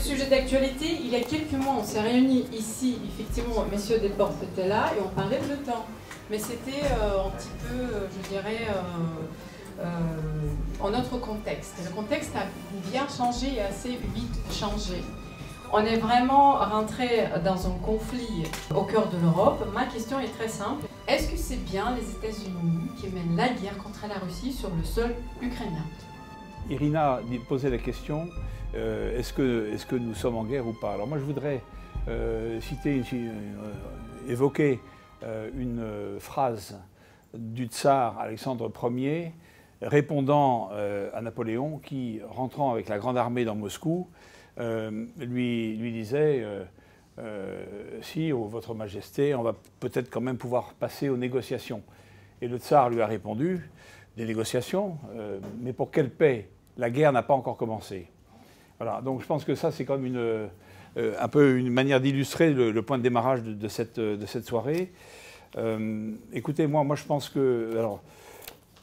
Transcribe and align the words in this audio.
sujet 0.00 0.26
d'actualité. 0.26 0.98
Il 1.00 1.10
y 1.10 1.16
a 1.16 1.20
quelques 1.20 1.52
mois, 1.52 1.76
on 1.78 1.84
s'est 1.84 2.00
réunis 2.00 2.46
ici, 2.52 2.98
effectivement, 3.06 3.64
messieurs 3.70 3.98
des 3.98 4.08
portes 4.08 4.42
étaient 4.42 4.68
là, 4.68 4.92
et 4.96 5.00
on 5.04 5.08
parlait 5.08 5.38
de 5.38 5.48
l'OTAN. 5.48 5.84
Mais 6.30 6.38
c'était 6.38 6.84
euh, 6.84 7.26
un 7.26 7.30
petit 7.30 7.48
peu, 7.58 7.74
euh, 7.74 8.06
je 8.10 8.28
dirais, 8.28 8.68
euh, 9.80 9.84
en 10.80 10.88
autre 10.88 11.18
contexte. 11.18 11.74
Le 11.84 11.94
contexte 11.94 12.34
a 12.36 12.44
bien 12.90 13.06
changé 13.08 13.54
et 13.56 13.60
assez 13.60 13.98
vite 14.14 14.38
changé. 14.52 15.02
On 15.72 15.80
est 15.80 15.98
vraiment 15.98 16.54
rentré 16.54 17.28
dans 17.44 17.66
un 17.68 17.78
conflit 17.84 18.44
au 18.74 18.82
cœur 18.82 19.08
de 19.08 19.18
l'Europe. 19.18 19.64
Ma 19.72 19.84
question 19.84 20.18
est 20.18 20.36
très 20.36 20.48
simple. 20.48 20.86
Est-ce 21.06 21.30
que 21.30 21.36
c'est 21.36 21.64
bien 21.64 21.94
les 21.94 22.10
États-Unis 22.10 22.90
qui 22.96 23.08
mènent 23.08 23.36
la 23.36 23.48
guerre 23.48 23.78
contre 23.78 24.00
la 24.08 24.18
Russie 24.18 24.52
sur 24.52 24.70
le 24.70 24.82
sol 24.84 25.14
ukrainien? 25.40 25.84
Irina 26.68 27.20
posait 27.48 27.70
la 27.70 27.78
question 27.78 28.28
euh, 28.74 29.18
est-ce 29.18 29.32
que, 29.32 29.96
nous 29.96 30.14
sommes 30.14 30.36
en 30.36 30.44
guerre 30.44 30.66
ou 30.66 30.72
pas? 30.72 30.92
Alors 30.92 31.06
moi 31.06 31.18
je 31.18 31.24
voudrais 31.24 31.62
euh, 32.08 32.60
citer, 32.60 33.02
euh, 33.12 33.72
évoquer 34.28 34.80
une 35.54 35.84
phrase 36.18 36.80
du 37.34 37.66
tsar 37.66 38.18
Alexandre 38.18 38.72
Ier 38.90 39.34
répondant 39.82 40.70
à 40.70 41.20
Napoléon 41.20 41.78
qui, 41.78 42.20
rentrant 42.26 42.72
avec 42.72 42.88
la 42.88 42.98
grande 42.98 43.18
armée 43.18 43.44
dans 43.44 43.54
Moscou, 43.54 44.08
lui, 44.56 45.76
lui 45.76 45.92
disait 45.92 46.42
si, 48.00 48.32
oh, 48.32 48.46
Votre 48.46 48.72
Majesté, 48.74 49.34
on 49.34 49.42
va 49.42 49.54
peut-être 49.78 50.08
quand 50.08 50.22
même 50.22 50.38
pouvoir 50.38 50.72
passer 50.72 51.10
aux 51.10 51.18
négociations. 51.18 51.82
Et 52.40 52.48
le 52.48 52.56
tsar 52.56 52.88
lui 52.88 53.02
a 53.02 53.06
répondu 53.06 53.70
des 54.16 54.24
négociations, 54.24 54.96
mais 55.60 55.74
pour 55.74 55.90
quelle 55.90 56.08
paix? 56.08 56.48
La 56.78 56.88
guerre 56.88 57.12
n'a 57.12 57.22
pas 57.22 57.34
encore 57.34 57.58
commencé. 57.58 58.08
Voilà, 58.80 59.02
donc 59.02 59.20
je 59.20 59.26
pense 59.26 59.44
que 59.44 59.54
ça, 59.54 59.70
c'est 59.70 59.84
comme 59.84 60.06
une, 60.06 60.16
euh, 60.16 60.48
un 60.96 61.28
peu 61.28 61.58
une 61.58 61.68
manière 61.68 62.00
d'illustrer 62.00 62.50
le, 62.50 62.80
point 62.80 62.96
de 62.96 63.02
démarrage 63.02 63.42
de, 63.42 63.68
cette, 63.68 64.00
de 64.00 64.24
cette, 64.24 64.46
soirée. 64.46 64.90
Euh, 65.58 66.12
écoutez, 66.32 66.66
moi, 66.66 66.82
moi, 66.82 66.96
je 66.96 67.04
pense 67.04 67.28
que. 67.28 67.76
Alors, 67.76 68.00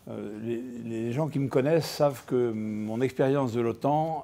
euh, 0.08 0.38
les, 0.86 1.12
gens 1.14 1.30
qui 1.30 1.39
me 1.39 1.48
connaissent 1.48 1.89
savent 1.89 2.26
que 2.26 2.52
mon 2.52 3.02
expérience 3.02 3.54
de 3.54 3.59
l'OTAN, 3.59 4.23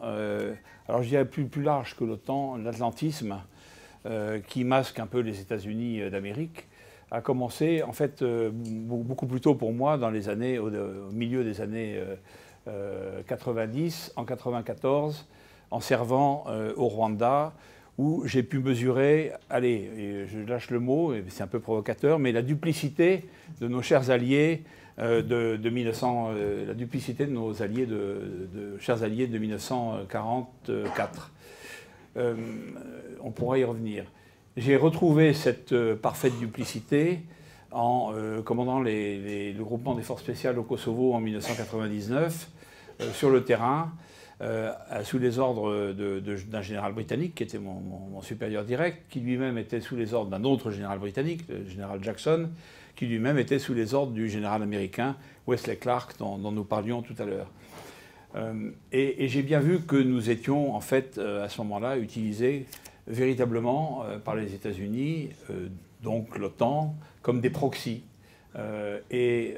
alors 0.87 1.01
je 1.01 1.09
dirais 1.09 1.25
plus, 1.25 1.45
plus 1.45 1.63
large 1.63 1.95
que 1.97 2.03
l'OTAN, 2.03 2.57
l'atlantisme, 2.57 3.41
qui 4.47 4.65
masque 4.65 4.99
un 4.99 5.07
peu 5.07 5.21
les 5.21 5.41
États-Unis 5.41 6.07
d'Amérique, 6.11 6.67
a 7.09 7.21
commencé 7.21 7.81
en 7.81 7.93
fait 7.93 8.23
beaucoup 8.23 9.25
plus 9.25 9.41
tôt 9.41 9.55
pour 9.55 9.73
moi 9.73 9.97
dans 9.97 10.11
les 10.11 10.29
années, 10.29 10.59
au, 10.59 10.67
au 10.67 11.11
milieu 11.11 11.43
des 11.43 11.61
années 11.61 11.99
90, 13.27 14.13
en 14.15 14.23
94 14.23 15.25
en 15.73 15.79
servant 15.79 16.45
euh, 16.47 16.71
au 16.77 16.87
Rwanda, 16.87 17.53
où 17.97 18.23
j'ai 18.25 18.43
pu 18.43 18.59
mesurer, 18.59 19.31
allez, 19.49 20.27
je 20.31 20.39
lâche 20.39 20.69
le 20.69 20.79
mot, 20.79 21.13
c'est 21.29 21.43
un 21.43 21.47
peu 21.47 21.59
provocateur, 21.59 22.19
mais 22.19 22.31
la 22.31 22.43
duplicité 22.43 23.25
de 23.59 23.67
nos 23.67 23.81
chers 23.81 24.11
alliés 24.11 24.63
euh, 24.99 25.23
de, 25.57 25.69
1900, 25.69 26.29
euh, 26.29 26.67
la 26.67 26.73
duplicité 26.75 27.25
de 27.25 27.31
nos 27.31 27.63
alliés 27.63 27.87
de, 27.87 28.77
chers 28.79 29.01
alliés 29.03 29.25
de 29.25 29.37
1944. 29.37 31.31
on 32.15 33.31
pourra 33.31 33.57
y 33.57 33.63
revenir. 33.63 34.05
J'ai 34.55 34.77
retrouvé 34.77 35.33
cette 35.33 35.75
parfaite 35.95 36.37
duplicité 36.37 37.21
en 37.71 38.13
commandant 38.45 38.79
le 38.79 39.63
groupement 39.63 39.95
des 39.95 40.03
forces 40.03 40.21
spéciales 40.21 40.59
au 40.59 40.63
Kosovo 40.63 41.15
en 41.15 41.19
1999 41.19 42.49
sur 43.13 43.31
le 43.31 43.43
terrain. 43.43 43.91
Euh, 44.41 44.73
sous 45.03 45.19
les 45.19 45.37
ordres 45.37 45.93
d'un 45.93 46.61
général 46.61 46.93
britannique 46.93 47.35
qui 47.35 47.43
était 47.43 47.59
mon, 47.59 48.21
supérieur 48.21 48.65
direct, 48.65 49.03
qui 49.09 49.19
lui-même 49.19 49.57
était 49.57 49.79
sous 49.79 49.95
les 49.95 50.13
ordres 50.13 50.31
d'un 50.31 50.43
autre 50.43 50.71
général 50.71 50.99
britannique, 50.99 51.41
le 51.47 51.67
général 51.69 52.03
Jackson, 52.03 52.49
qui 52.95 53.05
lui-même 53.05 53.37
était 53.37 53.59
sous 53.59 53.73
les 53.73 53.93
ordres 53.93 54.11
du 54.11 54.29
général 54.29 54.63
américain 54.63 55.15
Wesley 55.47 55.75
Clark, 55.75 56.17
dont, 56.17 56.37
nous 56.37 56.63
parlions 56.63 57.01
tout 57.01 57.15
à 57.19 57.25
l'heure. 57.25 57.51
Euh, 58.35 58.71
et, 58.91 59.27
j'ai 59.27 59.43
bien 59.43 59.59
vu 59.59 59.81
que 59.81 59.95
nous 59.95 60.29
étions, 60.31 60.75
en 60.75 60.81
fait, 60.81 61.17
euh, 61.17 61.45
à 61.45 61.49
ce 61.49 61.59
moment-là, 61.61 61.97
utilisés 61.97 62.65
véritablement 63.05 64.05
par 64.23 64.35
les 64.35 64.53
États-Unis, 64.53 65.29
donc 66.01 66.37
l'OTAN, 66.37 66.95
comme 67.21 67.41
des 67.41 67.49
proxys. 67.49 68.01
Et 69.11 69.55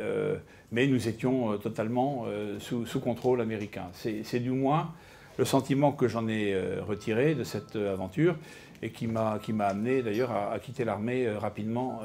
mais 0.76 0.88
nous 0.88 1.08
étions 1.08 1.54
euh, 1.54 1.58
totalement 1.58 2.26
euh, 2.28 2.60
sous, 2.60 3.00
contrôle 3.00 3.42
américain. 3.42 3.88
C'est 3.94 4.40
du 4.40 4.52
moins 4.52 4.92
le 5.38 5.46
sentiment 5.46 5.92
que 5.92 6.08
j'en 6.08 6.28
ai 6.28 6.54
euh, 6.54 6.82
retiré 6.86 7.34
de 7.34 7.44
cette 7.44 7.76
aventure 7.76 8.36
et 8.82 8.90
qui 8.90 9.08
m'a 9.08 9.40
amené 9.62 10.02
d'ailleurs 10.02 10.32
à, 10.32 10.60
quitter 10.60 10.84
l'armée 10.84 11.30
rapidement 11.30 12.02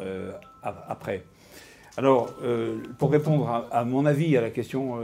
après. 0.63 1.25
Alors, 1.97 2.33
pour 2.97 3.11
répondre 3.11 3.67
à, 3.71 3.85
mon 3.85 4.07
avis 4.07 4.37
à 4.37 4.41
la 4.41 4.51
question 4.51 4.99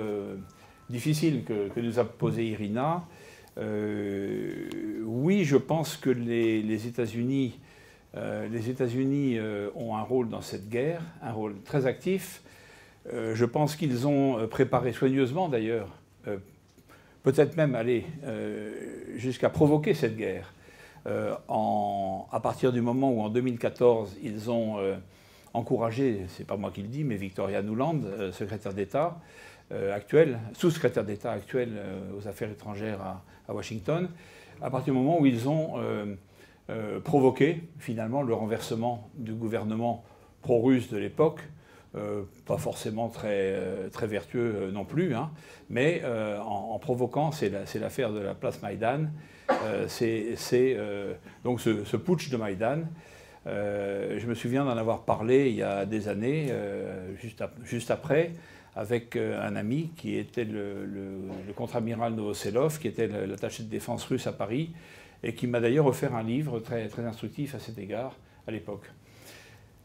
difficile 0.89 1.43
que, 1.45 1.81
nous 1.81 1.99
a 1.99 2.05
posée 2.05 2.47
Irina, 2.47 3.05
oui, 3.59 5.45
je 5.45 5.57
pense 5.57 5.97
que 5.97 6.09
les 6.09 6.87
États-Unis 6.87 7.59
les 8.15 8.71
États-Unis 8.71 9.39
ont 9.75 9.95
un 9.97 10.03
rôle 10.03 10.29
dans 10.29 10.41
cette 10.41 10.69
guerre, 10.69 11.03
un 11.23 11.33
rôle 11.33 11.55
très 11.65 11.87
actif, 11.87 12.43
euh, 13.13 13.35
je 13.35 13.45
pense 13.45 13.77
qu'ils 13.77 14.07
ont 14.07 14.39
euh, 14.39 14.47
préparé 14.47 14.93
soigneusement 14.93 15.49
d'ailleurs, 15.49 15.89
euh, 16.27 16.39
peut-être 17.23 17.57
même 17.57 17.75
aller 17.75 18.05
jusqu'à 19.17 19.51
provoquer 19.51 19.95
cette 19.95 20.17
guerre. 20.17 20.53
à 21.07 22.41
partir 22.41 22.73
du 22.73 22.81
moment 22.81 23.11
où 23.11 23.21
en 23.21 23.29
2014 23.29 24.17
ils 24.23 24.49
ont 24.49 24.77
encouragé, 25.53 26.27
c'est 26.29 26.47
pas 26.47 26.57
moi 26.57 26.71
qui 26.71 26.83
le 26.83 26.89
dis, 26.89 27.03
mais 27.03 27.17
Victoria 27.17 27.63
Nuland, 27.63 28.01
secrétaire 28.31 28.73
d'État 28.75 29.19
actuel, 29.93 30.39
sous-secrétaire 30.53 31.05
d'État 31.05 31.33
actuel 31.33 31.71
aux 32.17 32.29
affaires 32.29 32.51
étrangères 32.51 33.01
à, 33.49 33.53
Washington, 33.53 34.09
à 34.63 34.71
partir 34.71 34.95
du 34.95 35.01
moment 35.01 35.19
où 35.19 35.27
ils 35.27 35.49
ont 35.49 35.81
provoqué 37.05 37.63
finalement 37.79 38.23
le 38.23 38.35
renversement 38.35 39.11
du 39.15 39.33
gouvernement 39.33 40.05
pro-russe 40.43 40.91
de 40.91 40.97
l'époque, 40.97 41.41
euh, 41.97 42.23
pas 42.45 42.59
forcément 42.59 43.09
très, 43.09 43.55
euh, 43.55 43.89
très 43.89 44.07
vertueux 44.07 44.55
euh, 44.55 44.71
non 44.71 44.85
plus, 44.85 45.15
hein, 45.15 45.31
mais 45.71 46.03
en, 46.05 46.79
provoquant, 46.79 47.33
c'est 47.33 47.51
l'affaire 47.81 48.13
de 48.13 48.21
la 48.21 48.35
place 48.35 48.61
Maïdan, 48.63 49.07
c'est 49.89 50.37
donc 51.43 51.61
ce, 51.61 51.97
putsch 51.97 52.29
de 52.31 52.37
Maïdan. 52.37 52.83
je 53.47 54.27
me 54.27 54.35
souviens 54.35 54.65
d'en 54.65 54.77
avoir 54.77 55.05
parlé 55.05 55.49
il 55.49 55.57
y 55.57 55.63
a 55.63 55.87
des 55.87 56.07
années, 56.07 56.53
juste, 57.21 57.43
juste, 57.65 57.91
après, 57.91 58.33
avec 58.77 59.17
un 59.17 59.57
ami 59.57 59.91
qui 59.97 60.17
était 60.17 60.45
le 60.45 61.53
contre-amiral 61.57 62.15
Novoselov, 62.15 62.79
qui 62.79 62.87
était 62.87 63.09
l'attaché 63.09 63.65
de 63.65 63.69
défense 63.69 64.05
russe 64.05 64.29
à 64.29 64.33
Paris, 64.33 64.71
et 65.23 65.35
qui 65.35 65.47
m'a 65.47 65.61
d'ailleurs 65.61 65.87
offert 65.87 66.15
un 66.15 66.23
livre 66.23 66.61
très, 66.61 66.89
très 66.89 67.05
instructif 67.05 67.55
à 67.55 67.59
cet 67.59 67.79
égard 67.79 68.17
à 68.47 68.51
l'époque. 68.51 68.91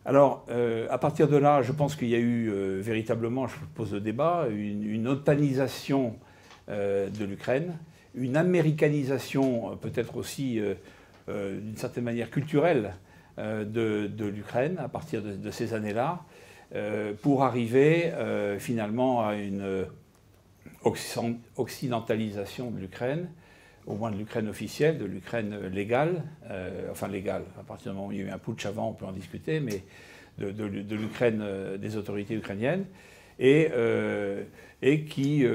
Alors, 0.03 0.45
euh, 0.49 0.87
à 0.89 0.97
partir 0.97 1.27
de 1.27 1.37
là, 1.37 1.61
je 1.61 1.71
pense 1.71 1.95
qu'il 1.95 2.07
y 2.09 2.15
a 2.15 2.19
eu 2.19 2.49
euh, 2.49 2.79
véritablement, 2.81 3.47
je 3.47 3.55
pose 3.75 3.93
le 3.93 3.99
débat, 3.99 4.47
une, 4.49 5.07
otanisation 5.07 6.15
euh, 6.69 7.07
de 7.09 7.23
l'Ukraine, 7.23 7.77
une 8.15 8.35
américanisation 8.35 9.77
peut-être 9.77 10.17
aussi 10.17 10.59
d'une 11.29 11.77
certaine 11.77 12.03
manière 12.03 12.29
culturelle 12.29 12.95
de, 13.37 14.25
l'Ukraine 14.25 14.77
à 14.79 14.89
partir 14.89 15.21
de 15.21 15.51
ces 15.51 15.73
années-là, 15.73 16.19
pour 17.21 17.45
arriver 17.45 18.11
finalement 18.59 19.25
à 19.25 19.35
une 19.35 19.85
occidentalisation 21.55 22.69
de 22.69 22.79
l'Ukraine 22.79 23.29
au 23.87 23.95
moins 23.95 24.11
de 24.11 24.17
l'Ukraine 24.17 24.47
officielle, 24.47 24.97
de 24.97 25.05
l'Ukraine 25.05 25.57
légale, 25.71 26.23
euh, 26.49 26.89
enfin 26.91 27.07
légale, 27.07 27.43
à 27.59 27.63
partir 27.63 27.91
du 27.91 27.97
moment 27.97 28.09
où 28.09 28.11
il 28.11 28.19
y 28.19 28.21
a 28.21 28.25
eu 28.25 28.29
un 28.29 28.37
putsch 28.37 28.65
avant, 28.65 28.89
on 28.89 28.93
peut 28.93 29.05
en 29.05 29.11
discuter, 29.11 29.59
mais 29.59 29.83
de, 30.37 30.95
l'Ukraine, 30.95 31.41
euh, 31.41 31.77
des 31.77 31.97
autorités 31.97 32.35
ukrainiennes, 32.35 32.85
et, 33.39 33.69
euh, 33.73 34.43
et 34.81 35.03
qui, 35.03 35.45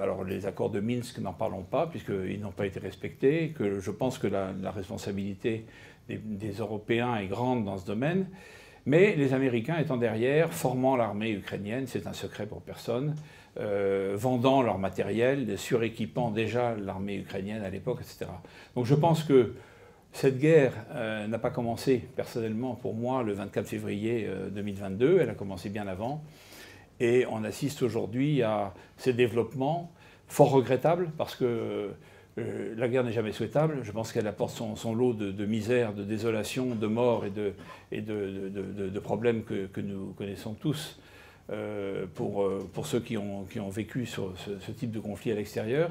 alors 0.00 0.24
les 0.24 0.46
accords 0.46 0.70
de 0.70 0.80
Minsk, 0.80 1.18
n'en 1.18 1.32
parlons 1.32 1.62
pas, 1.62 1.86
puisqu'ils 1.86 2.40
n'ont 2.40 2.52
pas 2.52 2.66
été 2.66 2.78
respectés, 2.78 3.50
que 3.56 3.80
je 3.80 3.90
pense 3.90 4.18
que 4.18 4.26
la, 4.26 4.52
responsabilité 4.70 5.64
des, 6.08 6.18
des, 6.18 6.52
Européens 6.52 7.16
est 7.16 7.26
grande 7.26 7.64
dans 7.64 7.78
ce 7.78 7.86
domaine, 7.86 8.26
mais 8.86 9.16
les 9.16 9.32
Américains 9.32 9.78
étant 9.78 9.96
derrière, 9.96 10.52
formant 10.52 10.96
l'armée 10.96 11.32
ukrainienne, 11.32 11.86
c'est 11.86 12.06
un 12.06 12.12
secret 12.12 12.46
pour 12.46 12.62
personne, 12.62 13.14
euh, 13.56 14.14
vendant 14.16 14.62
leur 14.62 14.78
matériel, 14.78 15.56
suréquipant 15.56 16.32
déjà 16.32 16.74
l'armée 16.74 17.14
ukrainienne 17.14 17.62
à 17.62 17.70
l'époque, 17.70 18.00
etc. 18.00 18.28
Donc 18.74 18.84
je 18.84 18.96
pense 18.96 19.22
que 19.22 19.54
cette 20.10 20.40
guerre 20.40 20.72
euh, 20.92 21.28
n'a 21.28 21.38
pas 21.38 21.50
commencé 21.50 22.04
personnellement 22.16 22.74
pour 22.74 22.94
moi 22.94 23.22
le 23.22 23.32
24 23.32 23.64
février 23.64 24.28
2022, 24.50 25.06
euh, 25.06 25.22
elle 25.22 25.30
a 25.30 25.34
commencé 25.34 25.68
bien 25.68 25.86
avant. 25.86 26.24
Et 26.98 27.26
on 27.30 27.44
assiste 27.44 27.82
aujourd'hui 27.82 28.42
à 28.42 28.74
ces 28.96 29.12
développements 29.12 29.92
fort 30.26 30.50
regrettables 30.50 31.12
parce 31.16 31.36
que 31.36 31.90
la 32.36 32.88
guerre 32.88 33.04
n'est 33.04 33.12
jamais 33.12 33.30
souhaitable. 33.30 33.82
Je 33.84 33.92
pense 33.92 34.10
qu'elle 34.10 34.26
apporte 34.26 34.56
son, 34.56 34.94
lot 34.94 35.12
de, 35.12 35.46
misère, 35.46 35.92
de 35.92 36.02
désolation, 36.02 36.74
de 36.74 36.86
mort 36.88 37.24
et 37.92 38.00
de, 38.00 38.98
problèmes 38.98 39.44
que, 39.44 39.80
nous 39.80 40.12
connaissons 40.16 40.54
tous 40.54 40.98
euh, 41.50 42.06
pour, 42.14 42.48
pour, 42.72 42.86
ceux 42.86 43.00
qui 43.00 43.16
ont, 43.16 43.44
vécu 43.70 44.06
ce, 44.06 44.70
type 44.72 44.90
de 44.90 45.00
conflit 45.00 45.32
à 45.32 45.34
l'extérieur. 45.34 45.90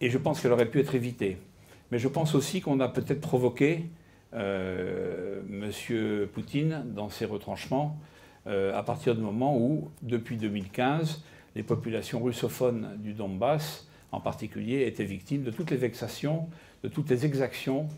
Et 0.00 0.10
je 0.10 0.18
pense 0.18 0.40
qu'elle 0.40 0.52
aurait 0.52 0.70
pu 0.70 0.80
être 0.80 0.94
évitée. 0.94 1.38
Mais 1.90 1.98
je 1.98 2.08
pense 2.08 2.34
aussi 2.34 2.60
qu'on 2.60 2.80
a 2.80 2.88
peut-être 2.88 3.20
provoqué 3.20 3.86
euh, 4.34 5.40
M. 5.48 6.26
Poutine 6.28 6.84
dans 6.94 7.08
ses 7.08 7.24
retranchements 7.24 7.98
à 8.48 8.84
partir 8.84 9.16
du 9.16 9.22
moment 9.22 9.58
où, 9.58 9.90
depuis 10.02 10.36
2015, 10.36 11.24
les 11.56 11.64
populations 11.64 12.22
russophones 12.22 12.96
du 12.98 13.12
Donbass 13.12 13.88
en 14.12 14.20
particulier, 14.20 14.86
étaient 14.86 15.04
victimes 15.04 15.42
de 15.42 15.50
toutes 15.50 15.70
les 15.70 15.76
vexations, 15.76 16.48
de 16.82 16.88
toutes 16.88 17.10
les 17.10 17.26
exactions 17.26 17.88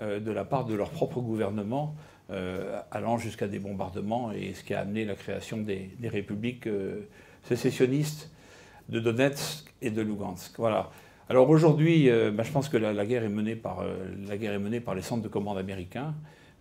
euh, 0.00 0.20
de 0.20 0.30
la 0.30 0.44
part 0.44 0.64
de 0.64 0.74
leur 0.74 0.90
propre 0.90 1.20
gouvernement, 1.20 1.94
euh, 2.30 2.80
allant 2.90 3.18
jusqu'à 3.18 3.48
des 3.48 3.58
bombardements, 3.58 4.32
et 4.32 4.54
ce 4.54 4.64
qui 4.64 4.74
a 4.74 4.80
amené 4.80 5.04
la 5.04 5.14
création 5.14 5.58
des, 5.58 5.90
républiques 6.04 6.66
euh, 6.66 7.02
sécessionnistes 7.44 8.30
de 8.88 9.00
Donetsk 9.00 9.72
et 9.82 9.90
de 9.90 10.02
Lugansk. 10.02 10.58
Voilà. 10.58 10.90
Alors 11.28 11.50
aujourd'hui, 11.50 12.08
bah, 12.32 12.44
je 12.44 12.52
pense 12.52 12.68
que 12.68 12.76
la, 12.76 13.04
guerre 13.04 13.24
est 13.24 13.28
menée 13.28 13.56
par, 13.56 13.84
les 14.94 15.02
centres 15.02 15.24
de 15.24 15.28
commande 15.28 15.58
américains. 15.58 16.14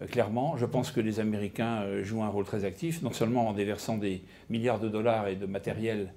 clairement, 0.09 0.57
je 0.57 0.65
pense 0.65 0.91
que 0.91 0.99
les 0.99 1.19
Américains 1.19 2.01
jouent 2.01 2.23
un 2.23 2.29
rôle 2.29 2.45
très 2.45 2.65
actif, 2.65 3.03
non 3.03 3.11
seulement 3.11 3.47
en 3.47 3.53
déversant 3.53 3.95
des 3.95 4.23
milliards 4.49 4.79
de 4.79 4.89
dollars 4.89 5.27
et 5.27 5.35
de 5.35 5.45
matériel 5.45 6.09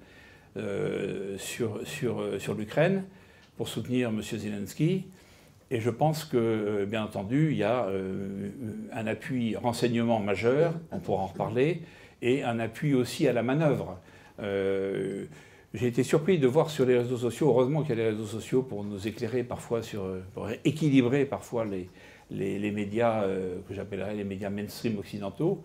euh, 0.57 1.37
euh, 1.61 2.39
sur 2.39 2.55
l'Ukraine 2.55 3.03
pour 3.55 3.67
soutenir 3.67 4.09
M. 4.09 4.21
Zelensky. 4.21 5.05
Et 5.71 5.79
je 5.79 5.89
pense 5.89 6.25
que, 6.25 6.37
euh, 6.37 6.85
bien 6.85 7.03
entendu, 7.03 7.51
il 7.51 7.57
y 7.57 7.63
a 7.63 7.87
un 8.93 9.07
appui 9.07 9.55
renseignement 9.55 10.19
majeur, 10.19 10.73
on 10.91 10.99
pourra 10.99 11.23
en 11.23 11.27
reparler, 11.27 11.81
et 12.21 12.43
un 12.43 12.59
appui 12.59 12.93
aussi 12.93 13.27
à 13.27 13.33
la 13.33 13.43
manœuvre. 13.43 13.99
J'ai 15.75 15.85
été 15.85 16.01
surpris 16.01 16.39
de 16.39 16.47
voir 16.47 16.71
sur 16.71 16.85
les 16.85 16.97
réseaux 16.97 17.17
sociaux, 17.17 17.49
heureusement 17.49 17.81
qu'il 17.83 17.91
y 17.91 18.01
a 18.01 18.03
les 18.03 18.09
réseaux 18.09 18.25
sociaux 18.25 18.63
pour 18.63 18.83
nous 18.83 19.07
éclairer 19.07 19.43
parfois, 19.43 19.83
sur, 19.83 20.03
pour 20.33 20.49
équilibrer 20.65 21.25
parfois 21.25 21.65
les, 21.65 21.89
les, 22.31 22.71
médias 22.71 23.23
que 23.67 23.73
j'appellerais 23.73 24.15
les 24.15 24.23
médias 24.23 24.49
mainstream 24.49 24.97
occidentaux. 24.97 25.63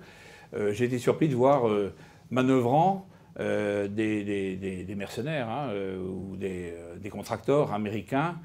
J'ai 0.73 0.85
été 0.85 0.99
surpris 0.99 1.29
de 1.29 1.35
voir 1.35 1.63
manœuvrant 2.31 3.09
euh, 3.41 3.89
des, 3.89 4.95
mercenaires 4.97 5.49
hein, 5.49 5.69
euh, 5.71 5.99
ou 5.99 6.37
euh, 6.41 6.97
des, 6.97 7.11
contracteurs 7.11 7.73
américains 7.73 8.37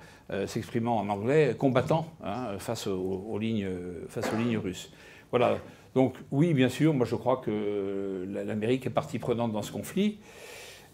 s'exprimant 0.46 0.98
en 0.98 1.10
anglais, 1.10 1.56
combattant 1.58 2.08
hein, 2.24 2.58
face, 2.60 2.86
aux, 2.86 3.38
lignes, 3.40 3.68
face 4.10 4.32
aux 4.32 4.38
lignes 4.38 4.58
russes. 4.58 4.92
Voilà. 5.32 5.58
Donc 5.96 6.16
oui, 6.30 6.54
bien 6.54 6.70
sûr, 6.70 6.94
moi 6.94 7.08
je 7.08 7.16
crois 7.16 7.38
que 7.38 8.28
l'Amérique 8.46 8.86
est 8.86 8.92
partie 8.92 9.18
prenante 9.18 9.52
dans 9.52 9.64
ce 9.64 9.72
conflit. 9.72 10.20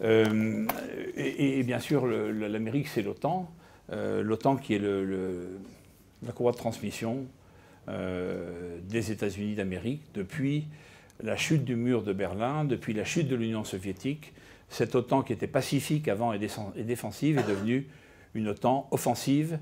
et, 0.02 1.62
bien 1.64 1.80
sûr, 1.80 2.06
l'Amérique, 2.06 2.88
c'est 2.88 3.02
l'OTAN. 3.02 3.50
L'OTAN 3.90 4.56
qui 4.56 4.74
est 4.74 4.80
la 4.80 6.32
courroie 6.32 6.52
de 6.52 6.56
transmission 6.56 7.26
des 7.86 9.12
États-Unis 9.12 9.54
d'Amérique 9.54 10.00
depuis 10.14 10.66
la 11.22 11.36
chute 11.36 11.64
du 11.64 11.76
mur 11.76 12.02
de 12.02 12.12
Berlin, 12.12 12.64
depuis 12.64 12.92
la 12.92 13.04
chute 13.04 13.28
de 13.28 13.36
l'Union 13.36 13.64
soviétique, 13.64 14.32
cette 14.68 14.94
OTAN 14.94 15.22
qui 15.22 15.32
était 15.32 15.46
pacifique 15.46 16.08
avant 16.08 16.32
et 16.32 16.38
défensive 16.82 17.38
est 17.38 17.48
devenue 17.48 17.86
une 18.34 18.48
OTAN 18.48 18.88
offensive 18.90 19.58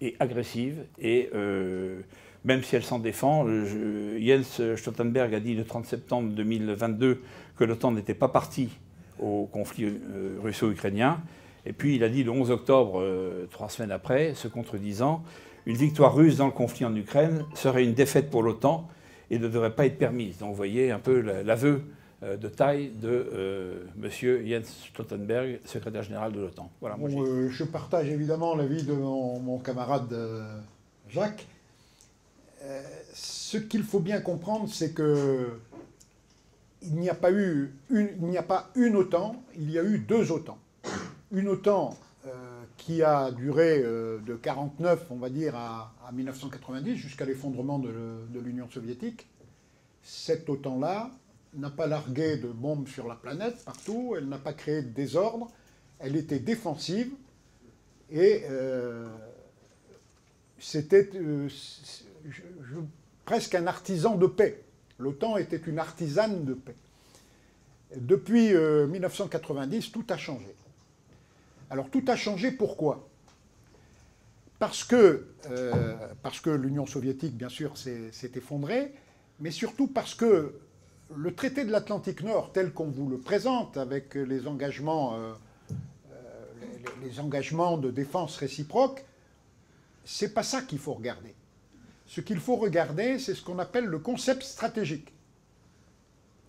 et 0.00 0.16
agressive. 0.20 0.84
Et 0.98 1.30
euh, 1.34 2.00
même 2.44 2.62
si 2.62 2.76
elle 2.76 2.82
s'en 2.82 2.98
défend, 2.98 3.46
Jens 3.46 4.76
Stoltenberg 4.76 5.34
a 5.34 5.40
dit 5.40 5.54
le 5.54 5.64
30 5.64 5.86
septembre 5.86 6.30
2022 6.32 7.22
que 7.56 7.64
l'OTAN 7.64 7.92
n'était 7.92 8.14
pas 8.14 8.28
partie 8.28 8.70
au 9.18 9.46
conflit 9.46 9.86
euh, 9.86 10.36
russo-ukrainien. 10.42 11.20
Et 11.66 11.72
puis 11.72 11.96
il 11.96 12.04
a 12.04 12.08
dit 12.08 12.24
le 12.24 12.30
11 12.30 12.50
octobre, 12.50 13.00
euh, 13.00 13.46
trois 13.50 13.68
semaines 13.68 13.90
après, 13.90 14.34
se 14.34 14.48
contredisant, 14.48 15.24
une 15.66 15.76
victoire 15.76 16.14
russe 16.14 16.36
dans 16.36 16.46
le 16.46 16.52
conflit 16.52 16.84
en 16.84 16.94
Ukraine 16.94 17.44
serait 17.54 17.84
une 17.84 17.94
défaite 17.94 18.30
pour 18.30 18.42
l'OTAN 18.42 18.88
et 19.30 19.38
ne 19.38 19.48
devrait 19.48 19.74
pas 19.74 19.86
être 19.86 19.98
permise. 19.98 20.38
Donc 20.38 20.50
vous 20.50 20.56
voyez 20.56 20.90
un 20.90 20.98
peu 20.98 21.20
l'aveu 21.20 21.82
euh, 22.24 22.36
de 22.36 22.48
taille 22.48 22.90
de 23.00 23.08
euh, 23.08 23.84
M. 24.02 24.10
Jens 24.46 24.88
Stoltenberg, 24.88 25.60
secrétaire 25.64 26.02
général 26.02 26.32
de 26.32 26.40
l'OTAN. 26.40 26.68
Voilà, 26.80 26.96
euh, 27.00 27.48
je 27.48 27.62
partage 27.62 28.08
évidemment 28.08 28.56
l'avis 28.56 28.82
de 28.82 28.92
mon, 28.92 29.58
camarade 29.58 30.12
Jacques. 31.08 31.46
ce 33.14 33.58
qu'il 33.58 33.84
faut 33.84 34.00
bien 34.00 34.20
comprendre, 34.20 34.68
c'est 34.68 34.92
que 34.92 35.60
il 36.82 36.96
n'y 36.96 37.08
a 37.08 37.14
pas 37.14 37.30
eu 37.30 37.72
une, 37.90 38.10
il 38.20 38.26
n'y 38.26 38.38
a 38.38 38.42
pas 38.42 38.70
une 38.74 38.96
OTAN, 38.96 39.40
il 39.56 39.70
y 39.70 39.78
a 39.78 39.84
eu 39.84 39.98
deux 39.98 40.32
OTAN. 40.32 40.58
Une 41.32 41.48
OTAN 41.48 41.96
qui 42.78 43.02
a 43.02 43.30
duré 43.32 43.82
euh, 43.82 44.18
de 44.20 44.34
49, 44.34 45.08
on 45.10 45.16
va 45.16 45.28
dire, 45.28 45.54
à, 45.54 45.92
1990, 46.10 46.96
jusqu'à 46.96 47.26
l'effondrement 47.26 47.78
de, 47.78 47.92
l'Union 48.38 48.70
soviétique. 48.70 49.26
Cette 50.02 50.48
OTAN-là 50.48 51.10
n'a 51.54 51.68
pas 51.68 51.86
largué 51.86 52.38
de 52.38 52.48
bombes 52.48 52.88
sur 52.88 53.06
la 53.06 53.14
planète 53.14 53.62
partout, 53.64 54.14
elle 54.16 54.28
n'a 54.28 54.38
pas 54.38 54.54
créé 54.54 54.80
de 54.80 54.88
désordre, 54.88 55.48
elle 55.98 56.16
était 56.16 56.38
défensive 56.38 57.10
et 58.10 58.44
euh, 58.48 59.08
c'était 60.58 61.10
euh, 61.16 61.48
presque 63.26 63.54
un 63.54 63.66
artisan 63.66 64.16
de 64.16 64.26
paix. 64.26 64.62
L'OTAN 64.98 65.36
était 65.36 65.56
une 65.56 65.78
artisane 65.78 66.44
de 66.44 66.54
paix. 66.54 66.76
Depuis 67.96 68.52
1990, 68.52 69.92
tout 69.92 70.04
a 70.10 70.16
changé. 70.16 70.54
Alors 71.70 71.90
tout 71.90 72.04
a 72.08 72.16
changé, 72.16 72.50
pourquoi? 72.50 73.08
Parce 74.58 74.84
que, 74.84 75.26
euh, 75.50 75.96
parce 76.22 76.40
que 76.40 76.50
l'Union 76.50 76.86
soviétique, 76.86 77.36
bien 77.36 77.48
sûr, 77.48 77.76
s'est 77.76 78.32
effondrée, 78.34 78.92
mais 79.38 79.50
surtout 79.50 79.86
parce 79.86 80.14
que 80.14 80.54
le 81.14 81.34
traité 81.34 81.64
de 81.64 81.70
l'Atlantique 81.70 82.22
Nord, 82.22 82.52
tel 82.52 82.72
qu'on 82.72 82.86
vous 82.90 83.08
le 83.08 83.18
présente, 83.18 83.76
avec 83.76 84.14
les 84.14 84.46
engagements, 84.46 85.14
euh, 85.14 85.32
euh, 86.12 86.44
les, 87.02 87.20
engagements 87.20 87.78
de 87.78 87.90
défense 87.90 88.36
réciproque, 88.36 89.04
c'est 90.04 90.34
pas 90.34 90.42
ça 90.42 90.62
qu'il 90.62 90.78
faut 90.78 90.94
regarder. 90.94 91.34
Ce 92.06 92.20
qu'il 92.20 92.40
faut 92.40 92.56
regarder, 92.56 93.18
c'est 93.18 93.34
ce 93.34 93.42
qu'on 93.42 93.58
appelle 93.58 93.84
le 93.84 93.98
concept 93.98 94.42
stratégique. 94.42 95.12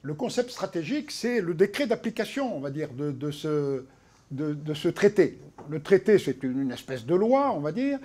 Le 0.01 0.13
concept 0.13 0.49
stratégique, 0.49 1.11
c'est 1.11 1.41
le 1.41 1.53
décret 1.53 1.85
d'application, 1.85 2.55
on 2.55 2.61
va 2.61 2.71
dire, 2.71 2.93
de 2.93 3.31
ce, 3.31 3.83
de, 4.31 4.73
ce 4.73 4.87
traité. 4.89 5.39
Le 5.69 5.81
traité, 5.81 6.19
c'est 6.19 6.43
une, 6.43 6.71
espèce 6.71 7.05
de 7.05 7.15
loi, 7.15 7.51
on 7.55 7.59
va 7.59 7.71
dire, 7.71 7.99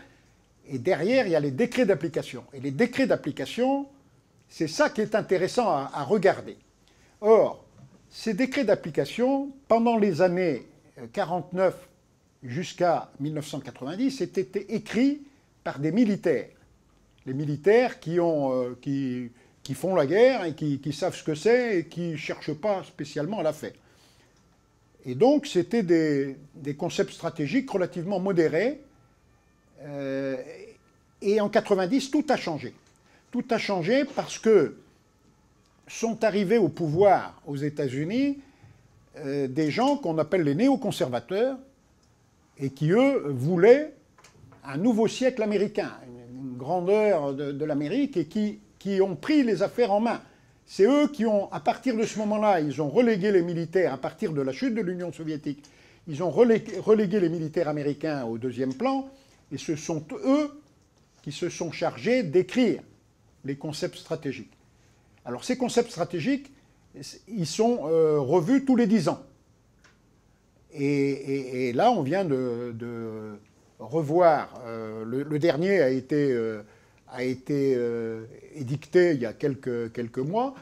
et 0.69 0.79
derrière, 0.79 1.27
il 1.27 1.33
y 1.33 1.37
a 1.37 1.41
les 1.41 1.51
décrets 1.51 1.87
d'application. 1.87 2.45
Et 2.53 2.61
les 2.61 2.71
décrets 2.71 3.07
d'application, 3.07 3.87
c'est 4.49 4.69
ça 4.69 4.91
qui 4.91 5.01
est 5.01 5.15
intéressant 5.15 5.69
à, 5.69 6.05
regarder. 6.05 6.57
Or, 7.21 7.65
ces 8.09 8.35
décrets 8.35 8.65
d'application, 8.65 9.51
pendant 9.69 9.99
les 9.99 10.23
années 10.23 10.67
49 11.13 11.75
jusqu'à 12.43 13.11
1990, 13.21 14.21
étaient 14.21 14.67
écrits 14.69 15.23
par 15.63 15.79
des 15.79 15.93
militaires. 15.93 16.49
Les 17.27 17.35
militaires 17.35 18.01
qui, 18.01 18.19
euh, 18.19 19.29
font 19.75 19.95
la 19.95 20.07
guerre 20.07 20.45
et 20.45 20.55
qui 20.55 20.93
savent 20.93 21.17
ce 21.17 21.25
que 21.25 21.35
c'est 21.35 21.79
et 21.79 21.87
qui 21.87 22.13
ne 22.13 22.17
cherchent 22.17 22.55
pas 22.55 22.85
spécialement 22.85 23.41
à 23.41 23.43
la 23.43 23.53
faire. 23.53 23.73
Et 25.07 25.15
donc, 25.15 25.47
c'était 25.47 25.83
des, 25.83 26.75
concepts 26.77 27.13
stratégiques 27.13 27.71
relativement 27.71 28.21
modérés. 28.21 28.81
Euh, 29.83 30.37
et 31.21 31.41
en 31.41 31.49
90, 31.49 32.11
tout 32.11 32.25
a 32.29 32.37
changé. 32.37 32.75
Tout 33.31 33.45
a 33.51 33.59
changé 33.59 34.05
parce 34.05 34.39
que 34.39 34.77
sont 35.87 36.25
arrivés 36.25 36.59
au 36.59 36.69
pouvoir 36.69 37.41
aux 37.47 37.57
États-Unis 37.57 38.39
euh, 39.19 39.47
des 39.47 39.71
gens 39.71 39.97
qu'on 39.97 40.17
appelle 40.19 40.43
les 40.43 40.55
néoconservateurs 40.55 41.59
et 42.59 42.71
qui, 42.71 42.91
eux, 42.91 43.29
voulaient 43.29 43.93
un 44.65 44.79
nouveau 44.79 45.09
siècle 45.09 45.43
américain, 45.43 45.93
une, 46.07 46.57
grandeur 46.57 47.35
de, 47.35 47.65
l'Amérique 47.65 48.17
et 48.17 48.27
qui, 48.27 48.61
qui 48.79 49.01
ont 49.03 49.17
pris 49.17 49.43
les 49.43 49.63
affaires 49.63 49.93
en 49.93 50.01
main. 50.01 50.23
C'est 50.67 50.85
eux 50.85 51.09
qui 51.09 51.27
ont, 51.27 51.53
à 51.53 51.61
partir 51.61 51.97
de 51.97 52.05
ce 52.05 52.19
moment-là, 52.21 52.61
ils 52.61 52.81
ont 52.81 52.89
relégué 52.89 53.31
les 53.33 53.43
militaires, 53.43 53.93
à 53.93 53.99
partir 53.99 54.33
de 54.33 54.41
la 54.41 54.53
chute 54.53 54.75
de 54.75 54.81
l'Union 54.81 55.13
soviétique, 55.13 55.63
ils 56.07 56.23
ont 56.23 56.31
relégué, 56.31 57.21
les 57.21 57.29
militaires 57.29 57.69
américains 57.69 58.25
au 58.25 58.39
deuxième 58.39 58.75
plan, 58.75 59.09
et 59.53 59.59
ce 59.59 59.77
sont 59.77 60.05
eux 60.25 60.51
qui 61.23 61.33
se 61.33 61.49
sont 61.49 61.73
chargés 61.73 62.23
d'écrire 62.23 62.83
les 63.45 63.57
concepts 63.57 63.97
stratégiques. 63.97 64.53
Alors 65.25 65.45
ces 65.45 65.57
concepts 65.57 65.91
stratégiques, 65.91 66.51
ils 67.29 67.47
sont 67.47 67.81
euh, 67.85 68.19
revus 68.21 68.65
tous 68.65 68.77
les 68.77 68.87
dix 68.87 69.09
ans. 69.09 69.23
Et, 70.77 71.73
là, 71.73 71.93
on 71.93 72.03
vient 72.03 72.25
de, 72.25 73.39
revoir. 73.79 74.61
Le, 74.67 75.39
dernier 75.39 75.81
a 75.81 75.91
été, 75.91 76.37
a 77.15 77.23
été 77.23 77.79
édicté 78.55 79.13
il 79.13 79.21
y 79.21 79.27
a 79.27 79.33
quelques, 79.33 79.93
quelques 79.93 80.19
mois, 80.19 80.55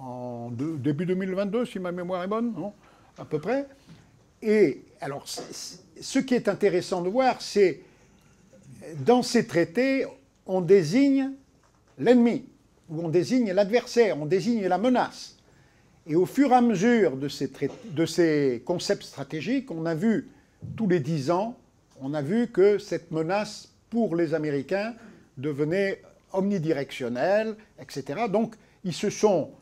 en 0.00 0.50
début 0.50 1.06
2022, 1.06 1.64
si 1.64 1.78
ma 1.78 1.90
mémoire 1.90 2.22
est 2.22 2.28
bonne, 2.28 2.52
non 2.52 2.72
à 3.16 3.24
peu 3.24 3.40
près. 3.40 3.66
Et 4.42 4.82
alors, 5.00 5.24
ce 5.26 6.18
qui 6.18 6.34
est 6.34 6.48
intéressant 6.48 7.02
de 7.02 7.08
voir, 7.08 7.40
c'est 7.40 7.80
dans 9.04 9.22
ces 9.22 9.46
traités, 9.46 10.06
on 10.46 10.60
désigne 10.60 11.32
l'ennemi, 11.98 12.44
ou 12.88 13.00
on 13.02 13.08
désigne 13.08 13.52
l'adversaire, 13.52 14.20
on 14.20 14.26
désigne 14.26 14.66
la 14.66 14.78
menace. 14.78 15.36
Et 16.06 16.14
au 16.14 16.26
fur 16.26 16.52
et 16.52 16.54
à 16.54 16.60
mesure 16.60 17.16
de 17.16 17.28
ces 18.06 18.62
concepts 18.64 19.02
stratégiques, 19.02 19.70
on 19.70 19.84
a 19.86 19.94
vu, 19.94 20.28
tous 20.76 20.86
les 20.86 21.00
dix 21.00 21.30
ans, 21.30 21.56
on 22.00 22.14
a 22.14 22.22
vu 22.22 22.48
que 22.48 22.78
cette 22.78 23.10
menace 23.10 23.72
pour 23.90 24.14
les 24.14 24.34
Américains 24.34 24.94
devenait 25.38 26.02
omnidirectionnelle, 26.32 27.56
etc. 27.80 28.26
Donc, 28.30 28.54
ils 28.84 28.92
se 28.92 29.10
sont 29.10 29.52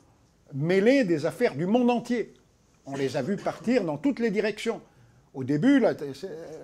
mêlés 0.53 1.05
des 1.05 1.27
affaires 1.27 1.55
du 1.55 1.67
monde 1.67 1.91
entier. 1.91 2.35
On 2.87 2.97
les 2.97 3.17
a 3.17 3.23
vus 3.23 3.37
partir 3.37 3.85
dans 3.85 3.97
toutes 3.97 4.19
les 4.19 4.31
directions. 4.31 4.81
Au 5.35 5.45
début, 5.45 5.83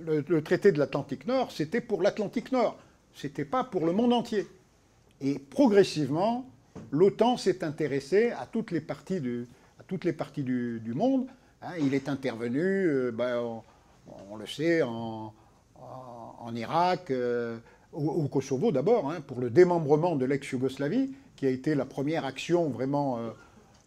le, 0.06 0.40
traité 0.42 0.72
de 0.72 0.78
l'Atlantique 0.78 1.26
Nord, 1.26 1.52
c'était 1.52 1.80
pour 1.80 2.02
l'Atlantique 2.02 2.52
Nord. 2.52 2.78
Ce 3.12 3.26
n'était 3.26 3.44
pas 3.44 3.64
pour 3.64 3.84
le 3.84 3.92
monde 3.92 4.12
entier. 4.12 4.46
Et 5.20 5.38
progressivement, 5.38 6.48
l'OTAN 6.90 7.36
s'est 7.36 7.62
intéressé 7.64 8.30
à 8.30 8.46
toutes 8.50 8.70
les 8.70 8.80
parties 8.80 9.20
du, 9.20 9.46
à 9.78 9.82
toutes 9.82 10.04
les 10.04 10.12
parties 10.12 10.42
du, 10.42 10.92
monde. 10.94 11.26
Hein, 11.60 11.72
il 11.80 11.92
est 11.94 12.08
intervenu, 12.08 12.60
euh, 12.60 13.12
ben, 13.12 13.62
on, 14.30 14.36
le 14.36 14.46
sait, 14.46 14.80
en, 14.82 15.32
Irak, 16.54 17.10
euh, 17.10 17.58
au, 17.92 18.28
Kosovo 18.28 18.72
d'abord, 18.72 19.10
hein, 19.10 19.20
pour 19.26 19.40
le 19.40 19.50
démembrement 19.50 20.16
de 20.16 20.24
l'ex-Yougoslavie, 20.24 21.10
qui 21.36 21.46
a 21.46 21.50
été 21.50 21.74
la 21.74 21.84
première 21.84 22.24
action 22.24 22.68
vraiment 22.68 23.18
euh, 23.18 23.30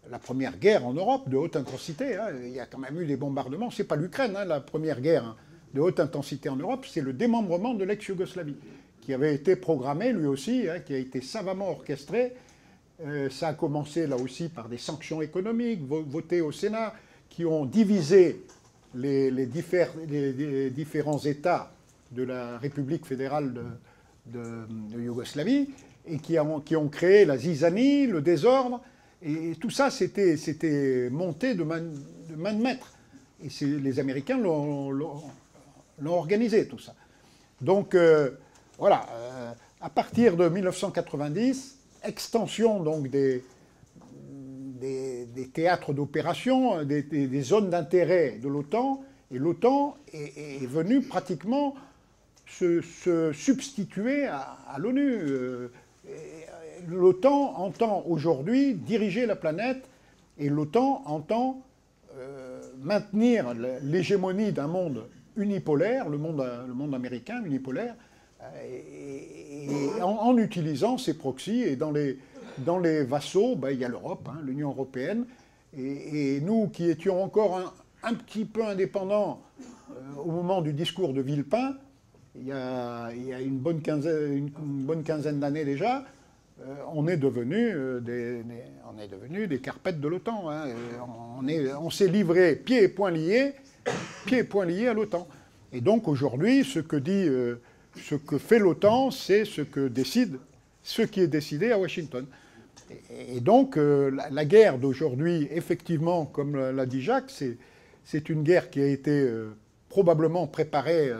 la 0.09 0.19
première 0.19 0.57
guerre 0.57 0.85
en 0.85 0.93
Europe 0.93 1.29
de 1.29 1.37
haute 1.37 1.55
intensité. 1.55 2.15
Hein. 2.15 2.27
il 2.43 2.51
y 2.51 2.59
a 2.59 2.65
quand 2.65 2.77
même 2.77 2.99
eu 3.01 3.05
des 3.05 3.17
bombardements. 3.17 3.71
C'est 3.71 3.85
pas 3.85 3.95
l'Ukraine, 3.95 4.35
hein, 4.37 4.45
la 4.45 4.59
première 4.59 5.01
guerre 5.01 5.35
de 5.73 5.81
haute 5.81 5.99
intensité 5.99 6.47
en 6.49 6.55
Europe, 6.55 6.85
c'est 6.89 7.01
le 7.01 7.11
démembrement 7.11 7.73
de 7.73 7.83
l'ex-Yougoslavie, 7.83 8.55
qui 9.01 9.13
avait 9.13 9.35
été 9.35 9.55
programmé 9.55 10.13
lui 10.13 10.25
aussi, 10.25 10.67
qui 10.85 10.93
a 10.93 10.97
été 10.97 11.21
savamment 11.21 11.69
orchestré. 11.69 12.33
Euh, 13.03 13.29
ça 13.29 13.49
a 13.49 13.53
commencé 13.53 14.07
là 14.07 14.15
aussi 14.15 14.47
par 14.47 14.69
des 14.69 14.77
sanctions 14.77 15.21
économiques 15.21 15.81
votées 15.83 16.39
au 16.39 16.53
Sénat, 16.53 16.93
qui 17.29 17.45
ont 17.45 17.65
divisé 17.65 18.45
les, 18.93 19.31
différents 20.69 21.19
États 21.19 21.73
de 22.11 22.23
la 22.23 22.57
République 22.57 23.05
fédérale 23.05 23.53
de, 23.53 23.63
Yougoslavie 24.33 25.69
et 26.07 26.17
qui 26.17 26.37
ont 26.37 26.89
créé 26.89 27.25
la 27.25 27.37
zizanie, 27.37 28.07
le 28.07 28.21
désordre 28.21 28.81
et 29.21 29.55
tout 29.59 29.71
ça, 29.71 29.89
c'était 29.89 31.09
monté 31.09 31.55
de 31.55 31.63
main, 31.63 31.81
de 31.81 32.61
maître. 32.61 32.93
Et 33.43 33.65
les 33.65 33.99
Américains 33.99 34.37
l'ont 34.37 34.93
organisé, 36.05 36.67
tout 36.67 36.77
ça. 36.79 36.93
Donc, 37.59 37.95
euh, 37.95 38.31
voilà, 38.77 39.07
euh, 39.11 39.51
à 39.81 39.89
partir 39.89 40.37
de 40.37 40.47
1990, 40.47 41.77
extension 42.03 42.83
donc 42.83 43.09
des, 43.09 43.43
des, 44.79 45.49
théâtres 45.53 45.93
d'opération, 45.93 46.83
des, 46.83 47.41
zones 47.41 47.71
d'intérêt 47.71 48.37
de 48.41 48.47
l'OTAN, 48.47 49.03
et 49.31 49.39
l'OTAN 49.39 49.97
est, 50.13 50.61
est, 50.61 50.67
venue 50.67 51.01
pratiquement 51.01 51.73
se, 52.45 53.31
substituer 53.33 54.27
à, 54.27 54.77
l'ONU. 54.77 55.17
Euh, 55.21 55.67
l'OTAN 56.87 57.55
entend 57.57 58.03
aujourd'hui 58.07 58.75
diriger 58.75 59.25
la 59.25 59.35
planète 59.35 59.87
et 60.37 60.49
l'OTAN 60.49 61.03
entend 61.05 61.63
euh, 62.17 62.61
maintenir 62.81 63.53
l'hégémonie 63.81 64.51
d'un 64.51 64.67
monde 64.67 65.05
unipolaire, 65.35 66.07
le 66.09 66.17
monde, 66.17 66.93
américain 66.93 67.43
unipolaire, 67.43 67.95
euh, 68.41 70.01
en, 70.01 70.37
utilisant 70.37 70.97
ses 70.97 71.15
proxys. 71.15 71.63
Et 71.63 71.75
dans 71.75 71.91
les, 71.91 73.03
vassaux, 73.03 73.55
ben, 73.55 73.71
il 73.71 73.79
y 73.79 73.85
a 73.85 73.89
l'Europe, 73.89 74.29
hein, 74.31 74.39
l'Union 74.43 74.69
européenne. 74.69 75.25
Et, 75.77 76.39
nous 76.41 76.67
qui 76.67 76.89
étions 76.89 77.21
encore 77.21 77.73
un, 78.03 78.13
petit 78.13 78.45
peu 78.45 78.63
indépendants 78.63 79.41
au 80.23 80.31
moment 80.31 80.61
du 80.61 80.71
discours 80.71 81.13
de 81.13 81.21
Villepin, 81.21 81.75
il 82.39 82.47
y 82.47 82.51
a, 82.51 83.11
une 83.41 83.57
bonne 83.57 83.81
quinzaine, 83.81 85.39
d'années 85.39 85.65
déjà, 85.65 86.03
euh, 86.61 86.73
on 86.93 87.07
est 87.07 87.17
devenu 87.17 87.71
euh, 87.73 87.99
des, 87.99 88.41
on 88.89 88.99
est 88.99 89.07
devenu 89.07 89.47
des 89.47 89.59
carpettes 89.59 89.99
de 89.99 90.07
l'OTAN. 90.07 90.49
Hein. 90.49 90.67
On, 91.05 91.45
on 91.81 91.89
s'est 91.89 92.07
livré 92.07 92.55
pieds 92.55 92.83
et 92.83 92.87
poings 92.87 93.11
liés, 93.11 93.53
pieds 94.25 94.39
et 94.39 94.43
poings 94.43 94.65
liés 94.65 94.87
à 94.87 94.93
l'OTAN. 94.93 95.27
Et 95.73 95.81
donc 95.81 96.07
aujourd'hui, 96.07 96.63
ce 96.63 96.79
que 96.79 96.95
dit, 96.95 97.27
euh, 97.27 97.55
ce 97.95 98.15
que 98.15 98.37
fait 98.37 98.59
l'OTAN, 98.59 99.11
c'est 99.11 99.45
ce 99.45 99.61
que 99.61 99.87
décide, 99.87 100.37
ce 100.83 101.01
qui 101.01 101.21
est 101.21 101.27
décidé 101.27 101.71
à 101.71 101.79
Washington. 101.79 102.25
Et, 103.09 103.39
donc 103.39 103.77
la, 103.77 104.45
guerre 104.45 104.77
d'aujourd'hui, 104.77 105.47
effectivement, 105.49 106.25
comme 106.25 106.55
l'a 106.55 106.85
dit 106.85 107.01
Jacques, 107.01 107.31
c'est 108.03 108.29
une 108.29 108.43
guerre 108.43 108.69
qui 108.69 108.79
a 108.79 108.85
été 108.85 109.27
probablement 109.89 110.45
préparée 110.45 111.11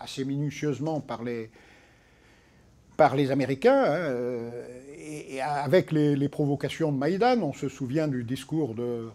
assez 0.00 0.24
minutieusement 0.24 1.00
par 1.00 1.22
les, 1.22 1.50
par 2.96 3.14
les 3.14 3.30
Américains, 3.30 3.84
hein, 3.84 3.96
euh, 3.96 4.50
et, 4.98 5.40
avec 5.40 5.92
les, 5.92 6.28
provocations 6.28 6.92
de 6.92 6.98
Maïdan, 6.98 7.40
on 7.42 7.52
se 7.52 7.68
souvient 7.68 8.08
du 8.08 8.24
discours 8.24 8.74
de, 8.74 9.08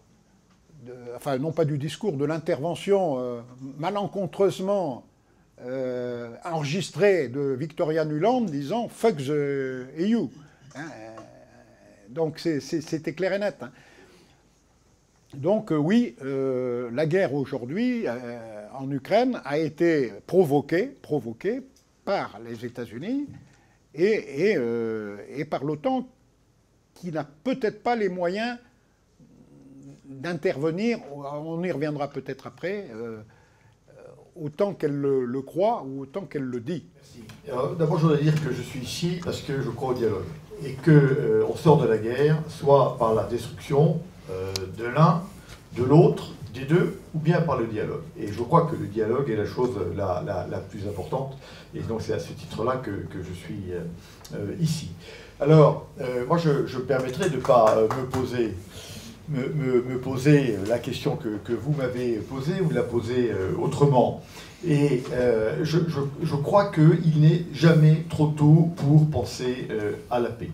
enfin 1.16 1.38
non 1.38 1.52
pas 1.52 1.66
du 1.66 1.78
discours, 1.78 2.14
de 2.14 2.26
l'intervention 2.26 3.20
euh, 3.20 3.42
malencontreusement 3.78 5.06
euh, 5.62 6.36
enregistrée 6.44 7.28
de 7.30 7.56
Victoria 7.60 8.06
Nuland 8.06 8.42
disant 8.42 8.88
Fuck 8.88 9.18
the 9.18 9.88
EU. 10.00 10.28
Hein, 10.76 10.88
donc 12.10 12.40
c'était 12.40 13.14
clair 13.14 13.34
et 13.34 13.40
net. 13.40 13.58
Hein. 13.62 13.72
Donc 15.38 15.72
oui, 15.72 16.16
la 16.22 17.06
guerre 17.06 17.34
aujourd'hui 17.34 18.06
en 18.74 18.90
Ukraine 18.92 19.42
a 19.44 19.58
été 19.58 20.12
provoquée, 20.28 20.88
provoquée 21.02 21.62
par 22.04 22.40
les 22.46 22.66
États-Unis 22.66 23.28
euh, 24.00 25.18
et, 25.30 25.46
par 25.46 25.64
l'OTAN 25.64 26.08
qui 26.94 27.12
n'a 27.12 27.24
peut-être 27.24 27.82
pas 27.82 27.96
les 27.96 28.10
moyens 28.10 28.58
d'intervenir, 30.06 31.00
on 31.14 31.64
y 31.64 31.72
reviendra 31.72 32.10
peut-être 32.10 32.48
après, 32.48 32.88
euh, 32.94 33.22
autant 34.36 34.74
qu'elle 34.74 34.96
le, 34.96 35.42
croit 35.42 35.84
ou 35.84 36.02
autant 36.02 36.22
qu'elle 36.22 36.44
le 36.44 36.60
dit. 36.60 36.86
D'abord, 37.48 37.98
je 38.00 38.08
voudrais 38.08 38.22
dire 38.22 38.36
que 38.44 38.52
je 38.52 38.62
suis 38.62 38.82
ici 38.82 39.20
parce 39.24 39.42
que 39.42 39.62
je 39.62 39.70
crois 39.70 39.92
au 39.92 39.94
dialogue 39.94 40.26
et 40.64 40.74
qu'on 40.74 40.92
euh, 40.92 41.56
sort 41.56 41.82
de 41.82 41.88
la 41.88 41.98
guerre 41.98 42.42
soit 42.50 42.98
par 42.98 43.14
la 43.14 43.24
destruction 43.26 44.00
de 44.30 44.86
l'un, 44.86 45.22
de 45.78 45.84
l'autre, 45.84 46.32
des 46.56 46.66
deux, 46.66 46.98
ou 47.14 47.20
bien 47.20 47.42
par 47.42 47.58
le 47.58 47.68
dialogue. 47.68 48.02
Et 48.20 48.32
je 48.32 48.42
crois 48.42 48.66
que 48.66 48.76
le 48.76 48.88
dialogue 48.88 49.30
est 49.30 49.36
la 49.36 49.46
chose 49.46 49.72
la, 49.96 50.60
plus 50.70 50.88
importante, 50.88 51.38
et 51.76 51.82
donc 51.82 52.02
c'est 52.02 52.14
à 52.14 52.20
ce 52.20 52.32
titre-là 52.34 52.78
que, 52.78 52.92
je 52.92 53.34
suis 53.34 53.72
euh, 53.72 53.82
euh, 54.36 54.56
ici. 54.60 54.90
Alors, 55.40 55.88
euh, 56.00 56.26
moi, 56.26 56.38
je, 56.38 56.66
je, 56.66 56.78
me 56.78 56.84
permettrai 56.84 57.30
de 57.30 57.36
ne 57.36 57.42
pas 57.42 57.76
me 57.76 58.06
poser, 58.06 58.54
me, 59.30 59.98
poser 59.98 60.58
la 60.68 60.80
question 60.80 61.18
que, 61.18 61.54
vous 61.54 61.74
m'avez 61.74 62.14
posée, 62.16 62.62
ou 62.62 62.70
la 62.72 62.84
poser 62.84 63.32
autrement. 63.62 64.24
Et 64.66 65.04
je, 65.62 66.36
crois 66.42 66.72
qu'il 66.72 67.20
n'est 67.20 67.44
jamais 67.54 68.06
trop 68.10 68.28
tôt 68.28 68.72
pour 68.78 69.10
penser 69.10 69.68
à 70.10 70.20
la 70.22 70.30
paix. 70.30 70.52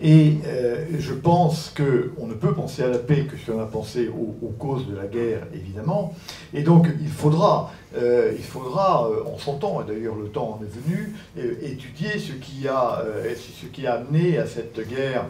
Et 0.00 0.38
euh, 0.46 0.84
je 0.98 1.12
pense 1.12 1.72
qu'on 1.76 2.26
ne 2.26 2.34
peut 2.34 2.54
penser 2.54 2.82
à 2.82 2.88
la 2.88 2.98
paix 2.98 3.26
que 3.30 3.36
si 3.36 3.50
on 3.50 3.60
a 3.60 3.66
pensé 3.66 4.08
aux, 4.08 4.48
causes 4.58 4.86
de 4.88 4.96
la 4.96 5.06
guerre, 5.06 5.46
évidemment. 5.54 6.14
Et 6.54 6.62
donc 6.62 6.88
il 7.00 7.08
faudra, 7.08 7.72
euh, 7.96 8.32
il 8.36 8.44
faudra 8.44 9.08
euh, 9.08 9.24
en 9.32 9.38
son 9.38 9.58
temps, 9.58 9.82
et 9.82 9.84
d'ailleurs 9.84 10.16
le 10.16 10.28
temps 10.28 10.58
en 10.60 10.64
est 10.64 10.68
venu, 10.68 11.14
étudier 11.62 12.18
ce 12.18 12.32
qui, 12.32 12.68
a, 12.68 13.04
ce 13.36 13.66
qui 13.66 13.86
a 13.86 13.94
amené 13.94 14.38
à 14.38 14.46
cette 14.46 14.80
guerre 14.88 15.26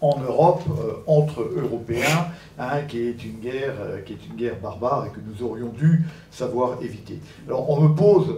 en 0.00 0.20
Europe 0.20 0.62
entre 1.06 1.40
Européens, 1.56 2.28
hein, 2.58 2.82
qui, 2.86 2.98
est 2.98 3.24
une 3.24 3.40
guerre, 3.40 3.74
qui 4.04 4.12
est 4.12 4.26
une 4.28 4.36
guerre 4.36 4.56
barbare 4.62 5.06
et 5.06 5.08
que 5.08 5.20
nous 5.26 5.46
aurions 5.46 5.68
dû 5.68 6.04
savoir 6.30 6.82
éviter. 6.82 7.18
Alors 7.48 7.68
on 7.70 7.80
me 7.80 7.94
pose 7.94 8.36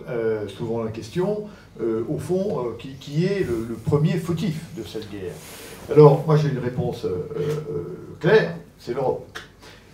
souvent 0.48 0.84
la 0.84 0.90
question, 0.90 1.46
euh, 1.80 2.02
au 2.08 2.18
fond, 2.18 2.58
euh, 2.58 2.76
qui, 2.78 3.24
est 3.24 3.46
le, 3.46 3.76
premier 3.84 4.14
fautif 4.14 4.60
de 4.76 4.82
cette 4.82 5.08
guerre? 5.10 5.32
Alors, 5.90 6.24
moi 6.26 6.36
j'ai 6.36 6.48
une 6.48 6.58
réponse 6.58 7.04
euh, 7.04 8.16
claire, 8.18 8.56
c'est 8.78 8.94
l'Europe. 8.94 9.38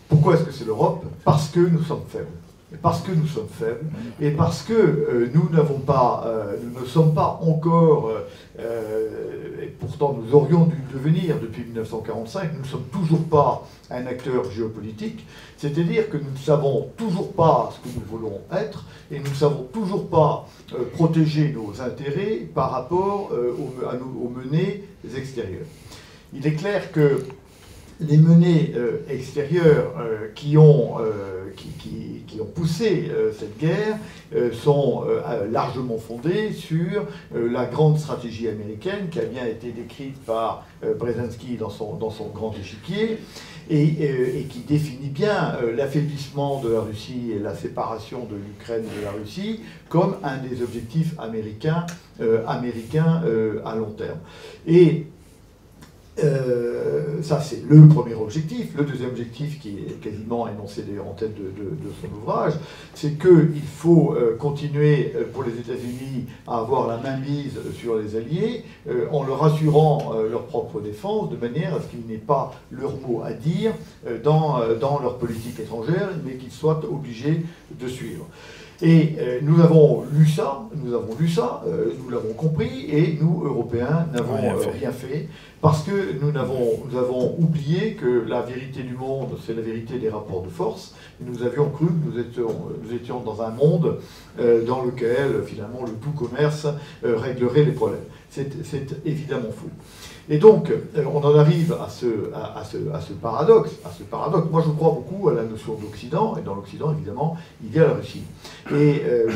Pourquoi 0.08 0.34
est-ce 0.34 0.44
que 0.44 0.52
c'est 0.52 0.64
l'Europe? 0.64 1.04
Parce 1.24 1.48
que 1.48 1.60
nous 1.60 1.82
sommes 1.82 2.04
faibles. 2.08 2.26
parce 2.82 3.02
que 3.02 3.12
nous 3.12 3.26
sommes 3.26 3.48
faibles 3.48 3.84
et 4.20 4.30
parce 4.30 4.62
que 4.62 4.72
euh, 4.72 5.30
nous 5.34 5.48
n'avons 5.50 5.80
euh, 5.88 6.56
nous 6.62 6.80
ne 6.80 6.86
sommes 6.86 7.14
pas 7.14 7.38
encore, 7.42 8.10
euh, 8.58 9.62
et 9.62 9.66
pourtant 9.66 10.12
nous 10.14 10.34
aurions 10.34 10.66
dû 10.66 10.76
le 10.76 10.98
devenir 10.98 11.40
depuis 11.40 11.62
1945, 11.64 12.52
nous 12.54 12.60
ne 12.60 12.64
sommes 12.66 12.86
toujours 12.92 13.24
pas 13.24 13.66
un 13.90 14.06
acteur 14.06 14.50
géopolitique, 14.50 15.26
c'est-à-dire 15.56 16.08
que 16.08 16.16
nous 16.16 16.30
ne 16.30 16.38
savons 16.38 16.90
toujours 16.96 17.32
pas 17.32 17.72
ce 17.74 17.88
que 17.88 17.94
nous 17.94 18.04
voulons 18.06 18.40
être 18.52 18.84
et 19.10 19.18
nous 19.18 19.30
ne 19.30 19.34
savons 19.34 19.64
toujours 19.72 20.08
pas 20.08 20.48
protéger 20.94 21.52
nos 21.52 21.80
intérêts 21.80 22.46
par 22.54 22.70
rapport 22.70 23.30
aux, 23.32 23.84
à 23.84 23.94
aux 23.94 24.28
menées 24.28 24.84
extérieures. 25.16 25.66
Il 26.32 26.46
est 26.46 26.54
clair 26.54 26.90
que 26.90 27.24
les 28.00 28.16
menées 28.16 28.72
euh, 28.76 28.98
extérieures 29.08 29.94
euh, 30.00 30.28
qui, 30.34 30.56
ont, 30.58 30.96
euh, 31.58 32.18
qui, 32.26 32.40
ont, 32.40 32.44
poussé 32.44 33.10
cette 33.38 33.58
guerre 33.58 33.98
sont 34.52 35.04
largement 35.50 35.98
fondées 35.98 36.52
sur 36.52 37.06
la 37.32 37.66
grande 37.66 37.98
stratégie 37.98 38.48
américaine 38.48 39.08
qui 39.10 39.20
a 39.20 39.24
bien 39.24 39.46
été 39.46 39.70
décrite 39.70 40.16
par 40.24 40.66
Brzezinski 40.98 41.56
dans 41.56 41.70
son, 41.70 41.94
dans 41.94 42.10
son 42.10 42.28
grand 42.28 42.52
échiquier 42.58 43.18
et, 43.70 43.82
et 43.82 44.46
qui 44.50 44.60
définit 44.60 45.08
bien 45.08 45.56
l'affaiblissement 45.76 46.60
de 46.60 46.70
la 46.70 46.80
Russie 46.80 47.32
et 47.34 47.38
la 47.38 47.54
séparation 47.54 48.24
de 48.24 48.36
l'Ukraine 48.36 48.84
de 48.84 49.04
la 49.04 49.12
Russie 49.12 49.60
comme 49.88 50.16
un 50.22 50.38
des 50.38 50.62
objectifs 50.62 51.18
américains, 51.18 51.86
américains 52.46 53.22
à 53.64 53.76
long 53.76 53.90
terme. 53.90 54.18
Et 54.66 55.06
euh, 56.22 57.22
ça, 57.22 57.40
c'est 57.40 57.62
le 57.68 57.88
premier 57.88 58.14
objectif. 58.14 58.76
Le 58.76 58.84
deuxième 58.84 59.10
objectif, 59.10 59.58
qui 59.60 59.70
est 59.70 60.00
quasiment 60.00 60.46
énoncé 60.48 60.82
d'ailleurs 60.82 61.08
en 61.08 61.12
tête 61.12 61.34
de, 61.34 61.90
son 62.00 62.16
ouvrage, 62.16 62.54
c'est 62.94 63.18
qu'il 63.18 63.62
faut 63.62 64.14
euh, 64.14 64.36
continuer 64.36 65.12
euh, 65.16 65.24
pour 65.32 65.42
les 65.42 65.52
États-Unis 65.52 66.26
à 66.46 66.58
avoir 66.58 66.86
la 66.86 66.98
main 66.98 67.16
mise 67.16 67.58
sur 67.78 67.96
les 67.96 68.16
Alliés 68.16 68.64
en 69.10 69.24
leur 69.24 69.44
assurant 69.44 70.12
leur 70.30 70.44
propre 70.44 70.80
défense, 70.80 71.30
de 71.30 71.36
manière 71.36 71.74
à 71.74 71.80
ce 71.80 71.86
qu'il 71.86 72.06
n'ait 72.06 72.18
pas 72.18 72.54
leur 72.70 72.92
mot 73.00 73.22
à 73.24 73.32
dire 73.32 73.72
dans, 74.22 74.60
dans 74.80 75.00
leur 75.00 75.18
politique 75.18 75.58
étrangère, 75.58 76.10
mais 76.24 76.34
qu'ils 76.34 76.52
soient 76.52 76.80
obligés 76.90 77.44
de 77.78 77.88
suivre. 77.88 78.26
Et 78.84 79.14
euh, 79.18 79.38
nous 79.40 79.62
avons 79.62 80.04
lu 80.12 80.26
ça, 80.26 80.68
nous 80.74 80.92
avons 80.92 81.14
lu 81.18 81.26
ça, 81.26 81.62
euh, 81.66 81.94
nous 82.02 82.10
l'avons 82.10 82.34
compris, 82.34 82.84
et 82.90 83.18
nous, 83.18 83.42
Européens, 83.42 84.06
n'avons 84.12 84.36
rien, 84.36 84.54
euh, 84.54 84.66
rien, 84.78 84.92
fait, 84.92 85.26
parce 85.62 85.82
que 85.84 85.90
nous 86.20 86.38
avons, 86.38 86.82
nous 86.86 86.98
avons 86.98 87.34
oublié 87.38 87.94
que 87.94 88.26
la 88.28 88.42
vérité 88.42 88.82
du 88.82 88.94
monde, 88.94 89.38
c'est 89.46 89.54
la 89.54 89.62
vérité 89.62 89.98
des 89.98 90.10
rapports 90.10 90.42
de 90.42 90.50
force, 90.50 90.94
et 91.18 91.24
nous 91.24 91.42
avions 91.42 91.70
cru 91.70 91.86
que 91.86 92.10
nous 92.10 92.20
étions, 92.20 92.54
nous 92.82 92.94
étions 92.94 93.20
dans 93.20 93.40
un 93.40 93.52
monde 93.52 94.00
dans 94.66 94.82
lequel, 94.84 95.42
finalement, 95.46 95.80
le 95.86 95.92
tout 95.92 96.10
commerce 96.10 96.66
réglerait 97.02 97.64
les 97.64 97.72
problèmes. 97.72 98.00
C'est 98.28 99.06
évidemment 99.06 99.52
fou. 99.56 99.70
Et 100.30 100.38
donc, 100.38 100.70
euh, 100.70 101.04
on 101.12 101.22
en 101.22 101.36
arrive 101.36 101.72
à 101.72 101.88
ce, 101.88 102.06
à, 102.34 102.64
ce, 102.64 102.76
à 102.92 103.00
ce, 103.00 103.12
paradoxe. 103.12 103.72
À 103.84 103.90
ce 103.90 104.02
paradoxe. 104.04 104.48
Moi, 104.50 104.62
je 104.64 104.70
crois 104.70 104.90
beaucoup 104.90 105.28
à 105.28 105.34
la 105.34 105.42
notion 105.42 105.74
d'Occident, 105.74 106.36
et 106.38 106.42
dans 106.42 106.54
l'Occident, 106.54 106.92
évidemment, 106.92 107.36
il 107.62 107.74
y 107.74 107.78
a 107.78 107.86
la 107.86 107.94
Russie. 107.94 108.22
Et 108.70 109.02
euh, 109.04 109.28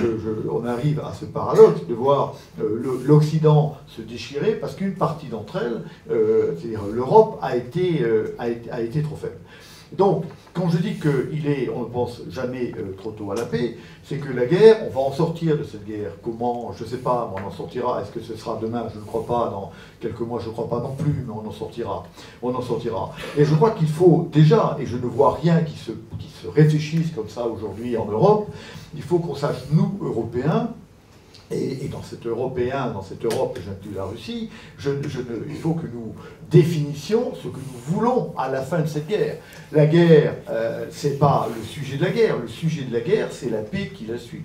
on 0.50 0.64
arrive 0.64 1.00
à 1.00 1.12
ce 1.12 1.26
paradoxe 1.26 1.86
de 1.86 1.94
voir 1.94 2.34
euh, 2.60 3.02
l'Occident 3.04 3.76
se 3.86 4.00
déchirer 4.00 4.52
parce 4.52 4.74
qu'une 4.74 4.94
partie 4.94 5.26
d'entre 5.26 5.56
elles, 5.56 5.82
c'est-à-dire 6.56 6.82
l'Europe, 6.92 7.38
a, 7.42 7.56
été, 7.56 8.04
a 8.38 8.80
été 8.80 9.02
trop 9.02 9.16
faible. 9.16 9.38
Donc, 9.92 10.24
quand 10.52 10.70
je 10.70 10.78
dis 10.78 10.94
qu'il 10.94 11.46
est, 11.46 11.68
on 11.68 11.80
ne 11.80 11.88
pense 11.88 12.22
jamais 12.28 12.72
euh, 12.78 12.94
trop 12.96 13.10
tôt 13.10 13.30
à 13.30 13.34
la 13.34 13.44
paix, 13.44 13.76
c'est 14.02 14.16
que 14.16 14.32
la 14.32 14.46
guerre, 14.46 14.78
on 14.86 14.90
va 14.90 15.00
en 15.00 15.12
sortir 15.12 15.56
de 15.56 15.64
cette 15.64 15.84
guerre. 15.84 16.12
Comment 16.22 16.72
Je 16.72 16.84
ne 16.84 16.88
sais 16.88 16.98
pas, 16.98 17.32
on 17.36 17.46
en 17.46 17.50
sortira. 17.50 18.00
Est-ce 18.02 18.10
que 18.10 18.20
ce 18.20 18.36
sera 18.36 18.58
demain? 18.60 18.86
Je 18.92 18.98
ne 18.98 19.04
crois 19.04 19.26
pas. 19.26 19.50
Dans 19.50 19.70
quelques 20.00 20.20
mois, 20.20 20.40
je 20.40 20.48
ne 20.48 20.52
crois 20.52 20.68
pas 20.68 20.80
non 20.80 20.94
plus, 20.94 21.24
mais 21.26 21.32
on 21.32 21.46
en 21.46 21.52
sortira. 21.52 22.04
On 22.42 22.54
en 22.54 22.62
sortira. 22.62 23.12
Et 23.36 23.44
je 23.44 23.54
crois 23.54 23.70
qu'il 23.72 23.88
faut 23.88 24.28
déjà, 24.32 24.76
et 24.80 24.86
je 24.86 24.96
ne 24.96 25.06
vois 25.06 25.34
rien 25.34 25.60
qui 25.60 25.76
se, 25.76 25.92
qui 26.18 26.28
se 26.42 26.48
réfléchisse 26.48 27.10
comme 27.12 27.28
ça 27.28 27.46
aujourd'hui 27.46 27.96
en 27.96 28.06
Europe, 28.06 28.48
il 28.94 29.02
faut 29.02 29.18
qu'on 29.18 29.34
sache, 29.34 29.58
nous, 29.70 29.98
Européens, 30.02 30.70
et, 31.50 31.88
dans 31.88 32.02
cet 32.02 32.26
européen, 32.26 32.90
dans 32.92 33.02
cette 33.02 33.24
Europe, 33.24 33.58
j'inclus 33.64 33.96
la 33.96 34.04
Russie, 34.04 34.50
il 34.84 35.56
faut 35.56 35.74
que 35.74 35.86
nous 35.86 36.14
définissions 36.50 37.34
ce 37.34 37.48
que 37.48 37.56
nous 37.56 37.78
voulons 37.86 38.32
à 38.36 38.50
la 38.50 38.62
fin 38.62 38.80
de 38.80 38.86
cette 38.86 39.06
guerre. 39.06 39.36
La 39.72 39.86
guerre, 39.86 40.34
euh, 40.50 40.86
c'est 40.90 41.18
pas 41.18 41.48
le 41.54 41.62
sujet 41.64 41.96
de 41.96 42.04
la 42.04 42.10
guerre. 42.10 42.38
Le 42.38 42.48
sujet 42.48 42.82
de 42.82 42.92
la 42.92 43.00
guerre, 43.00 43.28
c'est 43.30 43.50
la 43.50 43.62
paix 43.62 43.90
qui 43.94 44.06
la 44.06 44.18
suit. 44.18 44.44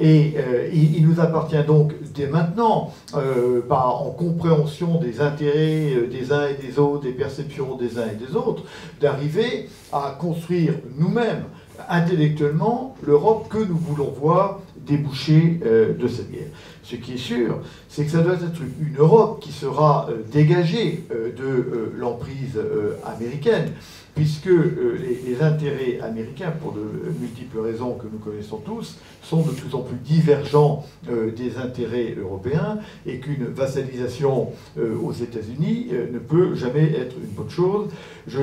Et 0.00 0.34
euh, 0.36 0.70
il, 0.72 1.04
nous 1.06 1.20
appartient 1.20 1.62
donc 1.64 1.92
dès 2.14 2.28
maintenant, 2.28 2.92
euh, 3.14 3.62
en 3.68 4.10
compréhension 4.10 5.00
des 5.00 5.20
intérêts 5.20 5.92
euh, 5.94 6.06
des 6.06 6.32
uns 6.32 6.46
et 6.48 6.54
des 6.54 6.78
autres, 6.78 7.02
des 7.02 7.12
perceptions 7.12 7.74
des 7.74 7.98
uns 7.98 8.06
et 8.06 8.14
des 8.14 8.36
autres, 8.36 8.62
d'arriver 9.00 9.68
à 9.92 10.16
construire 10.18 10.74
nous-mêmes 10.96 11.44
intellectuellement 11.88 12.94
l'Europe 13.04 13.48
que 13.48 13.58
nous 13.58 13.76
voulons 13.76 14.12
voir 14.20 14.60
déboucher 14.88 15.60
euh, 15.64 15.94
de 15.94 16.08
cette 16.08 16.30
guerre. 16.30 16.48
Ce 16.82 16.96
qui 16.96 17.14
est 17.14 17.18
sûr, 17.18 17.60
c'est 17.88 18.04
que 18.04 18.10
ça 18.10 18.22
doit 18.22 18.34
être 18.34 18.60
une 18.80 18.96
Europe 18.96 19.40
qui 19.40 19.52
sera 19.52 20.08
euh, 20.10 20.22
dégagée 20.32 21.04
euh, 21.12 21.30
de 21.32 21.92
l'emprise 21.96 22.58
américaine, 23.04 23.72
puisque 24.14 24.46
les, 24.46 25.40
intérêts 25.40 26.00
américains, 26.00 26.50
pour 26.50 26.72
de 26.72 26.80
multiples 27.20 27.60
raisons 27.60 27.94
que 27.94 28.06
nous 28.10 28.18
connaissons 28.18 28.56
tous, 28.56 28.98
sont 29.22 29.42
de 29.42 29.50
plus 29.50 29.72
en 29.74 29.82
plus 29.82 29.96
divergents 29.96 30.84
des 31.06 31.56
intérêts 31.58 32.16
européens, 32.20 32.78
et 33.06 33.20
qu'une 33.20 33.44
vassalisation 33.44 34.50
aux 34.76 35.12
États-Unis 35.12 35.90
ne 36.12 36.18
peut 36.18 36.56
jamais 36.56 36.92
être 36.94 37.14
une 37.16 37.30
bonne 37.30 37.50
chose. 37.50 37.90
Je 38.26 38.40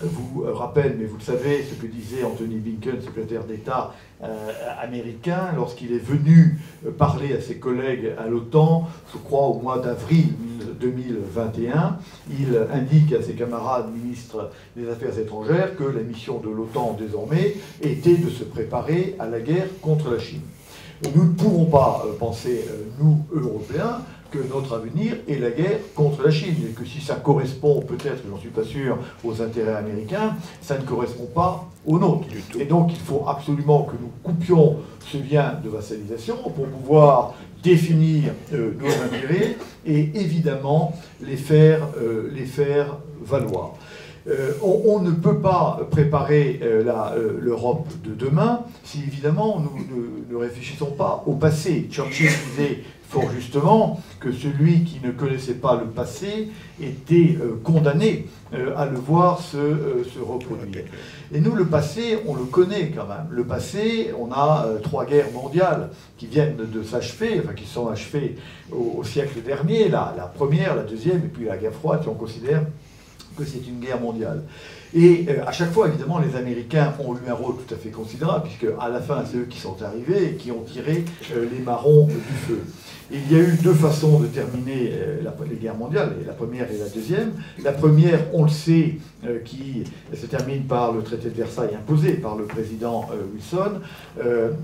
vous 0.00 0.46
rappelle, 0.54 0.96
mais 0.98 1.04
vous 1.04 1.18
le 1.18 1.24
savez, 1.24 1.62
ce 1.62 1.74
que 1.74 1.86
disait 1.86 2.24
Anthony 2.24 2.56
Blinken, 2.56 3.02
secrétaire 3.02 3.44
d'État 3.44 3.92
américain, 4.80 5.52
lorsqu'il 5.56 5.92
est 5.92 6.04
venu 6.04 6.58
euh, 6.86 6.90
parler 6.90 7.34
à 7.34 7.40
ses 7.40 7.56
collègues 7.56 8.12
à 8.18 8.26
l'OTAN, 8.26 8.88
je 9.12 9.18
crois 9.18 9.46
au 9.46 9.60
mois 9.60 9.78
d'avril 9.78 10.34
2021, 10.80 11.98
il 12.30 12.58
indique 12.72 13.12
à 13.12 13.22
ses 13.22 13.34
camarades 13.34 13.92
ministres 13.92 14.50
des 14.76 14.88
Affaires 14.88 15.18
étrangères 15.18 15.76
que 15.76 15.84
la 15.84 16.02
mission 16.02 16.38
de 16.38 16.48
l'OTAN 16.48 16.96
désormais 16.98 17.56
était 17.82 18.16
de 18.16 18.30
se 18.30 18.44
préparer 18.44 19.16
à 19.18 19.26
la 19.26 19.40
guerre 19.40 19.68
contre 19.80 20.10
la 20.10 20.18
Chine. 20.18 20.42
Nous 21.14 21.24
ne 21.24 21.32
pouvons 21.32 21.66
pas 21.66 22.04
euh, 22.06 22.12
penser, 22.18 22.64
nous, 22.98 23.24
Européens, 23.32 24.00
que 24.30 24.38
notre 24.52 24.74
avenir 24.74 25.16
est 25.28 25.38
la 25.38 25.50
guerre 25.50 25.78
contre 25.94 26.22
la 26.22 26.30
Chine, 26.30 26.56
et 26.68 26.72
que 26.72 26.84
si 26.84 27.00
ça 27.00 27.16
correspond 27.16 27.80
peut-être, 27.80 28.22
j'en 28.28 28.38
suis 28.38 28.50
pas 28.50 28.64
sûr, 28.64 28.98
aux 29.24 29.42
intérêts 29.42 29.76
américains, 29.76 30.36
ça 30.62 30.78
ne 30.78 30.84
correspond 30.84 31.26
pas 31.26 31.68
aux 31.86 31.98
nôtres. 31.98 32.28
Et 32.58 32.64
donc 32.64 32.92
il 32.92 32.98
faut 32.98 33.24
absolument 33.26 33.82
que 33.84 33.92
nous 34.00 34.10
coupions 34.22 34.76
ce 35.00 35.18
lien 35.18 35.54
de 35.62 35.68
vassalisation 35.68 36.36
pour 36.36 36.66
pouvoir 36.66 37.34
définir 37.62 38.32
euh, 38.52 38.72
nos 38.78 38.88
intérêts 38.88 39.56
et 39.86 40.10
évidemment 40.14 40.94
les 41.20 41.36
faire, 41.36 41.88
euh, 42.00 42.30
les 42.34 42.46
faire 42.46 42.98
valoir. 43.22 43.74
Euh, 44.28 44.52
on, 44.62 45.00
ne 45.00 45.12
peut 45.12 45.38
pas 45.38 45.80
préparer 45.90 46.60
l'Europe 47.40 47.88
de 48.04 48.12
demain 48.12 48.60
si 48.84 48.98
évidemment 48.98 49.60
nous 49.60 49.78
ne, 49.78 50.34
ne 50.34 50.36
réfléchissons 50.36 50.92
pas 50.92 51.24
au 51.26 51.32
passé. 51.32 51.88
Churchill 51.90 52.28
disait 52.50 52.80
fort 53.10 53.30
justement 53.34 54.00
que 54.20 54.30
celui 54.30 54.84
qui 54.84 55.00
ne 55.04 55.10
connaissait 55.10 55.54
pas 55.54 55.76
le 55.76 55.86
passé 55.86 56.50
était 56.80 57.36
euh, 57.40 57.60
condamné 57.62 58.28
euh, 58.54 58.72
à 58.76 58.86
le 58.86 58.96
voir 58.96 59.40
se, 59.40 59.56
euh, 59.56 60.04
se, 60.04 60.20
reproduire. 60.20 60.84
Et 61.34 61.40
nous, 61.40 61.56
le 61.56 61.66
passé, 61.66 62.18
on 62.26 62.34
le 62.34 62.44
connaît 62.44 62.92
quand 62.94 63.06
même. 63.06 63.26
Le 63.30 63.44
passé, 63.44 64.12
on 64.18 64.30
a 64.32 64.66
trois 64.82 65.04
guerres 65.06 65.32
mondiales 65.32 65.90
qui 66.18 66.26
viennent 66.26 66.56
de 66.56 66.82
s'achever, 66.84 67.40
enfin 67.42 67.54
qui 67.54 67.66
sont 67.66 67.88
achevées 67.88 68.36
au, 68.70 69.02
siècle 69.02 69.40
dernier, 69.42 69.88
la, 69.88 70.14
la, 70.16 70.24
première, 70.24 70.76
la 70.76 70.82
deuxième, 70.82 71.18
et 71.18 71.28
puis 71.28 71.46
la 71.46 71.56
guerre 71.56 71.72
froide, 71.72 72.02
si 72.02 72.08
on 72.08 72.14
considère 72.14 72.62
que 73.36 73.44
c'est 73.44 73.66
une 73.66 73.80
guerre 73.80 74.00
mondiale. 74.00 74.42
Et 74.94 75.26
à 75.46 75.52
chaque 75.52 75.70
fois, 75.70 75.88
évidemment, 75.88 76.18
les 76.18 76.36
Américains 76.36 76.94
ont 76.98 77.14
eu 77.14 77.28
un 77.28 77.34
rôle 77.34 77.54
tout 77.56 77.74
à 77.74 77.76
fait 77.76 77.90
considérable, 77.90 78.48
puisque 78.48 78.72
à 78.80 78.88
la 78.88 79.00
fin, 79.00 79.24
c'est 79.24 79.36
eux 79.36 79.46
qui 79.48 79.58
sont 79.58 79.80
arrivés 79.82 80.30
et 80.30 80.34
qui 80.34 80.50
ont 80.50 80.62
tiré 80.62 81.04
les 81.30 81.60
marrons 81.60 82.06
du 82.06 82.36
feu. 82.46 82.60
Il 83.12 83.32
y 83.32 83.40
a 83.40 83.42
eu 83.42 83.56
deux 83.62 83.74
façons 83.74 84.20
de 84.20 84.26
terminer 84.26 84.92
euh, 84.92 85.22
les 85.48 85.56
guerres 85.56 85.76
mondiales, 85.76 86.14
la 86.24 86.32
première 86.32 86.70
et 86.70 86.78
la 86.78 86.88
deuxième. 86.88 87.32
La 87.64 87.72
première, 87.72 88.20
on 88.32 88.44
le 88.44 88.50
sait, 88.50 88.98
qui 89.44 89.84
se 90.14 90.26
termine 90.26 90.64
par 90.64 90.92
le 90.92 91.02
traité 91.02 91.28
de 91.28 91.34
Versailles 91.34 91.74
imposé 91.74 92.14
par 92.14 92.36
le 92.36 92.44
président 92.44 93.08
euh, 93.12 93.22
Wilson, 93.34 93.80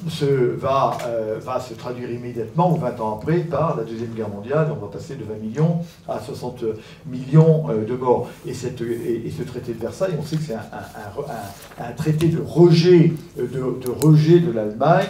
se, 0.08 0.24
va, 0.56 0.96
va 1.40 1.60
se 1.60 1.74
traduire 1.74 2.10
immédiatement, 2.10 2.72
ou 2.72 2.76
20 2.76 3.00
ans 3.00 3.18
après, 3.20 3.38
par 3.38 3.76
la 3.76 3.84
Deuxième 3.84 4.12
Guerre 4.12 4.28
mondiale. 4.28 4.68
On 4.70 4.84
va 4.84 4.90
passer 4.90 5.14
de 5.16 5.24
20 5.24 5.34
millions 5.42 5.80
à 6.08 6.18
60 6.20 6.64
millions 7.06 7.66
de 7.68 7.94
morts. 7.94 8.28
Et, 8.46 8.54
cette, 8.54 8.80
et, 8.80 9.30
ce 9.30 9.42
traité 9.42 9.72
de 9.72 9.80
Versailles, 9.80 10.14
on 10.18 10.22
sait 10.22 10.36
que 10.36 10.42
c'est 10.42 10.54
un, 10.54 11.92
traité 11.96 12.28
de 12.28 12.40
rejet 12.40 13.12
de, 13.36 13.90
rejet 13.90 14.40
de 14.40 14.52
l'Allemagne, 14.52 15.06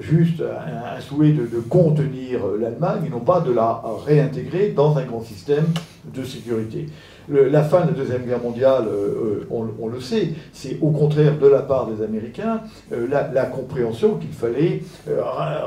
juste 0.00 0.42
un, 0.42 1.00
souhait 1.00 1.32
de, 1.32 1.60
contenir 1.68 2.40
l'Allemagne 2.60 3.04
et 3.06 3.10
non 3.10 3.20
pas 3.20 3.40
de 3.40 3.52
la 3.52 3.82
réintégrer 4.04 4.70
dans 4.70 4.96
un 4.96 5.04
grand 5.04 5.22
système 5.22 5.66
de 6.14 6.24
sécurité. 6.24 6.86
La 7.30 7.62
fin 7.62 7.82
de 7.82 7.88
la 7.88 7.92
Deuxième 7.92 8.24
Guerre 8.24 8.42
mondiale, 8.42 8.84
euh, 8.88 9.46
euh, 9.50 9.74
on, 9.80 9.88
le 9.88 10.00
sait, 10.00 10.30
c'est 10.52 10.78
au 10.80 10.90
contraire 10.90 11.38
de 11.38 11.46
la 11.46 11.60
part 11.60 11.86
des 11.86 12.02
Américains 12.02 12.60
euh, 12.92 13.06
la, 13.08 13.44
compréhension 13.44 14.16
qu'il 14.16 14.32
fallait 14.32 14.82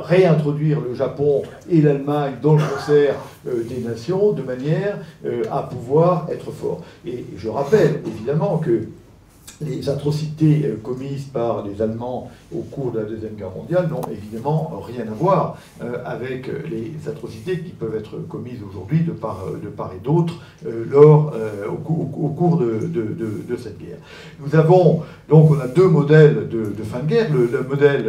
réintroduire 0.03 0.79
le 0.81 0.93
Japon 0.93 1.41
et 1.69 1.81
l'Allemagne 1.81 2.33
dans 2.41 2.53
le 2.53 2.61
concert 2.61 3.15
des 3.45 3.79
nations 3.79 4.33
de 4.33 4.41
manière 4.41 4.97
à 5.51 5.63
pouvoir 5.63 6.27
être 6.31 6.51
fort. 6.51 6.81
Et 7.05 7.25
je 7.37 7.49
rappelle 7.49 8.01
évidemment 8.05 8.57
que 8.57 8.83
les 9.65 9.89
atrocités 9.89 10.61
euh, 10.65 10.75
commises 10.81 11.25
par 11.25 11.65
les 11.65 11.81
Allemands 11.81 12.29
au 12.53 12.61
cours 12.61 12.91
de 12.91 12.99
la 12.99 13.05
Deuxième 13.05 13.35
Guerre 13.35 13.51
mondiale 13.55 13.87
n'ont 13.89 14.01
évidemment 14.11 14.81
rien 14.85 15.03
à 15.03 15.13
voir 15.13 15.57
euh, 15.81 15.97
avec 16.05 16.47
les 16.69 16.93
atrocités 17.07 17.59
qui 17.59 17.71
peuvent 17.71 17.95
être 17.95 18.17
commises 18.27 18.59
aujourd'hui 18.67 19.01
de 19.01 19.11
part, 19.11 19.45
et 19.95 20.03
d'autre 20.03 20.35
euh, 20.65 20.85
lors, 20.89 21.33
au, 21.69 21.75
cours 22.29 22.57
de, 22.57 23.55
cette 23.57 23.77
guerre. 23.77 23.97
Nous 24.39 24.55
avons, 24.55 25.01
donc 25.29 25.51
on 25.51 25.59
a 25.59 25.67
deux 25.67 25.87
modèles 25.87 26.47
de, 26.49 26.83
fin 26.83 26.99
de 26.99 27.07
guerre. 27.07 27.27
Le, 27.31 27.63
modèle, 27.63 28.05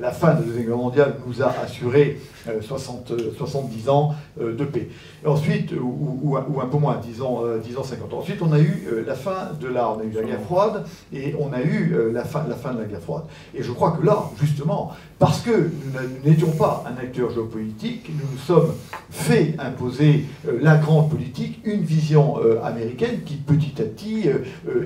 la 0.00 0.10
fin 0.10 0.34
de 0.34 0.40
la 0.40 0.46
Deuxième 0.46 0.66
Guerre 0.66 0.76
mondiale 0.76 1.14
nous 1.26 1.42
a 1.42 1.54
assuré 1.64 2.18
60, 2.60 3.12
70 3.36 3.88
ans 3.88 4.14
de 4.38 4.64
paix. 4.64 4.88
ensuite, 5.24 5.72
ou, 5.72 6.36
un 6.36 6.66
peu 6.66 6.78
moins, 6.78 6.98
disons, 7.02 7.42
10 7.62 7.78
ans 7.78 7.82
50 7.82 8.12
ans. 8.12 8.18
Ensuite, 8.18 8.42
on 8.42 8.52
a 8.52 8.60
eu 8.60 8.88
la 9.06 9.14
fin 9.14 9.50
de 9.60 9.68
la, 9.68 9.90
on 9.90 10.00
a 10.00 10.04
eu 10.04 10.10
la 10.10 10.22
guerre 10.22 10.40
froide, 10.40 10.84
et 11.12 11.34
on 11.38 11.52
a 11.52 11.60
eu 11.60 11.92
euh, 11.94 12.12
la, 12.12 12.24
fin, 12.24 12.44
de 12.44 12.80
la 12.80 12.84
guerre 12.84 13.00
froide. 13.00 13.24
Et 13.54 13.62
je 13.62 13.72
crois 13.72 13.92
que 13.92 14.04
là, 14.04 14.30
justement, 14.40 14.92
parce 15.18 15.40
que 15.40 15.50
nous 15.50 16.30
n'étions 16.30 16.50
pas 16.52 16.84
un 16.86 17.00
acteur 17.00 17.30
géopolitique, 17.30 18.10
nous 18.10 18.28
nous 18.30 18.38
sommes 18.38 18.72
fait 19.10 19.54
imposer 19.58 20.24
euh, 20.46 20.58
la 20.60 20.76
grande 20.76 21.10
politique, 21.10 21.60
une 21.64 21.82
vision 21.82 22.38
euh, 22.42 22.62
américaine 22.62 23.20
qui 23.24 23.36
petit 23.36 23.80
à 23.80 23.84
petit, 23.84 24.28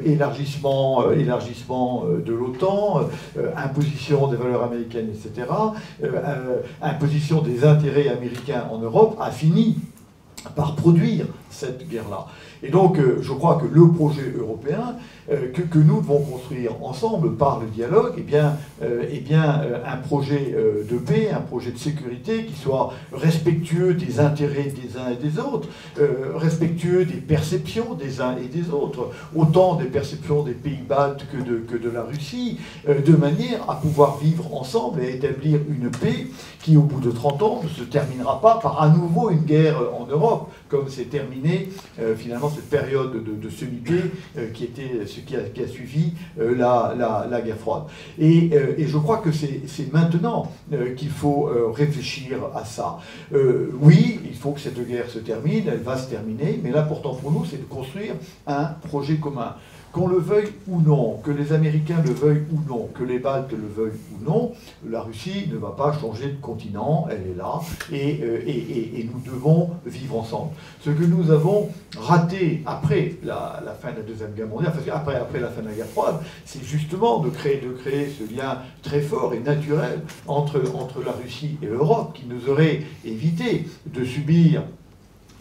élargissement, 0.04 1.10
élargissement 1.12 2.04
de 2.24 2.32
l'OTAN, 2.32 3.08
imposition 3.56 4.28
des 4.28 4.36
valeurs 4.36 4.64
américaines, 4.64 5.08
etc., 5.10 5.46
imposition 6.82 7.42
des 7.46 7.64
intérêts 7.64 8.08
américains 8.08 8.64
en 8.70 8.78
Europe, 8.78 9.16
a 9.20 9.30
fini 9.30 9.76
par 10.54 10.76
produire 10.76 11.26
cette 11.50 11.88
guerre-là. 11.88 12.26
Et 12.62 12.70
donc, 12.70 12.98
je 13.20 13.32
crois 13.32 13.56
que 13.56 13.66
le 13.66 13.90
projet 13.92 14.32
européen, 14.36 14.96
euh, 14.96 15.00
que, 15.28 15.62
que, 15.62 15.78
nous 15.78 16.00
devons 16.00 16.20
construire 16.20 16.72
ensemble 16.82 17.36
par 17.36 17.60
le 17.60 17.66
dialogue, 17.66 18.14
eh 18.18 18.22
bien, 18.22 18.56
euh, 18.82 19.04
eh 19.10 19.20
bien 19.20 19.60
euh, 19.62 19.78
un 19.86 19.96
projet 19.96 20.54
de 20.88 20.96
paix, 20.98 21.30
un 21.32 21.40
projet 21.40 21.72
de 21.72 21.78
sécurité 21.78 22.44
qui 22.44 22.54
soit 22.54 22.92
respectueux 23.12 23.94
des 23.94 24.20
intérêts 24.20 24.64
des 24.64 24.96
uns 24.96 25.10
et 25.10 25.16
des 25.16 25.38
autres, 25.38 25.68
respectueux 26.34 27.04
des 27.04 27.14
perceptions 27.14 27.94
des 27.94 28.20
uns 28.20 28.36
et 28.36 28.46
des 28.46 28.70
autres, 28.70 29.10
autant 29.34 29.76
des 29.76 29.86
perceptions 29.86 30.42
des 30.42 30.52
pays 30.52 30.82
baltes 30.86 31.24
que 31.30 31.36
de, 31.36 31.58
que 31.58 31.76
de 31.76 31.90
la 31.90 32.02
Russie, 32.02 32.58
de 32.86 33.16
manière 33.16 33.68
à 33.68 33.76
pouvoir 33.76 34.18
vivre 34.18 34.54
ensemble 34.54 35.02
et 35.02 35.14
établir 35.14 35.60
une 35.68 35.90
paix 35.90 36.26
qui, 36.60 36.76
au 36.76 36.82
bout 36.82 37.00
de 37.00 37.10
30 37.10 37.42
ans, 37.42 37.60
ne 37.62 37.68
se 37.68 37.82
terminera 37.82 38.40
pas 38.40 38.58
par 38.60 38.82
à 38.82 38.88
nouveau 38.88 39.30
une 39.30 39.44
guerre 39.44 39.80
en 39.98 40.06
Europe, 40.06 40.50
comme 40.68 40.88
s'est 40.88 41.04
terminé 41.04 41.68
finalement 42.16 42.50
cette 42.50 42.68
période 42.68 43.12
de, 43.12 43.32
de 43.32 43.50
semi-paix 43.50 44.10
qui 44.54 44.64
était 44.64 45.06
qui 45.20 45.36
a, 45.36 45.68
suivi 45.68 46.12
euh, 46.38 46.54
la, 46.56 47.40
guerre 47.40 47.56
froide. 47.56 47.84
Et, 48.18 48.50
euh, 48.52 48.74
je 48.78 48.98
crois 48.98 49.18
que 49.18 49.30
c'est 49.32 49.92
maintenant 49.92 50.52
euh, 50.72 50.94
qu'il 50.94 51.10
faut 51.10 51.50
réfléchir 51.72 52.38
à 52.54 52.64
ça. 52.64 52.98
oui, 53.32 54.20
il 54.24 54.34
faut 54.34 54.52
que 54.52 54.60
cette 54.60 54.86
guerre 54.86 55.08
se 55.10 55.18
termine, 55.18 55.64
elle 55.68 55.80
va 55.80 55.96
se 55.96 56.08
terminer, 56.08 56.60
mais 56.62 56.70
l'important 56.70 57.14
pour 57.14 57.32
nous, 57.32 57.44
c'est 57.44 57.58
de 57.58 57.64
construire 57.64 58.14
un 58.46 58.64
projet 58.88 59.16
commun. 59.16 59.54
Qu'on 59.96 60.08
le 60.08 60.18
veuille 60.18 60.52
ou 60.68 60.82
non, 60.82 61.22
que 61.24 61.30
les 61.30 61.54
Américains 61.54 62.02
le 62.04 62.12
veuillent 62.12 62.44
ou 62.52 62.58
non, 62.68 62.86
que 62.92 63.02
les 63.02 63.18
Baltes 63.18 63.52
le 63.52 63.66
veuillent 63.66 63.98
ou 64.12 64.22
non, 64.30 64.52
la 64.86 65.00
Russie 65.00 65.48
ne 65.50 65.56
va 65.56 65.70
pas 65.70 65.94
changer 65.98 66.32
de 66.32 66.36
continent, 66.36 67.08
elle 67.10 67.30
est 67.30 67.34
là, 67.34 67.62
et, 67.90 68.20
euh, 68.22 68.42
nous 69.10 69.32
devons 69.32 69.70
vivre 69.86 70.18
ensemble. 70.18 70.50
Ce 70.82 70.90
que 70.90 71.02
nous 71.02 71.30
avons 71.30 71.70
raté 71.96 72.62
après 72.66 73.14
la, 73.24 73.62
fin 73.80 73.92
de 73.92 73.96
la 73.96 74.02
Deuxième 74.02 74.34
Guerre 74.34 74.48
mondiale, 74.48 74.74
après, 74.92 75.16
après 75.16 75.40
la 75.40 75.48
fin 75.48 75.62
de 75.62 75.68
la 75.68 75.72
guerre 75.72 75.86
froide, 75.86 76.16
c'est 76.44 76.62
justement 76.62 77.20
de 77.20 77.30
créer, 77.30 77.62
ce 77.66 78.36
lien 78.36 78.58
très 78.82 79.00
fort 79.00 79.32
et 79.32 79.40
naturel 79.40 80.02
entre 80.26 80.58
la 80.58 81.12
Russie 81.12 81.56
et 81.62 81.66
l'Europe, 81.68 82.12
qui 82.12 82.26
nous 82.26 82.50
aurait 82.50 82.82
évité 83.02 83.64
de 83.86 84.04
subir 84.04 84.62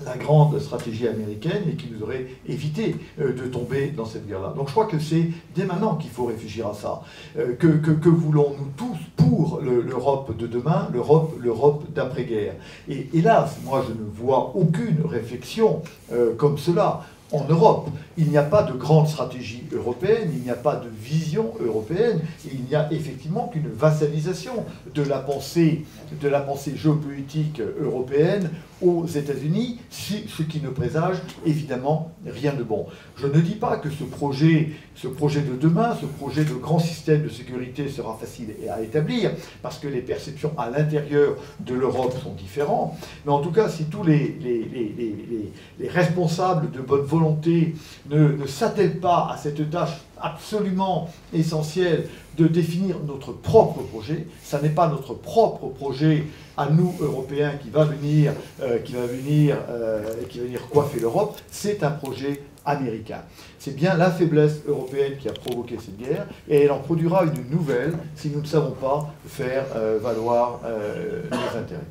la 0.03 0.17
grande 0.17 0.59
stratégie 0.59 1.07
américaine 1.07 1.63
et 1.69 1.75
qui 1.75 1.89
nous 1.91 2.03
aurait 2.03 2.27
évité 2.47 2.95
euh, 3.19 3.33
de 3.33 3.47
tomber 3.47 3.87
dans 3.87 4.05
cette 4.05 4.27
guerre-là. 4.27 4.53
Donc 4.55 4.67
je 4.67 4.71
crois 4.71 4.85
que 4.85 4.99
c'est 4.99 5.29
dès 5.55 5.65
maintenant 5.65 5.95
qu'il 5.95 6.09
faut 6.09 6.25
réfléchir 6.25 6.67
à 6.67 6.73
ça. 6.73 7.01
Euh, 7.37 7.53
que, 7.53 8.09
voulons-nous 8.09 8.71
tous 8.75 8.97
pour 9.15 9.61
l'Europe 9.61 10.35
de 10.37 10.47
demain, 10.47 10.89
l'Europe 10.91 11.83
d'après-guerre? 11.93 12.55
Et 12.89 13.09
hélas, 13.13 13.57
moi 13.63 13.85
je 13.87 13.93
ne 13.93 14.05
vois 14.09 14.51
aucune 14.55 15.01
réflexion 15.05 15.81
euh, 16.11 16.33
comme 16.35 16.57
cela 16.57 17.05
en 17.31 17.45
Europe. 17.47 17.89
Il 18.17 18.29
n'y 18.29 18.37
a 18.37 18.43
pas 18.43 18.63
de 18.63 18.73
grande 18.73 19.07
stratégie 19.07 19.63
européenne, 19.73 20.29
il 20.33 20.41
n'y 20.41 20.49
a 20.49 20.55
pas 20.55 20.75
de 20.75 20.87
vision 20.89 21.53
européenne, 21.59 22.21
il 22.51 22.63
n'y 22.63 22.75
a 22.75 22.91
effectivement 22.91 23.47
qu'une 23.47 23.67
vassalisation 23.67 24.65
de 24.93 25.03
la 25.03 25.19
pensée, 25.19 25.85
de 26.21 26.27
la 26.27 26.39
pensée 26.39 26.75
géopolitique 26.75 27.61
européenne 27.81 28.49
aux 28.81 29.05
États-Unis, 29.05 29.79
ce 29.89 30.43
qui 30.43 30.61
ne 30.61 30.69
présage 30.69 31.17
évidemment 31.45 32.11
rien 32.25 32.53
de 32.53 32.63
bon. 32.63 32.87
Je 33.15 33.27
ne 33.27 33.39
dis 33.39 33.55
pas 33.55 33.77
que 33.77 33.89
ce 33.89 34.03
projet, 34.03 34.71
ce 34.95 35.07
projet 35.07 35.41
de 35.41 35.55
demain, 35.55 35.95
ce 35.99 36.05
projet 36.05 36.43
de 36.43 36.53
grand 36.53 36.79
système 36.79 37.23
de 37.23 37.29
sécurité 37.29 37.87
sera 37.87 38.17
facile 38.19 38.49
à 38.69 38.81
établir, 38.81 39.31
parce 39.61 39.79
que 39.79 39.87
les 39.87 40.01
perceptions 40.01 40.51
à 40.57 40.69
l'intérieur 40.69 41.35
de 41.61 41.73
l'Europe 41.73 42.15
sont 42.21 42.33
différentes, 42.33 42.93
mais 43.25 43.31
en 43.31 43.39
tout 43.39 43.51
cas, 43.51 43.69
si 43.69 43.85
tous 43.85 44.03
les, 44.03 44.37
les, 44.41 45.89
responsables 45.89 46.71
de 46.71 46.81
bonne 46.81 47.05
volonté 47.05 47.75
ne, 48.09 48.29
ne 48.29 48.45
s'attellent 48.45 48.99
pas 48.99 49.29
à 49.31 49.37
cette 49.37 49.69
tâche 49.69 50.01
absolument 50.21 51.09
essentielle 51.33 52.07
de 52.37 52.47
définir 52.47 52.97
notre 53.05 53.31
propre 53.31 53.81
projet. 53.83 54.27
Ça 54.43 54.61
n'est 54.61 54.69
pas 54.69 54.87
notre 54.87 55.13
propre 55.13 55.67
projet 55.67 56.25
à 56.57 56.69
nous, 56.69 56.93
Européens, 56.99 57.53
qui 57.61 57.69
va 57.69 57.85
venir, 57.85 58.33
euh, 58.61 58.79
qui 58.79 58.93
va 58.93 59.05
venir, 59.05 59.57
euh, 59.69 60.03
qui 60.29 60.39
va 60.39 60.45
venir 60.45 60.67
coiffer 60.69 60.99
l'Europe. 60.99 61.37
C'est 61.49 61.83
un 61.83 61.91
projet 61.91 62.41
américain. 62.65 63.21
C'est 63.59 63.75
bien 63.75 63.95
la 63.95 64.09
faiblesse 64.09 64.61
européenne 64.67 65.17
qui 65.19 65.29
a 65.29 65.33
provoqué 65.33 65.77
cette 65.79 65.97
guerre, 65.97 66.25
et 66.49 66.63
elle 66.63 66.71
en 66.71 66.79
produira 66.79 67.23
une 67.23 67.49
nouvelle 67.49 67.93
si 68.15 68.29
nous 68.29 68.41
ne 68.41 68.47
savons 68.47 68.71
pas 68.71 69.13
faire 69.27 69.65
euh, 69.75 69.99
valoir 70.01 70.61
nos 70.63 71.59
intérêts. 71.59 71.81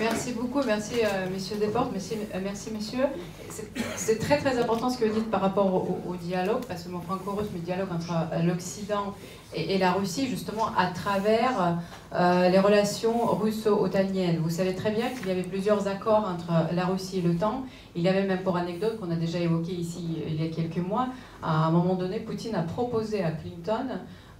Merci 0.00 0.32
beaucoup, 0.32 0.60
merci 0.64 0.94
euh, 1.02 1.28
messieurs 1.32 1.56
Desportes, 1.56 1.90
merci, 1.92 2.14
euh. 2.14 3.06
C'est 3.96 4.18
très 4.18 4.38
très 4.38 4.58
important 4.58 4.90
ce 4.90 4.98
que 4.98 5.06
vous 5.06 5.14
dites 5.14 5.30
par 5.30 5.40
rapport 5.40 5.66
au, 5.66 6.14
dialogue, 6.14 6.64
parce 6.68 6.84
que 6.84 6.88
mon 6.90 7.00
franco-russe, 7.00 7.48
le 7.52 7.60
dialogue 7.60 7.88
entre 7.92 8.12
euh, 8.32 8.42
l'Occident 8.42 9.14
et, 9.54 9.78
la 9.78 9.92
Russie, 9.92 10.28
justement 10.28 10.66
à 10.76 10.86
travers 10.88 11.78
les 12.12 12.58
relations 12.58 13.26
russo-otaniennes. 13.34 14.38
Vous 14.38 14.50
savez 14.50 14.74
très 14.74 14.90
bien 14.90 15.08
qu'il 15.08 15.26
y 15.26 15.30
avait 15.30 15.42
plusieurs 15.42 15.88
accords 15.88 16.28
entre 16.28 16.74
la 16.74 16.84
Russie 16.84 17.18
et 17.18 17.22
l'OTAN. 17.22 17.64
Il 17.96 18.02
y 18.02 18.08
avait 18.08 18.24
même 18.24 18.42
pour 18.42 18.56
anecdote 18.56 19.00
qu'on 19.00 19.10
a 19.10 19.16
déjà 19.16 19.38
évoqué 19.38 19.72
ici 19.72 20.18
il 20.26 20.42
y 20.42 20.46
a 20.46 20.50
quelques 20.50 20.86
mois, 20.86 21.08
à 21.42 21.66
un 21.66 21.70
moment 21.70 21.94
donné, 21.94 22.20
Poutine 22.20 22.54
a 22.56 22.62
proposé 22.62 23.24
à 23.24 23.30
Clinton 23.30 23.86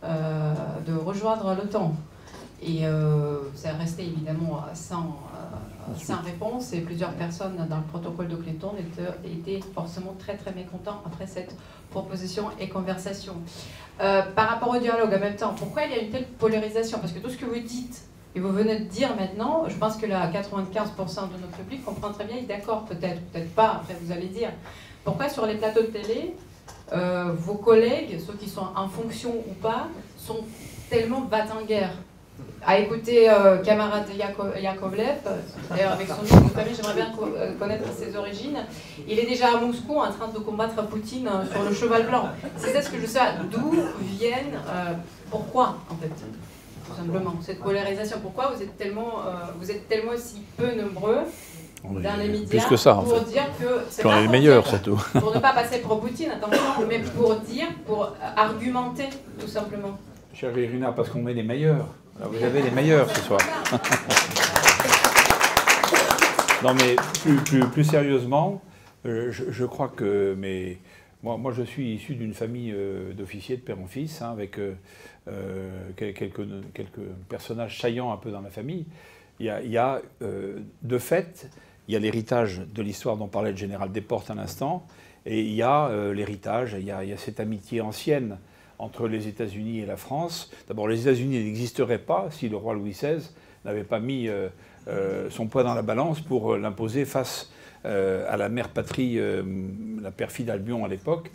de 0.03 0.95
rejoindre 0.95 1.55
l'OTAN. 1.55 1.95
Et 2.63 2.83
ça 3.55 3.73
resté 3.73 4.03
évidemment 4.03 4.61
sans, 4.75 5.17
sans 5.97 6.23
réponse 6.23 6.73
et 6.73 6.81
plusieurs 6.81 7.13
personnes 7.13 7.57
dans 7.69 7.77
le 7.77 7.83
protocole 7.83 8.29
de 8.29 8.37
Clinton 8.37 8.73
étaient, 9.25 9.61
forcément 9.75 10.15
très 10.19 10.37
très 10.37 10.53
mécontents 10.53 11.03
après 11.07 11.27
cette 11.27 11.55
proposition 11.91 12.51
et 12.61 12.69
conversation. 12.69 13.35
par 13.99 14.49
rapport 14.49 14.71
au 14.71 14.79
dialogue 14.79 15.13
en 15.15 15.21
même 15.21 15.37
temps, 15.37 15.55
pourquoi 15.57 15.85
il 15.85 15.93
y 15.93 15.95
a 15.95 16.03
une 16.03 16.11
telle 16.11 16.27
polarisation? 16.27 16.99
Parce 16.99 17.13
que 17.13 17.19
tout 17.19 17.31
ce 17.31 17.37
que 17.37 17.47
vous 17.47 17.61
dites 17.61 18.09
et 18.35 18.41
vous 18.41 18.53
venez 18.53 18.79
de 18.79 18.85
dire 18.85 19.17
maintenant, 19.17 19.65
je 19.69 19.77
pense 19.77 19.97
que 19.97 20.07
là, 20.07 20.31
95% 20.31 20.35
de 20.37 21.41
notre 21.41 21.57
public 21.57 21.85
comprend 21.85 22.13
très 22.13 22.25
bien, 22.25 22.37
est 22.37 22.43
d'accord, 22.43 22.85
peut-être, 22.85 23.21
peut-être 23.33 23.53
pas, 23.55 23.81
après 23.81 23.97
vous 24.01 24.13
allez 24.13 24.29
dire. 24.29 24.51
Pourquoi 25.03 25.29
sur 25.29 25.47
les 25.47 25.55
plateaux 25.55 25.83
de 25.83 25.87
télé, 25.87 26.37
euh, 26.93 27.33
vos 27.37 27.55
collègues, 27.55 28.21
ceux 28.25 28.35
qui 28.35 28.49
sont 28.49 28.67
en 28.77 28.89
fonction 28.89 29.31
ou 29.31 29.55
pas, 29.55 29.89
sont 30.17 30.45
tellement 30.91 31.23
bat 31.23 31.47
en 31.59 31.65
guerre 31.65 31.93
à 32.67 32.79
écouter 32.79 33.31
euh, 33.31 33.59
camarade 33.59 34.07
Yakovlev, 34.61 35.21
d'ailleurs 35.71 35.93
avec 35.93 36.09
son 36.09 36.37
nom 36.37 36.47
de 36.47 36.51
famille, 36.51 36.75
j'aimerais 36.75 36.95
bien 36.95 37.13
euh, 37.23 37.53
connaître 37.59 37.89
ses 37.97 38.17
origines. 38.17 38.59
Il 39.09 39.19
est 39.19 39.27
déjà 39.27 39.57
à 39.57 39.61
Moscou 39.61 39.99
en 39.99 40.11
train 40.11 40.29
de 40.29 40.39
combattre 40.39 40.87
Poutine 40.87 41.29
sur 41.51 41.63
le 41.63 41.75
cheval 41.75 42.07
blanc. 42.07 42.29
C'est 42.57 42.73
ça 42.73 42.83
ce 42.83 42.91
que 42.91 43.01
je 43.01 43.07
sais, 43.07 43.21
d'où 43.51 43.75
viennent, 44.03 44.59
pourquoi 45.31 45.79
en 45.91 45.95
fait 45.97 46.13
tout 46.89 46.95
simplement, 46.97 47.35
cette 47.43 47.61
polarisation? 47.61 48.19
Pourquoi 48.21 48.53
vous 48.55 48.63
êtes 48.63 48.77
tellement, 48.77 49.21
euh, 49.27 49.33
vous 49.59 49.71
êtes 49.71 49.89
tellement 49.89 50.13
si 50.17 50.43
peu 50.57 50.75
nombreux 50.75 51.19
dans 51.85 52.17
les 52.19 52.29
médias 52.29 52.61
plus 52.61 52.69
que 52.71 52.77
ça, 52.77 52.95
pour 52.95 53.21
dire 53.21 53.45
que 53.59 53.85
c'est 53.89 54.03
pas 54.03 54.21
les 54.21 54.29
meilleurs, 54.29 54.67
surtout. 54.67 55.01
Pour 55.13 55.35
ne 55.35 55.39
pas 55.39 55.53
passer 55.53 55.79
pour 55.79 56.01
Poutine, 56.01 56.31
attention, 56.31 56.87
mais 56.89 56.99
pour 56.99 57.37
dire, 57.37 57.69
pour 57.87 58.13
argumenter, 58.37 59.09
tout 59.39 59.47
simplement. 59.47 59.97
Cher 60.35 60.57
Irina, 60.59 60.93
parce 60.93 61.09
qu'on 61.09 61.23
met 61.23 61.35
les 61.35 61.43
meilleurs. 61.43 61.87
Vous 62.21 62.43
avez 62.43 62.63
les 62.63 62.71
meilleurs 62.71 63.11
ce 63.11 63.21
soir. 63.23 63.41
non, 66.65 66.75
mais 66.75 66.97
plus, 67.23 67.37
plus, 67.37 67.65
plus 67.67 67.85
sérieusement, 67.85 68.63
euh, 69.07 69.31
je, 69.31 69.51
je, 69.51 69.65
crois 69.65 69.89
que 69.89 70.35
mais, 70.37 70.79
moi, 71.23 71.37
moi, 71.37 71.53
je 71.53 71.63
suis 71.63 71.95
issu 71.95 72.17
d'une 72.17 72.35
famille 72.35 72.73
euh, 72.75 73.13
d'officiers 73.13 73.57
de 73.57 73.63
père 73.63 73.79
en 73.79 73.87
fils, 73.87 74.23
hein, 74.23 74.33
avec 74.33 74.59
euh, 74.59 74.75
quelques, 75.97 76.31
quelques, 76.75 77.01
personnages 77.29 77.81
saillants 77.81 78.13
un 78.13 78.17
peu 78.17 78.31
dans 78.31 78.41
la 78.41 78.51
famille, 78.51 78.87
il 79.39 79.47
y 79.47 79.79
a, 79.79 80.03
de 80.21 80.99
fait, 80.99 81.49
il 81.87 81.95
y 81.95 81.97
a 81.97 82.01
l'héritage 82.01 82.61
de 82.75 82.83
l'histoire 82.83 83.17
dont 83.17 83.29
parlait 83.29 83.53
le 83.53 83.57
général 83.57 83.93
Desportes 83.93 84.31
à 84.31 84.35
l'instant, 84.35 84.85
et 85.27 85.43
il 85.43 85.55
y 85.55 85.63
a 85.63 85.93
l'héritage, 86.13 86.75
il, 86.77 86.85
y 86.85 86.91
a 86.91 87.17
cette 87.17 87.39
amitié 87.39 87.81
ancienne 87.81 88.39
entre 88.79 89.09
les 89.09 89.29
États-Unis 89.29 89.81
et 89.81 89.87
la 89.87 89.97
France. 89.97 90.51
D'abord, 90.69 90.89
les 90.89 91.03
États-Unis 91.03 91.43
n'existeraient 91.45 91.99
pas 91.99 92.29
si 92.31 92.49
le 92.49 92.57
roi 92.57 92.75
Louis 92.75 92.93
XVI 92.93 93.31
n'avait 93.65 93.85
pas 93.85 94.01
mis 94.01 94.29
son 95.31 95.47
poids 95.47 95.65
dans 95.65 95.75
la 95.75 95.83
balance 95.83 96.21
pour 96.21 96.57
l'imposer 96.57 97.05
face 97.05 97.51
à 97.85 98.37
la 98.37 98.49
mère 98.49 98.69
patrie, 98.69 99.19
la 100.01 100.11
perfide 100.11 100.49
Albion 100.51 100.85
à 100.85 100.89
l'époque. 100.89 101.31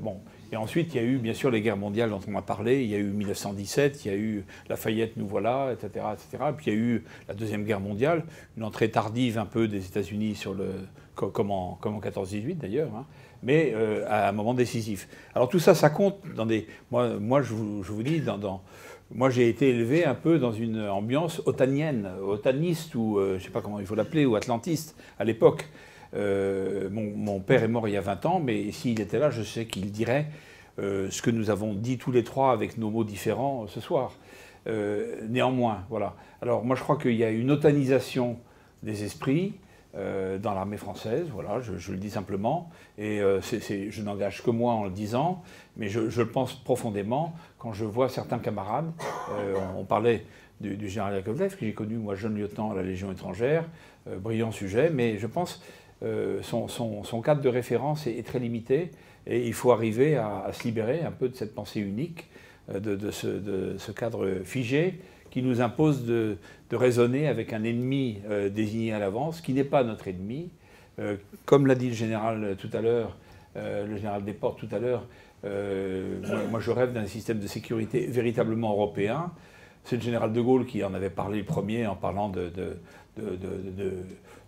bon, 0.00 0.16
et 0.52 0.56
ensuite, 0.56 0.94
il 0.94 1.00
y 1.00 1.00
a 1.00 1.06
eu 1.06 1.16
bien 1.16 1.32
sûr 1.32 1.50
les 1.50 1.62
guerres 1.62 1.78
mondiales 1.78 2.10
dont 2.10 2.20
on 2.28 2.36
a 2.36 2.42
parlé. 2.42 2.82
Il 2.84 2.90
y 2.90 2.94
a 2.94 2.98
eu 2.98 3.04
1917, 3.04 4.04
il 4.04 4.10
y 4.10 4.14
a 4.14 4.16
eu 4.16 4.44
Lafayette, 4.68 5.16
nous 5.16 5.26
voilà, 5.26 5.72
etc., 5.72 6.04
etc. 6.12 6.44
Et 6.50 6.52
puis 6.52 6.66
il 6.66 6.74
y 6.74 6.76
a 6.76 6.78
eu 6.78 7.04
la 7.26 7.34
deuxième 7.34 7.64
guerre 7.64 7.80
mondiale, 7.80 8.24
une 8.58 8.64
entrée 8.64 8.90
tardive 8.90 9.38
un 9.38 9.46
peu 9.46 9.66
des 9.66 9.86
États-Unis 9.86 10.34
sur 10.34 10.52
le 10.52 10.66
comme 11.14 11.50
en, 11.50 11.78
comme 11.80 11.98
14-18 11.98 12.56
d'ailleurs, 12.56 12.90
hein, 12.94 13.06
mais 13.42 13.72
euh, 13.74 14.04
à 14.08 14.28
un 14.28 14.32
moment 14.32 14.54
décisif. 14.54 15.08
Alors 15.34 15.48
tout 15.48 15.58
ça, 15.58 15.74
ça 15.74 15.90
compte 15.90 16.18
dans 16.34 16.46
des. 16.46 16.66
Moi, 16.90 17.42
je, 17.42 17.52
vous, 17.52 18.02
dis, 18.02 18.22
moi 19.10 19.30
j'ai 19.30 19.48
été 19.48 19.70
élevé 19.70 20.04
un 20.04 20.14
peu 20.14 20.38
dans 20.38 20.52
une 20.52 20.80
ambiance 20.80 21.42
otanienne, 21.46 22.08
otaniste 22.24 22.94
ou 22.94 23.18
euh, 23.18 23.38
je 23.38 23.44
sais 23.44 23.50
pas 23.50 23.60
comment 23.60 23.80
il 23.80 23.86
faut 23.86 23.94
l'appeler, 23.94 24.26
ou 24.26 24.36
atlantiste 24.36 24.96
à 25.18 25.24
l'époque. 25.24 25.68
Euh, 26.14 26.88
mon, 26.90 27.40
père 27.40 27.62
est 27.62 27.68
mort 27.68 27.88
il 27.88 27.94
y 27.94 27.96
a 27.96 28.02
20 28.02 28.26
ans, 28.26 28.40
mais 28.40 28.70
s'il 28.70 29.00
était 29.00 29.18
là, 29.18 29.30
je 29.30 29.42
sais 29.42 29.66
qu'il 29.66 29.90
dirait 29.90 30.26
ce 30.78 31.20
que 31.20 31.30
nous 31.30 31.50
avons 31.50 31.74
dit 31.74 31.98
tous 31.98 32.10
les 32.12 32.24
trois 32.24 32.52
avec 32.52 32.78
nos 32.78 32.90
mots 32.90 33.04
différents 33.04 33.66
ce 33.66 33.80
soir. 33.80 34.12
Néanmoins, 34.66 35.84
voilà. 35.90 36.14
Alors 36.40 36.64
moi 36.64 36.76
je 36.76 36.82
crois 36.82 36.96
qu'il 36.96 37.14
y 37.14 37.24
a 37.24 37.30
une 37.30 37.50
otanisation 37.50 38.38
des 38.82 39.04
esprits 39.04 39.54
dans 39.94 40.54
l'armée 40.54 40.78
française, 40.78 41.26
voilà, 41.30 41.60
je, 41.60 41.92
le 41.92 41.98
dis 41.98 42.08
simplement, 42.08 42.70
et 42.96 43.18
je 43.20 44.02
n'engage 44.02 44.42
que 44.42 44.50
moi 44.50 44.72
en 44.72 44.84
le 44.84 44.90
disant, 44.90 45.42
mais 45.76 45.88
je, 45.88 46.00
le 46.00 46.28
pense 46.28 46.54
profondément. 46.54 47.34
Quand 47.58 47.74
je 47.74 47.84
vois 47.84 48.08
certains 48.08 48.38
camarades, 48.38 48.90
on, 49.76 49.84
parlait 49.84 50.24
du, 50.62 50.76
du 50.76 50.88
général 50.88 51.16
Yakovlev, 51.16 51.56
que 51.56 51.66
j'ai 51.66 51.74
connu 51.74 51.96
moi 51.96 52.14
jeune 52.14 52.36
lieutenant 52.38 52.70
à 52.70 52.74
la 52.74 52.82
Légion 52.82 53.12
étrangère, 53.12 53.64
brillant 54.06 54.50
sujet, 54.50 54.88
mais 54.88 55.18
je 55.18 55.26
pense 55.26 55.62
euh, 56.02 56.40
son, 56.42 57.22
cadre 57.22 57.42
de 57.42 57.48
référence 57.48 58.06
est, 58.08 58.26
très 58.26 58.40
limité 58.40 58.90
et 59.26 59.46
il 59.46 59.52
faut 59.52 59.70
arriver 59.70 60.16
à, 60.16 60.50
se 60.52 60.64
libérer 60.64 61.02
un 61.02 61.12
peu 61.12 61.28
de 61.28 61.36
cette 61.36 61.54
pensée 61.54 61.80
unique, 61.80 62.28
euh, 62.74 62.80
de, 62.80 63.10
ce, 63.10 63.92
cadre 63.92 64.40
figé 64.44 65.00
qui 65.32 65.42
nous 65.42 65.60
impose 65.60 66.04
de, 66.04 66.36
raisonner 66.70 67.26
avec 67.26 67.52
un 67.52 67.64
ennemi 67.64 68.20
euh, 68.30 68.48
désigné 68.48 68.92
à 68.92 68.98
l'avance, 68.98 69.40
qui 69.40 69.52
n'est 69.52 69.64
pas 69.64 69.82
notre 69.82 70.08
ennemi. 70.08 70.50
comme 71.44 71.66
l'a 71.66 71.74
dit 71.74 71.88
le 71.88 71.94
général 71.94 72.56
tout 72.58 72.70
à 72.72 72.80
l'heure, 72.80 73.16
le 73.56 73.96
général 73.96 74.24
Desportes 74.24 74.58
tout 74.58 74.68
à 74.70 74.78
l'heure, 74.78 75.04
moi, 76.50 76.60
je 76.60 76.70
rêve 76.70 76.92
d'un 76.92 77.06
système 77.06 77.40
de 77.40 77.46
sécurité 77.46 78.06
véritablement 78.06 78.70
européen. 78.70 79.32
C'est 79.84 79.96
le 79.96 80.02
général 80.02 80.32
de 80.32 80.40
Gaulle 80.40 80.66
qui 80.66 80.84
en 80.84 80.94
avait 80.94 81.10
parlé 81.10 81.38
le 81.38 81.44
premier 81.44 81.86
en 81.86 81.96
parlant 81.96 82.28
de, 82.28 82.52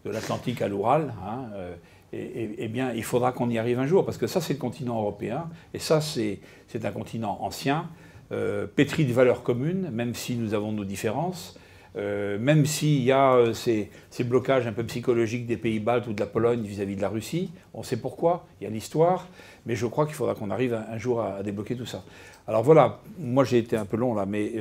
l'Atlantique 0.05 0.63
à 0.63 0.69
l'Oural. 0.69 1.13
Hein, 1.27 1.49
euh, 1.55 1.75
et, 2.13 2.69
bien, 2.69 2.93
il 2.93 3.03
faudra 3.03 3.33
qu'on 3.33 3.51
y 3.51 3.59
arrive 3.59 3.81
un 3.81 3.87
jour, 3.87 4.05
parce 4.05 4.19
que 4.19 4.29
ça, 4.29 4.41
c'est 4.41 4.53
le 4.53 4.59
continent 4.61 4.97
européen, 4.99 5.49
et 5.73 5.81
ça, 5.81 6.01
c'est 6.01 6.39
un 6.85 6.91
continent 6.93 7.39
ancien, 7.41 7.89
euh, 8.33 8.67
pétri 8.67 9.05
de 9.05 9.13
valeurs 9.13 9.43
communes, 9.43 9.91
même 9.93 10.15
si 10.15 10.37
nous 10.37 10.55
avons 10.55 10.73
nos 10.73 10.85
différences, 10.85 11.59
euh, 11.97 12.39
même 12.39 12.67
s'il 12.67 13.03
y 13.03 13.13
a 13.13 13.53
ces, 13.53 13.91
blocages 14.21 14.67
un 14.67 14.73
peu 14.73 14.85
psychologiques 14.85 15.47
des 15.47 15.57
pays 15.57 15.79
baltes 15.79 16.07
ou 16.09 16.13
de 16.13 16.21
la 16.21 16.27
Pologne 16.27 16.63
vis-à-vis 16.63 16.97
de 16.97 17.03
la 17.03 17.09
Russie, 17.09 17.51
on 17.73 17.83
sait 17.83 17.97
pourquoi, 17.97 18.47
il 18.61 18.65
y 18.65 18.67
a 18.67 18.71
l'histoire, 18.71 19.29
mais 19.67 19.77
je 19.77 19.87
crois 19.87 20.07
qu'il 20.07 20.15
faudra 20.15 20.35
qu'on 20.35 20.51
arrive 20.51 20.75
un, 20.75 20.99
jour 20.99 21.23
à, 21.23 21.43
débloquer 21.43 21.77
tout 21.77 21.87
ça. 21.87 22.03
Alors 22.49 22.63
voilà, 22.63 23.01
moi 23.19 23.45
j'ai 23.45 23.59
été 23.59 23.77
un 23.77 23.87
peu 23.87 23.97
long 23.97 24.15
là, 24.15 24.27
mais 24.27 24.53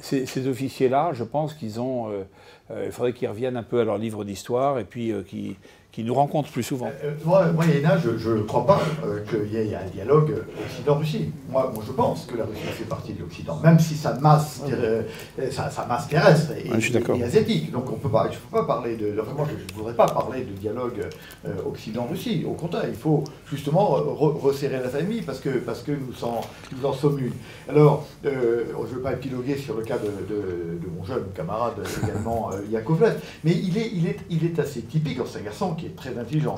ces, 0.00 0.26
ces 0.26 0.48
officiers-là, 0.48 1.12
je 1.12 1.24
pense 1.24 1.54
qu'ils 1.54 1.78
ont 1.78 2.10
euh, 2.70 2.84
il 2.86 2.92
faudrait 2.92 3.12
qu'ils 3.12 3.28
reviennent 3.28 3.56
un 3.56 3.62
peu 3.62 3.80
à 3.80 3.84
leur 3.84 3.98
livre 3.98 4.24
d'histoire 4.24 4.78
et 4.78 4.84
puis 4.84 5.12
euh, 5.12 5.22
qu'ils 5.22 5.56
qui 5.96 6.04
nous 6.04 6.12
rencontrent 6.12 6.50
plus 6.50 6.62
souvent. 6.62 6.90
Euh, 7.02 7.14
moi, 7.24 7.46
moi, 7.52 7.64
je 8.18 8.30
ne 8.30 8.42
crois 8.42 8.66
pas 8.66 8.82
qu'il 9.30 9.50
y 9.50 9.56
ait 9.56 9.74
un 9.74 9.88
dialogue 9.94 10.34
Occident-Russie. 10.66 11.30
Moi, 11.48 11.72
moi, 11.74 11.82
je 11.86 11.92
pense 11.92 12.26
que 12.26 12.36
la 12.36 12.44
Russie 12.44 12.60
fait 12.64 12.84
partie 12.84 13.14
de 13.14 13.20
l'Occident, 13.20 13.58
même 13.64 13.78
si 13.78 13.94
sa 13.94 14.12
masse, 14.12 14.60
sa, 15.50 15.86
masse 15.86 16.08
terrestre 16.08 16.52
est, 16.52 16.70
asiatique. 17.22 17.72
Donc, 17.72 17.90
on 17.90 17.94
peut 17.94 18.10
pas, 18.10 18.28
pas 18.52 18.64
parler 18.64 18.96
de. 18.96 19.06
Vraiment, 19.06 19.46
je 19.46 19.54
ne 19.54 19.74
voudrais 19.74 19.94
pas 19.94 20.04
parler 20.04 20.42
de 20.44 20.52
dialogue 20.52 21.00
Occident-Russie. 21.66 22.44
Au 22.46 22.52
contraire, 22.52 22.84
il 22.86 22.94
faut 22.94 23.24
justement 23.48 23.86
resserrer 23.94 24.80
la 24.80 24.90
famille 24.90 25.22
parce 25.22 25.40
que, 25.40 25.48
parce 25.48 25.82
que 25.82 25.92
nous, 25.92 26.24
en, 26.24 26.42
nous 26.76 26.86
en 26.86 26.92
sommes 26.92 27.20
une. 27.20 27.32
Alors, 27.70 28.04
je 28.22 28.28
ne 28.28 28.94
veux 28.96 29.00
pas 29.00 29.14
épiloguer 29.14 29.56
sur 29.56 29.74
le 29.78 29.82
cas 29.82 29.96
de, 29.96 30.08
de, 30.28 30.78
de 30.78 30.88
mon 30.94 31.06
jeune 31.06 31.24
camarade 31.34 31.76
également. 32.04 32.50
Euh, 32.52 32.60
Yakovlev. 32.70 33.18
Mais 33.44 33.52
il 33.52 33.78
est, 33.78 33.90
il, 33.94 34.06
est, 34.06 34.18
il 34.28 34.44
est 34.44 34.58
assez 34.58 34.82
typique. 34.82 35.18
C'est 35.26 35.38
un 35.38 35.42
garçon 35.42 35.74
qui 35.74 35.85
est 35.86 35.96
très 35.96 36.16
intelligent, 36.18 36.56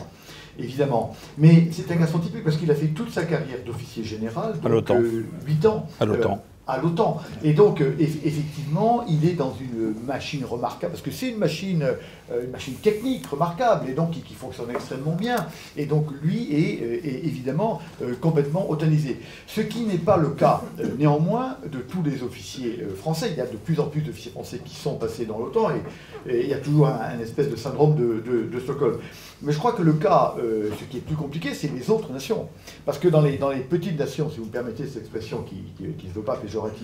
évidemment. 0.59 1.15
Mais 1.37 1.69
c'est 1.73 1.91
un 1.91 1.97
garçon 1.97 2.19
typique 2.19 2.45
parce 2.45 2.57
qu'il 2.57 2.71
a 2.71 2.75
fait 2.75 2.89
toute 2.89 3.11
sa 3.11 3.25
carrière 3.25 3.59
d'officier 3.65 4.05
général, 4.05 4.59
donc, 4.61 4.91
à 4.91 4.99
8 5.47 5.65
euh, 5.65 5.69
ans. 5.69 5.87
À 6.01 6.05
l'OTAN. 6.05 6.33
Euh, 6.33 6.71
à 6.71 6.79
l'OTAN. 6.79 7.21
Et 7.43 7.55
donc, 7.55 7.81
effectivement, 7.81 9.05
il 9.09 9.27
est 9.27 9.33
dans 9.33 9.55
une 9.59 9.95
machine 10.05 10.45
remarquable, 10.45 10.93
parce 10.93 11.03
que 11.03 11.11
c'est 11.11 11.31
une 11.31 11.39
machine, 11.39 11.85
une 12.31 12.51
machine 12.51 12.75
technique 12.75 13.27
remarquable, 13.27 13.89
et 13.89 13.93
donc 13.93 14.11
qui, 14.11 14.35
fonctionne 14.35 14.71
extrêmement 14.71 15.15
bien. 15.15 15.47
Et 15.77 15.87
donc, 15.87 16.07
lui 16.23 16.53
est, 16.53 17.25
évidemment 17.25 17.81
complètement 18.21 18.71
otanisé. 18.71 19.21
Ce 19.47 19.61
qui 19.61 19.83
n'est 19.83 19.99
pas 19.99 20.17
le 20.17 20.31
cas, 20.31 20.63
néanmoins, 20.99 21.57
de 21.65 21.79
tous 21.79 22.03
les 22.03 22.23
officiers 22.23 22.87
français. 22.97 23.31
Il 23.33 23.39
y 23.39 23.41
a 23.41 23.47
de 23.47 23.57
plus 23.57 23.81
en 23.81 23.87
plus 23.87 24.03
d'officiers 24.03 24.31
français 24.31 24.61
qui 24.65 24.75
sont 24.75 24.95
passés 24.95 25.27
dans 25.27 25.39
l'OTAN, 25.39 25.71
et, 25.71 26.41
il 26.43 26.49
y 26.49 26.55
a 26.55 26.59
toujours 26.59 26.89
un, 26.89 27.19
espèce 27.21 27.51
de 27.51 27.57
syndrome 27.57 27.97
de, 27.97 28.61
Stockholm. 28.61 28.99
Mais 29.43 29.53
je 29.53 29.59
crois 29.59 29.73
que 29.73 29.83
le 29.83 29.95
cas, 29.95 30.35
ce 30.39 30.85
qui 30.85 30.99
est 30.99 31.01
plus 31.01 31.17
compliqué, 31.17 31.55
c'est 31.55 31.73
les 31.73 31.91
autres 31.91 32.13
nations. 32.13 32.49
Parce 32.85 32.99
que 32.99 33.09
dans 33.09 33.21
les, 33.21 33.39
petites 33.69 33.99
nations, 33.99 34.31
si 34.31 34.39
vous 34.39 34.47
me 34.47 34.51
permettez 34.51 34.87
cette 34.87 35.03
expression 35.03 35.43
qui 35.43 35.65
ne 35.81 36.09
se 36.09 36.15
veut 36.15 36.23
pas 36.23 36.39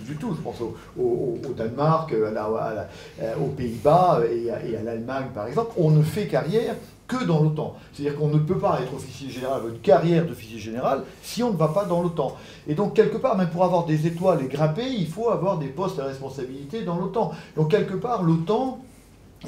du 0.05 0.15
tout. 0.15 0.35
Je 0.35 0.41
pense 0.41 0.61
au, 0.97 1.37
Danemark, 1.55 2.13
aux 3.39 3.47
Pays-Bas 3.49 4.21
et 4.31 4.51
à, 4.51 4.83
l'Allemagne, 4.83 5.27
par 5.35 5.47
exemple. 5.47 5.73
On 5.77 5.91
ne 5.91 6.01
fait 6.01 6.27
carrière 6.27 6.75
que 7.07 7.23
dans 7.23 7.43
l'OTAN. 7.43 7.75
C'est-à-dire 7.93 8.17
qu'on 8.17 8.29
ne 8.29 8.39
peut 8.39 8.57
pas 8.57 8.79
être 8.81 8.93
officier 8.95 9.29
général, 9.29 9.61
une 9.69 9.79
carrière 9.79 10.25
d'officier 10.25 10.57
général, 10.57 11.03
si 11.21 11.43
on 11.43 11.51
ne 11.51 11.57
va 11.57 11.67
pas 11.67 11.85
dans 11.85 12.01
l'OTAN. 12.01 12.35
Et 12.67 12.73
donc, 12.73 12.95
quelque 12.95 13.17
part, 13.17 13.37
même 13.37 13.49
pour 13.49 13.63
avoir 13.63 13.85
des 13.85 14.07
étoiles 14.07 14.43
et 14.43 14.47
grimper, 14.47 14.87
il 14.87 15.07
faut 15.07 15.29
avoir 15.29 15.59
des 15.59 15.67
postes 15.67 15.99
à 15.99 16.05
responsabilité 16.05 16.81
dans 16.81 16.97
l'OTAN. 16.97 17.31
Donc, 17.55 17.69
quelque 17.69 17.93
part, 17.93 18.23
l'OTAN 18.23 18.79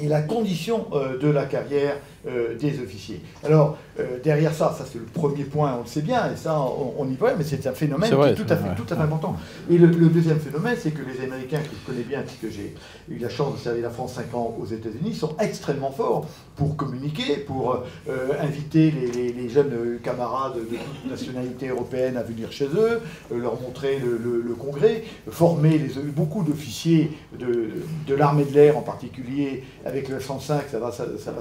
est 0.00 0.08
la 0.08 0.22
condition 0.22 0.86
euh, 0.92 1.18
de 1.18 1.28
la 1.28 1.44
carrière 1.44 1.96
euh, 2.26 2.56
des 2.56 2.80
officiers. 2.80 3.20
Alors, 3.44 3.78
euh, 3.98 4.18
derrière 4.22 4.52
ça, 4.52 4.74
ça 4.76 4.84
c'est 4.90 4.98
le 4.98 5.04
premier 5.04 5.44
point, 5.44 5.76
on 5.78 5.82
le 5.82 5.86
sait 5.86 6.02
bien, 6.02 6.32
et 6.32 6.36
ça, 6.36 6.60
on, 6.60 7.08
y 7.08 7.14
voit, 7.14 7.34
mais 7.36 7.44
c'est 7.44 7.66
un 7.66 7.72
phénomène 7.72 8.10
qui 8.10 8.16
est 8.16 8.34
tout 8.34 8.52
à 8.52 8.56
fait, 8.56 8.74
tout 8.74 8.92
à 8.92 8.96
fait 8.96 9.02
important. 9.02 9.36
Et 9.70 9.78
le, 9.78 9.88
deuxième 9.88 10.40
phénomène, 10.40 10.76
c'est 10.78 10.90
que 10.90 11.02
les 11.02 11.24
Américains, 11.24 11.58
que 11.58 11.76
je 11.80 11.86
connais 11.86 12.04
bien, 12.04 12.22
puisque 12.22 12.54
j'ai 12.54 12.74
eu 13.08 13.18
la 13.18 13.28
chance 13.28 13.54
de 13.54 13.58
servir 13.60 13.82
la 13.82 13.90
France 13.90 14.14
5 14.14 14.34
ans 14.34 14.56
aux 14.60 14.66
États-Unis, 14.66 15.14
sont 15.14 15.36
extrêmement 15.38 15.90
forts 15.90 16.26
pour 16.56 16.76
communiquer, 16.76 17.36
pour 17.36 17.84
inviter 18.42 18.90
les, 18.90 19.48
jeunes 19.48 19.98
camarades 20.02 20.56
de 20.56 20.76
toute 20.76 21.10
nationalité 21.10 21.68
européenne 21.68 22.16
à 22.16 22.22
venir 22.22 22.52
chez 22.52 22.66
eux, 22.66 23.00
leur 23.30 23.60
montrer 23.60 23.98
le, 23.98 24.54
congrès, 24.54 25.04
former 25.30 25.78
les, 25.78 26.02
beaucoup 26.02 26.42
d'officiers 26.42 27.12
de, 27.38 27.70
de 28.06 28.14
l'armée 28.14 28.44
de 28.44 28.52
l'air 28.52 28.76
en 28.76 28.82
particulier, 28.82 29.62
avec 29.88 30.08
le 30.08 30.20
105, 30.20 30.64
ça 30.70 30.78
va, 30.78 30.92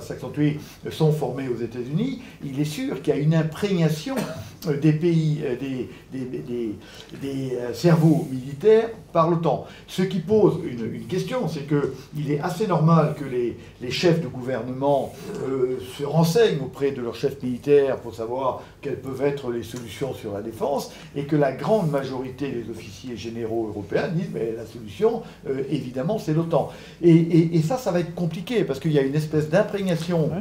s'accentuer 0.01 0.59
sont 0.89 1.11
formés 1.11 1.49
aux 1.49 1.61
États-Unis, 1.61 2.21
il 2.43 2.59
est 2.59 2.65
sûr 2.65 3.01
qu'il 3.01 3.13
y 3.13 3.17
a 3.17 3.19
une 3.19 3.35
imprégnation 3.35 4.15
euh, 4.65 4.77
des 4.77 4.93
pays, 4.93 5.41
euh, 5.43 5.55
des, 5.55 6.75
euh, 7.23 7.73
cerveaux 7.73 8.27
militaires 8.31 8.89
par 9.13 9.29
l'OTAN. 9.29 9.65
Ce 9.87 10.01
qui 10.01 10.19
pose 10.19 10.59
une, 10.65 11.05
question, 11.07 11.47
c'est 11.47 11.67
qu'il 11.67 12.31
est 12.31 12.39
assez 12.39 12.65
normal 12.67 13.15
que 13.19 13.25
les, 13.25 13.57
chefs 13.91 14.21
de 14.21 14.27
gouvernement 14.27 15.13
se 15.97 16.03
renseignent 16.03 16.59
auprès 16.61 16.91
de 16.91 17.01
leurs 17.01 17.15
chefs 17.15 17.41
militaires 17.41 17.97
pour 17.97 18.13
savoir 18.13 18.61
quelles 18.81 18.99
peuvent 18.99 19.21
être 19.21 19.49
les 19.49 19.63
solutions 19.63 20.13
sur 20.13 20.33
la 20.33 20.41
défense, 20.41 20.91
et 21.15 21.23
que 21.23 21.35
la 21.35 21.51
grande 21.53 21.89
majorité 21.89 22.49
des 22.49 22.69
officiers 22.69 23.15
généraux 23.15 23.67
européens 23.69 24.09
disent 24.09 24.29
mais 24.33 24.53
la 24.55 24.65
solution, 24.65 25.23
évidemment, 25.69 26.19
c'est 26.19 26.33
l'OTAN. 26.33 26.69
Et, 27.01 27.61
ça, 27.61 27.77
ça 27.77 27.91
va 27.91 28.01
être 28.01 28.13
compliqué, 28.13 28.26
parce 28.65 28.79
qu'il 28.79 28.91
y 28.91 28.99
a 28.99 29.01
une 29.01 29.15
espèce 29.15 29.49
d'imprégnation 29.49 30.31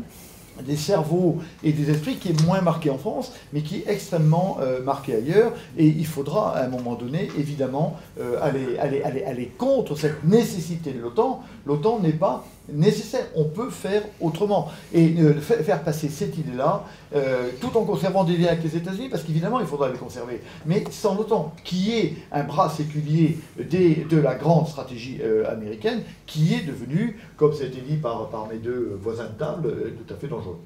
des 0.65 0.77
cerveaux 0.77 1.39
et 1.63 1.73
des 1.73 1.91
esprits 1.91 2.17
qui 2.17 2.31
est 2.31 2.45
moins 2.45 2.61
marqué 2.61 2.89
en 2.91 2.99
France, 2.99 3.33
mais 3.53 3.61
qui 3.61 3.77
est 3.77 3.85
extrêmement 3.89 4.59
euh, 4.61 4.83
marqué 4.83 5.15
ailleurs. 5.15 5.53
Et 5.77 5.87
il 5.87 6.07
faudra, 6.07 6.57
à 6.57 6.65
un 6.65 6.69
moment 6.69 6.95
donné, 6.95 7.29
évidemment, 7.39 7.97
euh, 8.19 8.39
aller, 8.41 8.79
aller, 8.79 9.03
aller, 9.03 9.25
aller 9.25 9.53
contre 9.59 9.97
cette 9.97 10.25
nécessité 10.25 10.93
de 10.93 11.01
l'OTAN. 11.01 11.43
L'OTAN 11.67 12.01
n'est 12.01 12.13
pas 12.13 12.47
nécessaire. 12.69 13.27
On 13.35 13.45
peut 13.45 13.71
faire 13.71 14.03
autrement. 14.21 14.71
Et 14.93 15.15
euh, 15.21 15.35
faire 15.41 15.83
passer 15.83 16.09
cette 16.09 16.37
idée-là, 16.39 16.85
euh, 17.15 17.51
tout 17.61 17.77
en 17.77 17.85
conservant 17.85 18.25
des 18.25 18.37
liens 18.37 18.49
avec 18.49 18.65
les 18.65 18.77
États-Unis, 18.77 19.09
parce 19.09 19.23
qu'évidemment, 19.23 19.61
il 19.61 19.67
faudra 19.67 19.91
les 19.91 19.99
conserver, 19.99 20.41
mais 20.65 20.85
sans 20.91 21.15
l'OTAN, 21.15 21.55
qui 21.65 21.93
est 21.93 22.15
un 22.33 22.45
bras 22.45 22.69
séculier 22.69 23.39
de 23.59 24.17
la 24.19 24.35
grande 24.35 24.69
stratégie 24.69 25.19
euh, 25.23 25.51
américaine, 25.51 26.03
qui 26.27 26.55
est 26.55 26.63
devenu, 26.63 27.19
comme 27.37 27.53
ça 27.53 27.65
a 27.65 27.67
été 27.67 27.81
dit 27.81 27.97
par, 27.97 28.49
mes 28.51 28.59
deux 28.59 28.99
voisins 29.01 29.29
de 29.29 29.39
table, 29.39 29.75
tout 30.07 30.15
à 30.15 30.17
fait 30.17 30.29
dangereux. 30.29 30.59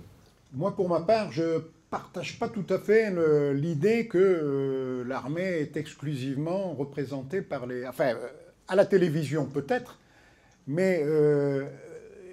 Moi, 0.52 0.74
pour 0.74 0.88
ma 0.88 1.00
part, 1.00 1.32
je 1.32 1.60
partage 1.90 2.38
pas 2.38 2.48
tout 2.48 2.66
à 2.68 2.78
fait 2.78 3.12
l'idée 3.54 4.06
que 4.06 5.04
l'armée 5.06 5.42
est 5.42 5.76
exclusivement 5.76 6.72
représentée 6.72 7.42
par 7.42 7.66
les... 7.66 7.86
Enfin, 7.86 8.14
à 8.68 8.76
la 8.76 8.86
télévision 8.86 9.46
peut-être, 9.46 9.98
mais 10.66 11.04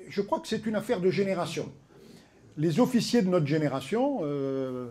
je 0.09 0.21
crois 0.21 0.39
que 0.39 0.47
c'est 0.47 0.65
une 0.65 0.75
affaire 0.75 0.99
de 1.01 1.09
génération. 1.09 1.71
Les 2.57 2.79
officiers 2.79 3.21
de 3.21 3.29
notre 3.29 3.45
génération, 3.45 4.19
euh, 4.23 4.87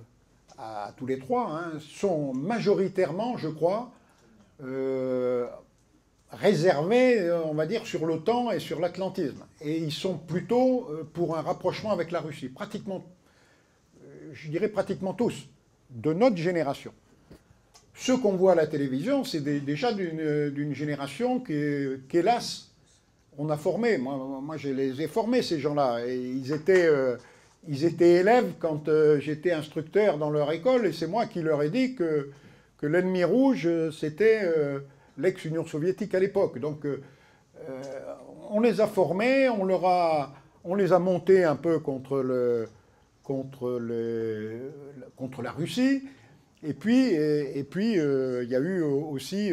à 0.59 0.93
tous 0.97 1.07
les 1.07 1.19
trois, 1.19 1.51
hein, 1.51 1.73
sont 1.81 2.33
majoritairement, 2.33 3.37
je 3.37 3.49
crois, 3.49 3.93
euh, 4.63 5.47
réservés, 6.31 7.31
on 7.45 7.55
va 7.55 7.67
dire, 7.67 7.87
sur 7.87 8.07
l'OTAN 8.07 8.51
et 8.53 8.61
sur 8.61 8.81
l'atlantisme. 8.81 9.45
Et 9.61 9.79
ils 9.79 9.93
sont 9.93 10.17
plutôt 10.17 10.89
euh, 10.91 11.05
pour 11.13 11.37
un 11.37 11.43
rapprochement 11.43 11.93
avec 11.93 12.11
la 12.11 12.21
Russie. 12.21 12.49
Pratiquement, 12.49 13.05
je 14.33 14.51
dirais 14.51 14.69
pratiquement 14.69 15.15
tous, 15.15 15.49
de 15.91 16.13
notre 16.13 16.37
génération. 16.37 16.93
Ceux 17.95 18.19
qu'on 18.19 18.37
voit 18.37 18.53
à 18.53 18.55
la 18.55 18.67
télévision, 18.67 19.25
c'est 19.25 19.41
déjà 19.41 19.93
d'une 19.93 20.75
génération 20.75 21.41
qui, 21.41 21.55
hélas, 22.13 22.71
on 23.39 23.49
a 23.51 23.57
formé. 23.57 23.99
Moi, 23.99 24.57
je 24.57 24.69
les 24.69 25.03
ai 25.03 25.07
formés, 25.07 25.43
ces 25.43 25.59
gens-là. 25.59 26.07
Et 26.07 26.17
ils 26.17 26.53
étaient, 26.53 26.87
euh, 26.87 27.17
ils 27.69 27.85
étaient 27.85 28.15
élèves 28.15 28.53
quand 28.59 28.89
euh, 28.89 29.21
j'étais 29.21 29.53
instructeur 29.53 30.19
dans 30.19 30.31
leur 30.31 30.51
école. 30.53 30.87
Et 30.87 30.93
c'est 30.93 31.07
moi 31.07 31.27
qui 31.27 31.43
leur 31.43 31.63
ai 31.63 31.71
dit 31.71 31.95
que, 31.95 32.31
l'ennemi 32.83 33.25
rouge, 33.25 33.69
c'était 33.91 34.43
euh, 34.45 34.79
l'ex-Union 35.19 35.67
soviétique 35.67 36.15
à 36.15 36.21
l'époque. 36.21 36.59
Donc, 36.61 36.87
on 38.51 38.61
les 38.61 38.81
a 38.81 38.87
formés, 38.87 39.49
on, 39.49 39.65
leur 39.65 39.85
a, 39.85 40.35
on 40.63 40.77
les 40.77 40.93
a 40.93 41.01
montés 41.01 41.43
un 41.43 41.57
peu 41.57 41.81
contre, 41.81 42.19
le, 42.19 42.69
contre, 43.25 43.81
le, 43.81 44.73
contre 45.17 45.43
la 45.43 45.51
Russie. 45.51 46.05
Et 46.63 46.75
puis, 46.75 47.09
et, 47.09 47.67
puis 47.69 47.95
il 47.95 48.49
y 48.49 48.55
a 48.55 48.61
eu 48.61 48.83
aussi 48.83 49.51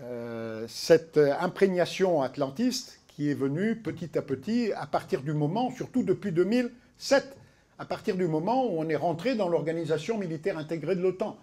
euh, 0.00 0.64
cette 0.68 1.18
imprégnation 1.18 2.22
atlantiste 2.22 3.00
qui 3.08 3.30
est 3.30 3.34
venue 3.34 3.76
petit 3.76 4.16
à 4.16 4.22
petit 4.22 4.72
à 4.72 4.86
partir 4.86 5.22
du 5.22 5.32
moment, 5.32 5.70
surtout 5.70 6.02
depuis 6.02 6.32
2007, 6.32 7.36
à 7.78 7.84
partir 7.84 8.16
du 8.16 8.26
moment 8.26 8.66
où 8.66 8.80
on 8.80 8.88
est 8.88 8.96
rentré 8.96 9.34
dans 9.34 9.48
l'organisation 9.48 10.16
militaire 10.16 10.56
intégrée 10.56 10.96
de 10.96 11.02
l'OTAN. 11.02 11.36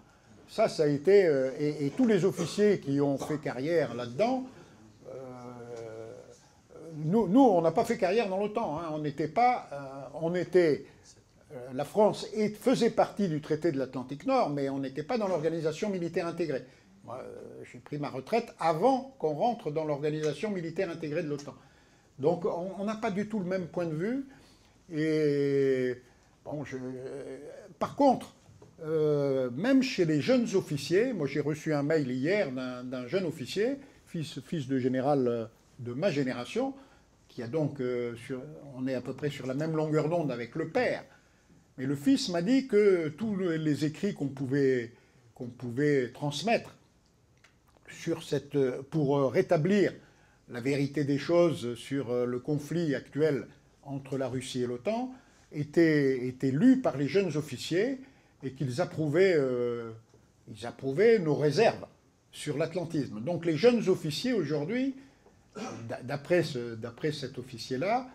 Ça, 0.48 0.68
ça 0.68 0.82
a 0.84 0.86
été... 0.88 1.26
Euh, 1.26 1.52
et, 1.60 1.90
tous 1.96 2.06
les 2.06 2.24
officiers 2.24 2.80
qui 2.80 3.00
ont 3.00 3.18
fait 3.18 3.38
carrière 3.38 3.94
là-dedans, 3.94 4.44
euh, 5.08 5.14
nous, 7.04 7.40
on 7.40 7.62
n'a 7.62 7.70
pas 7.70 7.84
fait 7.84 7.96
carrière 7.96 8.28
dans 8.28 8.38
l'OTAN. 8.38 8.78
Hein. 8.78 8.90
On 8.92 8.98
n'était 8.98 9.28
pas... 9.28 10.10
on 10.20 10.34
était... 10.34 10.86
La 11.72 11.84
France 11.84 12.28
faisait 12.60 12.90
partie 12.90 13.28
du 13.28 13.40
traité 13.40 13.72
de 13.72 13.78
l'Atlantique 13.78 14.24
Nord, 14.24 14.50
mais 14.50 14.68
on 14.68 14.78
n'était 14.78 15.02
pas 15.02 15.18
dans 15.18 15.26
l'organisation 15.26 15.88
militaire 15.90 16.28
intégrée. 16.28 16.64
Euh, 17.18 17.64
j'ai 17.70 17.78
pris 17.78 17.98
ma 17.98 18.08
retraite 18.08 18.54
avant 18.58 19.14
qu'on 19.18 19.34
rentre 19.34 19.70
dans 19.70 19.84
l'organisation 19.84 20.50
militaire 20.50 20.90
intégrée 20.90 21.22
de 21.22 21.28
l'OTAN. 21.28 21.54
Donc 22.18 22.44
on 22.44 22.84
n'a 22.84 22.96
pas 22.96 23.10
du 23.10 23.28
tout 23.28 23.38
le 23.38 23.46
même 23.46 23.66
point 23.66 23.86
de 23.86 23.94
vue. 23.94 24.26
Et 24.92 25.96
bon, 26.44 26.64
par 27.78 27.96
contre, 27.96 28.34
euh, 28.82 29.50
même 29.50 29.82
chez 29.82 30.04
les 30.04 30.20
jeunes 30.20 30.46
officiers, 30.54 31.12
moi 31.12 31.26
j'ai 31.26 31.40
reçu 31.40 31.72
un 31.72 31.82
mail 31.82 32.10
hier 32.10 32.50
d'un 32.52 33.06
jeune 33.06 33.24
officier, 33.24 33.78
fils, 34.06 34.40
fils 34.40 34.68
de 34.68 34.78
général 34.78 35.28
euh, 35.28 35.46
de 35.78 35.94
ma 35.94 36.10
génération, 36.10 36.74
qui 37.28 37.42
a 37.42 37.46
donc, 37.46 37.80
on 38.74 38.86
est 38.88 38.94
à 38.94 39.00
peu 39.00 39.14
près 39.14 39.30
sur 39.30 39.46
la 39.46 39.54
même 39.54 39.76
longueur 39.76 40.08
d'onde 40.08 40.32
avec 40.32 40.56
le 40.56 40.68
père. 40.68 41.04
Mais 41.78 41.86
le 41.86 41.94
fils 41.94 42.28
m'a 42.28 42.42
dit 42.42 42.66
que 42.66 43.08
tous 43.08 43.36
les 43.36 43.84
écrits 43.84 44.14
qu'on 44.14 44.26
pouvait, 44.26 44.92
qu'on 45.34 45.46
pouvait 45.46 46.10
transmettre 46.12 46.74
sur 47.92 48.22
cette, 48.22 48.56
pour 48.90 49.18
euh, 49.18 49.26
rétablir 49.28 49.92
la 50.48 50.60
vérité 50.60 51.04
des 51.04 51.18
choses 51.18 51.74
sur 51.74 52.10
euh, 52.10 52.26
le 52.26 52.38
conflit 52.38 52.94
actuel 52.94 53.46
entre 53.82 54.18
la 54.18 54.28
Russie 54.28 54.62
et 54.62 54.66
l'OTAN 54.66 55.12
était, 55.52 56.32
lu 56.52 56.80
par 56.80 56.96
les 56.96 57.08
jeunes 57.08 57.36
officiers 57.36 57.98
et 58.42 58.52
qu'ils 58.52 58.80
approuvaient, 58.80 59.34
euh, 59.36 59.90
ils 60.48 60.66
approuvaient 60.66 61.18
nos 61.18 61.34
réserves 61.34 61.86
sur 62.32 62.56
l'atlantisme. 62.56 63.20
Donc 63.20 63.44
les 63.44 63.56
jeunes 63.56 63.88
officiers 63.88 64.32
aujourd'hui, 64.32 64.94
d'après 66.04 66.44
ce, 66.44 66.76
cet 67.12 67.38
officier-là, 67.38 68.08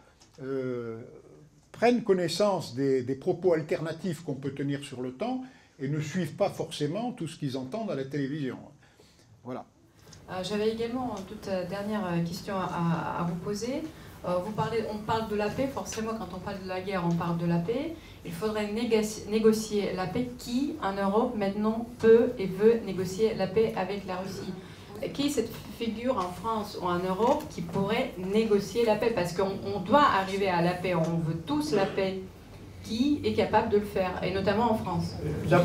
prennent 1.73 2.03
connaissance 2.03 2.75
des, 2.75 3.03
des 3.03 3.15
propos 3.15 3.53
alternatifs 3.53 4.23
qu'on 4.23 4.35
peut 4.35 4.53
tenir 4.53 4.85
sur 4.85 5.01
l'OTAN 5.01 5.43
et 5.79 5.89
ne 5.89 5.99
suivent 5.99 6.35
pas 6.35 6.49
forcément 6.49 7.11
tout 7.11 7.27
ce 7.27 7.37
qu'ils 7.37 7.57
entendent 7.57 7.91
à 7.91 7.95
la 7.95 8.05
télévision. 8.05 8.57
Voilà. 9.45 9.63
Euh, 10.31 10.43
j'avais 10.43 10.71
également 10.71 11.15
une 11.17 11.23
toute 11.25 11.47
euh, 11.47 11.65
dernière 11.69 12.03
euh, 12.05 12.23
question 12.23 12.55
à, 12.55 13.25
vous 13.27 13.35
poser. 13.35 13.83
Vous 14.43 14.53
parlez, 14.53 14.83
on 14.91 14.97
parle 14.97 15.27
de 15.27 15.35
la 15.35 15.49
paix, 15.49 15.69
forcément 15.71 16.13
quand 16.17 16.35
on 16.35 16.39
parle 16.39 16.59
de 16.63 16.67
la 16.67 16.81
guerre, 16.81 17.03
on 17.05 17.13
parle 17.13 17.37
de 17.37 17.45
la 17.45 17.59
paix. 17.59 17.93
Il 18.25 18.31
faudrait 18.31 18.71
négocier 19.29 19.93
la 19.95 20.07
paix. 20.07 20.31
Qui, 20.39 20.73
en 20.81 20.93
Europe, 20.93 21.35
maintenant, 21.37 21.85
peut 21.99 22.31
et 22.39 22.47
veut 22.47 22.79
négocier 22.87 23.35
la 23.35 23.45
paix 23.45 23.71
avec 23.77 24.07
la 24.07 24.15
Russie? 24.15 24.51
Qui 25.13 25.27
est 25.27 25.29
cette 25.29 25.51
figure 25.77 26.17
en 26.17 26.31
France 26.31 26.75
ou 26.81 26.87
en 26.87 26.97
Europe 26.97 27.43
qui 27.51 27.61
pourrait 27.61 28.15
négocier 28.17 28.83
la 28.83 28.95
paix? 28.95 29.11
Parce 29.13 29.31
qu'on 29.31 29.79
doit 29.81 30.07
arriver 30.19 30.49
à 30.49 30.63
la 30.63 30.71
paix, 30.71 30.95
on 30.95 31.19
veut 31.19 31.37
tous 31.45 31.73
la 31.73 31.85
paix 31.85 32.23
qui 32.85 33.19
est 33.23 33.33
capable 33.33 33.69
de 33.69 33.77
le 33.77 33.85
faire, 33.85 34.11
et 34.23 34.31
notamment 34.31 34.71
en 34.71 34.75
France 34.75 35.15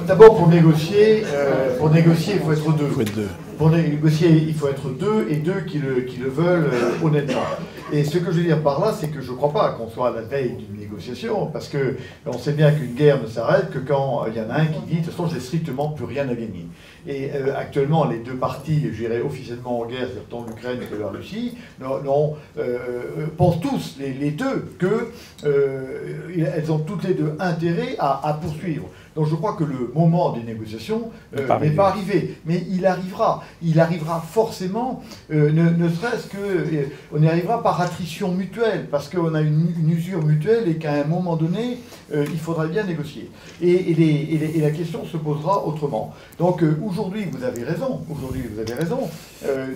D'abord, 0.06 0.36
pour 0.36 0.48
négocier, 0.48 1.22
euh, 1.26 1.76
pour 1.76 1.90
négocier, 1.90 2.34
il 2.34 2.40
faut 2.40 2.52
être 2.52 2.72
deux. 2.76 2.86
faut 2.86 3.00
être 3.02 3.14
deux. 3.14 3.28
Pour 3.61 3.68
négocier, 3.68 4.30
il 4.30 4.54
faut 4.54 4.68
être 4.68 4.88
deux, 4.88 5.26
et 5.28 5.36
deux 5.36 5.61
qui 5.66 5.80
le, 5.80 6.00
qui 6.00 6.16
le 6.16 6.30
veulent 6.30 6.70
euh, 6.72 7.06
honnêtement. 7.06 7.42
Et 7.92 8.04
ce 8.04 8.16
que 8.16 8.32
je 8.32 8.38
veux 8.38 8.42
dire 8.42 8.62
par 8.62 8.80
là, 8.80 8.94
c'est 8.98 9.08
que 9.08 9.20
je 9.20 9.32
ne 9.32 9.36
crois 9.36 9.52
pas 9.52 9.72
qu'on 9.72 9.90
soit 9.90 10.08
à 10.08 10.12
la 10.12 10.22
veille 10.22 10.52
d'une 10.52 10.80
négociations, 10.80 11.44
parce 11.44 11.68
que 11.68 11.98
on 12.24 12.38
sait 12.38 12.54
bien 12.54 12.72
qu'une 12.72 12.94
guerre 12.94 13.20
ne 13.20 13.26
s'arrête 13.26 13.70
que 13.70 13.78
quand 13.78 14.24
il 14.28 14.34
y 14.34 14.40
en 14.40 14.48
a 14.48 14.61
un 14.61 14.64
qui 14.64 14.80
dit, 14.88 15.00
de 15.00 15.04
toute 15.04 15.11
façon, 15.11 15.28
j'ai 15.28 15.40
strictement 15.40 15.90
plus 15.90 16.06
rien 16.06 16.22
à 16.30 16.34
gagner. 16.34 16.68
Et 17.06 17.32
euh, 17.34 17.54
actuellement, 17.54 18.06
les 18.06 18.20
deux 18.20 18.36
parties, 18.36 18.80
je 18.92 18.96
dirais 18.96 19.20
officiellement 19.20 19.80
en 19.80 19.84
guerre, 19.84 20.06
c'est-à-dire 20.06 20.28
tant 20.30 20.46
l'Ukraine 20.46 20.78
que 20.90 20.96
la 20.96 21.08
Russie, 21.08 21.58
non, 21.82 22.36
euh, 22.56 23.26
pensent 23.36 23.61
tous, 23.61 23.98
les, 23.98 24.30
deux, 24.30 24.74
qu'elles 24.78 26.72
ont 26.72 26.78
toutes 26.78 27.04
les 27.04 27.12
deux 27.12 27.36
intérêt 27.38 27.96
à 27.98 28.38
poursuivre. 28.40 28.86
Donc 29.16 29.26
je 29.28 29.34
crois 29.34 29.54
que 29.54 29.64
le 29.64 29.90
moment 29.94 30.32
des 30.32 30.42
négociations 30.42 31.11
euh, 31.36 31.58
n'est 31.58 31.70
pas 31.70 31.88
arrivé. 31.88 32.36
Mais 32.44 32.62
il 32.70 32.86
arrivera. 32.86 33.42
Il 33.62 33.80
arrivera 33.80 34.20
forcément, 34.20 35.02
euh, 35.32 35.50
ne, 35.50 35.88
serait-ce 35.88 36.28
que. 36.28 36.36
Euh, 36.38 36.84
on 37.12 37.22
y 37.22 37.28
arrivera 37.28 37.62
par 37.62 37.80
attrition 37.80 38.32
mutuelle, 38.32 38.86
parce 38.90 39.08
qu'on 39.08 39.34
a 39.34 39.40
une, 39.40 39.90
usure 39.90 40.22
mutuelle 40.22 40.68
et 40.68 40.76
qu'à 40.76 40.92
un 40.92 41.04
moment 41.04 41.36
donné, 41.36 41.78
il 42.12 42.38
faudra 42.38 42.66
bien 42.66 42.84
négocier. 42.84 43.30
Et, 43.61 44.61
la 44.61 44.70
question 44.70 45.04
se 45.04 45.16
posera 45.16 45.66
autrement. 45.66 46.14
Donc 46.38 46.62
aujourd'hui, 46.84 47.26
vous 47.30 47.44
avez 47.44 47.64
raison. 47.64 48.02
Aujourd'hui, 48.08 48.42
vous 48.52 48.61
avez 48.61 48.74
raison. 48.74 49.08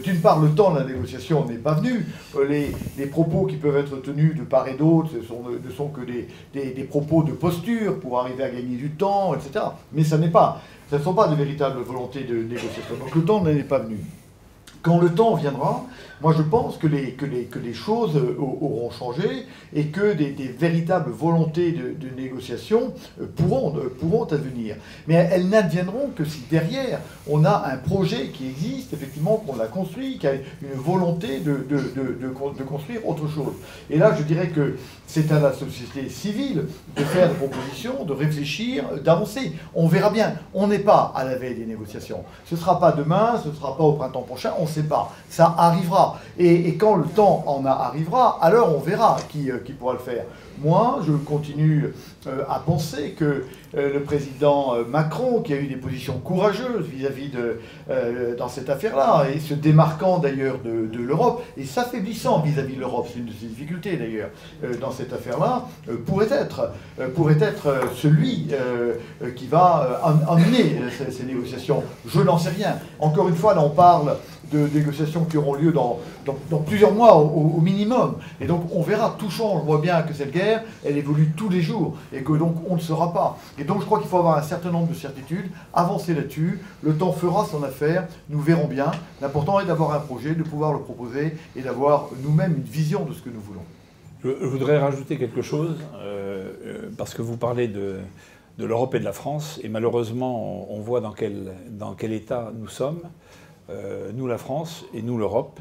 D'une 0.03 0.21
part, 0.21 0.41
le 0.41 0.51
temps 0.51 0.73
de 0.73 0.79
la 0.79 0.85
négociation 0.85 1.45
n'est 1.47 1.55
pas 1.55 1.75
venu. 1.75 2.07
Les, 2.49 3.07
propos 3.07 3.47
qui 3.47 3.57
peuvent 3.57 3.77
être 3.77 4.01
tenus 4.03 4.37
de 4.37 4.43
part 4.43 4.69
et 4.69 4.75
d'autre 4.75 5.11
ne 5.15 5.71
sont 5.71 5.89
que 5.89 6.01
des 6.03 6.85
propos 6.85 7.23
de 7.23 7.33
posture 7.33 7.99
pour 8.01 8.21
arriver 8.21 8.45
à 8.45 8.51
gagner 8.51 8.77
du 8.77 8.91
temps 8.91 9.24
etc. 9.33 9.65
Mais 9.93 10.05
ça 10.05 10.19
n'est 10.19 10.29
pas, 10.29 10.61
ce 10.91 10.97
ne 10.97 11.01
sont 11.01 11.15
pas 11.15 11.29
de 11.29 11.35
véritables 11.35 11.81
volontés 11.81 12.25
de 12.25 12.35
négociation. 12.35 12.97
Donc 12.99 13.15
le 13.15 13.25
temps 13.25 13.43
n'est 13.43 13.63
pas 13.63 13.79
venu. 13.79 13.99
Quand 14.83 14.99
le 14.99 15.15
temps 15.15 15.35
viendra, 15.35 15.85
moi 16.25 16.35
je 16.35 16.43
pense 16.43 16.79
que 16.79 16.87
les, 16.87 17.11
que 17.11 17.27
les, 17.27 17.45
que 17.45 17.59
les 17.59 17.75
choses 17.75 18.17
euh, 18.17 18.35
auront 18.41 18.91
changé 18.91 19.45
et 19.75 19.89
que 19.89 20.15
des, 20.15 20.33
véritables 20.59 21.11
volontés 21.11 21.73
de, 21.73 22.09
négociation 22.17 22.95
euh, 23.21 23.27
pourront, 23.37 23.77
euh, 23.77 23.95
pourront 24.01 24.25
advenir. 24.25 24.77
Mais 25.07 25.29
elles 25.31 25.51
n'adviendront 25.51 26.09
que 26.17 26.25
si 26.25 26.41
derrière 26.51 27.01
on 27.29 27.45
a 27.45 27.69
un 27.71 27.77
projet 27.77 28.29
qui 28.29 28.47
existe, 28.47 28.95
effectivement, 28.95 29.37
qu'on 29.37 29.61
a 29.61 29.67
construit, 29.67 30.17
qui 30.17 30.27
a 30.27 30.33
une 30.33 30.77
volonté 30.77 31.41
de, 31.41 31.59
de, 31.69 31.77
de, 32.23 32.65
construire 32.65 33.07
autre 33.07 33.29
chose. 33.29 33.53
Et 33.91 33.99
là 33.99 34.15
je 34.17 34.23
dirais 34.23 34.49
que 34.49 34.79
c'est 35.07 35.31
à 35.31 35.39
la 35.39 35.53
société 35.53 36.09
civile 36.09 36.65
de 36.97 37.05
faire 37.05 37.29
des 37.29 37.35
propositions, 37.35 38.05
de 38.05 38.15
réfléchir, 38.15 38.85
d'avancer. 39.05 39.53
On 39.75 39.87
verra 39.89 40.09
bien. 40.09 40.37
On 40.55 40.69
n'est 40.69 40.79
pas 40.79 41.13
à 41.15 41.25
la 41.25 41.37
veille 41.37 41.57
des 41.57 41.67
négociations. 41.67 42.25
Ce 42.47 42.55
ne 42.55 42.61
sera 42.61 42.81
pas 42.81 42.93
demain, 42.93 43.39
ce 43.43 43.49
ne 43.49 43.55
sera 43.55 43.77
pas 43.77 43.85
au 43.85 43.93
printemps 43.93 44.23
prochain, 44.23 44.55
on 44.59 44.67
sait 44.67 44.85
pas. 44.85 45.13
Ça 45.29 45.55
arrivera. 45.59 46.14
Et, 46.39 46.75
quand 46.77 46.97
le 46.97 47.05
temps 47.05 47.45
en 47.47 47.65
arrivera, 47.65 48.39
alors 48.43 48.75
on 48.75 48.81
verra 48.81 49.17
qui, 49.29 49.51
euh, 49.51 49.59
qui 49.65 49.73
pourra 49.73 49.95
le 49.95 49.99
faire. 49.99 50.25
Moi, 50.63 51.01
je 51.05 51.13
continue 51.13 51.93
euh, 52.27 52.43
à 52.49 52.61
penser 52.61 53.11
que 53.19 53.45
euh, 53.77 53.93
le 53.93 54.03
président 54.03 54.75
Macron, 54.89 55.43
qui 55.43 55.53
a 55.53 55.57
eu 55.57 55.67
des 55.67 55.77
positions 55.77 56.19
courageuses 56.19 56.87
vis-à-vis 56.87 57.29
de 57.29 57.61
dans 58.39 58.49
cette 58.49 58.71
affaire-là, 58.71 59.27
et 59.35 59.41
se 59.41 59.55
démarquant 59.55 60.19
d'ailleurs 60.19 60.59
de, 60.65 60.99
l'Europe, 60.99 61.43
et 61.57 61.65
s'affaiblissant 61.65 62.41
vis-à-vis 62.41 62.77
de 62.77 62.81
l'Europe, 62.81 63.09
c'est 63.13 63.19
une 63.19 63.27
de 63.27 63.33
ses 63.33 63.47
difficultés 63.47 63.97
d'ailleurs 63.97 64.31
dans 64.81 64.91
cette 64.91 65.13
affaire-là, 65.13 65.67
pourrait 66.07 66.31
être, 66.31 66.73
pourrait 67.15 67.41
être 67.41 67.91
celui 67.95 68.49
qui 69.37 69.47
va 69.47 70.01
emmener 70.27 70.81
ces, 70.97 71.11
ces, 71.11 71.25
négociations. 71.25 71.83
Je 72.07 72.21
n'en 72.21 72.39
sais 72.39 72.51
rien. 72.51 72.79
Encore 72.99 73.29
une 73.29 73.37
fois, 73.37 73.55
là, 73.55 73.63
on 73.63 73.71
parle 73.71 74.17
de 74.53 74.69
négociations 74.69 75.25
qui 75.25 75.37
auront 75.37 75.55
lieu 75.55 75.73
dans, 75.73 75.99
plusieurs 76.67 76.93
mois 76.93 77.17
au, 77.17 77.61
minimum. 77.61 78.17
Et 78.41 78.47
donc 78.47 78.63
on 78.73 78.83
verra, 78.83 79.17
tout 79.19 79.31
change. 79.31 79.63
On 79.63 79.65
voit 79.65 79.79
bien 79.81 80.03
que 80.03 80.15
cette 80.15 80.33
guerre, 80.33 80.63
elle 80.85 80.97
évolue 80.97 81.33
tous 81.37 81.49
les 81.49 81.63
jours 81.63 81.97
et 82.13 82.23
que 82.23 82.33
donc 82.33 82.57
on 82.69 82.77
ne 82.77 82.81
saura 82.81 83.13
pas. 83.13 83.39
Et 83.59 83.65
donc 83.65 83.81
je 83.81 83.87
crois 83.87 83.99
qu'il 83.99 84.09
faut 84.09 84.19
avoir 84.19 84.39
un 84.39 84.43
certain 84.43 84.71
nombre 84.71 84.89
de 84.89 84.95
certitudes, 84.95 85.51
avancer 85.73 86.15
là-dessus. 86.15 86.61
Le 86.83 86.95
temps 86.95 87.13
fera 87.13 87.45
son 87.45 87.63
affaire, 87.63 88.07
nous 88.29 88.41
verrons 88.41 88.67
bien. 88.67 88.91
L'important 89.21 89.61
est 89.61 89.67
d'avoir 89.67 89.93
un 89.93 90.01
projet, 90.01 90.35
de 90.35 90.43
pouvoir 90.43 90.73
le 90.73 90.81
proposer 90.81 91.37
et 91.57 91.63
d'avoir 91.63 92.09
nous-mêmes 92.23 92.55
une 92.57 92.63
vision 92.63 93.05
de 93.05 93.13
ce 93.13 93.23
que 93.23 93.31
nous 93.31 93.41
voulons. 93.41 93.63
Je 94.25 94.47
voudrais 94.47 94.79
rajouter 94.79 95.19
quelque 95.19 95.43
chose, 95.43 95.77
euh, 95.97 96.53
euh, 96.65 96.91
parce 96.97 97.13
que 97.13 97.21
vous 97.21 97.37
parlez 97.37 97.69
de, 97.69 97.99
l'Europe 98.57 98.95
et 98.95 98.99
de 98.99 99.05
la 99.05 99.13
France, 99.13 99.61
et 99.63 99.69
malheureusement, 99.69 100.73
on 100.73 100.81
voit 100.81 101.03
dans 101.03 101.13
quel 101.13 102.13
état 102.13 102.51
nous 102.57 102.69
sommes. 102.69 103.03
Euh, 103.71 104.11
nous 104.13 104.27
la 104.27 104.37
France 104.37 104.85
et 104.93 105.01
nous 105.01 105.17
l'Europe. 105.17 105.59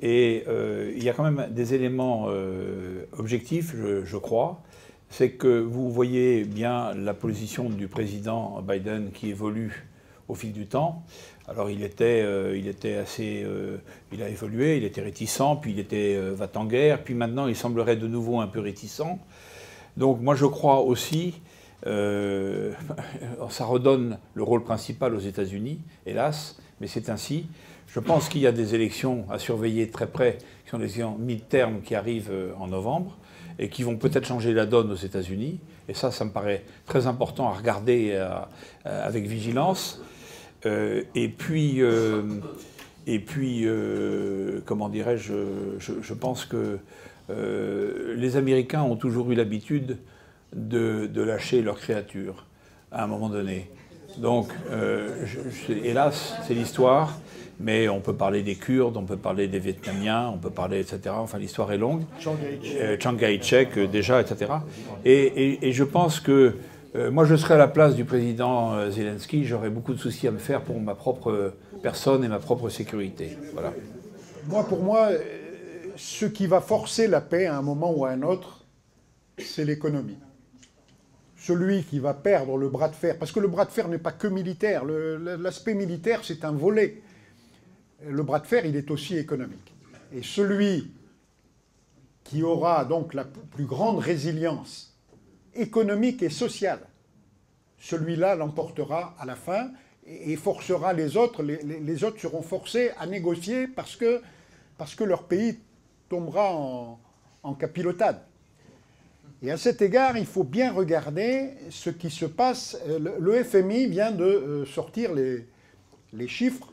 Et 0.00 0.44
euh, 0.48 0.92
il 0.96 1.04
y 1.04 1.10
a 1.10 1.12
quand 1.12 1.30
même 1.30 1.48
des 1.50 1.74
éléments 1.74 2.26
euh, 2.28 3.04
objectifs, 3.18 3.74
je, 3.76 4.16
crois. 4.16 4.62
C'est 5.10 5.32
que 5.32 5.60
vous 5.60 5.90
voyez 5.90 6.44
bien 6.44 6.94
la 6.94 7.12
position 7.14 7.68
du 7.68 7.86
président 7.86 8.62
Biden 8.62 9.10
qui 9.12 9.28
évolue 9.28 9.86
au 10.28 10.34
fil 10.34 10.52
du 10.52 10.66
temps. 10.66 11.04
Alors 11.46 11.68
il 11.68 11.82
était, 11.82 12.24
il 12.58 12.66
était 12.66 12.94
assez, 12.94 13.46
il 14.10 14.22
a 14.22 14.28
évolué, 14.30 14.78
il 14.78 14.84
était 14.84 15.02
réticent, 15.02 15.60
puis 15.60 15.72
il 15.72 15.78
était 15.78 16.18
va-t-en-guerre, 16.30 17.04
puis 17.04 17.12
maintenant 17.12 17.46
il 17.46 17.54
semblerait 17.54 17.96
de 17.96 18.08
nouveau 18.08 18.40
un 18.40 18.46
peu 18.46 18.60
réticent. 18.60 19.18
Donc 19.98 20.22
moi 20.22 20.34
je 20.34 20.46
crois 20.46 20.80
aussi, 20.80 21.34
ça 23.50 23.64
redonne 23.64 24.18
le 24.34 24.42
rôle 24.42 24.64
principal 24.64 25.14
aux 25.14 25.20
États-Unis, 25.20 25.80
hélas, 26.06 26.56
mais 26.80 26.86
c'est 26.86 27.08
ainsi. 27.10 27.46
Je 27.94 28.00
pense 28.00 28.28
qu'il 28.28 28.40
y 28.40 28.46
a 28.48 28.52
des 28.52 28.74
élections 28.74 29.24
à 29.30 29.38
surveiller 29.38 29.88
très 29.88 30.08
près, 30.08 30.38
qui 30.64 30.70
sont 30.70 30.78
les 30.78 30.86
élections 30.86 31.16
mi-terme 31.16 31.80
qui 31.82 31.94
arrivent 31.94 32.32
euh, 32.32 32.52
en 32.58 32.66
novembre 32.66 33.16
et 33.60 33.68
qui 33.68 33.84
vont 33.84 33.96
peut-être 33.96 34.26
changer 34.26 34.52
la 34.52 34.66
donne 34.66 34.90
aux 34.90 34.96
États-Unis. 34.96 35.60
Et 35.88 35.94
ça, 35.94 36.10
ça 36.10 36.24
me 36.24 36.30
paraît 36.30 36.64
très 36.86 37.06
important 37.06 37.48
à 37.48 37.52
regarder 37.52 38.10
euh, 38.12 38.28
euh, 38.86 39.06
avec 39.06 39.26
vigilance. 39.26 40.02
et 40.64 41.28
puis, 41.28 41.82
et 43.06 43.18
puis 43.20 43.66
comment 44.64 44.88
dirais-je, 44.88 45.34
je, 45.78 46.14
pense 46.14 46.46
que 46.46 46.78
les 47.28 48.36
Américains 48.36 48.82
ont 48.82 48.96
toujours 48.96 49.30
eu 49.30 49.34
l'habitude 49.34 49.98
de, 50.54 51.06
de 51.06 51.22
lâcher 51.22 51.62
leurs 51.62 51.78
créatures 51.78 52.46
à 52.90 53.04
un 53.04 53.06
moment 53.06 53.28
donné. 53.28 53.70
Donc, 54.18 54.48
euh, 54.70 55.26
hélas, 55.68 56.34
c'est 56.46 56.54
l'histoire, 56.54 57.18
mais 57.58 57.88
on 57.88 58.00
peut 58.00 58.14
parler 58.14 58.42
des 58.42 58.54
Kurdes, 58.54 58.96
on 58.96 59.04
peut 59.04 59.16
parler 59.16 59.48
des 59.48 59.58
Vietnamiens, 59.58 60.30
on 60.32 60.38
peut 60.38 60.50
parler, 60.50 60.80
etc. 60.80 61.14
Enfin, 61.16 61.38
l'histoire 61.38 61.72
est 61.72 61.78
longue. 61.78 62.02
Chiang 62.20 63.16
Kai-shek, 63.16 63.76
euh, 63.76 63.86
déjà, 63.86 64.20
etc. 64.20 64.52
Et, 65.04 65.72
je 65.72 65.84
pense 65.84 66.20
que 66.20 66.54
euh, 66.94 67.10
moi, 67.10 67.24
je 67.24 67.34
serais 67.34 67.54
à 67.54 67.58
la 67.58 67.68
place 67.68 67.96
du 67.96 68.04
président 68.04 68.88
Zelensky, 68.90 69.44
j'aurais 69.44 69.70
beaucoup 69.70 69.94
de 69.94 69.98
soucis 69.98 70.28
à 70.28 70.30
me 70.30 70.38
faire 70.38 70.60
pour 70.62 70.80
ma 70.80 70.94
propre 70.94 71.54
personne 71.82 72.24
et 72.24 72.28
ma 72.28 72.38
propre 72.38 72.68
sécurité. 72.68 73.36
Voilà. 73.52 73.72
Moi, 74.46 74.64
pour 74.64 74.80
moi, 74.80 75.08
ce 75.96 76.26
qui 76.26 76.46
va 76.46 76.60
forcer 76.60 77.08
la 77.08 77.20
paix 77.20 77.46
à 77.46 77.56
un 77.56 77.62
moment 77.62 77.92
ou 77.92 78.04
à 78.04 78.10
un 78.10 78.22
autre, 78.22 78.64
c'est 79.38 79.64
l'économie 79.64 80.18
celui 81.46 81.84
qui 81.84 81.98
va 81.98 82.14
perdre 82.14 82.56
le 82.56 82.70
bras 82.70 82.88
de 82.88 82.94
fer, 82.94 83.18
parce 83.18 83.30
que 83.30 83.40
le 83.40 83.48
bras 83.48 83.66
de 83.66 83.70
fer 83.70 83.88
n'est 83.88 83.98
pas 83.98 84.12
que 84.12 84.26
militaire, 84.26 84.84
l'aspect 84.86 85.74
militaire 85.74 86.20
c'est 86.24 86.42
un 86.42 86.52
volet. 86.52 87.02
Le 88.08 88.22
bras 88.22 88.40
de 88.40 88.46
fer 88.46 88.64
il 88.64 88.76
est 88.76 88.90
aussi 88.90 89.18
économique. 89.18 89.74
Et 90.14 90.22
celui 90.22 90.90
qui 92.24 92.42
aura 92.42 92.86
donc 92.86 93.12
la 93.12 93.24
plus 93.24 93.66
grande 93.66 93.98
résilience 93.98 94.96
économique 95.54 96.22
et 96.22 96.30
sociale, 96.30 96.80
celui-là 97.78 98.36
l'emportera 98.36 99.14
à 99.18 99.26
la 99.26 99.36
fin 99.36 99.70
et 100.06 100.36
forcera 100.36 100.94
les 100.94 101.18
autres, 101.18 101.42
les, 101.42 102.04
autres 102.04 102.20
seront 102.20 102.42
forcés 102.42 102.90
à 102.98 103.06
négocier 103.06 103.68
parce 103.68 103.96
que, 103.96 104.22
leur 105.04 105.24
pays 105.24 105.58
tombera 106.08 106.54
en, 106.54 106.98
en 107.42 107.54
capilotade. 107.54 108.22
Et 109.44 109.50
à 109.50 109.58
cet 109.58 109.82
égard, 109.82 110.16
il 110.16 110.24
faut 110.24 110.42
bien 110.42 110.72
regarder 110.72 111.50
ce 111.68 111.90
qui 111.90 112.08
se 112.08 112.24
passe. 112.24 112.78
Le 112.98 113.44
FMI 113.44 113.88
vient 113.88 114.10
de 114.10 114.24
euh, 114.24 114.64
sortir 114.64 115.10
les, 115.12 116.28
chiffres 116.28 116.72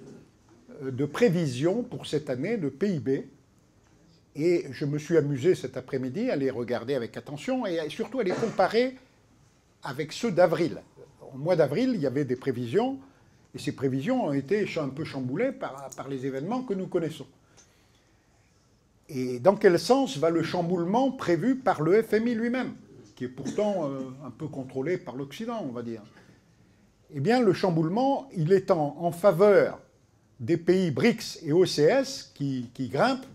euh, 0.81 0.89
de 0.89 1.03
prévision 1.03 1.83
pour 1.83 2.07
cette 2.07 2.29
année 2.29 2.55
de 2.55 2.69
PIB. 2.69 3.27
Et 4.37 4.67
je 4.71 4.85
me 4.85 4.97
suis 4.97 5.17
amusé 5.17 5.53
cet 5.53 5.75
après-midi 5.75 6.31
à 6.31 6.37
les 6.37 6.49
regarder 6.49 6.95
avec 6.95 7.17
attention 7.17 7.65
et 7.65 7.77
surtout 7.89 8.21
à 8.21 8.23
les 8.23 8.31
comparer 8.31 8.95
avec 9.83 10.13
ceux 10.13 10.31
d'avril. 10.31 10.81
Au 11.33 11.37
mois 11.37 11.57
d'avril, 11.57 11.91
il 11.95 11.99
y 11.99 12.07
avait 12.07 12.23
des 12.23 12.37
prévisions, 12.37 12.99
et 13.53 13.59
ces 13.59 13.73
prévisions 13.73 14.27
ont 14.27 14.31
été 14.31 14.65
un 14.77 14.87
peu 14.87 15.03
chamboulées 15.03 15.51
par 15.51 16.07
les 16.09 16.25
événements 16.25 16.63
que 16.63 16.73
nous 16.73 16.87
connaissons. 16.87 17.27
Et 19.13 19.39
dans 19.39 19.57
quel 19.57 19.77
sens 19.77 20.17
va 20.17 20.29
le 20.29 20.41
chamboulement 20.41 21.11
prévu 21.11 21.57
par 21.57 21.81
le 21.81 22.01
FMI 22.01 22.33
lui-même, 22.33 22.73
qui 23.15 23.25
est 23.25 23.29
pourtant 23.29 23.89
euh, 23.89 23.99
un 24.25 24.31
peu 24.31 24.47
contrôlé 24.47 24.97
par 24.97 25.17
l'Occident, 25.17 25.61
on 25.67 25.73
va 25.73 25.83
dire? 25.83 26.01
Eh 27.13 27.19
bien, 27.19 27.41
le 27.41 27.51
chamboulement, 27.51 28.29
il 28.37 28.53
est 28.53 28.71
en, 28.71 29.11
faveur 29.11 29.81
des 30.39 30.55
pays 30.55 30.91
BRICS 30.91 31.39
et 31.43 31.51
OCS 31.51 32.31
qui, 32.33 32.69
grimpent 32.89 33.25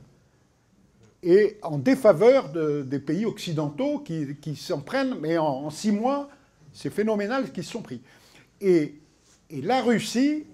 et 1.23 1.59
en 1.63 1.77
défaveur 1.77 2.49
des 2.49 2.99
pays 2.99 3.27
occidentaux 3.27 3.99
qui, 3.99 4.57
s'en 4.57 4.81
prennent, 4.81 5.17
mais 5.21 5.37
en, 5.37 5.69
six 5.69 5.93
mois, 5.93 6.31
c'est 6.73 6.89
phénoménal 6.89 7.53
qu'ils 7.53 7.65
se 7.65 7.73
sont 7.73 7.83
pris. 7.83 8.01
Et, 8.63 8.95
la 9.51 9.83
Russie, 9.83 10.45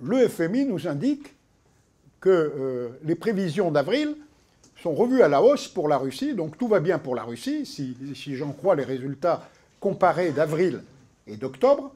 le 0.00 0.28
FMI 0.28 0.66
nous 0.66 0.86
indique 0.86 1.33
que 2.24 2.30
euh, 2.30 2.88
les 3.04 3.16
prévisions 3.16 3.70
d'avril 3.70 4.16
sont 4.82 4.94
revues 4.94 5.20
à 5.20 5.28
la 5.28 5.42
hausse 5.42 5.68
pour 5.68 5.88
la 5.88 5.98
Russie, 5.98 6.32
donc 6.32 6.56
tout 6.56 6.68
va 6.68 6.80
bien 6.80 6.98
pour 6.98 7.14
la 7.14 7.22
Russie, 7.22 7.66
si, 7.66 8.34
j'en 8.34 8.52
crois 8.52 8.74
les 8.76 8.84
résultats 8.84 9.46
comparés 9.78 10.32
d'avril 10.32 10.80
et 11.26 11.36
d'octobre, 11.36 11.92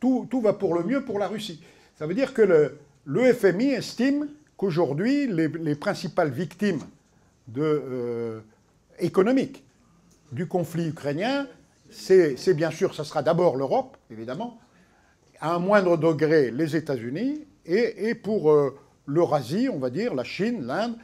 tout, 0.00 0.28
va 0.42 0.54
pour 0.54 0.74
le 0.74 0.82
mieux 0.82 1.04
pour 1.04 1.20
la 1.20 1.28
Russie. 1.28 1.62
Ça 1.96 2.08
veut 2.08 2.14
dire 2.14 2.34
que 2.34 2.42
le, 3.06 3.32
FMI 3.32 3.70
estime 3.70 4.26
qu'aujourd'hui, 4.56 5.28
les, 5.28 5.76
principales 5.76 6.30
victimes 6.30 6.80
euh, 7.56 8.40
économiques 8.98 9.62
du 10.32 10.48
conflit 10.48 10.88
ukrainien, 10.88 11.46
c'est 11.90 12.54
bien 12.54 12.72
sûr, 12.72 12.92
ça 12.92 13.04
sera 13.04 13.22
d'abord 13.22 13.56
l'Europe, 13.56 13.96
évidemment, 14.10 14.58
à 15.40 15.54
un 15.54 15.60
moindre 15.60 15.96
degré 15.96 16.50
les 16.50 16.74
États-Unis, 16.74 17.46
et, 17.66 18.14
pour 18.16 18.50
euh, 18.50 18.76
l'Eurasie, 19.06 19.68
on 19.68 19.78
va 19.78 19.90
dire, 19.90 20.14
la 20.14 20.24
Chine, 20.24 20.64
l'Inde, 20.64 20.96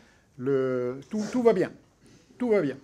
tout, 1.10 1.42
va 1.42 1.52
bien. 1.52 1.70
Tout 2.38 2.50
va 2.50 2.62
bien. 2.62 2.76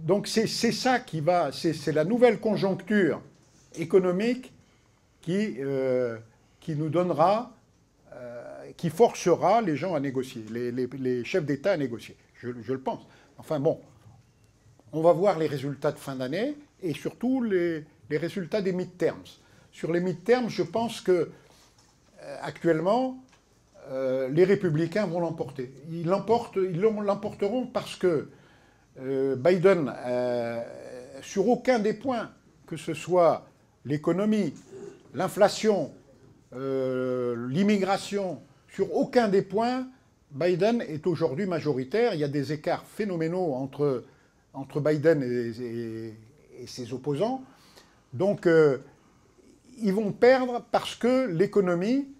Donc 0.00 0.26
c'est 0.28 0.46
ça 0.46 1.00
qui 1.00 1.20
va, 1.20 1.50
c'est 1.52 1.92
la 1.92 2.04
nouvelle 2.04 2.38
conjoncture 2.38 3.20
économique 3.74 4.52
qui, 5.20 5.56
euh, 5.58 6.18
nous 6.68 6.88
donnera, 6.88 7.52
euh, 8.12 8.70
qui 8.76 8.90
forcera 8.90 9.60
les 9.60 9.76
gens 9.76 9.94
à 9.94 10.00
négocier, 10.00 10.44
les, 10.50 11.24
chefs 11.24 11.44
d'État 11.44 11.72
à 11.72 11.76
négocier. 11.76 12.16
Je, 12.36 12.48
je, 12.62 12.72
le 12.72 12.80
pense. 12.80 13.06
Enfin 13.38 13.58
bon, 13.58 13.80
on 14.92 15.02
va 15.02 15.12
voir 15.12 15.38
les 15.38 15.46
résultats 15.46 15.92
de 15.92 15.98
fin 15.98 16.14
d'année 16.14 16.56
et 16.82 16.94
surtout 16.94 17.42
les, 17.42 17.84
résultats 18.10 18.62
des 18.62 18.72
mid-terms. 18.72 19.22
Sur 19.72 19.92
les 19.92 20.00
mid-terms, 20.00 20.48
je 20.48 20.62
pense 20.62 21.00
que 21.00 21.30
euh, 22.22 22.36
actuellement, 22.42 23.22
euh, 23.88 24.28
les 24.28 24.44
républicains 24.44 25.06
vont 25.06 25.20
l'emporter. 25.20 25.72
Ils 25.90 26.06
l'emporteront 26.06 27.66
parce 27.66 27.96
que 27.96 28.28
euh, 29.00 29.36
Biden, 29.36 29.92
sur 31.22 31.48
aucun 31.48 31.78
des 31.78 31.94
points, 31.94 32.30
que 32.66 32.76
ce 32.76 32.94
soit 32.94 33.46
l'économie, 33.84 34.54
l'inflation, 35.14 35.92
l'immigration, 36.52 38.40
sur 38.68 38.94
aucun 38.94 39.28
des 39.28 39.42
points, 39.42 39.86
Biden 40.32 40.80
est 40.82 41.06
aujourd'hui 41.06 41.46
majoritaire. 41.46 42.14
Il 42.14 42.20
y 42.20 42.24
a 42.24 42.28
des 42.28 42.52
écarts 42.52 42.84
phénoménaux 42.84 43.54
entre, 43.54 44.04
entre 44.54 44.80
Biden 44.80 45.22
et, 45.22 46.14
ses 46.66 46.92
opposants. 46.92 47.42
Donc, 48.12 48.46
euh, 48.46 48.78
ils 49.82 49.94
vont 49.94 50.12
perdre 50.12 50.62
parce 50.70 50.94
que 50.94 51.26
l'économie, 51.26 52.06
euh, 52.06 52.19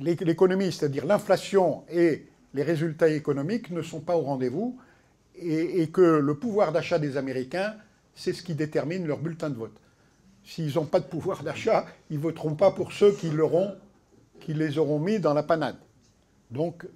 l'économie, 0.00 0.72
c'est-à-dire 0.72 1.06
l'inflation 1.06 1.84
et 1.90 2.26
les 2.54 2.62
résultats 2.62 3.08
économiques 3.08 3.70
ne 3.70 3.82
sont 3.82 4.00
pas 4.00 4.16
au 4.16 4.22
rendez-vous 4.22 4.78
et, 5.38 5.88
que 5.88 6.00
le 6.00 6.34
pouvoir 6.34 6.72
d'achat 6.72 6.98
des 6.98 7.16
Américains, 7.16 7.74
c'est 8.14 8.32
ce 8.32 8.42
qui 8.42 8.54
détermine 8.54 9.06
leur 9.06 9.18
bulletin 9.18 9.50
de 9.50 9.56
vote. 9.56 9.76
S'ils 10.44 10.74
n'ont 10.74 10.86
pas 10.86 11.00
de 11.00 11.06
pouvoir 11.06 11.42
d'achat, 11.42 11.86
ils 12.10 12.16
ne 12.16 12.22
voteront 12.22 12.54
pas 12.54 12.70
pour 12.70 12.92
ceux 12.92 13.12
qui, 13.12 13.30
qui 14.40 14.54
les 14.54 14.78
auront 14.78 14.98
mis 14.98 15.18
dans 15.18 15.34
la 15.34 15.42
panade. 15.42 15.76
Donc, 16.50 16.86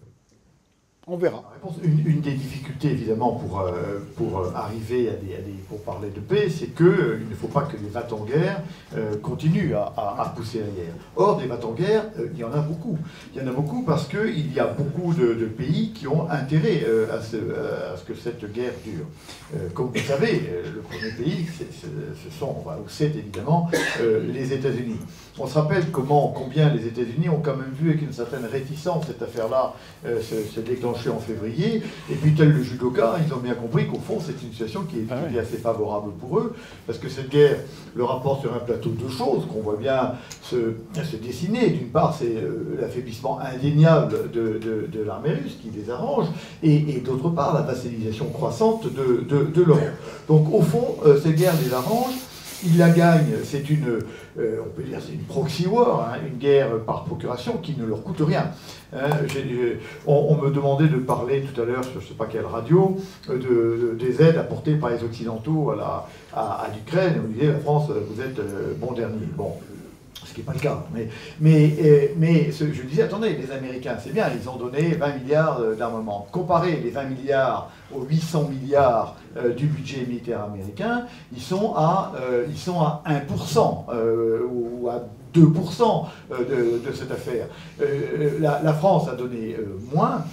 on 1.10 1.16
verra. 1.16 1.42
Une, 1.82 2.20
des 2.20 2.32
difficultés, 2.32 2.92
évidemment, 2.92 3.32
pour, 3.32 3.60
euh, 3.60 3.98
pour 4.16 4.38
euh, 4.38 4.52
arriver 4.54 5.08
à 5.08 5.12
des, 5.12 5.52
pour 5.68 5.82
parler 5.82 6.08
de 6.10 6.20
paix, 6.20 6.48
c'est 6.48 6.68
qu'il 6.68 6.86
euh, 6.86 7.18
ne 7.28 7.34
faut 7.34 7.48
pas 7.48 7.62
que 7.62 7.76
les 7.76 7.88
vats 7.88 8.06
en 8.12 8.24
guerre 8.24 8.62
continuent 9.22 9.74
à, 9.74 10.32
pousser 10.36 10.60
la 10.60 10.66
guerre. 10.66 10.94
Or, 11.16 11.36
des 11.38 11.46
vats 11.46 11.58
en 11.64 11.72
guerre, 11.72 12.04
il 12.32 12.38
y 12.38 12.44
en 12.44 12.52
a 12.52 12.60
beaucoup. 12.60 12.96
Il 13.34 13.40
y 13.40 13.44
en 13.44 13.48
a 13.48 13.52
beaucoup 13.52 13.82
parce 13.82 14.06
qu'il 14.06 14.52
y 14.52 14.60
a 14.60 14.66
beaucoup 14.66 15.12
de, 15.12 15.46
pays 15.46 15.92
qui 15.92 16.06
ont 16.06 16.30
intérêt 16.30 16.84
à 17.12 17.20
ce, 17.20 17.36
à, 17.36 17.96
ce, 17.96 18.04
que 18.04 18.14
cette 18.14 18.52
guerre 18.52 18.72
dure. 18.84 19.06
comme 19.74 19.90
vous 19.92 20.00
savez, 20.00 20.48
le 20.72 20.80
premier 20.80 21.12
pays, 21.12 21.46
ce 21.48 22.38
sont, 22.38 22.64
c'est 22.88 23.16
évidemment 23.16 23.68
les 24.00 24.52
États-Unis. 24.52 25.00
On 25.42 25.46
se 25.46 25.54
rappelle 25.54 25.90
comment, 25.90 26.28
combien 26.36 26.68
les 26.68 26.86
États-Unis 26.86 27.30
ont 27.30 27.40
quand 27.42 27.56
même 27.56 27.72
vu 27.72 27.90
avec 27.90 28.02
une 28.02 28.12
certaine 28.12 28.44
réticence 28.44 29.06
cette 29.06 29.22
affaire-là 29.22 29.74
se, 30.04 30.54
se 30.54 30.60
déclencher 30.60 31.08
en 31.08 31.18
février. 31.18 31.82
Et 32.10 32.14
puis, 32.14 32.34
tel 32.34 32.52
le 32.52 32.62
judoka, 32.62 33.16
ils 33.26 33.32
ont 33.32 33.38
bien 33.38 33.54
compris 33.54 33.86
qu'au 33.86 33.98
fond, 33.98 34.18
c'est 34.20 34.40
une 34.42 34.50
situation 34.50 34.82
qui 34.82 34.98
est, 34.98 35.06
ah 35.10 35.40
assez 35.40 35.56
favorable 35.56 36.12
pour 36.20 36.38
eux, 36.38 36.54
parce 36.86 36.98
que 36.98 37.08
cette 37.08 37.30
guerre 37.30 37.56
leur 37.96 38.10
apporte 38.12 38.42
sur 38.42 38.54
un 38.54 38.58
plateau 38.58 38.90
deux 38.90 39.08
choses 39.08 39.46
qu'on 39.46 39.60
voit 39.60 39.76
bien 39.76 40.12
se, 40.42 40.74
se 40.94 41.16
dessiner. 41.16 41.70
D'une 41.70 41.88
part, 41.88 42.14
c'est 42.18 42.36
euh, 42.36 42.76
l'affaiblissement 42.78 43.40
indéniable 43.40 44.30
de, 44.30 44.60
de, 44.92 45.02
l'armée 45.02 45.30
russe 45.30 45.56
qui 45.62 45.70
les 45.70 45.90
arrange, 45.90 46.26
et, 46.62 47.00
d'autre 47.00 47.30
part, 47.30 47.54
la 47.54 47.62
vassalisation 47.62 48.26
croissante 48.26 48.86
de, 48.92 49.24
de 49.26 49.62
l'Europe. 49.62 49.96
Donc, 50.28 50.52
au 50.52 50.60
fond, 50.60 50.96
euh, 51.06 51.18
cette 51.20 51.36
guerre 51.36 51.54
les 51.64 51.72
arrange. 51.72 52.12
Ils 52.62 52.76
la 52.76 52.90
gagnent, 52.90 53.36
c'est 53.42 53.70
une, 53.70 54.00
euh, 54.38 54.60
on 54.64 54.70
peut 54.70 54.82
dire, 54.82 54.98
c'est 55.04 55.12
une 55.12 55.24
proxy 55.24 55.66
war, 55.66 56.08
hein, 56.08 56.18
une 56.26 56.38
guerre 56.38 56.78
par 56.86 57.04
procuration 57.04 57.58
qui 57.58 57.76
ne 57.76 57.84
leur 57.84 58.02
coûte 58.02 58.20
rien. 58.20 58.50
Hein, 58.94 59.10
on, 60.06 60.36
me 60.36 60.50
demandait 60.50 60.88
de 60.88 60.98
parler 60.98 61.42
tout 61.42 61.60
à 61.60 61.64
l'heure 61.64 61.84
sur 61.84 62.00
je 62.00 62.06
ne 62.06 62.08
sais 62.10 62.14
pas 62.14 62.26
quelle 62.26 62.46
radio 62.46 62.96
de, 63.28 63.96
des 63.98 64.22
aides 64.22 64.36
apportées 64.36 64.74
par 64.74 64.90
les 64.90 65.02
Occidentaux 65.02 65.72
à, 65.72 66.08
à, 66.32 66.66
l'Ukraine. 66.74 67.22
On 67.24 67.28
disait 67.28 67.52
la 67.52 67.58
France, 67.58 67.90
vous 67.90 68.20
êtes 68.20 68.38
euh, 68.38 68.74
bon 68.76 68.92
dernier. 68.92 69.26
Bon, 69.36 69.54
ce 70.24 70.32
qui 70.32 70.40
n'est 70.40 70.46
pas 70.46 70.52
le 70.52 70.60
cas. 70.60 70.84
Mais, 71.40 71.76
euh, 71.82 72.50
je 72.50 72.82
disais, 72.82 73.02
attendez, 73.02 73.36
les 73.36 73.50
Américains, 73.50 73.96
c'est 74.02 74.12
bien, 74.12 74.26
ils 74.40 74.48
ont 74.48 74.56
donné 74.56 74.94
20 74.94 75.16
milliards 75.18 75.60
d'armement. 75.76 76.28
Comparez 76.30 76.76
les 76.76 76.90
20 76.90 77.04
milliards 77.04 77.70
aux 77.92 78.02
800 78.02 78.48
milliards 78.48 79.16
euh, 79.36 79.54
du 79.54 79.66
budget 79.66 80.06
militaire 80.06 80.44
américain, 80.44 81.06
ils 81.32 81.42
sont 81.42 81.74
à, 81.76 82.12
ils 82.48 82.58
sont 82.58 82.80
à 82.80 83.02
1% 83.06 83.86
ou 84.50 84.88
à 84.88 85.02
2% 85.34 86.06
euh, 86.32 86.78
de, 86.84 86.92
cette 86.92 87.10
affaire. 87.10 87.46
Euh, 87.80 88.38
la, 88.40 88.72
France 88.74 89.08
a 89.08 89.14
donné 89.14 89.56
euh, 89.58 89.78
moins, 89.92 90.24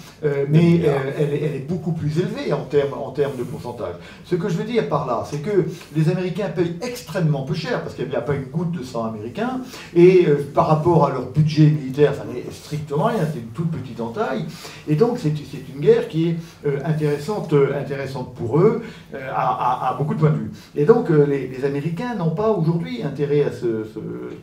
mais 0.48 0.80
elle, 1.18 1.32
est 1.32 1.66
beaucoup 1.68 1.92
plus 1.92 2.18
élevée 2.18 2.52
en 2.52 2.64
termes, 2.64 2.94
en 2.94 3.10
de 3.12 3.42
pourcentage. 3.42 3.94
Ce 4.24 4.34
que 4.34 4.48
je 4.48 4.56
veux 4.56 4.64
dire 4.64 4.88
par 4.88 5.06
là, 5.06 5.24
c'est 5.28 5.38
que 5.38 5.66
les 5.96 6.08
Américains 6.08 6.48
payent 6.48 6.76
extrêmement 6.82 7.42
peu 7.42 7.54
cher, 7.54 7.82
parce 7.82 7.94
qu'il 7.94 8.08
n'y 8.08 8.16
a 8.16 8.20
pas 8.20 8.34
une 8.34 8.44
goutte 8.44 8.72
de 8.72 8.82
sang 8.82 9.06
américain, 9.06 9.60
et 9.94 10.26
par 10.54 10.68
rapport 10.68 11.06
à 11.06 11.10
leur 11.10 11.30
budget 11.30 11.66
militaire, 11.66 12.14
ça 12.14 12.24
n'est 12.24 12.44
strictement 12.52 13.04
rien, 13.06 13.26
c'est 13.32 13.40
une 13.40 13.48
toute 13.48 13.70
petite 13.70 14.00
entaille, 14.00 14.44
et 14.86 14.94
donc 14.94 15.18
c'est 15.18 15.32
une 15.74 15.80
guerre 15.80 16.08
qui 16.08 16.28
est 16.28 16.36
intéressante, 16.84 17.54
intéressante 17.74 18.34
pour 18.34 18.60
eux, 18.60 18.82
à, 19.14 19.94
beaucoup 19.98 20.14
de 20.14 20.20
points 20.20 20.30
de 20.30 20.36
vue. 20.36 20.50
Et 20.76 20.84
donc 20.84 21.08
les, 21.10 21.64
Américains 21.64 22.14
n'ont 22.14 22.30
pas 22.30 22.50
aujourd'hui 22.50 23.02
intérêt 23.02 23.42
à 23.42 23.52
ce, 23.52 23.66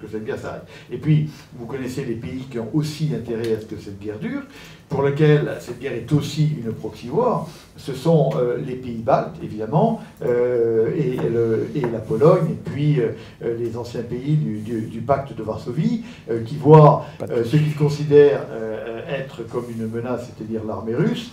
que 0.02 0.08
cette 0.12 0.26
guerre 0.26 0.40
et 0.92 0.98
puis, 0.98 1.30
vous 1.58 1.66
connaissez 1.66 2.06
les 2.06 2.16
pays 2.16 2.46
qui 2.50 2.60
ont 2.60 2.70
aussi 2.74 3.12
intérêt 3.16 3.56
à 3.56 3.62
ce 3.62 3.66
que 3.66 3.78
cette 3.78 4.00
guerre 4.00 4.20
dure, 4.20 4.42
pour 4.90 5.04
lesquels 5.04 5.50
cette 5.60 5.80
guerre 5.80 5.94
est 5.94 6.12
aussi 6.14 6.50
une 6.64 6.72
proxy 6.72 7.10
war. 7.10 7.48
Ce 7.78 7.94
sont 7.94 8.30
euh, 8.36 8.58
les 8.66 8.76
pays 8.76 9.02
baltes, 9.02 9.36
évidemment, 9.44 10.02
euh, 10.24 10.90
et, 10.96 11.82
la 11.82 12.00
Pologne, 12.00 12.52
et 12.52 12.70
puis 12.72 13.00
euh, 13.00 13.12
les 13.58 13.76
anciens 13.78 14.02
pays 14.02 14.36
du, 14.36 15.02
pacte 15.02 15.36
de 15.36 15.44
Varsovie, 15.44 16.04
qui 16.46 16.56
voient 16.56 17.06
ce 17.20 17.58
qu'ils 17.58 17.76
considèrent 17.76 18.46
être 19.08 19.48
comme 19.48 19.66
une 19.70 19.88
menace, 19.88 20.30
c'est-à-dire 20.36 20.64
l'armée 20.66 20.96
russe, 20.96 21.32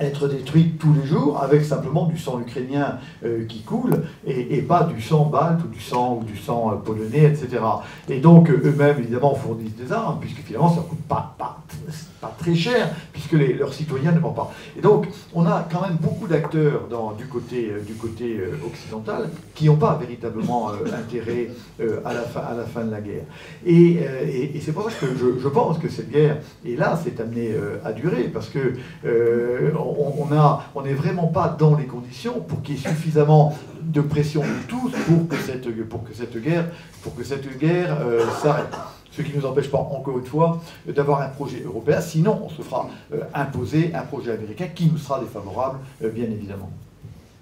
être 0.00 0.28
détruite 0.28 0.78
tous 0.78 0.92
les 0.92 1.06
jours 1.06 1.42
avec 1.42 1.64
simplement 1.64 2.06
du 2.06 2.18
sang 2.18 2.40
ukrainien 2.40 2.98
euh, 3.24 3.44
qui 3.46 3.62
coule 3.62 4.04
et, 4.26 4.62
pas 4.62 4.84
du 4.84 5.00
sang 5.00 5.26
balte 5.26 5.64
ou 5.64 5.68
du 5.68 5.80
sang 5.80 6.20
ou 6.20 6.24
du 6.24 6.36
sang 6.36 6.72
euh, 6.72 6.76
polonais, 6.76 7.24
etc. 7.24 7.60
Et 8.08 8.20
donc 8.20 8.50
euh, 8.50 8.62
eux-mêmes 8.64 8.98
évidemment 8.98 9.34
fournissent 9.34 9.76
des 9.76 9.92
armes 9.92 10.18
puisque 10.20 10.38
finalement 10.38 10.72
ça 10.72 10.82
coûte 10.88 11.02
pas, 11.08 11.34
pas, 11.38 11.58
pas, 12.20 12.34
très 12.38 12.54
cher 12.54 12.90
puisque 13.12 13.32
leurs 13.32 13.72
citoyens 13.72 14.12
ne 14.12 14.20
vont 14.20 14.32
pas. 14.32 14.52
Et 14.76 14.80
donc 14.80 15.08
on 15.34 15.46
a 15.46 15.66
quand 15.70 15.82
même 15.82 15.96
beaucoup 16.00 16.26
d'acteurs 16.26 16.88
du 17.16 17.26
côté, 17.26 17.72
du 17.86 17.94
côté 17.94 18.40
occidental 18.66 19.28
qui 19.54 19.66
n'ont 19.66 19.76
pas 19.76 19.96
véritablement 20.00 20.70
intérêt 20.70 21.48
à, 22.04 22.14
la 22.14 22.22
fin, 22.22 22.40
à 22.40 22.54
la 22.54 22.64
fin 22.64 22.84
de 22.84 22.90
la 22.90 23.00
guerre. 23.00 23.24
Et, 23.66 23.98
c'est 24.60 24.72
pour 24.72 24.90
ça 24.90 24.96
que 25.00 25.06
je, 25.16 25.48
pense 25.48 25.78
que 25.78 25.88
cette 25.88 26.10
guerre, 26.10 26.38
et 26.64 26.76
là, 26.76 26.98
c'est 27.02 27.20
amené 27.20 27.54
à 27.84 27.92
durer 27.92 28.24
parce 28.24 28.48
que 28.48 28.74
on 30.74 30.82
n'est 30.82 30.94
vraiment 30.94 31.28
pas 31.28 31.56
dans 31.58 31.76
les 31.76 31.86
conditions 31.86 32.40
pour 32.40 32.62
qu'il 32.62 32.76
y 32.76 32.78
ait 32.78 32.88
suffisamment 32.88 33.56
de 33.82 34.00
pression 34.00 34.42
de 34.42 34.66
tous 34.68 34.90
pour 35.06 35.28
que 35.28 35.36
cette, 35.36 35.88
pour 35.88 36.04
que 36.04 36.14
cette 36.14 36.36
guerre, 36.42 36.66
pour 37.02 37.14
que 37.14 37.24
cette 37.24 37.58
guerre 37.58 37.96
euh, 38.00 38.24
s'arrête. 38.42 38.74
Ce 39.10 39.22
qui 39.22 39.32
ne 39.32 39.40
nous 39.40 39.46
empêche 39.46 39.70
pas, 39.70 39.78
encore 39.78 40.18
une 40.18 40.26
fois, 40.26 40.60
d'avoir 40.86 41.22
un 41.22 41.28
projet 41.28 41.62
européen. 41.64 42.00
Sinon, 42.00 42.42
on 42.44 42.48
se 42.48 42.62
fera 42.62 42.88
imposer 43.34 43.92
un 43.94 44.02
projet 44.02 44.32
américain 44.32 44.68
qui 44.74 44.86
nous 44.86 44.98
sera 44.98 45.18
défavorable, 45.20 45.78
bien 46.00 46.26
évidemment. 46.26 46.70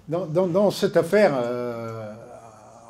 Dans, 0.09 0.71
cette 0.71 0.97
affaire, 0.97 1.35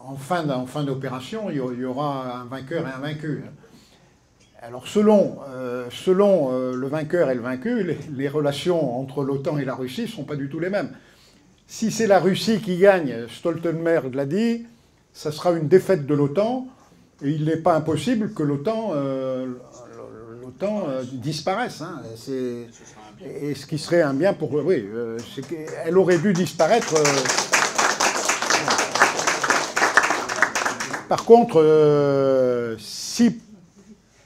en 0.04 0.16
fin 0.16 0.84
d'opération, 0.84 1.50
il 1.50 1.56
y 1.56 1.84
aura 1.84 2.42
un 2.42 2.44
vainqueur 2.44 2.86
et 2.86 2.92
un 2.92 3.00
vaincu. 3.00 3.42
Alors 4.62 4.88
selon, 4.88 5.38
euh, 5.48 5.88
euh, 6.08 6.74
le 6.74 6.86
vainqueur 6.88 7.30
et 7.30 7.34
le 7.36 7.40
vaincu, 7.40 7.98
les, 8.10 8.28
relations 8.28 8.98
entre 8.98 9.22
l'OTAN 9.22 9.58
et 9.58 9.64
la 9.64 9.76
Russie 9.76 10.02
ne 10.02 10.06
sont 10.08 10.24
pas 10.24 10.34
du 10.34 10.48
tout 10.48 10.58
les 10.58 10.70
mêmes. 10.70 10.90
Si 11.68 11.92
c'est 11.92 12.08
la 12.08 12.18
Russie 12.18 12.60
qui 12.60 12.78
gagne, 12.78 13.28
Stoltenberg 13.28 14.12
l'a 14.14 14.26
dit, 14.26 14.66
ça 15.12 15.30
sera 15.30 15.52
une 15.52 15.68
défaite 15.68 16.06
de 16.06 16.14
l'OTAN, 16.14 16.66
et 17.22 17.30
il 17.30 17.44
n'est 17.44 17.56
pas 17.56 17.74
impossible 17.74 18.32
que 18.32 18.42
l'OTAN 18.42 18.92
euh, 18.94 19.54
disparaisse. 21.12 21.80
Hein. 21.80 22.02
Et 23.24 23.54
ce 23.54 23.66
qui 23.66 23.78
serait 23.78 24.02
un 24.02 24.14
bien 24.14 24.34
pour... 24.34 24.52
Oui, 24.52 24.86
c'est 25.34 25.46
qu'elle 25.46 25.96
aurait 25.96 26.18
dû 26.18 26.32
disparaître... 26.32 26.94
Par 31.08 31.24
contre, 31.24 32.76
si 32.78 33.40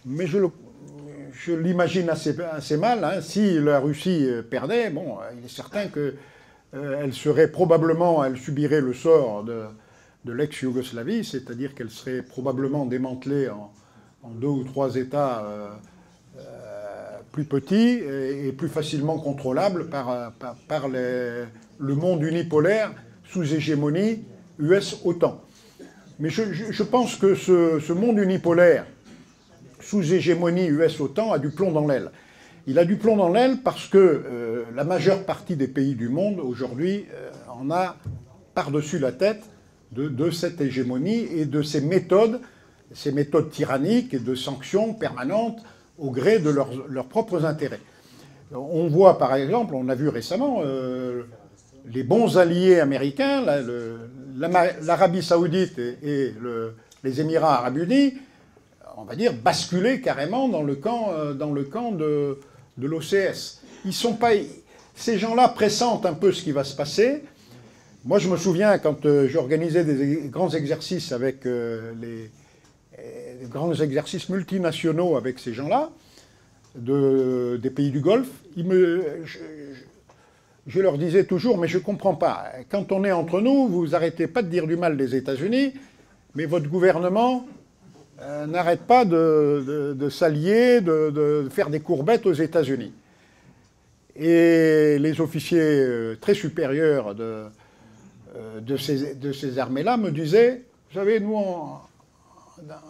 mais 0.05 0.26
je, 0.26 0.38
l'imagine 1.53 2.09
assez, 2.09 2.36
assez, 2.41 2.76
mal. 2.76 3.05
Hein. 3.05 3.20
Si 3.20 3.59
la 3.61 3.80
Russie 3.80 4.26
euh, 4.26 4.43
perdait, 4.43 4.91
bon, 4.91 5.18
euh, 5.18 5.30
il 5.38 5.45
est 5.45 5.55
certain 5.55 5.88
qu'elle 5.88 6.14
euh, 6.74 7.12
serait 7.12 7.49
probablement, 7.49 8.24
elle 8.24 8.36
subirait 8.36 8.80
le 8.80 8.95
sort 8.95 9.45
de, 9.45 9.64
l'ex-Yougoslavie, 10.27 11.25
c'est-à-dire 11.25 11.75
qu'elle 11.75 11.91
serait 11.91 12.23
probablement 12.23 12.87
démantelée 12.87 13.49
en, 13.49 13.71
deux 14.33 14.49
ou 14.49 14.64
trois 14.64 14.97
États 14.97 15.47
plus 17.33 17.45
petits 17.45 18.01
et, 18.05 18.53
plus 18.53 18.68
facilement 18.68 19.18
contrôlables 19.18 19.89
par, 19.89 20.33
par, 20.68 20.89
le 20.89 21.47
monde 21.81 22.23
unipolaire 22.23 22.93
sous 23.25 23.55
hégémonie 23.55 24.25
US-OTAN. 24.59 25.41
Mais 26.18 26.29
je, 26.29 26.83
pense 26.83 27.16
que 27.16 27.35
ce 27.35 27.93
monde 27.93 28.18
unipolaire, 28.18 28.85
sous 29.81 30.12
hégémonie 30.12 30.66
US-OTAN, 30.66 31.33
a 31.33 31.39
du 31.39 31.51
plomb 31.51 31.73
dans 31.73 31.87
l'aile. 31.87 32.11
Il 32.66 32.79
a 32.79 32.85
du 32.85 32.97
plomb 32.97 33.16
dans 33.16 33.31
l'aile 33.31 33.59
parce 33.64 33.89
que 33.89 33.99
euh, 33.99 34.64
la 34.75 34.85
majeure 34.85 35.25
partie 35.25 35.57
des 35.57 35.66
pays 35.66 35.95
du 35.95 36.09
monde, 36.09 36.39
aujourd'hui, 36.39 37.07
euh, 37.12 37.31
en 37.49 37.71
a 37.71 37.97
par-dessus 38.55 38.99
la 38.99 39.12
tête 39.12 39.43
de, 39.93 40.30
cette 40.30 40.61
hégémonie 40.61 41.26
et 41.34 41.47
de 41.47 41.62
ces 41.62 41.80
méthodes, 41.80 42.41
ces 42.93 43.12
méthodes 43.12 43.51
tyranniques 43.51 44.14
et 44.14 44.18
de 44.18 44.34
sanctions 44.34 44.95
permanentes 44.95 45.61
au 45.99 46.11
gré 46.11 46.38
de 46.38 46.51
leurs, 46.51 47.07
propres 47.07 47.45
intérêts. 47.45 47.80
On 48.53 48.88
voit 48.88 49.18
par 49.18 49.34
exemple, 49.34 49.74
on 49.74 49.88
a 49.88 49.95
vu 49.95 50.09
récemment, 50.09 50.62
euh, 50.64 51.22
les 51.86 52.03
bons 52.03 52.36
alliés 52.36 52.80
américains, 52.80 53.45
l'Arabie 54.36 55.22
saoudite 55.22 55.78
et, 55.78 56.34
les 57.03 57.20
Émirats 57.20 57.61
arabes 57.61 57.78
unis, 57.78 58.14
on 58.99 59.05
va 59.05 59.16
dire, 59.16 59.32
basculer 59.32 60.03
carrément 60.03 60.49
dans 60.49 60.62
le 60.62 60.74
camp, 60.74 61.12
euh, 61.12 61.32
dans 61.32 61.51
le 61.51 61.64
camp 61.64 61.93
de, 61.93 62.38
de 62.76 62.86
l'OCS. 62.86 63.62
Ils 63.86 63.95
sont 63.95 64.14
pas, 64.14 64.32
ces 64.95 65.18
gens-là 65.18 65.49
pressentent 65.49 66.05
un 66.05 66.12
peu 66.12 66.32
ce 66.32 66.43
qui 66.43 66.53
va 66.53 66.64
se 66.64 66.76
passer. 66.76 67.22
Moi, 68.07 68.19
je 68.19 68.31
me 68.31 68.39
souviens 68.39 68.79
quand 68.79 69.05
euh, 69.05 69.29
j'organisais 69.29 69.85
des 69.85 70.31
grands 70.31 70.49
exercices 70.49 71.13
avec 71.13 71.45
euh, 71.45 71.93
les, 72.01 72.31
grands 73.49 73.75
exercices 73.75 74.31
multinationaux 74.31 75.19
avec 75.19 75.39
ces 75.39 75.53
gens-là, 75.53 75.91
de, 76.77 77.61
des 77.63 77.69
pays 77.69 77.91
du 77.91 78.01
Golfe, 78.01 78.31
je, 78.57 80.81
leur 80.81 80.97
disais 80.97 81.25
toujours, 81.25 81.59
mais 81.59 81.69
je 81.69 81.77
ne 81.77 81.83
comprends 81.83 82.15
pas. 82.15 82.47
Quand 82.71 82.91
on 82.91 83.05
est 83.05 83.13
entre 83.13 83.43
nous, 83.43 83.69
vous 83.69 83.95
arrêtez 83.95 84.29
pas 84.29 84.41
de 84.41 84.49
dire 84.49 84.67
du 84.67 84.77
mal 84.77 84.97
des 84.97 85.15
États-Unis, 85.15 85.75
mais 86.35 86.47
votre 86.47 86.69
gouvernement 86.69 87.47
euh, 88.23 88.47
n'arrête 88.47 88.83
pas 88.83 89.05
de, 89.05 90.09
s'allier, 90.11 90.81
de, 90.81 91.49
faire 91.51 91.69
des 91.69 91.81
courbettes 91.81 92.25
aux 92.25 92.33
États-Unis. 92.33 92.95
Et 94.17 94.97
les 94.99 95.21
officiers 95.21 95.61
euh, 95.61 96.17
très 96.19 96.35
supérieurs 96.35 97.15
de, 97.15 97.45
euh, 98.37 98.61
de 98.61 98.76
ces, 99.33 99.59
armées-là 99.59 99.97
me 99.97 100.11
disaient, 100.11 100.62
vous 100.91 100.99
savez, 100.99 101.20
nous, 101.20 101.39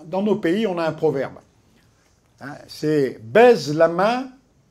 dans 0.07 0.23
nos 0.23 0.37
pays, 0.37 0.67
on 0.67 0.79
a 0.79 0.87
un 0.87 0.93
proverbe. 0.93 1.35
Hein, 2.41 2.55
c'est 2.69 3.21
baise 3.23 3.75
la 3.75 3.89
main 3.89 4.29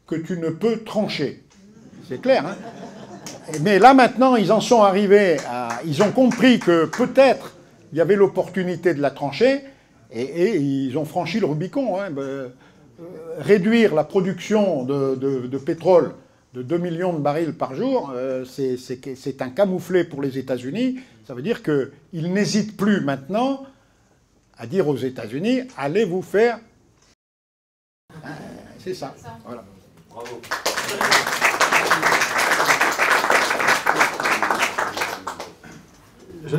que 0.08 0.16
tu 0.16 0.38
ne 0.38 0.50
peux 0.50 0.80
trancher. 0.84 1.44
C'est 2.08 2.22
clair, 2.22 2.46
hein 2.46 2.56
Mais 3.62 3.78
là, 3.78 3.94
maintenant, 3.94 4.36
ils 4.36 4.52
en 4.52 4.62
sont 4.62 4.82
arrivés. 4.82 5.38
Ils 5.86 6.02
ont 6.02 6.12
compris 6.12 6.60
que 6.60 6.86
peut-être 6.86 7.56
il 7.92 7.98
y 7.98 8.02
avait 8.02 8.16
l'opportunité 8.16 8.94
de 8.94 9.02
la 9.02 9.12
trancher, 9.12 9.64
et, 10.12 10.58
ils 10.58 10.98
ont 10.98 11.06
franchi 11.06 11.40
le 11.40 11.46
Rubicon. 11.46 12.00
Hein. 12.00 12.10
Ben, 12.12 12.52
euh, 13.02 13.40
réduire 13.40 13.96
la 13.96 14.04
production 14.04 14.84
de, 14.84 15.58
pétrole 15.58 16.12
de 16.54 16.64
2 16.64 16.78
millions 16.78 17.14
de 17.14 17.20
barils 17.20 17.54
par 17.54 17.76
jour, 17.76 18.12
euh, 18.16 18.44
c'est 18.46 19.42
un 19.42 19.50
camouflet 19.50 20.04
pour 20.04 20.22
les 20.22 20.38
États-Unis. 20.38 21.00
Ça 21.28 21.34
veut 21.34 21.42
dire 21.42 21.62
qu'ils 21.62 22.34
n'hésitent 22.34 22.76
plus 22.76 23.02
maintenant 23.02 23.66
à 24.58 24.68
dire 24.68 24.88
aux 24.88 24.98
États-Unis 24.98 25.62
allez 25.78 26.06
vous 26.06 26.22
faire. 26.22 26.60
Hein, 28.24 28.34
c'est 28.80 28.94
ça. 28.94 29.16
Voilà. 29.46 29.64
Bravo. 30.10 30.42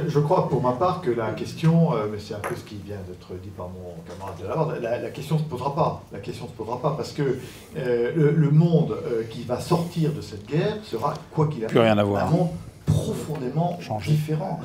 Je, 0.09 0.19
crois 0.21 0.49
pour 0.49 0.63
ma 0.63 0.73
part 0.73 1.01
que 1.01 1.11
la 1.11 1.33
question, 1.33 1.95
euh, 1.95 2.07
mais 2.11 2.19
c'est 2.19 2.35
un 2.35 2.39
peu 2.39 2.55
ce 2.55 2.63
qui 2.65 2.77
vient 2.77 2.99
d'être 3.09 3.41
dit 3.43 3.51
par 3.51 3.69
mon 3.69 3.95
camarade 4.07 4.37
de 4.41 4.83
la, 4.83 4.91
la, 4.91 5.03
la 5.03 5.11
question 5.11 5.37
ne 5.37 5.41
se 5.41 5.47
posera 5.47 5.75
pas. 5.75 6.03
La 6.13 6.19
question 6.19 6.47
se 6.47 6.53
posera 6.53 6.81
pas 6.81 6.95
parce 6.97 7.13
que 7.13 7.39
euh, 7.77 8.13
le, 8.15 8.51
monde 8.51 8.97
euh, 9.07 9.25
qui 9.29 9.43
va 9.43 9.61
sortir 9.61 10.13
de 10.13 10.21
cette 10.21 10.47
guerre 10.47 10.77
sera, 10.85 11.15
quoi 11.33 11.49
qu'il 11.49 11.65
arrive, 11.65 11.79
rien 11.79 11.99
à 11.99 12.05
voir. 12.05 12.27
un 12.27 12.31
monde 12.31 12.49
profondément 12.87 13.79
différent, 14.07 14.61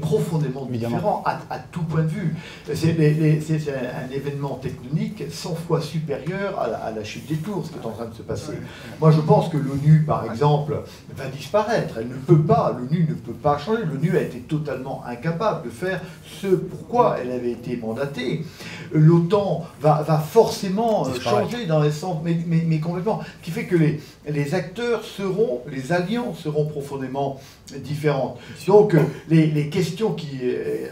profondément 0.00 0.66
différent 0.66 1.22
à, 1.26 1.58
tout 1.72 1.82
point 1.82 2.02
de 2.02 2.08
vue. 2.08 2.34
C'est 2.74 2.90
un 2.92 4.14
événement 4.14 4.56
technique 4.56 5.24
100 5.30 5.54
fois 5.54 5.80
supérieur 5.80 6.58
à 6.58 6.90
la, 6.90 7.04
chute 7.04 7.26
des 7.28 7.36
tours, 7.36 7.64
ce 7.66 7.72
qui 7.72 7.78
est 7.78 7.86
en 7.86 7.90
train 7.90 8.06
de 8.06 8.14
se 8.14 8.22
passer. 8.22 8.52
Moi, 9.00 9.10
je 9.10 9.20
pense 9.20 9.48
que 9.48 9.56
l'ONU, 9.56 10.04
par 10.06 10.30
exemple, 10.30 10.82
va 11.16 11.26
disparaître. 11.26 11.94
Elle 11.98 12.08
ne 12.08 12.14
peut 12.14 12.40
pas, 12.40 12.76
l'ONU 12.76 13.06
ne 13.08 13.14
peut 13.14 13.32
pas 13.32 13.58
changer. 13.58 13.82
L'ONU 13.84 14.16
a 14.16 14.22
été 14.22 14.40
totalement 14.40 15.02
incapable 15.06 15.64
de 15.64 15.70
faire 15.70 16.00
ce 16.24 16.48
pourquoi 16.48 17.16
elle 17.20 17.30
avait 17.30 17.52
été 17.52 17.76
mandatée. 17.76 18.44
L'OTAN 18.92 19.64
va, 19.80 20.02
va, 20.02 20.18
forcément 20.18 21.06
euh, 21.06 21.20
changer 21.20 21.66
dans 21.66 21.80
les 21.80 21.92
sens, 21.92 22.18
mais, 22.24 22.36
mais, 22.46 22.78
complètement. 22.80 23.20
Ce 23.40 23.44
qui 23.44 23.50
fait 23.50 23.64
que 23.64 23.76
les, 23.76 24.00
les 24.28 24.54
acteurs 24.54 25.04
seront, 25.04 25.62
les 25.70 25.92
alliances 25.92 26.40
seront 26.40 26.66
profondément 26.66 27.40
différentes. 27.78 28.38
Donc 28.66 28.94
euh, 28.94 29.00
les, 29.28 29.68
questions 29.68 30.12
qui, 30.12 30.40
euh, 30.42 30.88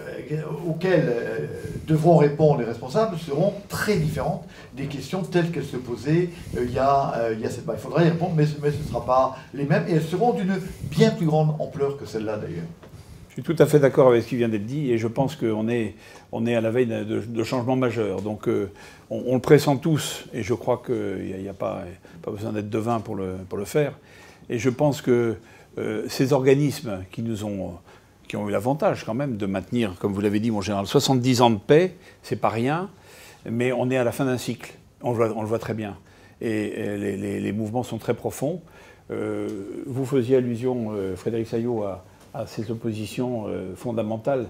auxquelles 0.66 1.08
euh, 1.08 1.46
devront 1.86 2.16
répondre 2.16 2.60
les 2.60 2.64
responsables 2.64 3.18
seront 3.18 3.52
très 3.68 3.96
différentes 3.96 4.44
des 4.74 4.86
questions 4.86 5.22
telles 5.22 5.50
qu'elles 5.50 5.64
se 5.64 5.76
posaient 5.76 6.30
il, 6.54 6.72
y 6.72 6.78
a, 6.78 7.30
il 7.32 7.40
y 7.44 7.50
cette... 7.50 7.64
il 7.70 7.78
faudra 7.78 8.04
y 8.04 8.08
répondre, 8.08 8.32
mais, 8.36 8.46
ce 8.46 8.56
ne 8.60 8.88
sera 8.88 9.04
pas 9.04 9.36
les 9.52 9.64
mêmes, 9.64 9.84
et 9.88 9.94
elles 9.94 10.02
seront 10.02 10.32
d'une 10.32 10.60
bien 10.90 11.10
plus 11.10 11.26
grande 11.26 11.54
ampleur 11.58 11.96
que 11.96 12.06
celle-là 12.06 12.36
d'ailleurs. 12.38 12.66
Je 13.28 13.34
suis 13.34 13.42
tout 13.42 13.62
à 13.62 13.66
fait 13.66 13.78
d'accord 13.78 14.08
avec 14.08 14.24
ce 14.24 14.28
qui 14.28 14.36
vient 14.36 14.48
d'être 14.48 14.66
dit, 14.66 14.90
et 14.90 14.98
je 14.98 15.06
pense 15.06 15.36
qu'on 15.36 15.68
est, 15.68 15.94
on 16.32 16.46
est 16.46 16.54
à 16.54 16.60
la 16.60 16.70
veille 16.70 16.86
de, 16.86 17.44
changements 17.44 17.76
majeurs. 17.76 18.20
Donc 18.20 18.48
on, 19.10 19.34
le 19.34 19.40
pressent 19.40 19.76
tous, 19.76 20.24
et 20.32 20.42
je 20.42 20.54
crois 20.54 20.82
qu'il 20.84 21.36
n'y 21.40 21.48
a, 21.48 21.54
pas, 21.54 21.84
pas 22.28 22.36
besoin 22.36 22.52
d'être 22.52 22.70
devin 22.70 23.00
pour 23.00 23.16
le, 23.16 23.36
pour 23.48 23.58
le 23.58 23.64
faire. 23.64 23.98
Et 24.50 24.58
je 24.58 24.70
pense 24.70 25.02
que 25.02 25.36
euh, 25.78 26.04
ces 26.08 26.32
organismes 26.32 27.04
qui 27.10 27.22
nous 27.22 27.44
ont, 27.44 27.74
qui 28.26 28.36
ont 28.36 28.48
eu 28.48 28.52
l'avantage 28.52 29.04
quand 29.04 29.14
même 29.14 29.36
de 29.36 29.46
maintenir, 29.46 29.94
comme 29.98 30.12
vous 30.12 30.20
l'avez 30.20 30.40
dit 30.40 30.50
mon 30.50 30.60
général, 30.60 30.86
70 30.86 31.40
ans 31.42 31.50
de 31.50 31.58
paix, 31.58 31.94
c'est 32.22 32.40
pas 32.40 32.48
rien, 32.48 32.90
mais 33.48 33.72
on 33.72 33.90
est 33.90 33.96
à 33.96 34.04
la 34.04 34.12
fin 34.12 34.24
d'un 34.24 34.38
cycle, 34.38 34.74
on 35.02 35.14
le, 35.14 35.28
voit, 35.28 35.58
très 35.58 35.74
bien. 35.74 35.96
Et, 36.40 36.96
les, 37.40 37.52
mouvements 37.52 37.82
sont 37.82 37.98
très 37.98 38.14
profonds. 38.14 38.60
Euh, 39.10 39.48
vous 39.86 40.04
faisiez 40.04 40.36
allusion, 40.36 40.92
euh, 40.92 41.16
Frédéric 41.16 41.46
Saillot, 41.46 41.84
à, 41.84 42.04
ces 42.46 42.70
oppositions 42.70 43.46
fondamentales, 43.74 44.46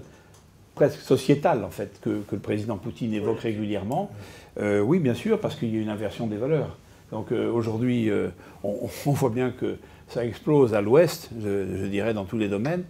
presque 0.75 0.99
sociétales 0.99 1.63
en 1.63 1.71
fait, 1.71 1.99
que, 2.01 2.21
le 2.31 2.39
président 2.39 2.77
Poutine 2.77 3.13
évoque 3.13 3.39
régulièrement. 3.39 4.11
oui, 4.59 4.99
bien 4.99 5.15
sûr, 5.15 5.39
parce 5.39 5.55
qu'il 5.55 5.73
y 5.73 5.77
a 5.79 5.81
une 5.81 5.89
inversion 5.89 6.27
des 6.27 6.37
valeurs. 6.37 6.77
Donc 7.11 7.31
aujourd'hui, 7.31 8.11
on, 8.63 9.13
voit 9.13 9.29
bien 9.29 9.51
que 9.51 9.77
ça 10.09 10.25
explose 10.25 10.73
à 10.73 10.81
l'ouest, 10.81 11.29
je, 11.41 11.85
dirais, 11.85 12.13
dans 12.13 12.25
tous 12.25 12.37
les 12.37 12.47
domaines, 12.47 12.83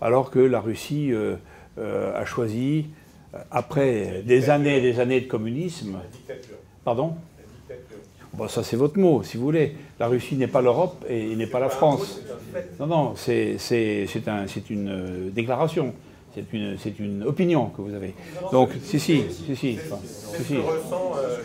alors 0.00 0.30
que 0.30 0.40
la 0.40 0.60
Russie 0.60 1.12
euh, 1.12 1.36
euh, 1.78 2.20
a 2.20 2.24
choisi 2.24 2.86
après 3.50 4.22
des 4.24 4.50
années 4.50 4.78
et 4.78 4.80
des 4.80 5.00
années 5.00 5.20
de 5.20 5.26
communisme. 5.26 5.98
Pardon? 6.84 7.14
Bon, 8.34 8.48
ça 8.48 8.64
c'est 8.64 8.76
votre 8.76 8.98
mot, 8.98 9.22
si 9.22 9.36
vous 9.36 9.44
voulez. 9.44 9.76
La 10.00 10.08
Russie 10.08 10.34
n'est 10.34 10.48
pas 10.48 10.60
l'Europe 10.60 11.04
et 11.08 11.36
n'est 11.36 11.46
pas 11.46 11.60
la 11.60 11.68
France. 11.68 12.20
Non, 12.80 12.86
non, 12.86 13.14
c'est 13.16 13.56
un, 14.26 14.46
une 14.70 14.88
euh, 14.88 15.30
déclaration. 15.30 15.94
C'est 16.34 16.52
une, 16.52 16.76
une, 16.98 17.22
opinion 17.22 17.66
que 17.66 17.80
vous 17.80 17.94
avez. 17.94 18.14
Donc, 18.52 18.70
si, 18.82 18.98
si, 18.98 19.22
si, 19.30 19.54
si. 19.56 19.78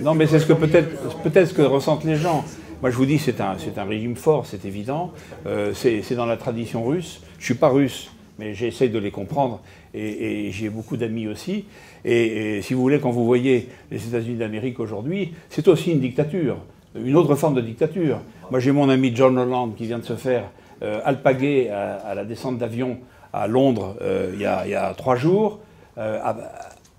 Non, 0.02 0.16
mais 0.16 0.26
c'est 0.28 0.40
ce 0.40 0.46
que 0.46 0.54
peut-être 0.54 1.22
peut 1.22 1.46
ce 1.46 1.54
que 1.54 1.62
ressentent 1.62 2.06
les 2.06 2.16
gens. 2.16 2.44
Moi, 2.82 2.90
je 2.90 2.96
vous 2.96 3.06
dis, 3.06 3.20
c'est 3.20 3.40
un, 3.42 3.56
un 3.78 3.84
régime 3.84 4.16
fort, 4.16 4.46
c'est 4.46 4.66
évident. 4.66 5.12
Euh, 5.46 5.74
c'est 5.74 6.16
dans 6.16 6.26
la 6.26 6.38
tradition 6.38 6.86
russe. 6.86 7.22
Je 7.38 7.46
suis 7.46 7.56
pas 7.56 7.70
russe, 7.70 8.12
mais 8.40 8.54
j'essaie 8.54 8.90
de 8.90 9.00
les 9.00 9.12
comprendre. 9.12 9.62
Et, 9.94 10.48
et 10.48 10.52
j'ai 10.52 10.70
beaucoup 10.70 10.98
d'amis 10.98 11.28
aussi. 11.28 11.66
Et, 12.04 12.58
et, 12.58 12.62
si 12.62 12.74
vous 12.74 12.82
voulez, 12.82 13.00
quand 13.00 13.12
vous 13.12 13.26
voyez 13.26 13.70
les 13.92 14.08
États-Unis 14.08 14.38
d'Amérique 14.38 14.80
aujourd'hui, 14.80 15.34
c'est 15.50 15.68
aussi 15.68 15.92
une 15.92 16.00
dictature 16.00 16.58
une 16.96 17.16
autre 17.16 17.36
forme 17.36 17.56
de 17.56 17.62
dictature. 17.62 18.20
Moi, 18.50 18.60
j'ai 18.60 18.72
mon 18.72 18.90
ami 18.90 19.12
John 19.16 19.38
Holland 19.38 19.76
qui 19.76 19.86
vient 19.86 20.00
de 20.00 20.06
se 20.06 20.16
faire 20.16 20.46
euh, 20.82 21.02
alpaguer 21.04 21.70
à, 21.70 22.16
la 22.16 22.26
descente 22.26 22.58
d'avion 22.58 22.98
à 23.34 23.48
Londres 23.48 23.96
euh, 24.02 24.32
il, 24.34 24.42
y 24.42 24.46
a, 24.46 24.94
trois 24.98 25.16
jours, 25.16 25.60
euh, 25.98 26.20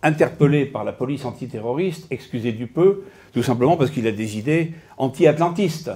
interpellé 0.02 0.66
par 0.66 0.84
la 0.84 0.92
police 0.92 1.24
antiterroriste, 1.24 2.06
excusez 2.10 2.52
du 2.52 2.66
peu, 2.66 3.04
tout 3.32 3.42
simplement 3.42 3.76
parce 3.76 3.90
qu'il 3.90 4.06
a 4.06 4.12
des 4.12 4.38
idées 4.38 4.72
anti-atlantistes. 4.96 5.90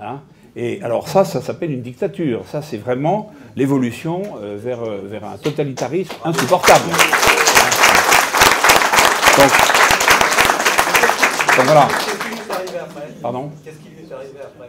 Hein. 0.00 0.20
Et 0.56 0.80
alors 0.82 1.08
ça, 1.08 1.24
ça 1.24 1.40
s'appelle 1.40 1.70
une 1.70 1.82
dictature. 1.82 2.42
Ça, 2.46 2.62
c'est 2.62 2.78
vraiment 2.78 3.32
l'évolution 3.54 4.22
vers, 4.56 4.80
vers 4.84 5.24
un 5.24 5.36
totalitarisme 5.36 6.14
insupportable. 6.24 6.90
donc 11.56 11.66
voilà. 11.66 11.88
Pardon? 13.22 13.50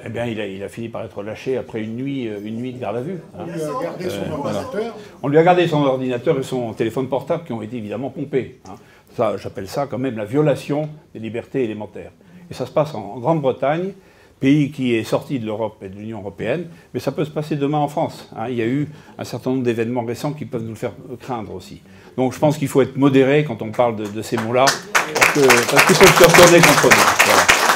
Eh 0.05 0.09
bien, 0.09 0.25
il 0.25 0.63
a, 0.63 0.69
fini 0.69 0.89
par 0.89 1.03
être 1.03 1.23
lâché 1.23 1.57
après 1.57 1.81
une 1.81 1.95
nuit, 1.95 2.27
euh, 2.27 2.39
une 2.43 2.55
nuit 2.55 2.73
de 2.73 2.79
garde 2.79 2.97
à 2.97 3.01
vue. 3.01 3.19
Hein. 3.37 3.45
On 3.45 3.47
lui 3.47 3.61
a 3.61 3.83
gardé 3.83 4.09
son 4.09 4.21
euh, 4.21 4.33
ordinateur. 4.33 4.97
On 5.23 5.27
lui 5.27 5.37
a 5.37 5.43
gardé 5.43 5.67
son 5.67 5.83
ordinateur 5.83 6.39
et 6.39 6.43
son 6.43 6.73
téléphone 6.73 7.07
portable 7.07 7.43
qui 7.43 7.53
ont 7.53 7.61
été 7.61 7.77
évidemment 7.77 8.09
pompés. 8.09 8.59
Hein. 8.69 8.75
Ça, 9.15 9.35
j'appelle 9.37 9.67
ça 9.67 9.87
quand 9.87 9.97
même 9.97 10.15
la 10.15 10.25
violation 10.25 10.89
des 11.13 11.19
libertés 11.19 11.63
élémentaires. 11.63 12.11
Et 12.49 12.53
ça 12.53 12.65
se 12.65 12.71
passe 12.71 12.95
en 12.95 13.17
Grande-Bretagne, 13.19 13.91
pays 14.39 14.71
qui 14.71 14.95
est 14.95 15.03
sorti 15.03 15.39
de 15.39 15.45
l'Europe 15.45 15.83
et 15.83 15.89
de 15.89 15.95
l'Union 15.95 16.19
européenne, 16.19 16.67
mais 16.93 16.99
ça 16.99 17.11
peut 17.11 17.25
se 17.25 17.31
passer 17.31 17.57
demain 17.57 17.79
en 17.79 17.89
France. 17.89 18.29
Hein. 18.37 18.45
Il 18.49 18.55
y 18.55 18.61
a 18.61 18.67
eu 18.67 18.87
un 19.17 19.23
certain 19.25 19.51
nombre 19.51 19.63
d'événements 19.63 20.05
récents 20.05 20.31
qui 20.31 20.45
peuvent 20.45 20.63
nous 20.63 20.69
le 20.69 20.75
faire 20.75 20.93
craindre 21.19 21.53
aussi. 21.53 21.81
Donc 22.15 22.33
je 22.33 22.39
pense 22.39 22.57
qu'il 22.57 22.69
faut 22.69 22.81
être 22.81 22.95
modéré 22.95 23.43
quand 23.43 23.61
on 23.61 23.71
parle 23.71 23.97
de, 23.97 24.21
ces 24.21 24.37
mots-là, 24.37 24.65
parce 25.13 25.33
qu'ils 25.33 25.97
peuvent 25.97 26.17
se 26.17 26.23
retourner 26.23 26.59
contre 26.59 26.85
nous 26.85 27.68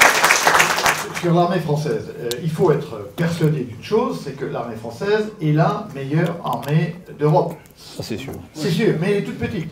sur 1.23 1.33
l'armée 1.33 1.59
française, 1.59 2.13
euh, 2.19 2.29
il 2.43 2.49
faut 2.49 2.69
être 2.73 3.09
persuadé 3.15 3.61
d'une 3.61 3.81
chose, 3.81 4.19
c'est 4.25 4.35
que 4.35 4.43
l'armée 4.43 4.75
française 4.75 5.31
est 5.41 5.53
la 5.53 5.87
meilleure 5.95 6.35
armée 6.43 6.95
d'Europe. 7.17 7.53
c'est 7.77 8.17
sûr. 8.17 8.33
C'est 8.53 8.69
sûr, 8.69 8.95
mais 8.99 9.11
elle 9.11 9.17
est 9.19 9.23
toute 9.23 9.39
petite. 9.39 9.69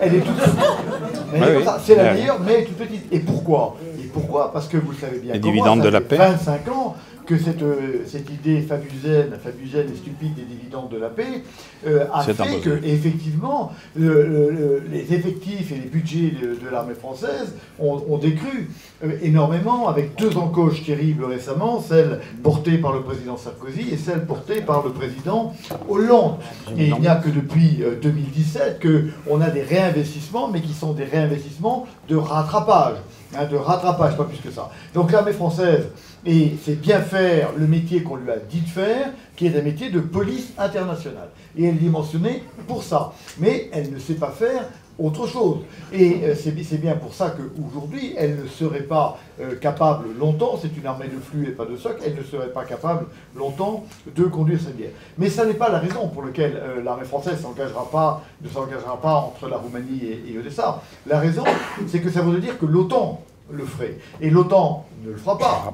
Elle 0.00 0.16
est 0.16 0.20
toute 0.20 0.34
petite. 0.34 1.70
c'est 1.84 1.94
la 1.94 2.12
meilleure, 2.12 2.40
mais 2.40 2.54
elle 2.54 2.60
est 2.62 2.64
toute 2.64 2.78
petite. 2.78 3.04
Et 3.12 3.20
pourquoi? 3.20 3.76
Et 4.00 4.08
pourquoi? 4.08 4.52
Parce 4.52 4.66
que 4.66 4.78
vous 4.78 4.90
le 4.90 4.96
savez 4.96 5.20
bien. 5.20 5.34
Les 5.34 5.38
dividendes 5.38 5.80
de 5.80 5.88
la 5.88 6.00
paix. 6.00 6.16
25 6.16 6.68
ans 6.72 6.96
que 7.30 7.38
cette, 7.38 7.62
euh, 7.62 8.02
cette 8.06 8.28
idée 8.28 8.60
fabusaine, 8.60 9.30
fabusaine 9.40 9.86
et 9.92 9.96
stupide 9.96 10.34
des 10.34 10.42
dividendes 10.42 10.88
de 10.88 10.98
la 10.98 11.08
paix 11.08 11.44
euh, 11.86 12.06
a 12.12 12.22
fait 12.24 12.60
que, 12.60 12.84
effectivement, 12.84 13.70
les 13.96 15.14
effectifs 15.14 15.70
et 15.70 15.76
les 15.76 15.88
budgets 15.88 16.32
de, 16.32 16.68
l'armée 16.70 16.94
française 16.94 17.54
ont, 17.78 18.18
décru 18.18 18.68
euh, 19.04 19.12
énormément, 19.22 19.88
avec 19.88 20.16
deux 20.16 20.36
encoches 20.36 20.84
terribles 20.84 21.24
récemment, 21.24 21.80
celle 21.80 22.20
portée 22.42 22.78
par 22.78 22.92
le 22.92 23.02
président 23.02 23.36
Sarkozy 23.36 23.90
et 23.92 23.96
celle 23.96 24.26
portée 24.26 24.60
par 24.60 24.82
le 24.84 24.90
président 24.90 25.54
Hollande. 25.88 26.38
Et 26.76 26.88
il 26.88 26.98
n'y 27.00 27.06
a 27.06 27.14
que 27.14 27.28
depuis 27.28 27.80
2017 28.02 28.82
qu'on 28.82 29.40
a 29.40 29.50
des 29.50 29.62
réinvestissements, 29.62 30.48
mais 30.48 30.60
qui 30.60 30.72
sont 30.72 30.94
des 30.94 31.04
réinvestissements 31.04 31.86
de 32.08 32.16
rattrapage. 32.16 32.96
Hein, 33.36 33.46
de 33.46 33.56
rattrapage, 33.56 34.16
pas 34.16 34.24
plus 34.24 34.38
que 34.38 34.50
ça. 34.50 34.70
Donc 34.92 35.12
l'armée 35.12 35.32
française 35.32 35.86
et 36.24 36.52
c'est 36.62 36.80
bien 36.80 37.00
faire 37.00 37.50
le 37.56 37.66
métier 37.66 38.02
qu'on 38.02 38.16
lui 38.16 38.30
a 38.30 38.36
dit 38.36 38.60
de 38.60 38.68
faire, 38.68 39.10
qui 39.36 39.46
est 39.46 39.58
un 39.58 39.62
métier 39.62 39.90
de 39.90 40.00
police 40.00 40.52
internationale. 40.58 41.28
Et 41.56 41.64
elle 41.64 41.76
est 41.76 41.78
dimensionnée 41.78 42.42
pour 42.68 42.82
ça. 42.82 43.12
Mais 43.38 43.70
elle 43.72 43.92
ne 43.92 43.98
sait 43.98 44.14
pas 44.14 44.30
faire 44.30 44.64
autre 44.98 45.26
chose. 45.26 45.60
Et 45.92 46.20
euh, 46.24 46.34
c'est 46.34 46.52
bien 46.78 46.94
pour 46.94 47.14
ça 47.14 47.34
qu'aujourd'hui, 47.34 48.14
elle 48.18 48.42
ne 48.42 48.46
serait 48.46 48.82
pas 48.82 49.18
euh, 49.40 49.56
capable 49.56 50.08
longtemps, 50.18 50.58
c'est 50.60 50.76
une 50.76 50.86
armée 50.86 51.08
de 51.08 51.18
flux 51.18 51.48
et 51.48 51.52
pas 51.52 51.64
de 51.64 51.76
soc, 51.76 51.96
elle 52.04 52.16
ne 52.16 52.22
serait 52.22 52.52
pas 52.52 52.64
capable 52.64 53.06
longtemps 53.34 53.84
de 54.14 54.24
conduire 54.24 54.60
cette 54.60 54.76
guerre. 54.76 54.90
Mais 55.16 55.30
ça 55.30 55.46
n'est 55.46 55.54
pas 55.54 55.70
la 55.70 55.78
raison 55.78 56.08
pour 56.08 56.22
laquelle 56.22 56.54
euh, 56.56 56.82
l'armée 56.82 57.06
française 57.06 57.38
ne 57.38 57.38
s'engagera 57.40 59.00
pas 59.00 59.16
entre 59.16 59.48
la 59.48 59.56
Roumanie 59.56 60.00
et, 60.02 60.32
et 60.34 60.38
Odessa. 60.38 60.82
La 61.06 61.18
raison, 61.18 61.44
c'est 61.86 62.00
que 62.00 62.10
ça 62.10 62.20
veut 62.20 62.38
dire 62.38 62.58
que 62.58 62.66
l'OTAN 62.66 63.22
le 63.50 63.64
ferait. 63.64 63.96
Et 64.20 64.28
l'OTAN 64.28 64.86
ne 65.02 65.10
le 65.10 65.16
fera 65.16 65.38
pas. 65.38 65.72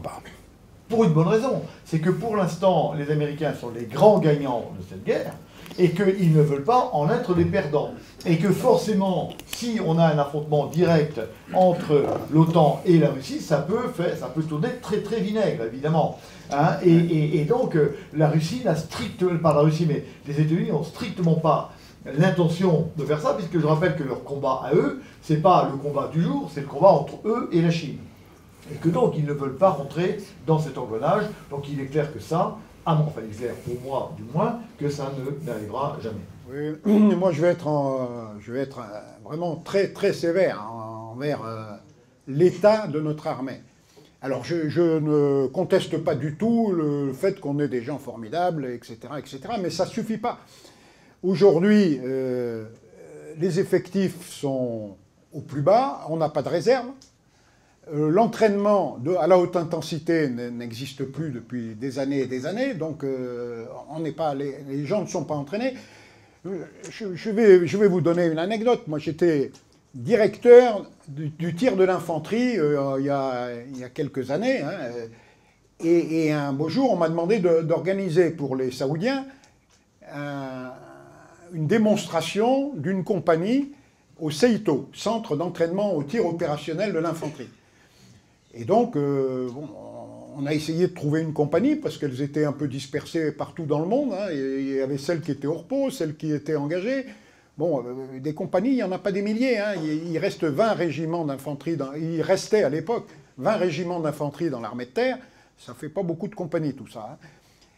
Pour 0.89 1.03
une 1.03 1.11
bonne 1.11 1.26
raison, 1.26 1.62
c'est 1.84 1.99
que 1.99 2.11
pour 2.11 2.37
l'instant, 2.37 2.95
les 2.97 3.11
Américains 3.11 3.55
sont 3.61 3.70
les 3.70 3.87
grands 3.87 4.20
gagnants 4.20 4.70
de 4.78 4.84
cette 4.89 5.03
guerre 5.05 5.32
et 5.78 5.91
qu'ils 5.91 6.32
ne 6.32 6.43
veulent 6.43 6.62
pas 6.62 6.91
en 6.93 7.11
être 7.11 7.34
des 7.34 7.45
perdants. 7.45 7.91
Et 8.24 8.39
que 8.39 8.53
forcément, 8.53 9.30
si 9.47 9.80
on 9.84 9.99
a 9.99 10.05
un 10.05 10.18
affrontement 10.18 10.66
direct 10.66 11.20
entre 11.55 12.05
l'OTAN 12.32 12.82
et 12.87 12.99
la 12.99 13.11
Russie, 13.11 13.41
ça 13.41 13.59
peut, 13.59 13.89
faire, 13.89 14.16
ça 14.16 14.28
peut 14.28 14.45
tourner 14.45 14.68
très 14.80 14.99
très 14.99 15.20
vinaigre, 15.20 15.64
évidemment. 15.64 16.18
Hein. 16.53 16.76
et, 16.84 17.45
donc, 17.45 17.74
euh, 17.74 17.97
la 18.14 18.28
Russie 18.28 18.62
n'a 18.64 18.76
strictement, 18.76 19.37
pas 19.39 19.55
la 19.55 19.62
Russie, 19.62 19.87
mais 19.89 20.05
les 20.28 20.41
États-Unis 20.41 20.70
n'ont 20.70 20.84
strictement 20.84 21.34
pas 21.34 21.72
l'intention 22.16 22.91
de 22.97 23.05
faire 23.05 23.20
ça, 23.20 23.34
puisque 23.34 23.59
je 23.59 23.66
rappelle 23.66 23.97
que 23.97 24.05
leur 24.05 24.22
combat 24.22 24.62
à 24.64 24.72
eux, 24.72 25.03
c'est 25.20 25.43
pas 25.43 25.68
le 25.72 25.76
combat 25.78 26.09
du 26.12 26.22
jour, 26.22 26.49
c'est 26.55 26.61
le 26.61 26.68
combat 26.68 26.91
entre 26.91 27.14
eux 27.24 27.49
et 27.53 27.61
la 27.61 27.72
Chine 27.72 27.99
et 28.73 28.77
que 28.77 28.89
donc 28.89 29.14
ils 29.17 29.25
ne 29.25 29.33
veulent 29.33 29.57
pas 29.57 29.71
rentrer 29.71 30.19
dans 30.47 30.59
cet 30.59 30.79
engrenage. 30.79 31.25
Donc 31.51 31.69
il 31.69 31.81
est 31.81 31.87
clair 31.87 32.12
que 32.12 32.21
ça, 32.21 32.57
à 32.85 32.95
mon, 32.95 33.05
enfin 33.05 33.21
il 33.25 33.35
est 33.35 33.39
clair 33.39 33.55
pour 33.64 33.81
moi 33.83 34.12
du 34.17 34.25
moins, 34.33 34.61
que 34.79 34.89
ça 34.89 35.12
ne 35.17 35.47
n'arrivera 35.47 35.97
jamais. 36.03 36.17
Oui, 36.49 37.14
moi 37.17 37.33
je 37.33 37.43
vais 37.43 37.49
être, 37.49 37.69
je 38.41 38.53
vais 38.53 38.61
être 38.61 38.81
euh, 38.81 39.01
vraiment 39.25 39.57
très 39.57 39.93
très 39.93 40.12
sévère 40.12 40.62
envers 40.73 41.45
euh, 41.45 41.73
l'état 42.29 42.87
de 42.87 43.01
notre 43.01 43.27
armée. 43.27 43.61
Alors 44.23 44.45
je, 44.45 44.99
ne 44.99 45.47
conteste 45.47 45.99
pas 45.99 46.14
du 46.14 46.37
tout 46.37 46.73
le 46.73 47.12
fait 47.12 47.39
qu'on 47.39 47.61
ait 47.61 47.69
des 47.69 47.83
gens 47.83 47.99
formidables, 47.99 48.67
etc., 48.67 48.99
etc., 49.19 49.41
mais 49.61 49.71
ça 49.71 49.85
ne 49.85 49.91
suffit 49.91 50.19
pas. 50.19 50.39
Aujourd'hui, 51.23 52.01
euh, 52.05 52.64
les 53.39 53.61
effectifs 53.61 54.29
sont 54.29 54.97
au 55.33 55.41
plus 55.41 55.61
bas, 55.61 56.07
on 56.09 56.17
n'a 56.17 56.29
pas 56.29 56.43
de 56.43 56.49
réserve. 56.49 56.87
Euh, 57.93 58.11
l'entraînement 58.11 58.99
à 59.20 59.28
la 59.28 59.39
haute 59.39 59.55
intensité 59.55 60.28
n'existe 60.28 61.05
plus 61.05 61.30
depuis 61.30 61.76
des 61.76 62.01
années 62.01 62.20
et 62.20 62.26
des 62.26 62.45
années, 62.47 62.74
donc 62.74 63.05
euh, 63.05 63.64
on 63.89 64.03
pas, 64.11 64.34
les, 64.34 64.84
gens 64.84 65.03
ne 65.03 65.07
sont 65.07 65.24
pas 65.24 65.37
entraînés. 65.37 65.74
Je, 66.45 67.30
vais, 67.30 67.66
je 67.66 67.76
vous 67.76 68.01
donner 68.01 68.26
une 68.26 68.39
anecdote. 68.39 68.89
Moi, 68.89 68.99
j'étais 68.99 69.53
directeur 69.95 70.91
du, 71.09 71.55
tir 71.55 71.76
de 71.76 71.84
l'infanterie 71.84 72.59
euh, 72.59 72.97
il, 72.99 73.78
y 73.78 73.84
a 73.84 73.89
quelques 73.89 74.32
années. 74.32 74.62
Hein, 74.62 74.72
et, 75.84 76.32
un 76.32 76.53
beau 76.53 76.68
jour, 76.68 76.93
on 76.93 76.97
m'a 76.97 77.09
demandé 77.09 77.39
d'organiser 77.39 78.30
pour 78.30 78.57
les 78.57 78.70
Saoudiens 78.70 79.26
une 81.53 81.66
démonstration 81.66 82.72
d'une 82.74 83.05
compagnie 83.05 83.72
au 84.20 84.30
CEITO, 84.30 84.89
Centre 84.93 85.37
d'entraînement 85.37 85.95
au 85.95 86.03
tir 86.03 86.26
opérationnel 86.26 86.93
de 86.93 86.99
l'infanterie. 86.99 87.49
Et 88.59 88.65
donc, 88.65 88.97
euh, 88.97 89.51
on 90.35 90.47
a 90.47 90.55
essayé 90.55 90.89
de 90.89 90.95
trouver 90.95 91.21
une 91.21 91.35
compagnie 91.35 91.77
parce 91.77 91.99
qu'elles 91.99 92.23
étaient 92.23 92.47
un 92.47 92.53
peu 92.53 92.69
dispersées 92.69 93.31
partout 93.33 93.65
dans 93.67 93.81
le 93.81 93.87
monde. 93.87 94.15
Hein. 94.15 94.29
Il 94.33 94.77
y 94.77 94.81
avait 94.81 94.97
celles 94.97 95.21
qui 95.21 95.31
étaient 95.31 95.47
au 95.47 95.59
repos, 95.59 95.91
celles 95.91 96.17
qui 96.17 96.33
étaient 96.33 96.57
engagées. 96.57 97.05
Bon, 97.59 97.85
euh, 97.85 98.19
des 98.19 98.33
compagnies, 98.33 98.71
il 98.71 98.77
n'y 98.77 98.83
en 98.83 98.93
a 98.93 98.99
pas 98.99 99.13
des 99.13 99.21
milliers. 99.21 99.59
Hein. 99.59 99.75
Il, 99.83 100.17
reste 100.19 100.45
20 100.45 100.73
régiments 100.73 101.27
d'infanterie. 101.27 101.77
Il 102.01 102.23
restait 102.23 102.63
à 102.63 102.71
l'époque 102.71 103.09
20 103.37 103.53
régiments 103.57 104.01
d'infanterie 104.01 104.49
dans 104.49 104.61
l'armée 104.61 104.87
de 104.87 104.91
terre. 104.91 105.19
Ça 105.59 105.75
fait 105.75 105.91
pas 105.91 106.03
beaucoup 106.03 106.29
de 106.29 106.35
compagnies, 106.35 106.75
tout 106.75 106.89
ça. 106.89 107.11
Hein. 107.13 107.27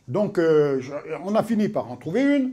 Donc, 0.07 0.39
euh, 0.39 0.81
on 1.25 1.35
a 1.35 1.43
fini 1.43 1.69
par 1.69 1.91
en 1.91 1.97
trouver 1.97 2.23
une. 2.23 2.53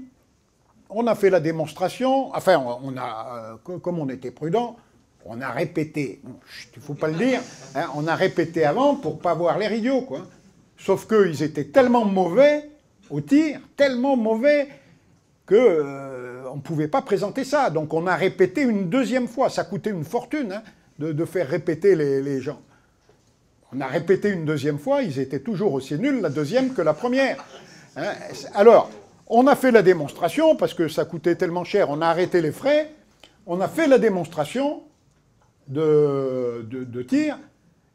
On 0.89 1.05
a 1.05 1.13
fait 1.13 1.29
la 1.29 1.39
démonstration. 1.39 2.33
Enfin, 2.35 2.57
on 2.57 2.97
a, 2.97 3.59
comme 3.63 3.99
on 3.99 4.09
était 4.09 4.31
prudent, 4.31 4.77
on 5.25 5.41
a 5.41 5.49
répété, 5.49 6.21
il 6.23 6.79
ne 6.79 6.81
faut 6.81 6.93
pas 6.93 7.07
le 7.07 7.15
dire, 7.15 7.41
hein, 7.73 7.87
on 7.95 8.07
a 8.07 8.15
répété 8.15 8.63
avant 8.63 8.95
pour 8.95 9.19
pas 9.19 9.33
voir 9.33 9.61
idiots, 9.61 10.01
quoi. 10.01 10.27
Sauf 10.77 11.07
qu'ils 11.07 11.41
étaient 11.41 11.65
tellement 11.65 12.05
mauvais 12.05 12.69
au 13.09 13.21
tir, 13.21 13.59
tellement 13.75 14.15
mauvais, 14.15 14.67
qu'on 15.47 15.55
ne 15.55 16.61
pouvait 16.61 16.87
pas 16.87 17.01
présenter 17.01 17.43
ça. 17.43 17.69
Donc 17.69 17.93
on 17.93 18.07
a 18.07 18.15
répété 18.15 18.61
une 18.61 18.89
deuxième 18.89 19.27
fois. 19.27 19.49
Ça 19.49 19.63
coûtait 19.63 19.89
une 19.89 20.03
fortune 20.03 20.51
hein, 20.51 20.63
de, 20.99 21.25
faire 21.25 21.47
répéter 21.47 21.95
les, 21.95 22.41
gens. 22.41 22.61
On 23.71 23.81
a 23.81 23.87
répété 23.87 24.29
une 24.29 24.45
deuxième 24.45 24.79
fois, 24.79 25.01
ils 25.01 25.19
étaient 25.19 25.39
toujours 25.39 25.73
aussi 25.73 25.97
nuls 25.97 26.21
la 26.21 26.29
deuxième 26.29 26.73
que 26.73 26.81
la 26.81 26.93
première. 26.93 27.43
Hein. 27.95 28.13
Alors, 28.53 28.91
on 29.27 29.47
a 29.47 29.55
fait 29.55 29.71
la 29.71 29.81
démonstration, 29.81 30.55
parce 30.55 30.73
que 30.73 30.87
ça 30.87 31.05
coûtait 31.05 31.35
tellement 31.35 31.63
cher, 31.63 31.89
on 31.89 32.01
a 32.01 32.07
arrêté 32.07 32.41
les 32.41 32.51
frais, 32.51 32.91
on 33.47 33.59
a 33.59 33.67
fait 33.67 33.87
la 33.87 33.97
démonstration 33.97 34.83
de, 35.67 37.01
tir, 37.07 37.37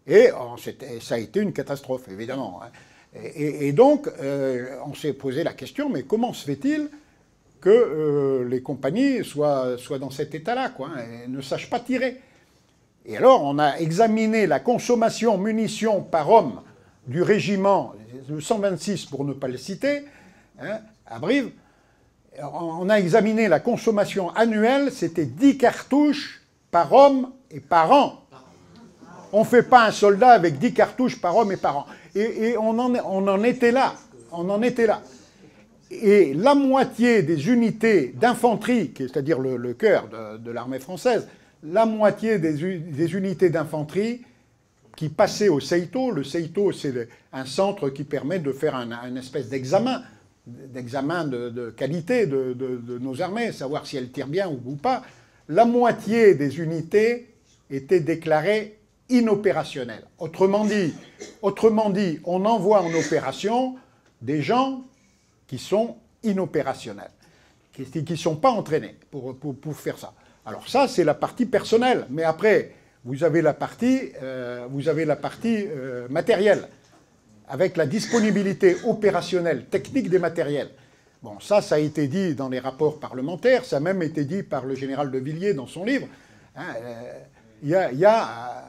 et 0.07 0.31
oh, 0.33 0.57
ça 1.01 1.15
a 1.15 1.19
été 1.19 1.41
une 1.41 1.53
catastrophe, 1.53 2.09
évidemment. 2.09 2.61
Hein. 2.63 2.71
Et, 3.35 3.73
donc, 3.73 4.09
euh, 4.21 4.77
on 4.87 4.95
s'est 4.95 5.13
posé 5.13 5.43
la 5.43 5.53
question, 5.53 5.89
mais 5.89 6.05
comment 6.05 6.33
se 6.33 6.45
fait-il 6.45 6.89
que 7.61 7.69
euh, 7.69 8.49
les 8.49 8.63
compagnies 8.63 9.25
soient, 9.25 9.77
dans 10.01 10.11
cet 10.11 10.35
état-là, 10.35 10.71
quoi, 10.71 10.91
hein, 10.97 11.25
et 11.25 11.29
ne 11.29 11.41
sachent 11.41 11.69
pas 11.69 11.81
tirer? 11.81 12.21
Et 13.07 13.17
alors, 13.17 13.43
on 13.43 13.59
a 13.59 13.79
examiné 13.79 14.47
la 14.47 14.61
consommation 14.61 15.39
munitions 15.39 16.03
par 16.03 16.31
homme 16.31 16.61
du 17.07 17.23
régiment, 17.23 17.95
le 18.29 18.41
126 18.41 19.07
pour 19.07 19.25
ne 19.25 19.33
pas 19.33 19.49
le 19.49 19.57
citer, 19.57 20.05
hein, 20.61 20.79
à 21.07 21.19
Brive. 21.19 21.51
On 22.41 22.89
a 22.89 23.01
examiné 23.01 23.49
la 23.49 23.59
consommation 23.59 24.31
annuelle, 24.31 24.93
c'était 24.93 25.27
10 25.27 25.59
cartouches 25.59 26.43
par 26.71 26.93
homme 26.93 27.33
et 27.51 27.61
par 27.61 27.93
an. 27.93 28.25
On 29.33 29.41
ne 29.41 29.45
fait 29.45 29.63
pas 29.63 29.87
un 29.87 29.93
soldat 29.93 30.31
avec 30.31 30.59
10 30.59 30.75
cartouches 30.75 31.21
par 31.21 31.37
homme 31.37 31.53
et 31.53 31.57
par 31.57 31.79
an. 31.79 31.87
Et, 32.15 32.57
on, 32.59 32.79
en, 32.79 33.45
était 33.45 33.71
là. 33.71 33.95
On 34.33 34.49
en 34.51 34.63
était 34.63 34.87
là. 34.87 35.03
Et 35.91 36.35
la 36.35 36.55
moitié 36.55 37.23
des 37.23 37.49
unités 37.49 38.15
d'infanterie, 38.17 38.93
c'est-à-dire 38.97 39.39
le, 39.39 39.75
cœur 39.75 40.09
de, 40.39 40.51
l'armée 40.51 40.81
française, 40.81 41.29
la 41.63 41.87
moitié 41.87 42.39
des, 42.39 43.15
unités 43.15 43.51
d'infanterie 43.51 44.23
qui 44.97 45.09
passaient 45.09 45.49
au 45.49 45.61
Seito, 45.61 46.11
le 46.11 46.25
Seito 46.25 46.73
c'est 46.73 47.09
un 47.33 47.45
centre 47.45 47.89
qui 47.91 48.05
permet 48.05 48.39
de 48.39 48.53
faire 48.53 48.75
un, 48.75 49.15
espèce 49.17 49.49
d'examen, 49.49 50.03
d'examen 50.47 51.25
de, 51.25 51.71
qualité 51.71 52.27
de, 52.27 52.99
nos 53.01 53.23
armées, 53.23 53.53
savoir 53.53 53.87
si 53.87 53.97
elles 53.97 54.11
tirent 54.11 54.27
bien 54.27 54.49
ou 54.49 54.75
pas, 54.75 55.03
la 55.49 55.65
moitié 55.65 56.35
des 56.35 56.61
unités 56.61 57.30
étaient 57.71 58.01
déclarées 58.01 58.79
inopérationnel. 59.09 60.05
Autrement 60.19 60.65
dit, 60.65 60.95
autrement 61.43 61.91
dit, 61.91 62.21
on 62.25 62.45
envoie 62.45 62.83
en 62.83 62.93
opération 62.95 63.77
des 64.23 64.43
gens 64.43 64.85
qui 65.47 65.59
sont 65.59 65.97
inopérationnels, 66.23 67.11
qui 67.73 68.05
ne 68.09 68.17
sont 68.17 68.37
pas 68.37 68.51
entraînés 68.51 68.97
pour, 69.11 69.37
pour, 69.37 69.77
faire 69.77 69.99
ça. 69.99 70.13
Alors 70.47 70.69
ça, 70.69 70.87
c'est 70.89 71.05
la 71.05 71.15
partie 71.15 71.47
personnelle. 71.47 72.07
Mais 72.11 72.23
après, 72.23 72.73
vous 73.05 73.25
avez 73.25 73.43
la 73.43 73.55
partie, 73.55 74.13
euh, 74.23 74.67
vous 74.71 74.89
avez 74.89 75.05
la 75.05 75.17
partie 75.17 75.67
euh, 75.67 76.07
matérielle, 76.09 76.69
avec 77.49 77.77
la 77.77 77.87
disponibilité 77.87 78.77
opérationnelle, 78.85 79.65
technique 79.65 80.09
des 80.09 80.21
matériels. 80.21 80.71
Bon, 81.23 81.41
ça, 81.41 81.61
ça 81.61 81.75
a 81.75 81.79
été 81.79 82.07
dit 82.07 82.35
dans 82.35 82.49
les 82.49 82.61
rapports 82.61 83.01
parlementaires, 83.01 83.65
ça 83.65 83.79
a 83.79 83.81
même 83.81 84.03
été 84.03 84.25
dit 84.25 84.43
par 84.43 84.65
le 84.65 84.75
général 84.75 85.11
de 85.11 85.19
Villiers 85.19 85.53
dans 85.53 85.67
son 85.67 85.85
livre. 85.85 86.07
Hein, 86.57 86.75
euh, 86.83 87.13
il 87.63 87.71
y 87.71 87.75
a, 87.75 87.91
a 88.09 88.61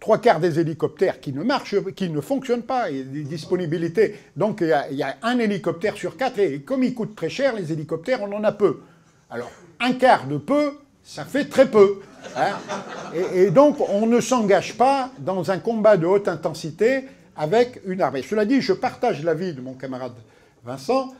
trois 0.00 0.18
quarts 0.18 0.40
des 0.40 0.58
hélicoptères 0.58 1.20
qui 1.20 1.32
ne 1.32 1.42
marchent, 1.42 1.76
qui 1.94 2.10
ne 2.10 2.20
fonctionnent 2.20 2.62
pas, 2.62 2.90
il 2.90 2.96
y 2.96 3.00
a 3.00 3.04
des 3.04 3.22
disponibilités. 3.22 4.16
Donc 4.36 4.60
il 4.60 4.96
y, 4.96 5.02
a, 5.02 5.16
un 5.22 5.38
hélicoptère 5.38 5.96
sur 5.96 6.16
quatre, 6.16 6.38
et 6.38 6.60
comme 6.60 6.82
ils 6.84 6.94
coûtent 6.94 7.16
très 7.16 7.28
cher, 7.28 7.54
les 7.54 7.72
hélicoptères, 7.72 8.22
on 8.22 8.32
en 8.32 8.44
a 8.44 8.52
peu. 8.52 8.80
Alors, 9.30 9.50
un 9.80 9.92
quart 9.92 10.26
de 10.26 10.38
peu, 10.38 10.78
ça 11.02 11.24
fait 11.24 11.46
très 11.46 11.70
peu. 11.70 12.00
Hein. 12.36 12.52
et, 13.34 13.50
donc, 13.50 13.78
on 13.88 14.06
ne 14.06 14.20
s'engage 14.20 14.76
pas 14.76 15.10
dans 15.18 15.50
un 15.50 15.58
combat 15.58 15.96
de 15.96 16.06
haute 16.06 16.28
intensité 16.28 17.04
avec 17.36 17.80
une 17.86 18.00
armée. 18.00 18.22
Cela 18.22 18.44
dit, 18.44 18.60
je 18.60 18.72
partage 18.72 19.24
l'avis 19.24 19.54
de 19.54 19.60
mon 19.60 19.74
camarade 19.74 20.12
Vincent 20.64 21.12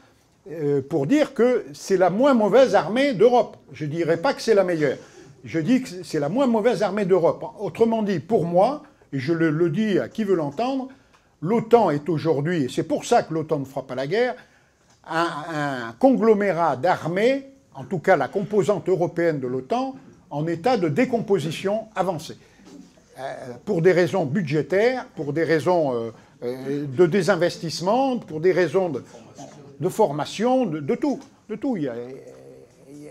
euh, 0.50 0.80
pour 0.82 1.06
dire 1.06 1.34
que 1.34 1.64
c'est 1.72 1.96
la 1.96 2.10
moins 2.10 2.34
mauvaise 2.34 2.74
armée 2.74 3.14
d'Europe. 3.14 3.56
Je 3.72 3.84
ne 3.84 3.90
dirais 3.90 4.16
pas 4.16 4.34
que 4.34 4.42
c'est 4.42 4.54
la 4.54 4.62
meilleure 4.62 4.98
je 5.44 5.58
dis 5.58 5.82
que 5.82 6.02
c'est 6.04 6.20
la 6.20 6.28
moins 6.28 6.46
mauvaise 6.46 6.82
armée 6.82 7.04
d'Europe. 7.04 7.44
Autrement 7.58 8.02
dit, 8.02 8.20
pour 8.20 8.44
moi, 8.44 8.82
et 9.12 9.18
je 9.18 9.32
le, 9.32 9.70
dis 9.70 9.98
à 9.98 10.08
qui 10.08 10.24
veut 10.24 10.34
l'entendre, 10.34 10.88
l'OTAN 11.40 11.90
est 11.90 12.08
aujourd'hui, 12.08 12.64
et 12.64 12.68
c'est 12.68 12.84
pour 12.84 13.04
ça 13.04 13.22
que 13.22 13.34
l'OTAN 13.34 13.58
ne 13.60 13.64
fera 13.64 13.86
pas 13.86 13.94
la 13.94 14.06
guerre, 14.06 14.34
un, 15.08 15.92
conglomérat 15.98 16.76
d'armées, 16.76 17.48
en 17.74 17.84
tout 17.84 17.98
cas 17.98 18.16
la 18.16 18.28
composante 18.28 18.88
européenne 18.88 19.40
de 19.40 19.46
l'OTAN, 19.46 19.96
en 20.30 20.46
état 20.46 20.76
de 20.76 20.88
décomposition 20.88 21.88
avancée. 21.94 22.38
Euh, 23.18 23.52
pour 23.66 23.82
des 23.82 23.92
raisons 23.92 24.24
budgétaires, 24.24 25.06
pour 25.14 25.34
des 25.34 25.44
raisons 25.44 25.92
euh, 25.94 26.10
euh, 26.44 26.86
de 26.86 27.06
désinvestissement, 27.06 28.16
pour 28.18 28.40
des 28.40 28.52
raisons 28.52 28.88
de, 28.88 29.88
formation, 29.90 30.64
de, 30.64 30.94
tout. 30.94 31.20
De 31.50 31.56
tout. 31.56 31.76
Il 31.76 31.90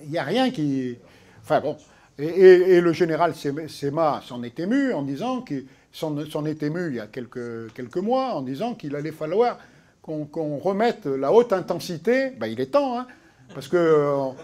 n'y 0.10 0.18
a, 0.18 0.22
a, 0.22 0.26
rien 0.26 0.50
qui... 0.50 0.98
Enfin 1.44 1.62
bon, 1.62 1.78
et, 2.22 2.82
le 2.82 2.94
général 2.94 3.34
Sema 3.36 4.22
s'en 4.24 4.44
est 4.44 4.60
ému 4.60 4.94
en 4.94 5.02
disant 5.02 5.42
qu'il 5.42 5.66
s'en 5.92 6.46
est 6.46 6.64
ému 6.64 6.90
il 6.90 6.96
y 6.96 7.00
a 7.00 7.08
quelques, 7.08 7.74
quelques 7.74 7.98
mois 7.98 8.36
en 8.36 8.42
disant 8.42 8.76
qu'il 8.76 8.96
allait 8.96 9.12
falloir 9.12 9.58
qu'on 10.02 10.58
remette 10.58 11.06
la 11.06 11.32
haute 11.32 11.54
intensité. 11.54 12.32
Ben, 12.40 12.48
il 12.48 12.60
est 12.60 12.72
temps, 12.72 13.00
hein, 13.00 13.08
parce 13.54 13.68
qu'on 13.68 14.36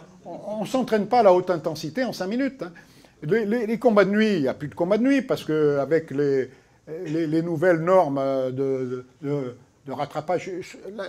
ne 0.62 0.66
s'entraîne 0.66 1.08
pas 1.08 1.20
à 1.20 1.24
la 1.24 1.34
haute 1.34 1.50
intensité 1.50 2.04
en 2.04 2.14
cinq 2.14 2.28
minutes. 2.28 2.64
Hein. 2.64 2.72
Les, 3.24 3.80
combats 3.80 4.06
de 4.06 4.12
nuit, 4.12 4.36
il 4.36 4.42
n'y 4.44 4.48
a 4.48 4.54
plus 4.54 4.68
de 4.68 4.76
combats 4.76 5.00
de 5.00 5.04
nuit, 5.04 5.24
parce 5.24 5.44
qu'avec 5.44 6.12
les, 6.12 6.52
les, 7.08 7.42
nouvelles 7.42 7.80
normes 7.80 8.22
de, 8.52 9.06
de, 9.24 9.56
de 9.88 9.92
rattrapage, 9.92 10.52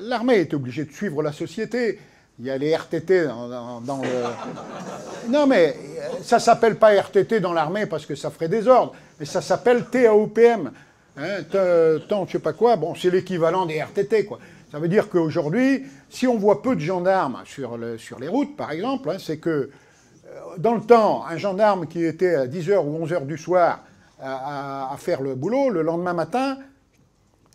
l'armée 0.00 0.36
est 0.36 0.54
obligée 0.54 0.84
de 0.84 0.92
suivre 0.92 1.22
la 1.22 1.32
société. 1.32 1.98
Il 2.40 2.46
y 2.46 2.50
a 2.50 2.56
les 2.56 2.72
RTT 2.72 3.26
dans, 3.26 4.00
le... 4.00 5.28
Non, 5.28 5.46
mais 5.48 5.76
ça 6.22 6.38
s'appelle 6.38 6.76
pas 6.76 6.94
RTT 6.94 7.40
dans 7.40 7.52
l'armée 7.52 7.86
parce 7.86 8.06
que 8.06 8.14
ça 8.14 8.30
ferait 8.30 8.48
désordre, 8.48 8.94
mais 9.18 9.26
ça 9.26 9.40
s'appelle 9.40 9.86
TAOPM. 9.86 10.70
Hein, 11.16 11.42
tant, 12.08 12.26
je 12.26 12.32
sais 12.32 12.38
pas 12.38 12.52
quoi, 12.52 12.76
bon, 12.76 12.94
c'est 12.94 13.10
l'équivalent 13.10 13.66
des 13.66 13.82
RTT, 13.82 14.24
quoi. 14.24 14.38
Ça 14.70 14.78
veut 14.78 14.86
dire 14.86 15.08
qu'aujourd'hui, 15.08 15.84
si 16.08 16.28
on 16.28 16.36
voit 16.36 16.62
peu 16.62 16.76
de 16.76 16.80
gendarmes 16.80 17.42
sur, 17.44 17.76
sur 17.98 18.20
les 18.20 18.28
routes, 18.28 18.56
par 18.56 18.70
exemple, 18.70 19.10
hein, 19.10 19.16
c'est 19.18 19.38
que 19.38 19.48
euh, 19.50 19.70
dans 20.58 20.74
le 20.74 20.82
temps, 20.82 21.24
un 21.26 21.38
gendarme 21.38 21.86
qui 21.88 22.04
était 22.04 22.34
à 22.34 22.46
10h 22.46 22.78
ou 22.84 23.04
11h 23.04 23.26
du 23.26 23.38
soir 23.38 23.80
à, 24.20 24.94
faire 24.98 25.22
le 25.22 25.34
boulot, 25.34 25.70
le 25.70 25.82
lendemain 25.82 26.12
matin, 26.12 26.58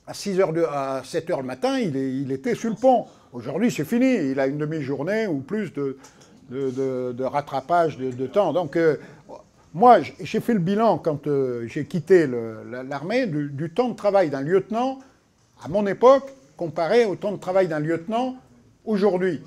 à 0.07 0.13
6h 0.13 0.65
à 0.65 1.01
7h 1.01 1.37
le 1.37 1.43
matin, 1.43 1.77
il, 1.77 1.95
il 1.95 2.31
était 2.31 2.55
sur 2.55 2.69
le 2.69 2.75
pont. 2.75 3.05
Aujourd'hui, 3.33 3.71
c'est 3.71 3.83
fini. 3.83 4.13
Il 4.13 4.39
a 4.39 4.45
une 4.45 4.59
demi-journée 4.59 5.25
ou 5.25 5.39
plus 5.39 5.73
de, 5.73 7.23
rattrapage 7.23 7.97
de, 7.97 8.27
temps. 8.27 8.53
Donc, 8.53 8.75
euh, 8.75 8.97
moi, 9.73 9.97
j'ai 10.19 10.39
fait 10.39 10.53
le 10.53 10.59
bilan 10.59 10.99
quand 10.99 11.25
euh, 11.25 11.67
j'ai 11.67 11.85
quitté 11.85 12.29
l'armée 12.87 13.25
du, 13.25 13.71
temps 13.71 13.89
de 13.89 13.95
travail 13.95 14.29
d'un 14.29 14.41
lieutenant 14.41 14.99
à 15.63 15.67
mon 15.67 15.87
époque 15.87 16.31
comparé 16.55 17.05
au 17.05 17.15
temps 17.15 17.31
de 17.31 17.37
travail 17.37 17.67
d'un 17.67 17.79
lieutenant 17.79 18.35
aujourd'hui. 18.85 19.41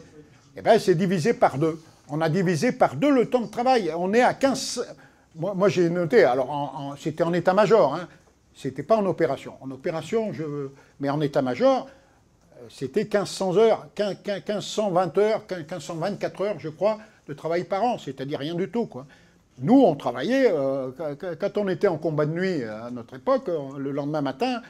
Eh 0.57 0.63
bien, 0.63 0.81
c'est 0.81 0.97
divisé 0.97 1.33
par 1.33 1.57
deux. 1.57 1.81
On 2.09 2.21
a 2.21 2.29
divisé 2.29 2.73
par 2.73 2.97
deux 2.97 3.15
le 3.15 3.31
temps 3.31 3.43
de 3.43 3.51
travail. 3.51 3.93
On 3.97 4.13
est 4.13 4.23
à 4.23 4.35
15. 4.35 4.85
Moi, 5.37 5.69
j'ai 5.69 5.91
noté, 5.91 6.25
alors 6.25 6.97
c'était 6.99 7.23
en 7.23 7.33
état-major, 7.33 7.95
hein. 7.95 8.09
c'était 8.53 8.83
pas 8.83 8.97
en 8.97 9.07
opération. 9.07 9.53
En 9.61 9.71
opération, 9.71 10.33
je, 10.33 10.71
mais 10.99 11.11
en 11.11 11.21
état-major, 11.21 11.87
c'était 12.69 13.05
1500 13.05 13.57
heures, 13.57 13.87
1520 13.99 15.19
heures, 15.19 15.45
1524 15.51 16.41
heures, 16.41 16.59
je 16.59 16.69
crois, 16.69 16.99
de 17.29 17.35
travail 17.35 17.65
par 17.65 17.83
an, 17.85 17.99
c'est-à-dire 17.99 18.39
rien 18.39 18.55
du 18.55 18.69
tout. 18.69 18.87
Quoi. 18.87 19.07
Nous, 19.59 19.81
on 19.81 19.95
travaillait, 19.95 20.51
euh, 20.51 20.91
quand 21.41 21.59
on 21.59 21.69
était 21.69 21.89
en 21.89 21.97
combat 21.97 22.27
de 22.27 22.33
nuit 22.33 22.63
à 22.63 22.91
notre 22.91 23.15
époque, 23.15 23.49
euh, 23.49 23.79
le 23.79 23.91
lendemain 23.91 24.21
matin, 24.21 24.61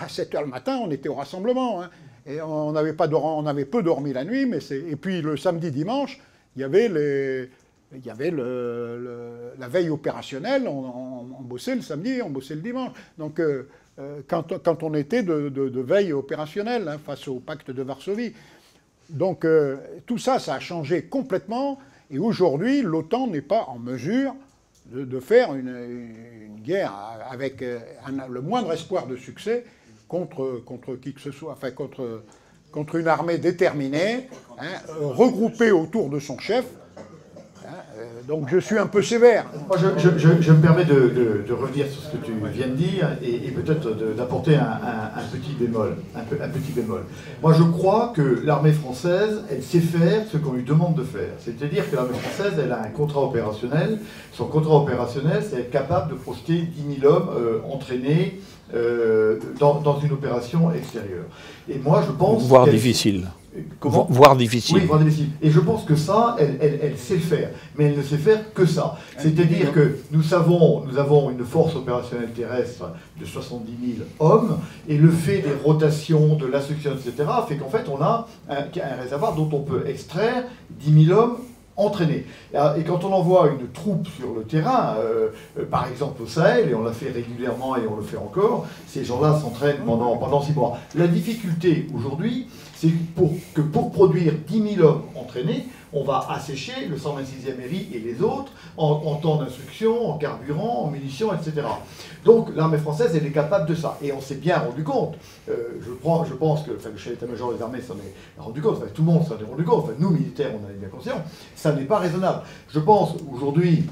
à 0.00 0.08
7 0.08 0.34
heures 0.34 0.42
le 0.42 0.48
matin, 0.48 0.78
on 0.82 0.90
était 0.90 1.08
au 1.08 1.14
rassemblement. 1.14 1.82
Hein. 1.82 1.90
et 2.26 2.40
on 2.40 2.74
avait, 2.74 2.94
pas 2.94 3.08
on 3.08 3.46
avait 3.46 3.64
peu 3.64 3.82
dormi 3.82 4.12
la 4.12 4.24
nuit, 4.24 4.44
mais 4.44 4.58
et 4.72 4.96
puis 4.96 5.22
le 5.22 5.36
samedi, 5.36 5.70
dimanche, 5.70 6.20
il 6.56 6.62
y 6.62 6.64
avait, 6.64 6.88
les, 6.88 7.48
il 7.94 8.04
y 8.04 8.10
avait 8.10 8.30
le, 8.30 9.52
la 9.58 9.68
veille 9.68 9.90
opérationnelle, 9.90 10.66
on, 10.66 11.24
bossait 11.42 11.76
le 11.76 11.82
samedi, 11.82 12.20
on 12.22 12.30
bossait 12.30 12.56
le 12.56 12.60
dimanche. 12.60 12.90
Donc, 13.16 13.38
euh, 13.38 13.68
euh, 13.98 14.20
quand, 14.28 14.82
on 14.84 14.94
était 14.94 15.24
de, 15.24 15.80
veille 15.80 16.12
opérationnelle 16.12 16.86
hein, 16.86 16.98
face 17.04 17.26
au 17.26 17.40
pacte 17.40 17.70
de 17.70 17.82
Varsovie. 17.82 18.32
Donc 19.10 19.44
euh, 19.44 19.76
tout 20.06 20.18
ça, 20.18 20.38
ça 20.38 20.54
a 20.54 20.60
changé 20.60 21.02
complètement. 21.02 21.78
Et 22.10 22.18
aujourd'hui, 22.18 22.82
l'OTAN 22.82 23.26
n'est 23.26 23.42
pas 23.42 23.64
en 23.64 23.78
mesure 23.78 24.34
de, 24.86 25.20
faire 25.20 25.54
une, 25.54 26.60
guerre 26.62 26.92
avec 27.28 27.60
euh, 27.60 27.80
le 28.28 28.40
moindre 28.40 28.72
espoir 28.72 29.06
de 29.06 29.16
succès 29.16 29.64
contre, 30.06 30.62
contre 30.64 30.94
qui 30.94 31.12
que 31.12 31.20
ce 31.20 31.32
soit, 31.32 31.52
enfin 31.52 31.72
contre, 31.72 32.22
contre 32.70 32.96
une 32.96 33.08
armée 33.08 33.38
déterminée 33.38 34.28
hein, 34.58 34.78
regroupée 35.00 35.72
autour 35.72 36.08
de 36.08 36.20
son 36.20 36.38
chef. 36.38 36.64
Euh, 37.98 38.04
donc 38.26 38.48
je 38.50 38.58
suis 38.58 38.78
un 38.78 38.86
peu 38.86 39.02
sévère. 39.02 39.44
Moi, 39.68 39.76
je, 39.78 39.98
je- 39.98 40.18
je- 40.18 40.40
je 40.40 40.52
me 40.52 40.60
permets 40.60 40.84
de, 40.84 40.94
de- 40.94 41.44
de 41.46 41.52
revenir 41.52 41.86
sur 41.86 42.02
ce 42.02 42.16
que 42.16 42.24
tu 42.24 42.32
viens 42.52 42.68
de 42.68 42.72
dire 42.74 43.08
et, 43.22 43.34
et 43.46 43.50
peut-être 43.50 43.90
d'apporter 44.16 44.56
un, 44.56 44.62
un- 44.62 45.20
un 45.20 45.24
petit 45.32 45.54
bémol. 45.58 45.96
Un, 46.16 46.20
peu- 46.20 46.38
un 46.42 46.48
petit 46.48 46.72
bémol. 46.72 47.02
Moi, 47.42 47.52
je 47.58 47.62
crois 47.62 48.12
que 48.14 48.40
l'armée 48.44 48.72
française, 48.72 49.42
elle 49.50 49.62
sait 49.62 49.80
faire 49.80 50.22
ce 50.30 50.36
qu'on 50.38 50.52
lui 50.52 50.62
demande 50.64 50.94
de 50.94 51.02
faire. 51.02 51.30
C'est-à-dire 51.40 51.88
que 51.90 51.96
l'armée 51.96 52.14
française, 52.18 52.52
elle 52.62 52.72
a 52.72 52.80
un 52.82 52.88
contrat 52.90 53.22
opérationnel. 53.22 53.98
Son 54.32 54.46
contrat 54.46 54.76
opérationnel, 54.76 55.42
c'est 55.48 55.60
être 55.60 55.70
capable 55.70 56.12
de 56.12 56.16
projeter 56.16 56.62
10 56.62 57.00
000 57.00 57.12
hommes 57.12 57.28
euh, 57.36 57.58
entraînés 57.72 58.40
euh, 58.74 59.38
dans, 59.58 59.80
dans 59.80 59.98
une 60.00 60.12
opération 60.12 60.72
extérieure. 60.72 61.24
Et 61.68 61.78
moi, 61.78 62.02
je 62.06 62.12
pense... 62.12 62.42
Voire 62.44 62.66
difficile. 62.66 63.26
Comment 63.80 64.06
Voire 64.10 64.36
difficile. 64.36 64.76
oui, 64.76 64.84
voire 64.86 65.00
difficile. 65.00 65.28
Et 65.42 65.50
je 65.50 65.60
pense 65.60 65.84
que 65.84 65.96
ça, 65.96 66.36
elle, 66.38 66.58
elle- 66.60 66.78
elle 66.82 66.96
sait 66.98 67.14
le 67.14 67.20
faire. 67.20 67.50
Mais 67.76 67.84
elle 67.86 67.96
ne 67.98 68.02
sait 68.02 68.16
faire 68.18 68.52
que 68.52 68.66
ça. 68.66 68.96
C'est-à-dire 69.18 69.72
que 69.72 69.96
nous 70.12 70.22
savons, 70.22 70.84
nous 70.84 70.98
avons 70.98 71.30
une 71.30 71.44
force 71.44 71.74
opérationnelle 71.76 72.30
terrestre 72.32 72.90
de 73.20 73.24
70 73.24 73.72
000 73.96 74.08
hommes, 74.20 74.58
et 74.88 74.96
le 74.96 75.10
fait 75.10 75.38
des 75.38 75.52
rotations, 75.64 76.36
de 76.36 76.46
l'instruction, 76.46 76.92
etc., 76.92 77.28
fait 77.48 77.56
qu'en 77.56 77.68
fait, 77.70 77.86
on 77.88 78.00
a 78.02 78.26
un, 78.48 78.54
un 78.56 79.02
réservoir 79.02 79.34
dont 79.34 79.48
on 79.52 79.60
peut 79.60 79.84
extraire 79.86 80.44
10 80.70 81.06
000 81.06 81.18
hommes 81.18 81.36
entraînés. 81.76 82.26
Et 82.76 82.82
quand 82.82 83.04
on 83.04 83.12
envoie 83.12 83.50
une 83.50 83.68
troupe 83.68 84.08
sur 84.18 84.34
le 84.34 84.42
terrain, 84.42 84.96
euh, 84.98 85.28
euh, 85.60 85.64
par 85.64 85.86
exemple 85.88 86.20
au 86.24 86.26
Sahel, 86.26 86.70
et 86.70 86.74
on 86.74 86.82
l'a 86.82 86.90
fait 86.92 87.08
régulièrement 87.12 87.76
et 87.76 87.82
on 87.88 87.94
le 87.94 88.02
fait 88.02 88.16
encore, 88.16 88.66
ces 88.88 89.04
gens-là 89.04 89.38
s'entraînent 89.40 89.82
pendant, 89.86 90.16
pendant 90.16 90.42
six 90.42 90.52
mois. 90.54 90.78
La 90.96 91.06
difficulté 91.06 91.86
aujourd'hui, 91.96 92.48
c'est 92.80 92.92
que 93.54 93.60
pour 93.60 93.90
produire 93.90 94.34
10 94.46 94.74
000 94.76 94.86
hommes 94.86 95.02
entraînés, 95.16 95.66
on 95.92 96.04
va 96.04 96.26
assécher 96.30 96.86
le 96.86 96.96
126e 96.96 97.56
MRI 97.58 97.88
et 97.92 97.98
les 97.98 98.22
autres 98.22 98.52
en, 98.76 98.90
en 98.90 99.16
temps 99.16 99.36
d'instruction, 99.36 100.10
en 100.10 100.18
carburant, 100.18 100.84
en 100.84 100.90
munitions, 100.90 101.32
etc. 101.32 101.66
Donc 102.24 102.50
l'armée 102.54 102.78
française, 102.78 103.16
elle 103.16 103.26
est 103.26 103.32
capable 103.32 103.68
de 103.68 103.74
ça. 103.74 103.98
Et 104.02 104.12
on 104.12 104.20
s'est 104.20 104.36
bien 104.36 104.58
rendu 104.58 104.84
compte, 104.84 105.16
euh, 105.48 105.80
je, 105.84 105.90
prends, 105.90 106.24
je 106.24 106.34
pense 106.34 106.62
que 106.62 106.72
enfin, 106.76 106.90
le 106.90 106.98
chef 106.98 107.14
d'état-major 107.14 107.54
des 107.54 107.62
armées 107.62 107.80
s'en 107.80 107.94
est 107.94 108.14
rendu 108.40 108.60
compte, 108.60 108.76
enfin, 108.76 108.86
tout 108.92 109.02
le 109.02 109.06
monde 109.06 109.26
s'en 109.26 109.38
est 109.38 109.48
rendu 109.48 109.64
compte, 109.64 109.84
enfin, 109.84 109.94
nous 109.98 110.10
militaires, 110.10 110.52
on 110.54 110.64
en 110.66 110.70
est 110.70 110.78
bien 110.78 110.88
conscients, 110.88 111.22
ça 111.56 111.72
n'est 111.72 111.84
pas 111.84 111.98
raisonnable. 111.98 112.42
Je 112.68 112.78
pense 112.78 113.16
aujourd'hui 113.32 113.84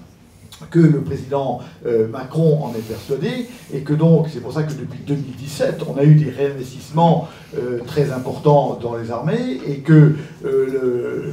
que 0.70 0.78
le 0.78 1.00
président 1.00 1.60
euh, 1.86 2.08
Macron 2.08 2.64
en 2.64 2.70
est 2.70 2.86
persuadé 2.86 3.48
et 3.72 3.80
que 3.80 3.92
donc 3.92 4.28
c'est 4.32 4.40
pour 4.40 4.52
ça 4.52 4.62
que 4.62 4.72
depuis 4.72 5.00
2017 5.06 5.82
on 5.88 5.98
a 5.98 6.04
eu 6.04 6.14
des 6.14 6.30
réinvestissements 6.30 7.28
euh, 7.56 7.80
très 7.86 8.12
importants 8.12 8.78
dans 8.80 8.96
les 8.96 9.10
armées 9.10 9.60
et 9.66 9.78
que 9.78 10.14
euh, 10.44 11.32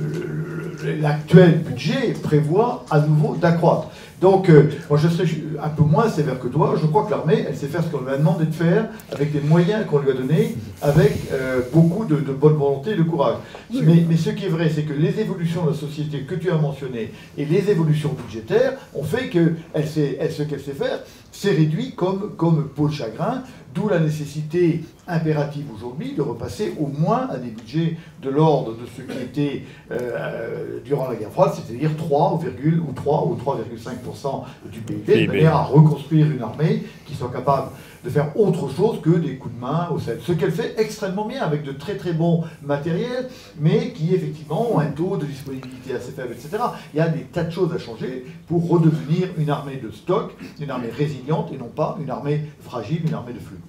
l'actuel 0.99 1.59
budget 1.59 2.13
prévoit 2.21 2.85
à 2.91 2.99
nouveau 2.99 3.35
d'accroître. 3.35 3.89
Donc 4.21 4.49
euh, 4.49 4.69
moi 4.89 4.97
je 4.97 5.07
serais 5.07 5.27
un 5.61 5.69
peu 5.69 5.83
moins 5.83 6.09
sévère 6.09 6.39
que 6.39 6.47
toi, 6.47 6.75
je 6.81 6.85
crois 6.87 7.05
que 7.05 7.11
l'armée 7.11 7.45
elle 7.47 7.55
sait 7.55 7.67
faire 7.67 7.83
ce 7.83 7.89
qu'on 7.89 8.03
lui 8.03 8.11
a 8.11 8.17
demandé 8.17 8.45
de 8.45 8.53
faire 8.53 8.87
avec 9.11 9.33
les 9.33 9.41
moyens 9.41 9.85
qu'on 9.85 9.99
lui 9.99 10.11
a 10.11 10.13
donnés, 10.13 10.55
avec 10.81 11.13
euh, 11.31 11.61
beaucoup 11.73 12.05
de, 12.05 12.15
de 12.15 12.31
bonne 12.31 12.53
volonté 12.53 12.91
et 12.91 12.95
de 12.95 13.03
courage. 13.03 13.35
Mais, 13.73 14.05
mais 14.07 14.17
ce 14.17 14.29
qui 14.29 14.45
est 14.45 14.49
vrai 14.49 14.69
c'est 14.73 14.83
que 14.83 14.93
les 14.93 15.19
évolutions 15.19 15.65
de 15.65 15.71
la 15.71 15.75
société 15.75 16.21
que 16.21 16.35
tu 16.35 16.51
as 16.51 16.57
mentionnées 16.57 17.11
et 17.37 17.45
les 17.45 17.69
évolutions 17.69 18.13
budgétaires 18.13 18.73
ont 18.93 19.03
fait 19.03 19.27
que 19.29 19.53
elle 19.73 19.87
sait, 19.87 20.17
elle, 20.19 20.31
ce 20.31 20.43
qu'elle 20.43 20.61
sait 20.61 20.73
faire, 20.73 20.99
c'est 21.33 21.51
réduit 21.51 21.91
comme, 21.95 22.35
comme 22.37 22.69
peau 22.69 22.87
de 22.87 22.93
chagrin, 22.93 23.43
d'où 23.73 23.89
la 23.89 23.99
nécessité 23.99 24.83
impérative 25.07 25.65
aujourd'hui 25.75 26.13
de 26.13 26.21
repasser 26.21 26.73
au 26.79 26.87
moins 26.87 27.27
à 27.29 27.37
des 27.37 27.49
budgets 27.49 27.97
de 28.21 28.29
l'ordre 28.29 28.73
de 28.73 28.85
ce 28.85 29.01
qui 29.01 29.19
était 29.19 29.63
euh, 29.91 30.79
durant 30.85 31.09
la 31.09 31.15
guerre 31.15 31.31
froide, 31.31 31.51
c'est-à-dire 31.55 31.89
3, 31.97 32.39
ou 32.39 32.91
3 32.93 33.27
ou 33.27 33.35
3,5% 33.35 34.43
du 34.71 34.79
PIB, 34.79 35.25
de 35.25 35.27
manière 35.27 35.55
à 35.55 35.63
reconstruire 35.63 36.29
une 36.29 36.41
armée 36.41 36.83
qui 37.05 37.15
soit 37.15 37.31
capable 37.31 37.69
de 38.03 38.09
faire 38.09 38.35
autre 38.37 38.69
chose 38.69 39.01
que 39.01 39.11
des 39.11 39.35
coups 39.35 39.55
de 39.55 39.59
main 39.59 39.87
au 39.89 39.99
Sahel. 39.99 40.19
Ce 40.21 40.33
qu'elle 40.33 40.51
fait 40.51 40.75
extrêmement 40.77 41.25
bien, 41.25 41.41
avec 41.41 41.63
de 41.63 41.71
très 41.71 41.95
très 41.95 42.13
bons 42.13 42.43
matériels, 42.61 43.29
mais 43.59 43.91
qui 43.91 44.13
effectivement 44.13 44.73
ont 44.73 44.79
un 44.79 44.87
taux 44.87 45.17
de 45.17 45.25
disponibilité 45.25 45.93
assez 45.95 46.11
faible, 46.11 46.33
etc. 46.33 46.63
Il 46.93 46.97
y 46.97 47.01
a 47.01 47.07
des 47.07 47.21
tas 47.21 47.43
de 47.43 47.51
choses 47.51 47.73
à 47.73 47.79
changer 47.79 48.25
pour 48.47 48.67
redevenir 48.67 49.29
une 49.37 49.49
armée 49.49 49.77
de 49.77 49.91
stock, 49.91 50.33
une 50.59 50.69
armée 50.69 50.89
résiliente, 50.89 51.51
et 51.53 51.57
non 51.57 51.69
pas 51.69 51.97
une 52.01 52.09
armée 52.09 52.41
fragile, 52.61 53.01
une 53.07 53.13
armée 53.13 53.33
de 53.33 53.39
flux. 53.39 53.59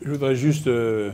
Je 0.00 0.10
voudrais 0.10 0.36
juste 0.36 0.68
euh, 0.68 1.10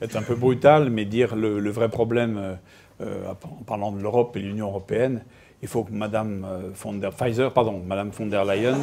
être 0.00 0.16
un 0.16 0.22
peu 0.22 0.34
brutal, 0.34 0.90
mais 0.90 1.04
dire 1.04 1.34
le, 1.36 1.70
vrai 1.70 1.88
problème 1.88 2.38
euh, 2.38 2.54
euh, 3.02 3.32
en 3.44 3.64
parlant 3.64 3.92
de 3.92 4.00
l'Europe 4.00 4.36
et 4.36 4.40
l'Union 4.40 4.68
européenne. 4.68 5.22
Il 5.60 5.68
faut 5.68 5.84
que 5.84 5.92
Madame 5.92 6.44
von 6.74 6.94
der 6.94 7.12
Pfizer, 7.12 7.52
pardon, 7.52 7.82
Madame 7.86 8.10
von 8.10 8.26
der 8.26 8.44
Leyen 8.44 8.78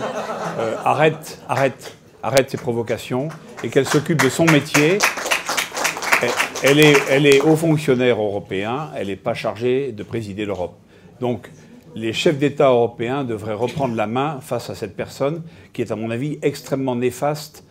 arrête, 0.85 1.41
arrête, 1.49 1.97
arrête 2.23 2.49
ses 2.49 2.57
provocations 2.57 3.29
et 3.63 3.69
qu'elle 3.69 3.85
s'occupe 3.85 4.21
de 4.21 4.29
son 4.29 4.45
métier. 4.45 4.97
Elle- 6.63 6.79
est, 6.79 6.95
elle 7.09 7.25
est 7.25 7.39
haut 7.41 7.55
fonctionnaire 7.55 8.19
européen, 8.21 8.89
elle 8.95 9.07
n'est 9.07 9.15
pas 9.15 9.33
chargée 9.33 9.93
de 9.93 10.03
présider 10.03 10.45
l'Europe. 10.45 10.77
Donc, 11.21 11.49
les 11.95 12.11
chefs 12.13 12.37
d'État 12.37 12.67
européens 12.67 13.23
devraient 13.23 13.53
reprendre 13.53 13.95
la 13.95 14.07
main 14.07 14.39
face 14.41 14.69
à 14.69 14.75
cette 14.75 14.95
personne 14.95 15.41
qui 15.73 15.81
est, 15.81 15.91
à 15.91 15.95
mon 15.95 16.11
avis, 16.11 16.37
extrêmement 16.41 16.95
néfaste 16.95 17.63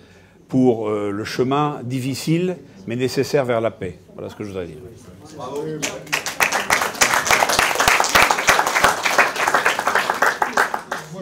pour 0.48 0.88
euh, 0.88 1.10
le 1.10 1.24
chemin 1.24 1.80
difficile 1.84 2.56
mais 2.86 2.96
nécessaire 2.96 3.44
vers 3.44 3.60
la 3.60 3.70
paix. 3.70 3.98
Voilà 4.14 4.30
ce 4.30 4.34
que 4.34 4.44
je 4.44 4.48
voudrais 4.48 4.66
dire. 4.66 4.78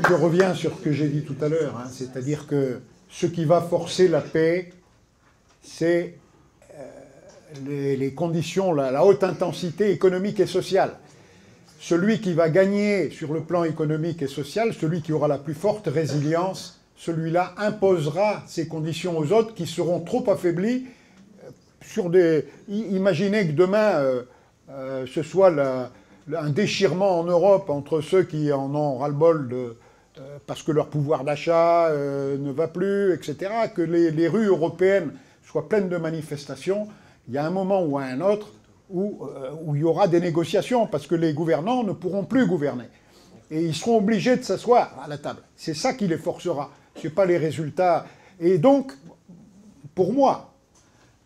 Je 0.09 0.14
reviens 0.14 0.55
sur 0.55 0.77
ce 0.77 0.83
que 0.85 0.93
j'ai 0.93 1.09
dit 1.09 1.22
tout 1.22 1.35
à 1.45 1.49
l'heure, 1.49 1.74
hein, 1.77 1.89
c'est-à-dire 1.93 2.47
que 2.47 2.81
ce 3.19 3.25
qui 3.27 3.47
va 3.47 3.62
forcer 3.62 4.09
la 4.09 4.21
paix, 4.21 4.71
c'est 5.62 6.19
euh, 6.75 7.97
les, 7.97 8.12
conditions, 8.12 8.75
la, 8.75 9.03
haute 9.07 9.25
intensité 9.25 9.91
économique 9.91 10.39
et 10.39 10.47
sociale. 10.47 10.99
Celui 11.81 12.21
qui 12.21 12.35
va 12.35 12.51
gagner 12.51 13.09
sur 13.09 13.33
le 13.33 13.41
plan 13.41 13.64
économique 13.64 14.21
et 14.21 14.27
social, 14.27 14.75
celui 14.75 15.01
qui 15.01 15.12
aura 15.12 15.29
la 15.29 15.39
plus 15.39 15.55
forte 15.55 15.87
résilience, 15.87 16.79
celui-là 16.97 17.55
imposera 17.57 18.43
ces 18.47 18.69
conditions 18.69 19.17
aux 19.17 19.33
autres 19.33 19.55
qui 19.55 19.67
seront 19.67 20.01
trop 20.01 20.31
affaiblis 20.31 20.85
euh, 21.43 21.51
sur 21.81 22.11
des. 22.11 22.45
Imaginez 22.69 23.47
que 23.47 23.53
demain 23.53 24.25
euh, 24.69 25.07
ce 25.07 25.23
soit 25.23 25.55
un 26.37 26.51
déchirement 26.51 27.21
en 27.21 27.25
Europe 27.25 27.71
entre 27.71 28.03
ceux 28.03 28.25
qui 28.25 28.53
en 28.53 28.75
ont 28.75 28.99
ras-le-bol 28.99 29.49
de, 29.49 29.77
euh, 30.19 30.39
parce 30.47 30.62
que 30.62 30.73
leur 30.73 30.89
pouvoir 30.89 31.25
d'achat 31.25 31.89
euh, 31.89 32.39
ne 32.39 32.51
va 32.51 32.69
plus, 32.69 33.12
etc., 33.12 33.51
que 33.75 33.83
les, 33.83 34.29
rues 34.29 34.47
européennes 34.47 35.12
soient 35.45 35.69
pleines 35.69 35.91
de 35.91 35.99
manifestations, 35.99 36.89
il 37.29 37.35
y 37.35 37.39
a 37.39 37.45
un 37.45 37.51
moment 37.51 37.83
ou 37.83 37.99
un 37.99 38.23
autre 38.23 38.49
où, 38.89 39.27
euh, 39.27 39.51
où 39.62 39.75
il 39.75 39.83
y 39.83 39.85
aura 39.85 40.09
des 40.09 40.21
négociations, 40.21 40.87
parce 40.87 41.07
que 41.07 41.14
les 41.14 41.35
gouvernants 41.35 41.85
ne 41.85 41.93
pourront 41.93 42.25
plus 42.25 42.47
gouverner. 42.47 42.87
Et 43.51 43.62
ils 43.62 43.75
seront 43.75 43.99
obligés 43.99 44.37
de 44.37 44.43
s'asseoir 44.43 44.99
à 45.05 45.07
la 45.07 45.19
table. 45.19 45.41
C'est 45.55 45.75
ça 45.75 45.93
qui 45.93 46.07
les 46.07 46.17
forcera, 46.17 46.71
ce 46.97 47.07
n'est 47.07 47.12
pas 47.12 47.27
les 47.27 47.37
résultats. 47.37 48.07
Et 48.41 48.57
donc, 48.57 48.93
pour 49.95 50.14
moi, 50.14 50.55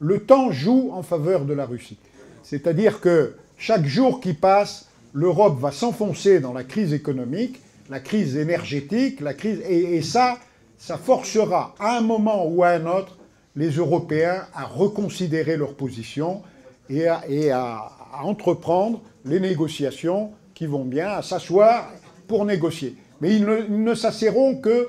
le 0.00 0.24
temps 0.24 0.50
joue 0.50 0.90
en 0.92 1.02
faveur 1.04 1.44
de 1.44 1.52
la 1.52 1.64
Russie. 1.64 1.98
C'est-à-dire 2.42 3.00
que 3.00 3.36
chaque 3.56 3.84
jour 3.84 4.20
qui 4.20 4.34
passe, 4.34 4.88
l'Europe 5.12 5.60
va 5.60 5.70
s'enfoncer 5.70 6.40
dans 6.40 6.52
la 6.52 6.64
crise 6.64 6.92
économique, 6.92 7.60
la 7.90 8.00
crise 8.00 8.36
énergétique, 8.36 9.20
la 9.20 9.34
crise 9.34 9.60
et, 9.68 10.00
ça, 10.02 10.38
ça 10.78 10.96
forcera 10.96 11.74
à 11.78 11.98
un 11.98 12.00
moment 12.00 12.46
ou 12.46 12.62
à 12.62 12.68
un 12.70 12.86
autre 12.86 13.18
les 13.56 13.70
Européens 13.70 14.46
à 14.54 14.64
reconsidérer 14.64 15.56
leur 15.56 15.74
position 15.74 16.42
et 16.88 17.06
à, 17.08 17.90
entreprendre 18.22 19.00
les 19.24 19.38
négociations 19.40 20.30
qui 20.54 20.66
vont 20.66 20.84
bien, 20.84 21.08
à 21.10 21.22
s'asseoir 21.22 21.90
pour 22.26 22.44
négocier. 22.44 22.96
Mais 23.20 23.34
ils 23.36 23.44
ne, 23.44 23.62
ne 23.68 23.94
s'asserront 23.94 24.56
que 24.56 24.88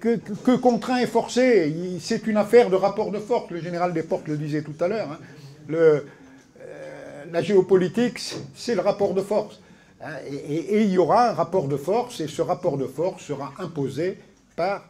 que, 0.00 0.16
que- 0.16 0.32
que 0.32 0.56
contraint 0.56 0.98
et 0.98 1.06
forcé. 1.06 1.72
Il- 1.74 2.00
C'est 2.00 2.26
une 2.26 2.36
affaire 2.36 2.68
de 2.68 2.74
rapport 2.76 3.10
de 3.12 3.18
force. 3.18 3.50
Le 3.50 3.60
général 3.60 3.92
Desportes 3.94 4.26
le 4.28 4.36
disait 4.36 4.62
tout 4.62 4.74
à 4.80 4.88
l'heure. 4.88 5.08
hein. 5.12 5.18
Euh, 5.72 6.00
la 7.32 7.42
géopolitique, 7.42 8.18
c'est 8.56 8.74
le 8.74 8.80
rapport 8.80 9.14
de 9.14 9.20
force. 9.22 9.59
Hein, 10.02 10.16
Et, 10.26 10.82
il 10.84 10.90
y 10.90 10.98
aura 10.98 11.30
un 11.30 11.32
rapport 11.32 11.68
de 11.68 11.76
force, 11.76 12.20
et 12.20 12.28
ce 12.28 12.42
rapport 12.42 12.78
de 12.78 12.86
force 12.86 13.24
sera 13.24 13.52
imposé 13.58 14.18
par 14.56 14.88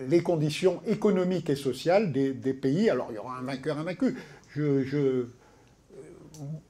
les 0.00 0.22
conditions 0.22 0.80
économiques 0.86 1.48
et 1.50 1.56
sociales 1.56 2.12
des, 2.12 2.54
pays. 2.54 2.90
Alors 2.90 3.08
il 3.10 3.14
y 3.14 3.18
aura 3.18 3.38
un 3.38 3.42
vainqueur, 3.42 3.78
un 3.78 3.84
vaincu. 3.84 4.16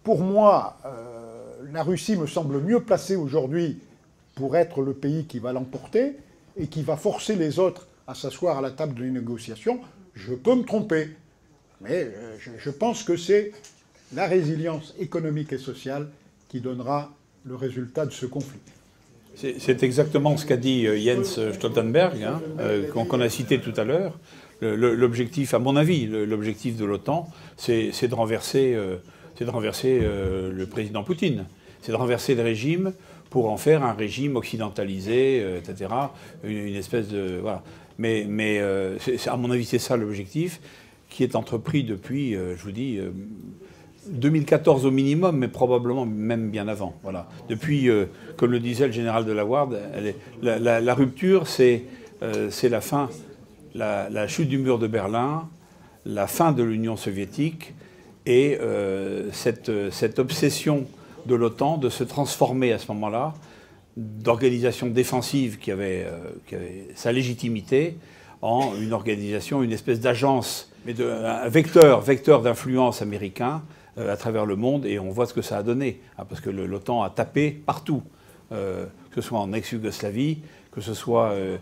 Pour 0.05 0.21
moi, 0.21 0.79
euh, 0.85 1.73
la 1.73 1.83
Russie 1.83 2.17
me 2.17 2.27
semble 2.27 2.61
mieux 2.61 2.81
placée 2.81 3.17
aujourd'hui 3.17 3.81
pour 4.37 4.57
être 4.57 4.83
le 4.83 4.93
pays 4.93 5.25
qui 5.25 5.39
va 5.39 5.53
l'emporter 5.53 6.17
et 6.57 6.69
qui 6.69 6.83
va 6.83 6.97
forcer 6.97 7.35
les 7.35 7.59
autres 7.59 7.89
à 8.07 8.15
s'asseoir 8.15 8.59
à 8.59 8.61
la 8.61 8.71
table 8.71 8.95
des 8.95 9.11
négociations. 9.11 9.81
Je 10.15 10.35
peux 10.35 10.55
me 10.55 10.63
tromper, 10.63 11.11
mais 11.81 12.05
euh, 12.05 12.37
je 12.59 12.71
pense 12.71 13.03
que 13.03 13.17
c'est 13.17 13.53
la 14.15 14.27
résilience 14.27 14.95
économique 15.01 15.53
et 15.53 15.59
sociale 15.59 16.09
qui 16.49 16.61
donnera 16.61 17.11
le 17.47 17.55
résultat 17.55 18.07
de 18.07 18.11
ce 18.11 18.27
conflit. 18.27 18.59
C'est 19.37 19.83
exactement 19.83 20.37
ce 20.37 20.47
qu'a 20.47 20.57
dit 20.57 20.87
euh, 20.87 20.97
Jens 20.97 21.53
Stoltenberg, 21.53 22.23
hein, 22.23 22.41
euh, 22.59 22.91
qu'on 22.91 23.21
a 23.21 23.29
cité 23.29 23.61
tout 23.61 23.75
à 23.77 23.85
l'heure. 23.85 24.19
L'objectif, 24.63 25.53
à 25.53 25.59
mon 25.59 25.77
avis, 25.77 26.07
l'objectif 26.07 26.77
de 26.79 26.87
l'OTAN, 26.87 27.29
c'est 27.59 28.09
de 28.09 28.15
renverser, 28.15 28.73
euh, 28.75 28.97
de 29.39 29.51
renverser 29.51 30.01
le 30.01 30.67
président 30.67 31.05
Poutine. 31.05 31.45
C'est 31.83 31.93
de 31.93 31.97
renverser 31.97 32.35
le 32.35 32.43
régime 32.43 32.95
pour 33.29 33.51
en 33.51 33.59
faire 33.59 33.85
un 33.85 33.93
régime 33.93 34.35
occidentalisé, 34.37 35.45
etc. 35.59 35.91
Une, 36.43 36.75
espèce 36.75 37.09
de. 37.09 37.39
Voilà. 37.43 37.63
Mais, 37.99 38.25
mais 38.27 38.63
à 39.27 39.37
mon 39.37 39.51
avis, 39.51 39.67
c'est 39.67 39.79
ça 39.79 39.99
l'objectif 39.99 40.59
qui 41.11 41.23
est 41.23 41.37
entrepris 41.37 41.85
depuis, 41.85 42.33
je 42.33 42.63
vous 42.63 42.73
dis, 42.73 42.99
2014 44.09 44.87
au 44.87 44.91
minimum, 44.91 45.37
mais 45.37 45.49
probablement 45.49 46.07
même 46.07 46.51
bien 46.51 46.69
avant. 46.69 46.95
Voilà. 47.03 47.29
Depuis, 47.49 47.89
euh, 47.89 48.07
comme 48.37 48.53
le 48.53 48.61
disait 48.61 48.87
le 48.87 48.93
général 48.93 49.25
de 49.25 49.33
la 49.33 49.45
Ward, 49.45 49.77
la, 50.43 50.95
rupture, 50.95 51.47
c'est 51.47 51.85
euh, 52.23 52.51
la 52.65 52.81
fin, 52.81 53.09
la, 53.75 54.29
chute 54.29 54.49
du 54.49 54.59
mur 54.59 54.79
de 54.79 54.87
Berlin, 54.87 55.49
la 56.05 56.27
fin 56.27 56.53
de 56.53 56.63
l'Union 56.63 56.97
soviétique 56.97 57.75
et 58.27 58.59
euh, 58.61 59.29
cette, 59.33 59.71
cette, 59.91 60.19
obsession 60.19 60.87
de 61.27 61.35
l'OTAN 61.35 61.79
de 61.79 61.89
se 61.89 62.05
transformer 62.05 62.73
à 62.73 62.79
ce 62.79 62.91
moment-là 62.93 63.35
d'organisation 63.97 64.89
défensive 64.89 65.59
qui 65.59 65.71
avait, 65.71 66.07
qui 66.47 66.55
avait, 66.55 66.89
sa 66.95 67.13
légitimité 67.13 67.97
en 68.43 68.73
une 68.79 68.93
organisation, 68.93 69.63
une 69.63 69.73
espèce 69.73 70.01
d'agence, 70.01 70.71
mais 70.85 70.93
de, 70.93 71.05
un 71.09 71.49
vecteur, 71.49 72.03
vecteur 72.03 72.43
d'influence 72.43 73.01
américain 73.01 73.63
à 73.97 74.17
travers 74.17 74.47
le 74.47 74.57
monde 74.57 74.87
et 74.87 74.99
on 74.99 75.11
voit 75.11 75.27
ce 75.27 75.35
que 75.35 75.43
ça 75.43 75.59
a 75.59 75.63
donné. 75.63 76.01
Hein, 76.19 76.25
parce 76.29 76.41
que 76.41 76.51
l'OTAN 76.51 77.03
a 77.03 77.11
tapé 77.11 77.51
partout, 77.51 78.03
euh, 78.53 78.87
que 79.11 79.21
ce 79.21 79.29
soit 79.29 79.39
en 79.39 79.53
ex-Yougoslavie, 79.53 80.39
que 80.71 80.81
ce 80.81 80.95
soit 80.95 81.31
euh, 81.31 81.59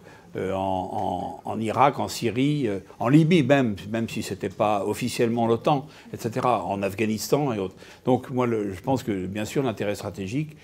en, 0.53 1.59
Irak, 1.61 2.01
en 2.01 2.09
Syrie, 2.09 2.69
en 2.99 3.09
Libye 3.09 3.45
même, 3.45 3.77
même 3.91 4.09
si 4.09 4.23
ce 4.23 4.35
n'était 4.35 4.49
pas 4.49 4.85
officiellement 4.85 5.47
l'OTAN, 5.47 5.87
etc., 6.13 6.47
en 6.47 6.83
Afghanistan 6.83 7.53
et 7.53 7.59
autres. 7.61 7.77
Donc 8.05 8.31
moi, 8.31 8.49
je 8.49 8.81
pense 8.81 9.05
que 9.05 9.27
bien 9.27 9.45
sûr 9.45 9.63
l'intérêt 9.63 9.95
stratégique, 9.95 10.57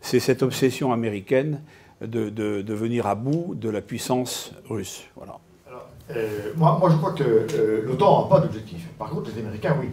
c'est 0.00 0.20
cette 0.20 0.42
obsession 0.42 0.92
américaine 0.92 1.60
de, 2.00 2.30
de, 2.30 2.74
venir 2.74 3.06
à 3.06 3.14
bout 3.14 3.54
de 3.54 3.68
la 3.68 3.80
puissance 3.80 4.52
russe. 4.68 5.04
Voilà. 5.16 5.38
Euh, 6.16 6.52
moi, 6.56 6.76
moi, 6.80 6.88
je 6.90 6.96
crois 6.96 7.12
que 7.12 7.22
euh, 7.22 7.82
l'OTAN 7.84 8.22
n'a 8.22 8.28
pas 8.28 8.40
d'objectif. 8.40 8.86
Par 8.98 9.10
contre, 9.10 9.30
les 9.34 9.42
Américains, 9.42 9.76
oui. 9.80 9.88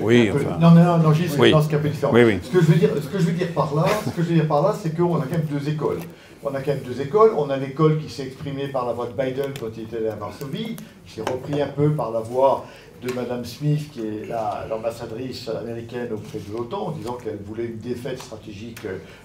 oui, 0.00 0.30
enfin... 0.34 0.58
Non, 0.60 0.70
non, 0.72 0.98
non, 0.98 1.12
j'y 1.12 1.28
oui. 1.38 1.54
c'est 1.68 1.76
un 1.76 1.78
peu 1.78 1.88
différent. 1.88 2.12
Oui, 2.12 2.24
oui. 2.24 2.38
Ce 2.42 2.50
que 2.50 2.60
je 2.60 2.66
veux 2.66 2.74
dire, 2.74 2.90
ce 3.00 3.06
que 3.06 3.18
je 3.18 3.24
veux 3.26 3.32
dire 3.32 3.52
par 3.54 3.74
là, 3.74 3.84
ce 4.04 4.10
que 4.10 4.22
je 4.22 4.28
veux 4.28 4.34
dire 4.34 4.48
par 4.48 4.62
là, 4.62 4.74
c'est 4.80 4.96
qu'on 4.96 5.16
a 5.16 5.24
quand 5.24 5.38
même 5.38 5.46
deux 5.50 5.68
écoles. 5.68 6.00
On 6.42 6.54
a 6.54 6.60
quand 6.60 6.72
même 6.72 6.82
deux 6.84 7.00
écoles. 7.00 7.32
On 7.36 7.48
a 7.50 7.56
l'école 7.56 7.98
qui 7.98 8.10
s'est 8.12 8.24
exprimée 8.24 8.68
par 8.68 8.86
la 8.86 8.92
voix 8.92 9.06
de 9.06 9.12
Biden 9.12 9.52
quand 9.58 9.68
il 9.76 9.84
était 9.84 10.08
à 10.08 10.16
Varsovie, 10.16 10.76
qui 11.06 11.14
s'est 11.14 11.22
repris 11.22 11.62
un 11.62 11.68
peu 11.68 11.90
par 11.90 12.10
la 12.10 12.20
voix 12.20 12.64
de 13.02 13.12
Madame 13.12 13.44
Smith, 13.44 13.90
qui 13.92 14.00
est 14.00 14.28
l'ambassadrice 14.68 15.48
américaine 15.48 16.08
auprès 16.12 16.38
de 16.38 16.52
l'OTAN, 16.52 16.88
en 16.88 16.90
disant 16.92 17.14
qu'elle 17.14 17.38
voulait 17.44 17.66
une 17.66 17.78
défaite 17.78 18.18
stratégique 18.18 18.80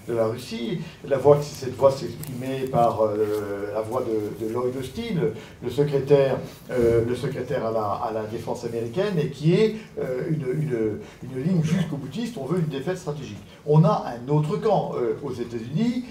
de 0.08 0.14
la 0.14 0.26
Russie. 0.26 0.80
La 1.08 1.18
voix, 1.18 1.38
cette 1.42 1.74
voix 1.74 1.90
s'exprimait 1.90 2.66
par 2.70 3.02
euh, 3.02 3.72
la 3.72 3.80
voix 3.80 4.02
de, 4.02 4.52
Lloyd 4.52 4.76
Austin, 4.76 5.32
le 5.62 5.70
secrétaire, 5.70 6.38
euh, 6.70 7.04
le 7.06 7.14
secrétaire 7.14 7.66
à 7.66 7.70
la, 7.70 7.80
à 7.80 8.12
la, 8.12 8.24
défense 8.24 8.64
américaine, 8.64 9.18
et 9.18 9.28
qui 9.28 9.54
est 9.54 9.76
euh, 9.98 10.28
une, 10.28 10.62
une, 10.62 10.98
une, 11.22 11.42
ligne 11.42 11.62
jusqu'au 11.62 11.96
boutiste, 11.96 12.36
on 12.38 12.44
veut 12.44 12.58
une 12.58 12.66
défaite 12.66 12.98
stratégique. 12.98 13.42
On 13.66 13.84
a 13.84 14.06
un 14.06 14.32
autre 14.32 14.56
camp 14.56 14.92
aux 15.22 15.32
États-Unis 15.32 16.04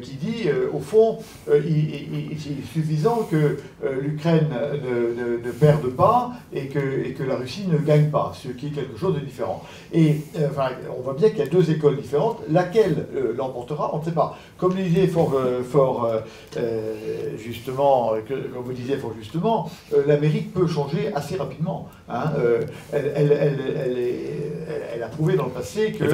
qui 0.00 0.14
dit, 0.14 0.48
au 0.72 0.80
fond, 0.80 1.18
il, 1.48 2.32
est 2.34 2.72
suffisant 2.72 3.28
que 3.30 3.58
l'Ukraine 4.00 4.48
ne, 4.48 5.36
ne, 5.44 5.50
perde 5.50 5.88
pas 5.90 6.32
et 6.52 6.68
que 6.68 6.78
et 7.04 7.12
que 7.12 7.22
la 7.22 7.36
Russie 7.36 7.66
ne 7.70 7.78
gagne 7.78 8.10
pas, 8.10 8.32
ce 8.34 8.48
qui 8.48 8.68
est 8.68 8.70
quelque 8.70 8.98
chose 8.98 9.14
de 9.14 9.20
différent. 9.20 9.62
Et 9.92 10.16
euh, 10.38 10.48
on 10.96 11.02
voit 11.02 11.14
bien 11.14 11.30
qu'il 11.30 11.38
y 11.38 11.42
a 11.42 11.46
deux 11.46 11.70
écoles 11.70 11.96
différentes. 11.96 12.40
Laquelle 12.50 13.06
euh, 13.14 13.34
l'emportera, 13.36 13.94
on 13.94 13.98
ne 13.98 14.04
sait 14.04 14.12
pas. 14.12 14.38
Comme 14.58 14.76
le 14.76 14.82
disait 14.82 15.06
fort, 15.06 15.34
euh, 15.34 15.62
fort 15.62 16.10
justement, 17.38 18.12
comme 18.26 18.62
vous 18.64 18.72
disiez 18.72 18.96
fort 18.96 19.12
justement, 19.18 19.70
l'Amérique 20.06 20.52
peut 20.52 20.66
changer 20.66 21.12
assez 21.14 21.36
rapidement. 21.36 21.88
Hein. 22.08 22.32
Elle, 22.92 23.12
elle, 24.92 25.02
a 25.02 25.08
prouvé 25.08 25.36
dans 25.36 25.44
le 25.44 25.50
passé 25.50 25.92
qu'elle 25.92 26.08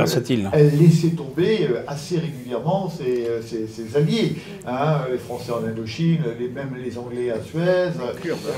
elle 0.53 0.78
laissait 0.78 1.11
tomber 1.11 1.68
assez 1.87 2.18
régulièrement 2.18 2.91
ses, 2.91 3.28
ses, 3.43 3.97
alliés. 3.97 4.37
Hein. 4.66 5.03
Les 5.11 5.18
Français 5.18 5.53
en 5.53 5.64
Indochine, 5.64 6.22
les, 6.39 6.49
même 6.49 6.74
les 6.83 6.99
Anglais 6.99 7.30
à 7.30 7.41
Suez, 7.43 7.91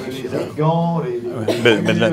les 0.09 0.35
Afghans, 0.35 1.03
les, 1.05 1.21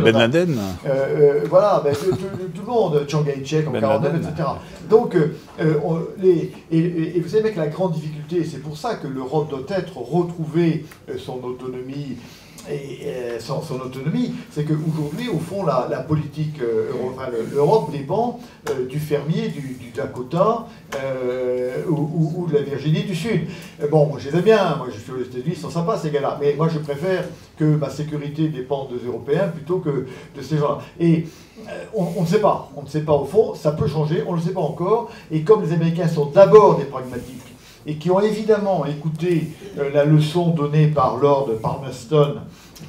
ben 0.02 0.18
Laden. 0.18 0.58
Euh, 0.86 0.90
euh, 0.90 1.46
voilà, 1.50 1.82
ben, 1.84 1.94
tout, 1.94 2.62
le 2.62 2.68
monde, 2.68 3.06
Chiang 3.08 3.24
Kai-shek 3.24 3.68
en 3.68 3.72
ben 3.72 3.82
49, 3.82 4.16
etc. 4.16 4.50
Donc, 4.90 5.16
euh, 5.16 5.34
les, 6.18 6.52
et, 6.72 7.20
vous 7.20 7.30
savez 7.30 7.52
que 7.52 7.60
la 7.60 7.68
grande 7.68 7.94
difficulté, 7.94 8.44
c'est 8.44 8.60
pour 8.60 8.78
ça 8.78 8.96
que 8.96 9.08
l'Europe 9.08 9.50
doit 9.50 9.66
être 9.70 9.98
retrouver 9.98 10.86
son 11.18 11.44
autonomie 11.44 12.18
et 12.70 13.08
son, 13.40 13.62
son, 13.62 13.80
autonomie, 13.80 14.34
c'est 14.52 14.66
qu'aujourd'hui, 14.66 15.30
au 15.30 15.40
fond, 15.40 15.66
la, 15.66 16.00
politique, 16.02 16.60
l'Europe 17.54 17.92
dépend 17.92 18.40
du 18.90 19.00
fermier 19.00 19.50
du, 19.50 19.92
Dakota 19.96 20.68
ou, 21.90 22.48
de 22.50 22.54
la 22.54 22.62
Virginie 22.62 23.04
du 23.04 23.16
Sud. 23.16 23.48
bon, 23.90 24.06
moi 24.06 24.20
je 24.20 24.30
les 24.30 24.38
aime 24.38 24.44
bien, 24.44 24.76
moi 24.78 24.88
je 24.94 25.00
suis 25.00 25.12
aux 25.12 25.20
États-Unis, 25.20 25.54
ils 25.56 25.58
sont 25.58 25.70
sympas 25.70 25.98
ces 25.98 26.12
gars-là, 26.12 26.38
mais 26.40 26.54
moi 26.56 26.70
je 26.70 26.80
préfère 26.80 27.26
que 27.58 27.66
ma 27.76 27.90
sécurité 27.90 28.48
dépend 28.48 28.86
des 28.86 29.06
Européens 29.06 29.48
plutôt 29.48 29.80
que 29.80 30.08
de 30.36 30.42
ces 30.42 30.58
gens-là. 30.58 30.80
Et 31.00 31.26
euh, 31.70 31.86
on, 31.94 32.22
ne 32.22 32.26
sait 32.26 32.40
pas, 32.40 32.70
on 32.76 32.84
ne 32.84 32.88
sait 32.88 33.02
pas 33.02 33.14
au 33.14 33.26
fond, 33.26 33.54
ça 33.56 33.72
peut 33.72 33.88
changer, 33.88 34.24
on 34.26 34.32
ne 34.32 34.38
le 34.38 34.42
sait 34.44 34.54
pas 34.54 34.62
encore. 34.62 35.12
Et 35.32 35.44
comme 35.44 35.64
les 35.64 35.74
Américains 35.74 36.08
sont 36.08 36.26
d'abord 36.26 36.78
des 36.78 36.86
pragmatiques 36.86 37.51
et 37.86 37.96
qui 37.96 38.12
ont 38.12 38.20
évidemment 38.20 38.86
écouté 38.86 39.50
euh, 39.78 39.90
la 39.94 40.06
leçon 40.06 40.50
donnée 40.50 40.88
par 40.88 41.18
Lord 41.18 41.50
Palmerston, 41.62 42.38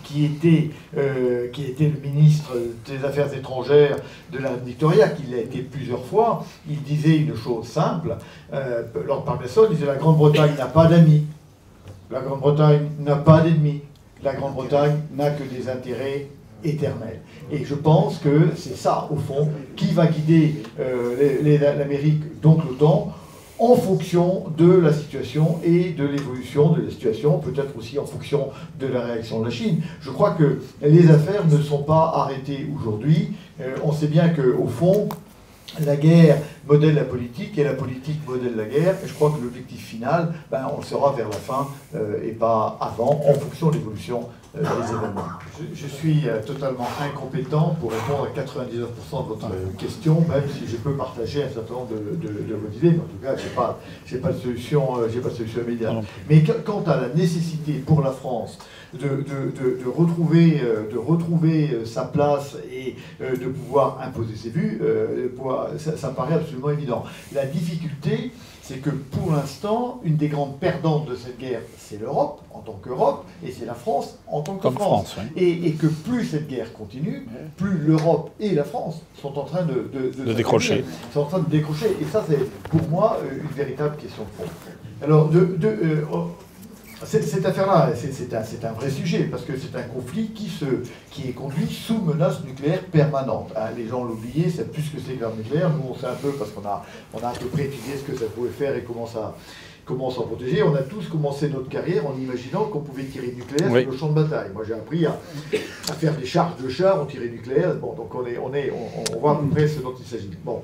qui 0.05 0.25
était, 0.25 0.71
euh, 0.97 1.49
qui 1.53 1.65
était 1.65 1.89
le 1.89 2.01
ministre 2.01 2.53
des 2.87 3.05
Affaires 3.05 3.33
étrangères 3.35 3.97
de 4.33 4.39
la 4.39 4.55
Victoria, 4.55 5.09
qui 5.09 5.25
l'a 5.31 5.39
été 5.39 5.59
plusieurs 5.59 6.05
fois, 6.05 6.45
il 6.69 6.83
disait 6.83 7.17
une 7.17 7.37
chose 7.37 7.67
simple. 7.67 8.17
Lord 9.07 9.25
Palmerston 9.25 9.69
disait 9.71 9.87
la 9.87 9.97
Grande-Bretagne 9.97 10.53
n'a 10.57 10.67
pas 10.67 10.87
d'amis, 10.87 11.25
la 12.11 12.21
Grande-Bretagne 12.21 12.89
n'a 13.01 13.17
pas 13.17 13.41
d'ennemis 13.41 13.83
la 14.23 14.35
Grande-Bretagne 14.35 14.97
n'a 15.15 15.31
que 15.31 15.43
des 15.43 15.69
intérêts 15.69 16.29
éternels. 16.65 17.21
Et 17.51 17.65
je 17.65 17.75
pense 17.75 18.19
que 18.19 18.51
c'est 18.57 18.77
ça, 18.77 19.09
au 19.11 19.17
fond, 19.17 19.49
qui 19.77 19.93
va 19.93 20.07
guider 20.07 20.63
euh, 20.79 21.77
l'Amérique, 21.79 22.41
donc 22.41 22.61
l'OTAN, 22.65 23.13
en 23.63 23.77
fonction 23.77 24.45
de 24.59 24.73
la 24.73 24.93
situation 24.93 25.61
et 25.63 25.91
de 25.91 26.05
l'évolution 26.05 26.73
de 26.73 26.83
la 26.83 26.91
situation, 26.91 27.39
peut-être 27.39 27.77
aussi 27.79 27.97
en 27.97 28.05
fonction 28.05 28.49
de 28.81 28.89
la 28.89 29.03
réaction 29.03 29.39
de 29.39 29.45
la 29.45 29.51
Chine. 29.51 29.83
Je 30.01 30.11
crois 30.11 30.33
que 30.33 30.61
les 30.83 31.09
affaires 31.11 31.47
ne 31.47 31.59
sont 31.59 31.85
pas 31.85 32.13
arrêtées 32.17 32.67
aujourd'hui. 32.75 33.33
Euh, 33.61 33.77
on 33.85 33.93
sait 33.93 34.09
bien 34.09 34.31
qu'au 34.31 34.67
fond, 34.67 35.09
la 35.81 35.97
guerre 35.97 36.39
modèle 36.67 36.97
la 36.97 37.05
politique 37.05 37.57
et 37.57 37.65
la 37.65 37.75
politique 37.75 38.27
modèle 38.27 38.57
la 38.57 38.65
guerre. 38.65 38.97
Et 39.05 39.07
je 39.07 39.15
crois 39.15 39.31
que 39.31 39.43
l'objectif 39.43 39.81
final, 39.81 40.35
ben, 40.51 40.67
on 40.73 40.79
le 40.81 41.17
vers 41.17 41.29
la 41.29 41.37
fin 41.37 41.69
euh, 41.95 42.23
et 42.25 42.33
pas 42.33 42.77
avant, 42.81 43.21
en 43.29 43.35
fonction 43.35 43.69
de 43.69 43.75
l'évolution 43.75 44.29
euh, 44.57 44.61
des 44.61 44.91
événements. 44.91 45.23
Je, 45.75 45.87
suis 45.87 46.27
euh, 46.27 46.41
totalement 46.41 46.89
incompétent 47.01 47.77
pour 47.79 47.93
répondre 47.93 48.27
à 48.35 48.41
99% 48.41 48.73
de 48.79 49.29
votre 49.29 49.49
question, 49.77 50.21
même 50.21 50.45
si 50.49 50.67
je 50.67 50.77
peux 50.77 50.95
partager 50.95 51.43
un 51.43 51.49
certain 51.51 51.75
nombre 51.75 51.91
de, 51.91 52.55
vos 52.55 52.75
idées, 52.75 52.93
mais 52.93 53.01
en 53.01 53.03
tout 53.03 53.19
cas, 53.23 53.37
je 53.37 53.45
n'ai 53.45 53.51
pas, 53.51 53.79
pas, 54.23 54.33
de 54.33 54.41
solution, 54.41 54.95
pas 54.95 55.29
de 55.29 55.35
solution 55.35 55.61
immédiate. 55.63 56.05
Mais 56.29 56.43
quant 56.65 56.83
à 56.87 57.01
la 57.01 57.09
nécessité 57.09 57.75
pour 57.75 58.01
la 58.03 58.13
France 58.13 58.59
de, 58.95 59.09
de, 59.09 59.89
retrouver, 59.89 60.63
de 60.91 60.99
retrouver 60.99 61.81
sa 61.85 62.05
place 62.05 62.57
et 62.73 62.97
de 63.21 63.47
pouvoir 63.47 64.01
imposer 64.03 64.37
ses 64.37 64.51
vues, 64.51 64.81
ça, 65.77 65.97
ça 65.97 66.11
me 66.11 66.15
paraît 66.15 66.35
absolument 66.35 66.71
évident. 66.71 67.05
La 67.35 67.45
difficulté, 67.45 68.33
c'est 68.63 68.79
que 68.79 68.91
pour 68.91 69.33
l'instant, 69.33 70.01
une 70.05 70.17
des 70.17 70.29
grandes 70.29 70.59
perdantes 70.59 71.07
de 71.07 71.17
cette 71.17 71.37
guerre, 71.39 71.61
c'est 71.77 72.01
l'Europe 72.01 72.43
en 72.53 72.61
tant 72.61 72.79
qu'Europe, 72.83 73.27
et 73.45 73.51
c'est 73.51 73.67
la 73.67 73.75
France 73.75 74.19
en 74.29 74.41
tant 74.41 74.57
que 74.57 74.71
France. 74.71 75.17
et, 75.37 75.73
que 75.73 75.89
plus 75.89 76.25
cette 76.25 76.49
guerre 76.49 76.73
continue, 76.73 77.27
plus 77.57 77.77
l'Europe 77.79 78.31
et 78.39 78.51
la 78.55 78.63
France 78.63 79.01
sont 79.21 79.37
en 79.37 79.45
train 79.45 79.63
de, 79.63 79.91
de, 79.93 80.33
décrocher. 80.33 80.85
Sont 81.13 81.21
en 81.21 81.25
train 81.25 81.41
de 81.41 81.51
décrocher. 81.51 81.97
Et 82.01 82.05
ça, 82.05 82.25
c'est 82.29 82.49
pour 82.69 82.89
moi 82.89 83.19
euh, 83.23 83.41
une 83.43 83.57
véritable 83.57 83.97
question 83.97 84.23
de 84.23 84.45
fond. 84.45 84.51
Alors, 85.03 85.29
de, 85.29 85.59
euh, 85.65 86.05
cette 87.05 87.47
affaire-là, 87.47 87.93
c'est 87.95 88.35
un, 88.35 88.69
un, 88.69 88.73
vrai 88.73 88.91
sujet, 88.91 89.25
parce 89.25 89.45
que 89.45 89.53
c'est 89.57 89.77
un 89.77 89.83
conflit 89.83 90.29
qui, 90.29 90.49
se, 90.49 90.65
qui 91.11 91.29
est 91.29 91.33
conduit 91.33 91.67
sous 91.67 92.01
menace 92.01 92.45
nucléaire 92.45 92.85
permanente. 92.85 93.53
Hein, 93.57 93.71
les 93.77 93.87
gens 93.87 94.05
l'oubliaient, 94.05 94.51
c'est 94.51 94.71
plus 94.71 94.83
ce 94.83 94.97
que 94.97 95.01
c'est 95.01 95.15
que 95.15 95.23
l'arme 95.23 95.37
nucléaire. 95.37 95.71
Nous, 95.71 95.91
on 95.91 95.95
sait 95.95 96.07
un 96.07 96.15
peu, 96.15 96.31
parce 96.33 96.51
qu'on 96.51 96.67
a, 96.67 96.85
on 97.15 97.19
a 97.19 97.29
à 97.29 97.33
peu 97.33 97.47
près 97.47 97.65
étudié 97.65 97.95
ce 97.97 98.11
que 98.11 98.19
ça 98.19 98.27
pouvait 98.27 98.51
faire 98.51 98.77
et 98.77 98.83
comment 98.83 99.07
ça, 99.07 99.35
comment 99.85 100.11
s'en 100.11 100.23
protéger. 100.23 100.63
On 100.63 100.75
a 100.75 100.83
tous 100.83 101.09
commencé 101.09 101.49
notre 101.49 101.69
carrière 101.69 102.07
en 102.07 102.17
imaginant 102.17 102.65
qu'on 102.65 102.81
pouvait 102.81 103.05
tirer 103.05 103.33
nucléaire 103.37 103.69
sur 103.69 103.91
le 103.91 103.97
champ 103.97 104.09
de 104.09 104.15
bataille. 104.15 104.51
Moi, 104.55 104.65
j'ai 104.67 104.75
appris 104.75 105.07
à, 105.07 105.19
faire 105.99 106.17
des 106.17 106.27
charges 106.27 106.63
de 106.63 106.69
chars, 106.69 107.01
on 107.01 107.07
tirait 107.07 107.29
nucléaire. 107.29 107.75
Bon, 107.77 107.95
donc 107.95 108.15
on, 108.15 108.27
est, 108.27 108.39
on, 108.39 108.55
est, 108.55 108.73
on, 109.13 109.19
voit 109.19 109.33
à 109.33 109.35
peu 109.37 109.47
près 109.49 109.69
ce 109.69 109.81
dont 109.81 109.95
il 109.99 110.07
s'agit. 110.07 110.31
Bon. 110.45 110.63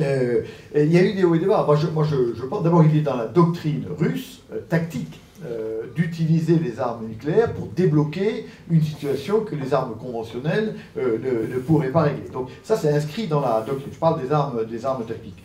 Euh, 0.00 0.42
il 0.74 0.92
y 0.92 0.98
a 0.98 1.02
eu 1.02 1.14
des 1.14 1.24
hauts 1.24 1.34
et 1.34 1.38
des 1.38 1.46
bas. 1.46 1.64
Moi, 1.66 1.76
je, 1.76 1.86
moi, 1.88 2.04
je, 2.04 2.42
pense 2.44 2.62
d'abord 2.62 2.82
qu'il 2.84 2.96
est 2.96 3.02
dans 3.02 3.16
la 3.16 3.26
doctrine 3.26 3.84
russe, 3.98 4.37
tactique, 4.68 5.20
euh, 5.46 5.82
d'utiliser 5.94 6.58
les 6.58 6.80
armes 6.80 7.06
nucléaires 7.06 7.52
pour 7.52 7.66
débloquer 7.68 8.46
une 8.70 8.82
situation 8.82 9.40
que 9.40 9.54
les 9.54 9.72
armes 9.72 9.94
conventionnelles 9.96 10.74
ne, 10.96 11.58
pourraient 11.58 11.92
pas 11.92 12.02
régler. 12.02 12.28
Donc 12.32 12.48
ça, 12.64 12.76
c'est 12.76 12.92
inscrit 12.92 13.28
dans 13.28 13.40
la 13.40 13.62
doctrine. 13.66 13.92
Je 13.92 13.98
parle 13.98 14.20
des 14.20 14.32
armes, 14.32 14.64
des 14.64 14.84
armes 14.84 15.04
tactiques. 15.04 15.42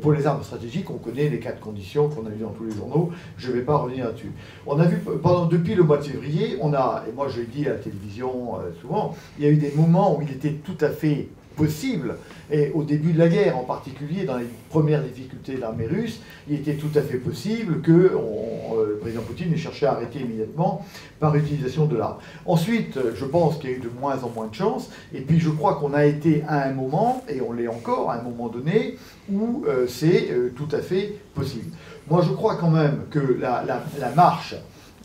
pour 0.00 0.12
les 0.12 0.26
armes 0.26 0.42
stratégiques, 0.44 0.88
on 0.90 0.98
connaît 0.98 1.28
les 1.28 1.40
quatre 1.40 1.58
conditions 1.58 2.08
qu'on 2.08 2.26
a 2.26 2.28
vues 2.28 2.42
dans 2.42 2.50
tous 2.50 2.64
les 2.64 2.74
journaux. 2.74 3.10
Je 3.36 3.50
ne 3.50 3.56
vais 3.56 3.62
pas 3.62 3.76
revenir 3.76 4.04
là-dessus. 4.04 4.30
On 4.66 4.78
a 4.78 4.84
vu 4.84 5.02
depuis 5.50 5.74
le 5.74 5.82
mois 5.82 5.98
de 5.98 6.04
février, 6.04 6.56
on 6.60 6.72
a, 6.72 7.04
et 7.08 7.12
moi 7.12 7.26
je 7.28 7.40
le 7.40 7.46
dis 7.46 7.66
à 7.66 7.70
la 7.70 7.78
télévision 7.78 8.52
souvent, 8.80 9.16
il 9.38 9.44
y 9.44 9.48
a 9.48 9.50
eu 9.50 9.56
des 9.56 9.72
moments 9.72 10.16
où 10.16 10.22
il 10.22 10.30
était 10.30 10.52
tout 10.52 10.78
à 10.80 10.90
fait 10.90 11.28
possible. 11.56 12.16
Et 12.50 12.70
au 12.74 12.82
début 12.82 13.12
de 13.12 13.18
la 13.18 13.28
guerre, 13.28 13.56
en 13.56 13.64
particulier 13.64 14.24
dans 14.24 14.36
les 14.36 14.46
premières 14.68 15.02
difficultés 15.02 15.54
de 15.54 15.60
l'armée 15.60 15.86
russe, 15.86 16.20
il 16.48 16.56
était 16.56 16.74
tout 16.74 16.90
à 16.94 17.00
fait 17.00 17.16
possible 17.16 17.80
que 17.80 17.92
euh, 17.92 18.88
le 18.88 18.96
président 18.98 19.22
Poutine 19.22 19.52
ait 19.52 19.56
cherché 19.56 19.86
à 19.86 19.92
arrêter 19.92 20.20
immédiatement 20.20 20.84
par 21.20 21.34
utilisation 21.36 21.86
de 21.86 21.96
l'arme. 21.96 22.18
Ensuite, 22.44 22.98
je 23.14 23.24
pense 23.24 23.58
qu'il 23.58 23.70
y 23.70 23.72
a 23.72 23.76
eu 23.76 23.80
de 23.80 23.90
moins 24.00 24.22
en 24.22 24.28
moins 24.28 24.48
de 24.48 24.54
chance. 24.54 24.90
Et 25.14 25.20
puis 25.20 25.40
je 25.40 25.50
crois 25.50 25.76
qu'on 25.76 25.94
a 25.94 26.04
été 26.04 26.42
à 26.48 26.64
un 26.64 26.72
moment, 26.72 27.24
et 27.28 27.40
on 27.40 27.52
l'est 27.52 27.68
encore 27.68 28.10
à 28.10 28.18
un 28.18 28.22
moment 28.22 28.48
donné, 28.48 28.96
où 29.32 29.64
euh, 29.66 29.86
c'est 29.88 30.30
euh, 30.30 30.52
tout 30.54 30.68
à 30.72 30.80
fait 30.80 31.16
possible. 31.34 31.70
Moi, 32.10 32.22
je 32.22 32.32
crois 32.32 32.56
quand 32.56 32.70
même 32.70 33.04
que 33.10 33.38
la 33.40 34.10
marche 34.14 34.54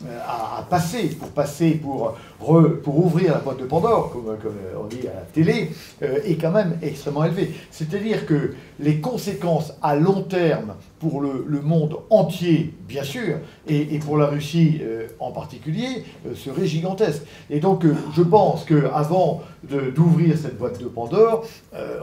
euh, 0.06 0.18
à, 0.26 0.62
passer, 0.62 1.08
pour 1.08 1.28
passer, 1.28 1.72
pour, 1.72 2.16
pour 2.38 3.04
ouvrir 3.04 3.34
la 3.34 3.40
boîte 3.40 3.58
de 3.58 3.66
Pandore, 3.66 4.10
comme, 4.10 4.34
on 4.80 4.86
dit 4.86 5.06
à 5.06 5.14
la 5.14 5.20
télé, 5.20 5.70
euh, 6.02 6.20
est 6.24 6.36
quand 6.36 6.52
même 6.52 6.78
extrêmement 6.80 7.24
élevé. 7.24 7.52
C'est-à-dire 7.70 8.24
que 8.24 8.54
les 8.78 9.00
conséquences 9.00 9.74
à 9.82 9.96
long 9.96 10.22
terme 10.22 10.74
pour 11.00 11.20
le, 11.20 11.60
monde 11.60 11.98
entier, 12.08 12.72
bien 12.88 13.02
sûr, 13.02 13.38
et, 13.66 13.98
pour 13.98 14.16
la 14.16 14.26
Russie 14.26 14.78
euh, 14.80 15.08
en 15.18 15.32
particulier, 15.32 16.04
seraient 16.34 16.66
gigantesques. 16.66 17.22
Et 17.50 17.60
donc, 17.60 17.84
je 18.14 18.22
pense 18.22 18.64
qu'avant 18.64 19.42
d'ouvrir 19.62 20.38
cette 20.38 20.56
boîte 20.56 20.80
de 20.80 20.86
Pandore, 20.86 21.44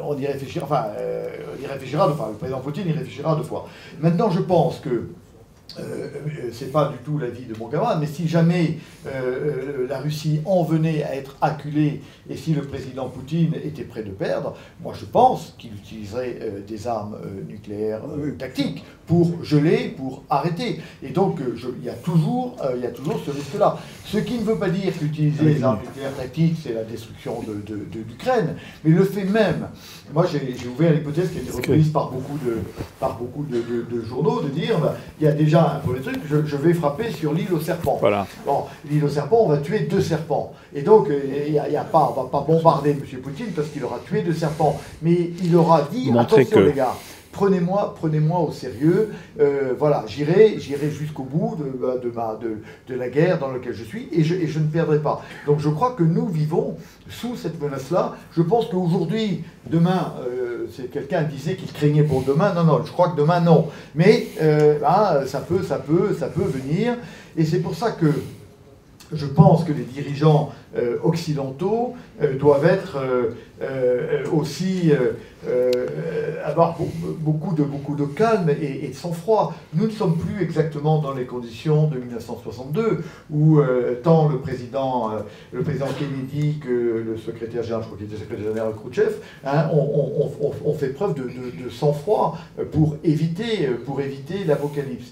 on 0.03 0.17
y 0.17 0.27
réfléchira, 0.27 0.65
enfin, 0.65 0.85
on 1.51 1.63
y 1.63 1.65
réfléchira, 1.65 2.07
enfin, 2.09 2.27
le 2.29 2.37
président 2.37 2.59
Poutine 2.59 2.87
y 2.87 2.91
réfléchira 2.91 3.35
deux 3.35 3.43
fois. 3.43 3.67
Maintenant, 3.99 4.29
je 4.29 4.41
pense 4.41 4.79
que 4.79 5.09
euh, 5.79 6.07
euh, 6.25 6.49
c'est 6.51 6.71
pas 6.71 6.89
du 6.89 6.97
tout 6.99 7.17
l'avis 7.17 7.45
de 7.45 7.57
mon 7.57 7.67
camarade, 7.67 7.99
mais 7.99 8.07
si 8.07 8.27
jamais 8.27 8.77
euh, 9.05 9.87
la 9.87 9.99
Russie 9.99 10.41
en 10.45 10.63
venait 10.63 11.03
à 11.03 11.15
être 11.15 11.37
acculée 11.41 12.01
et 12.29 12.35
si 12.35 12.53
le 12.53 12.61
président 12.61 13.09
Poutine 13.09 13.53
était 13.63 13.83
prêt 13.83 14.03
de 14.03 14.11
perdre, 14.11 14.55
moi 14.81 14.93
je 14.99 15.05
pense 15.05 15.55
qu'il 15.57 15.73
utiliserait 15.73 16.39
des 16.67 16.87
armes 16.87 17.17
nucléaires 17.47 18.01
tactiques 18.37 18.83
pour 19.07 19.43
geler, 19.43 19.95
pour 19.97 20.23
arrêter. 20.29 20.79
Et 21.01 21.09
donc 21.09 21.39
il, 21.39 21.85
y 21.85 21.89
a 21.89 21.93
toujours, 21.93 22.55
il 22.75 22.81
y 22.81 22.85
a 22.85 22.91
toujours 22.91 23.19
ce 23.25 23.31
risque-là. 23.31 23.77
Ce 24.05 24.17
qui 24.17 24.37
ne 24.37 24.43
veut 24.43 24.57
pas 24.57 24.69
dire 24.69 24.93
qu'utiliser 24.97 25.43
les 25.43 25.63
armes 25.63 25.79
nucléaires 25.81 26.15
tactiques, 26.15 26.57
c'est 26.61 26.73
la 26.73 26.83
destruction 26.83 27.41
de, 27.41 27.75
l'Ukraine, 28.09 28.55
mais 28.83 28.91
le 28.91 29.03
fait 29.03 29.23
même, 29.23 29.69
moi 30.13 30.25
j'ai 30.31 30.55
ouvert 30.67 30.93
l'hypothèse 30.93 31.31
qui 31.31 31.39
a 31.39 31.41
été 31.41 31.51
reprise 31.51 31.89
par 31.89 32.11
beaucoup 32.11 32.37
de, 32.45 32.57
par 32.99 33.17
beaucoup 33.17 33.45
de, 33.45 34.01
journaux, 34.01 34.41
de 34.41 34.49
dire 34.49 34.79
bah, 34.79 34.95
il 35.19 35.25
y 35.25 35.27
a 35.27 35.33
déjà 35.33 35.75
un 35.75 35.79
premier 35.79 36.01
truc, 36.01 36.19
je, 36.29 36.57
vais 36.57 36.73
frapper 36.73 37.11
sur 37.11 37.33
l'île 37.33 37.53
aux 37.53 37.61
serpents. 37.61 37.97
Voilà. 37.99 38.27
Bon, 38.45 38.63
l'île 38.89 39.03
aux 39.05 39.09
serpents, 39.09 39.41
on 39.41 39.49
va 39.49 39.57
tuer 39.57 39.81
deux 39.81 40.01
serpents. 40.01 40.53
Et 40.73 40.81
donc, 40.81 41.07
il 41.09 41.53
y 41.53 41.57
a, 41.59 41.83
pas, 41.83 42.13
on 42.15 42.19
ne 42.19 42.25
va 42.25 42.29
pas 42.31 42.41
bombarder 42.41 42.91
M. 42.91 43.19
Poutine 43.21 43.51
parce 43.55 43.69
qu'il 43.69 43.83
aura 43.83 43.99
tué 44.05 44.21
deux 44.21 44.33
serpents. 44.33 44.79
Mais 45.01 45.31
il 45.43 45.55
aura 45.55 45.87
dit, 45.91 46.11
attention 46.17 46.59
les 46.61 46.73
gars, 46.73 46.95
prenez-moi 47.37 47.93
prenez 47.95 48.19
-moi 48.19 48.39
au 48.47 48.51
sérieux, 48.51 49.09
euh, 49.39 49.73
voilà, 49.77 50.05
j'irai 50.07 50.57
jusqu'au 50.89 51.23
bout 51.23 51.55
de, 51.59 52.09
bah, 52.09 52.39
de, 52.41 52.95
la 52.95 53.09
guerre 53.09 53.37
dans 53.37 53.51
laquelle 53.51 53.75
je 53.75 53.83
suis 53.83 54.09
et 54.11 54.23
je, 54.23 54.59
ne 54.59 54.65
perdrai 54.65 54.99
pas. 54.99 55.21
Donc 55.45 55.59
je 55.59 55.69
crois 55.69 55.91
que 55.91 56.03
nous 56.03 56.27
vivons 56.27 56.77
sous 57.09 57.35
cette 57.35 57.61
menace-là. 57.61 58.15
Je 58.35 58.41
pense 58.41 58.65
qu'aujourd'hui, 58.69 59.43
demain, 59.69 60.13
euh, 60.27 60.65
quelqu'un 60.91 61.21
disait 61.21 61.55
qu'il 61.55 61.71
craignait 61.71 62.03
pour 62.03 62.23
demain. 62.23 62.53
Non, 62.55 62.63
non, 62.63 62.83
je 62.83 62.91
crois 62.91 63.09
que 63.09 63.17
demain, 63.17 63.39
non. 63.39 63.67
Mais 63.93 64.27
euh, 64.41 64.79
ah, 64.83 65.19
ça, 65.27 65.39
peut, 65.39 65.61
ça, 65.61 65.77
peut, 65.77 66.15
ça 66.19 66.27
peut 66.27 66.49
venir. 66.59 66.95
Et 67.37 67.45
c'est 67.45 67.59
pour 67.59 67.75
ça 67.75 67.91
que 67.91 68.11
je 69.13 69.27
pense 69.27 69.63
que 69.63 69.71
les 69.71 69.83
dirigeants 69.83 70.51
occidentaux 71.01 71.95
doivent 72.39 72.65
être 72.65 72.97
aussi 74.33 74.91
avoir 76.43 76.77
beaucoup 77.19 77.55
de, 77.55 77.63
beaucoup 77.63 77.95
de 77.95 78.05
calme 78.05 78.49
et, 78.49 78.87
de 78.87 78.93
sang-froid. 78.93 79.53
Nous 79.73 79.87
ne 79.87 79.91
sommes 79.91 80.17
plus 80.17 80.41
exactement 80.41 80.99
dans 81.01 81.13
les 81.13 81.25
conditions 81.25 81.87
de 81.87 81.97
1962 81.97 83.03
où 83.31 83.59
tant 84.03 84.29
le 84.29 84.39
président, 84.39 85.11
le 85.51 85.61
président 85.61 85.87
Kennedy 85.97 86.59
que 86.59 87.03
le 87.05 87.17
secrétaire 87.17 87.63
général, 87.63 87.83
je 87.83 87.87
crois 87.87 87.97
qu'il 87.97 88.07
était 88.07 88.21
secrétaire 88.21 88.47
général 88.47 88.73
Khrouchtchev, 88.73 89.15
hein, 89.45 89.69
ont, 89.73 90.73
fait 90.73 90.89
preuve 90.89 91.15
de, 91.15 91.69
sang-froid 91.69 92.37
pour 92.71 92.97
éviter, 93.03 93.67
pour 93.85 94.01
éviter 94.01 94.43
l'apocalypse 94.45 95.11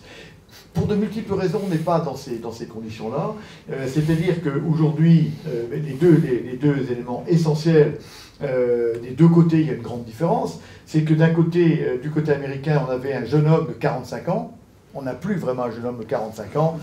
pour 0.76 0.88
de 0.88 0.96
multiples 0.96 1.34
raisons, 1.34 1.62
on 1.66 1.70
n'est 1.70 1.78
pas 1.78 2.00
dans 2.00 2.16
ces, 2.16 2.38
dans 2.38 2.52
ces 2.52 2.68
conditions-là. 2.68 3.34
Euh, 3.72 3.88
c'est-à-dire 3.88 4.36
qu'aujourd'hui, 4.44 5.32
euh, 5.48 5.64
les, 5.72 5.94
deux, 5.94 6.22
les, 6.22 6.58
deux 6.58 6.92
éléments 6.92 7.24
essentiels, 7.28 7.98
euh, 8.44 9.00
des 9.00 9.12
deux 9.12 9.28
côtés, 9.28 9.62
il 9.62 9.68
y 9.68 9.70
a 9.70 9.74
une 9.74 9.82
grande 9.82 10.04
différence. 10.04 10.60
C'est 10.86 11.02
que 11.04 11.14
d'un 11.14 11.30
côté, 11.30 12.00
du 12.02 12.12
côté 12.12 12.32
américain, 12.32 12.82
on 12.88 12.92
avait 12.92 13.14
un 13.14 13.26
jeune 13.26 13.48
homme 13.48 13.68
de 13.68 13.74
45 13.74 14.30
ans. 14.30 14.52
On 14.94 15.02
n'a 15.02 15.14
plus 15.14 15.36
vraiment 15.36 15.64
un 15.64 15.72
jeune 15.72 15.86
homme 15.86 16.00
de 16.00 16.06
45 16.06 16.56
ans 16.56 16.78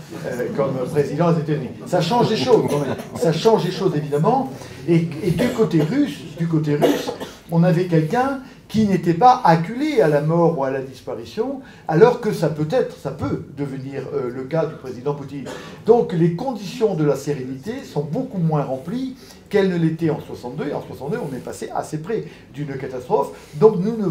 comme 0.55 0.73
président 0.91 1.31
des 1.31 1.41
États-Unis. 1.41 1.69
Ça 1.87 2.01
change 2.01 2.29
les 2.29 2.37
choses, 2.37 2.65
quand 2.69 2.79
même. 2.79 2.95
Ça 3.15 3.31
change 3.31 3.65
les 3.65 3.71
choses, 3.71 3.95
évidemment. 3.95 4.51
Et, 4.87 4.99
du 4.99 5.47
côté 5.55 5.81
russe, 5.81 6.19
du 6.37 6.47
côté 6.47 6.75
russe, 6.75 7.11
on 7.49 7.63
avait 7.63 7.85
quelqu'un 7.85 8.41
qui 8.73 8.87
n'était 8.87 9.13
pas 9.13 9.39
acculé 9.43 10.01
à 10.01 10.07
la 10.07 10.21
mort 10.21 10.57
ou 10.57 10.63
à 10.63 10.71
la 10.71 10.81
disparition, 10.81 11.61
alors 11.87 12.21
que 12.21 12.33
ça 12.33 12.49
peut 12.49 12.67
être, 12.71 12.97
ça 12.97 13.11
peut 13.11 13.45
devenir 13.55 14.01
euh, 14.15 14.31
le 14.33 14.45
cas 14.45 14.65
du 14.65 14.73
président 14.73 15.13
Poutine. 15.13 15.45
Donc 15.85 16.11
les 16.11 16.35
conditions 16.35 16.95
de 16.95 17.03
la 17.03 17.15
sérénité 17.15 17.83
sont 17.83 18.01
beaucoup 18.01 18.39
moins 18.39 18.63
remplies 18.63 19.15
qu'elles 19.53 19.69
ne 19.69 19.77
l'étaient 19.77 20.09
en 20.09 20.19
62. 20.19 20.69
Et 20.69 20.73
en 20.73 20.81
62, 20.81 21.19
on 21.19 21.35
est 21.35 21.39
passé 21.39 21.69
assez 21.75 21.99
près 21.99 22.23
d'une 22.55 22.75
catastrophe. 22.75 23.37
Donc 23.55 23.77
nous 23.77 23.95
ne, 23.95 24.07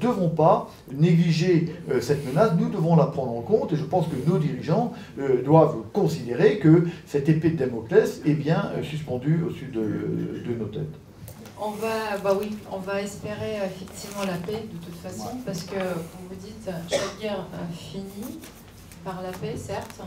devons 0.00 0.30
pas 0.30 0.70
négliger 0.90 1.74
euh, 1.90 2.00
cette 2.00 2.26
menace, 2.26 2.52
nous 2.58 2.70
devons 2.70 2.96
la 2.96 3.04
prendre 3.04 3.32
en 3.32 3.42
compte. 3.42 3.74
Et 3.74 3.76
je 3.76 3.84
pense 3.84 4.06
que 4.06 4.16
nos 4.26 4.38
dirigeants 4.38 4.94
euh, 5.18 5.42
doivent 5.42 5.76
considérer 5.92 6.58
que 6.58 6.86
cette 7.06 7.28
épée 7.28 7.50
de 7.50 7.58
Damoclès 7.58 8.22
est 8.24 8.32
bien 8.32 8.70
suspendue 8.82 9.42
au-dessus 9.46 9.66
de 9.66 10.54
nos 10.58 10.66
têtes. 10.66 10.82
On 11.60 11.70
va, 11.72 12.16
bah 12.22 12.34
oui, 12.40 12.56
on 12.72 12.78
va 12.78 13.02
espérer 13.02 13.58
effectivement 13.64 14.24
la 14.24 14.38
paix 14.38 14.64
de 14.72 14.78
toute 14.78 14.96
façon, 14.96 15.36
parce 15.44 15.62
que, 15.62 15.76
comme 15.76 16.26
vous 16.28 16.34
dites, 16.40 16.68
chaque 16.90 17.20
guerre 17.20 17.46
finit 17.72 18.40
par 19.04 19.22
la 19.22 19.30
paix, 19.30 19.56
certes, 19.56 20.00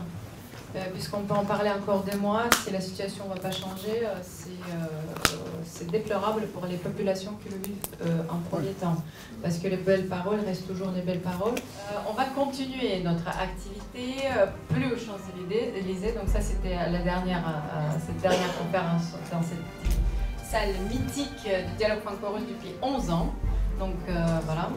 euh, 0.76 0.84
puisqu'on 0.92 1.22
peut 1.22 1.34
en 1.34 1.44
parler 1.44 1.70
encore 1.70 2.02
des 2.02 2.16
mois, 2.16 2.44
si 2.64 2.70
la 2.70 2.80
situation 2.80 3.24
ne 3.24 3.34
va 3.34 3.40
pas 3.40 3.50
changer, 3.50 4.04
euh, 4.04 4.14
euh, 4.16 5.32
c'est 5.64 5.90
déplorable 5.90 6.46
pour 6.48 6.66
les 6.66 6.76
populations 6.76 7.32
qui 7.42 7.50
le 7.50 7.56
vivent 7.56 8.26
en 8.28 8.38
premier 8.50 8.72
temps, 8.72 8.96
parce 9.42 9.58
que 9.58 9.68
les 9.68 9.76
belles 9.76 10.06
paroles 10.06 10.40
restent 10.46 10.66
toujours 10.66 10.88
des 10.88 11.02
belles 11.02 11.20
paroles. 11.20 11.54
on 12.08 12.12
va 12.12 12.24
continuer 12.24 13.00
notre 13.02 13.28
activité 13.28 14.28
plus 14.68 14.86
aux 14.86 14.96
Champs-Élysées, 14.96 16.12
donc 16.12 16.28
ça 16.28 16.40
c'était 16.40 16.76
la 16.90 16.98
dernière, 16.98 17.44
cette 18.06 18.20
dernière 18.20 18.56
conférence 18.58 19.12
dans 19.32 19.42
cette 19.42 19.58
salle 20.42 20.74
mythique 20.90 21.44
du 21.44 21.76
dialogue 21.76 22.00
franco-russe 22.02 22.46
depuis 22.48 22.74
11 22.82 23.10
ans. 23.10 23.34
Donc 23.78 23.96
euh, 24.08 24.38
voilà. 24.44 24.68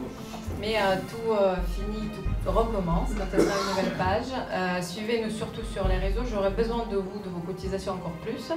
Mais 0.60 0.76
euh, 0.76 0.96
tout 1.10 1.32
euh, 1.32 1.56
finit, 1.74 2.08
tout 2.08 2.50
recommence 2.50 3.10
quand 3.16 3.24
elle 3.32 3.40
sera 3.40 3.54
une 3.58 3.68
nouvelle 3.70 3.98
page. 3.98 4.84
Suivez-nous 4.84 5.30
surtout 5.30 5.64
sur 5.64 5.86
les 5.88 5.98
réseaux. 5.98 6.22
J'aurai 6.30 6.50
besoin 6.50 6.86
de 6.90 6.96
vous, 6.96 7.18
de 7.24 7.28
vos 7.28 7.40
cotisations 7.40 7.94
encore 7.94 8.12
plus. 8.24 8.52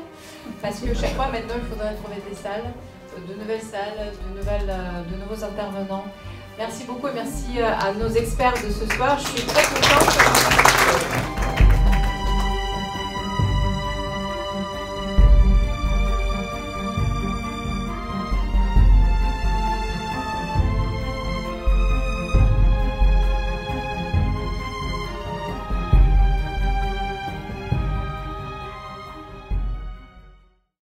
Parce 0.62 0.80
que 0.80 0.94
chaque 0.94 1.16
fois 1.16 1.28
maintenant, 1.28 1.56
il 1.58 1.68
faudrait 1.68 1.96
trouver 1.96 2.22
des 2.30 2.36
salles, 2.36 2.74
de 3.28 3.34
nouvelles 3.34 3.62
salles, 3.62 4.12
de, 4.12 4.38
nouvelles, 4.38 4.76
de 5.12 5.16
nouveaux 5.18 5.44
intervenants. 5.44 6.06
Merci 6.58 6.86
beaucoup 6.86 7.08
et 7.08 7.14
merci 7.14 7.60
à 7.60 7.92
nos 7.94 8.10
experts 8.10 8.54
de 8.54 8.72
ce 8.72 8.86
soir. 8.96 9.20
Je 9.20 9.28
suis 9.28 9.46
très 9.46 9.64
contente. 9.64 11.25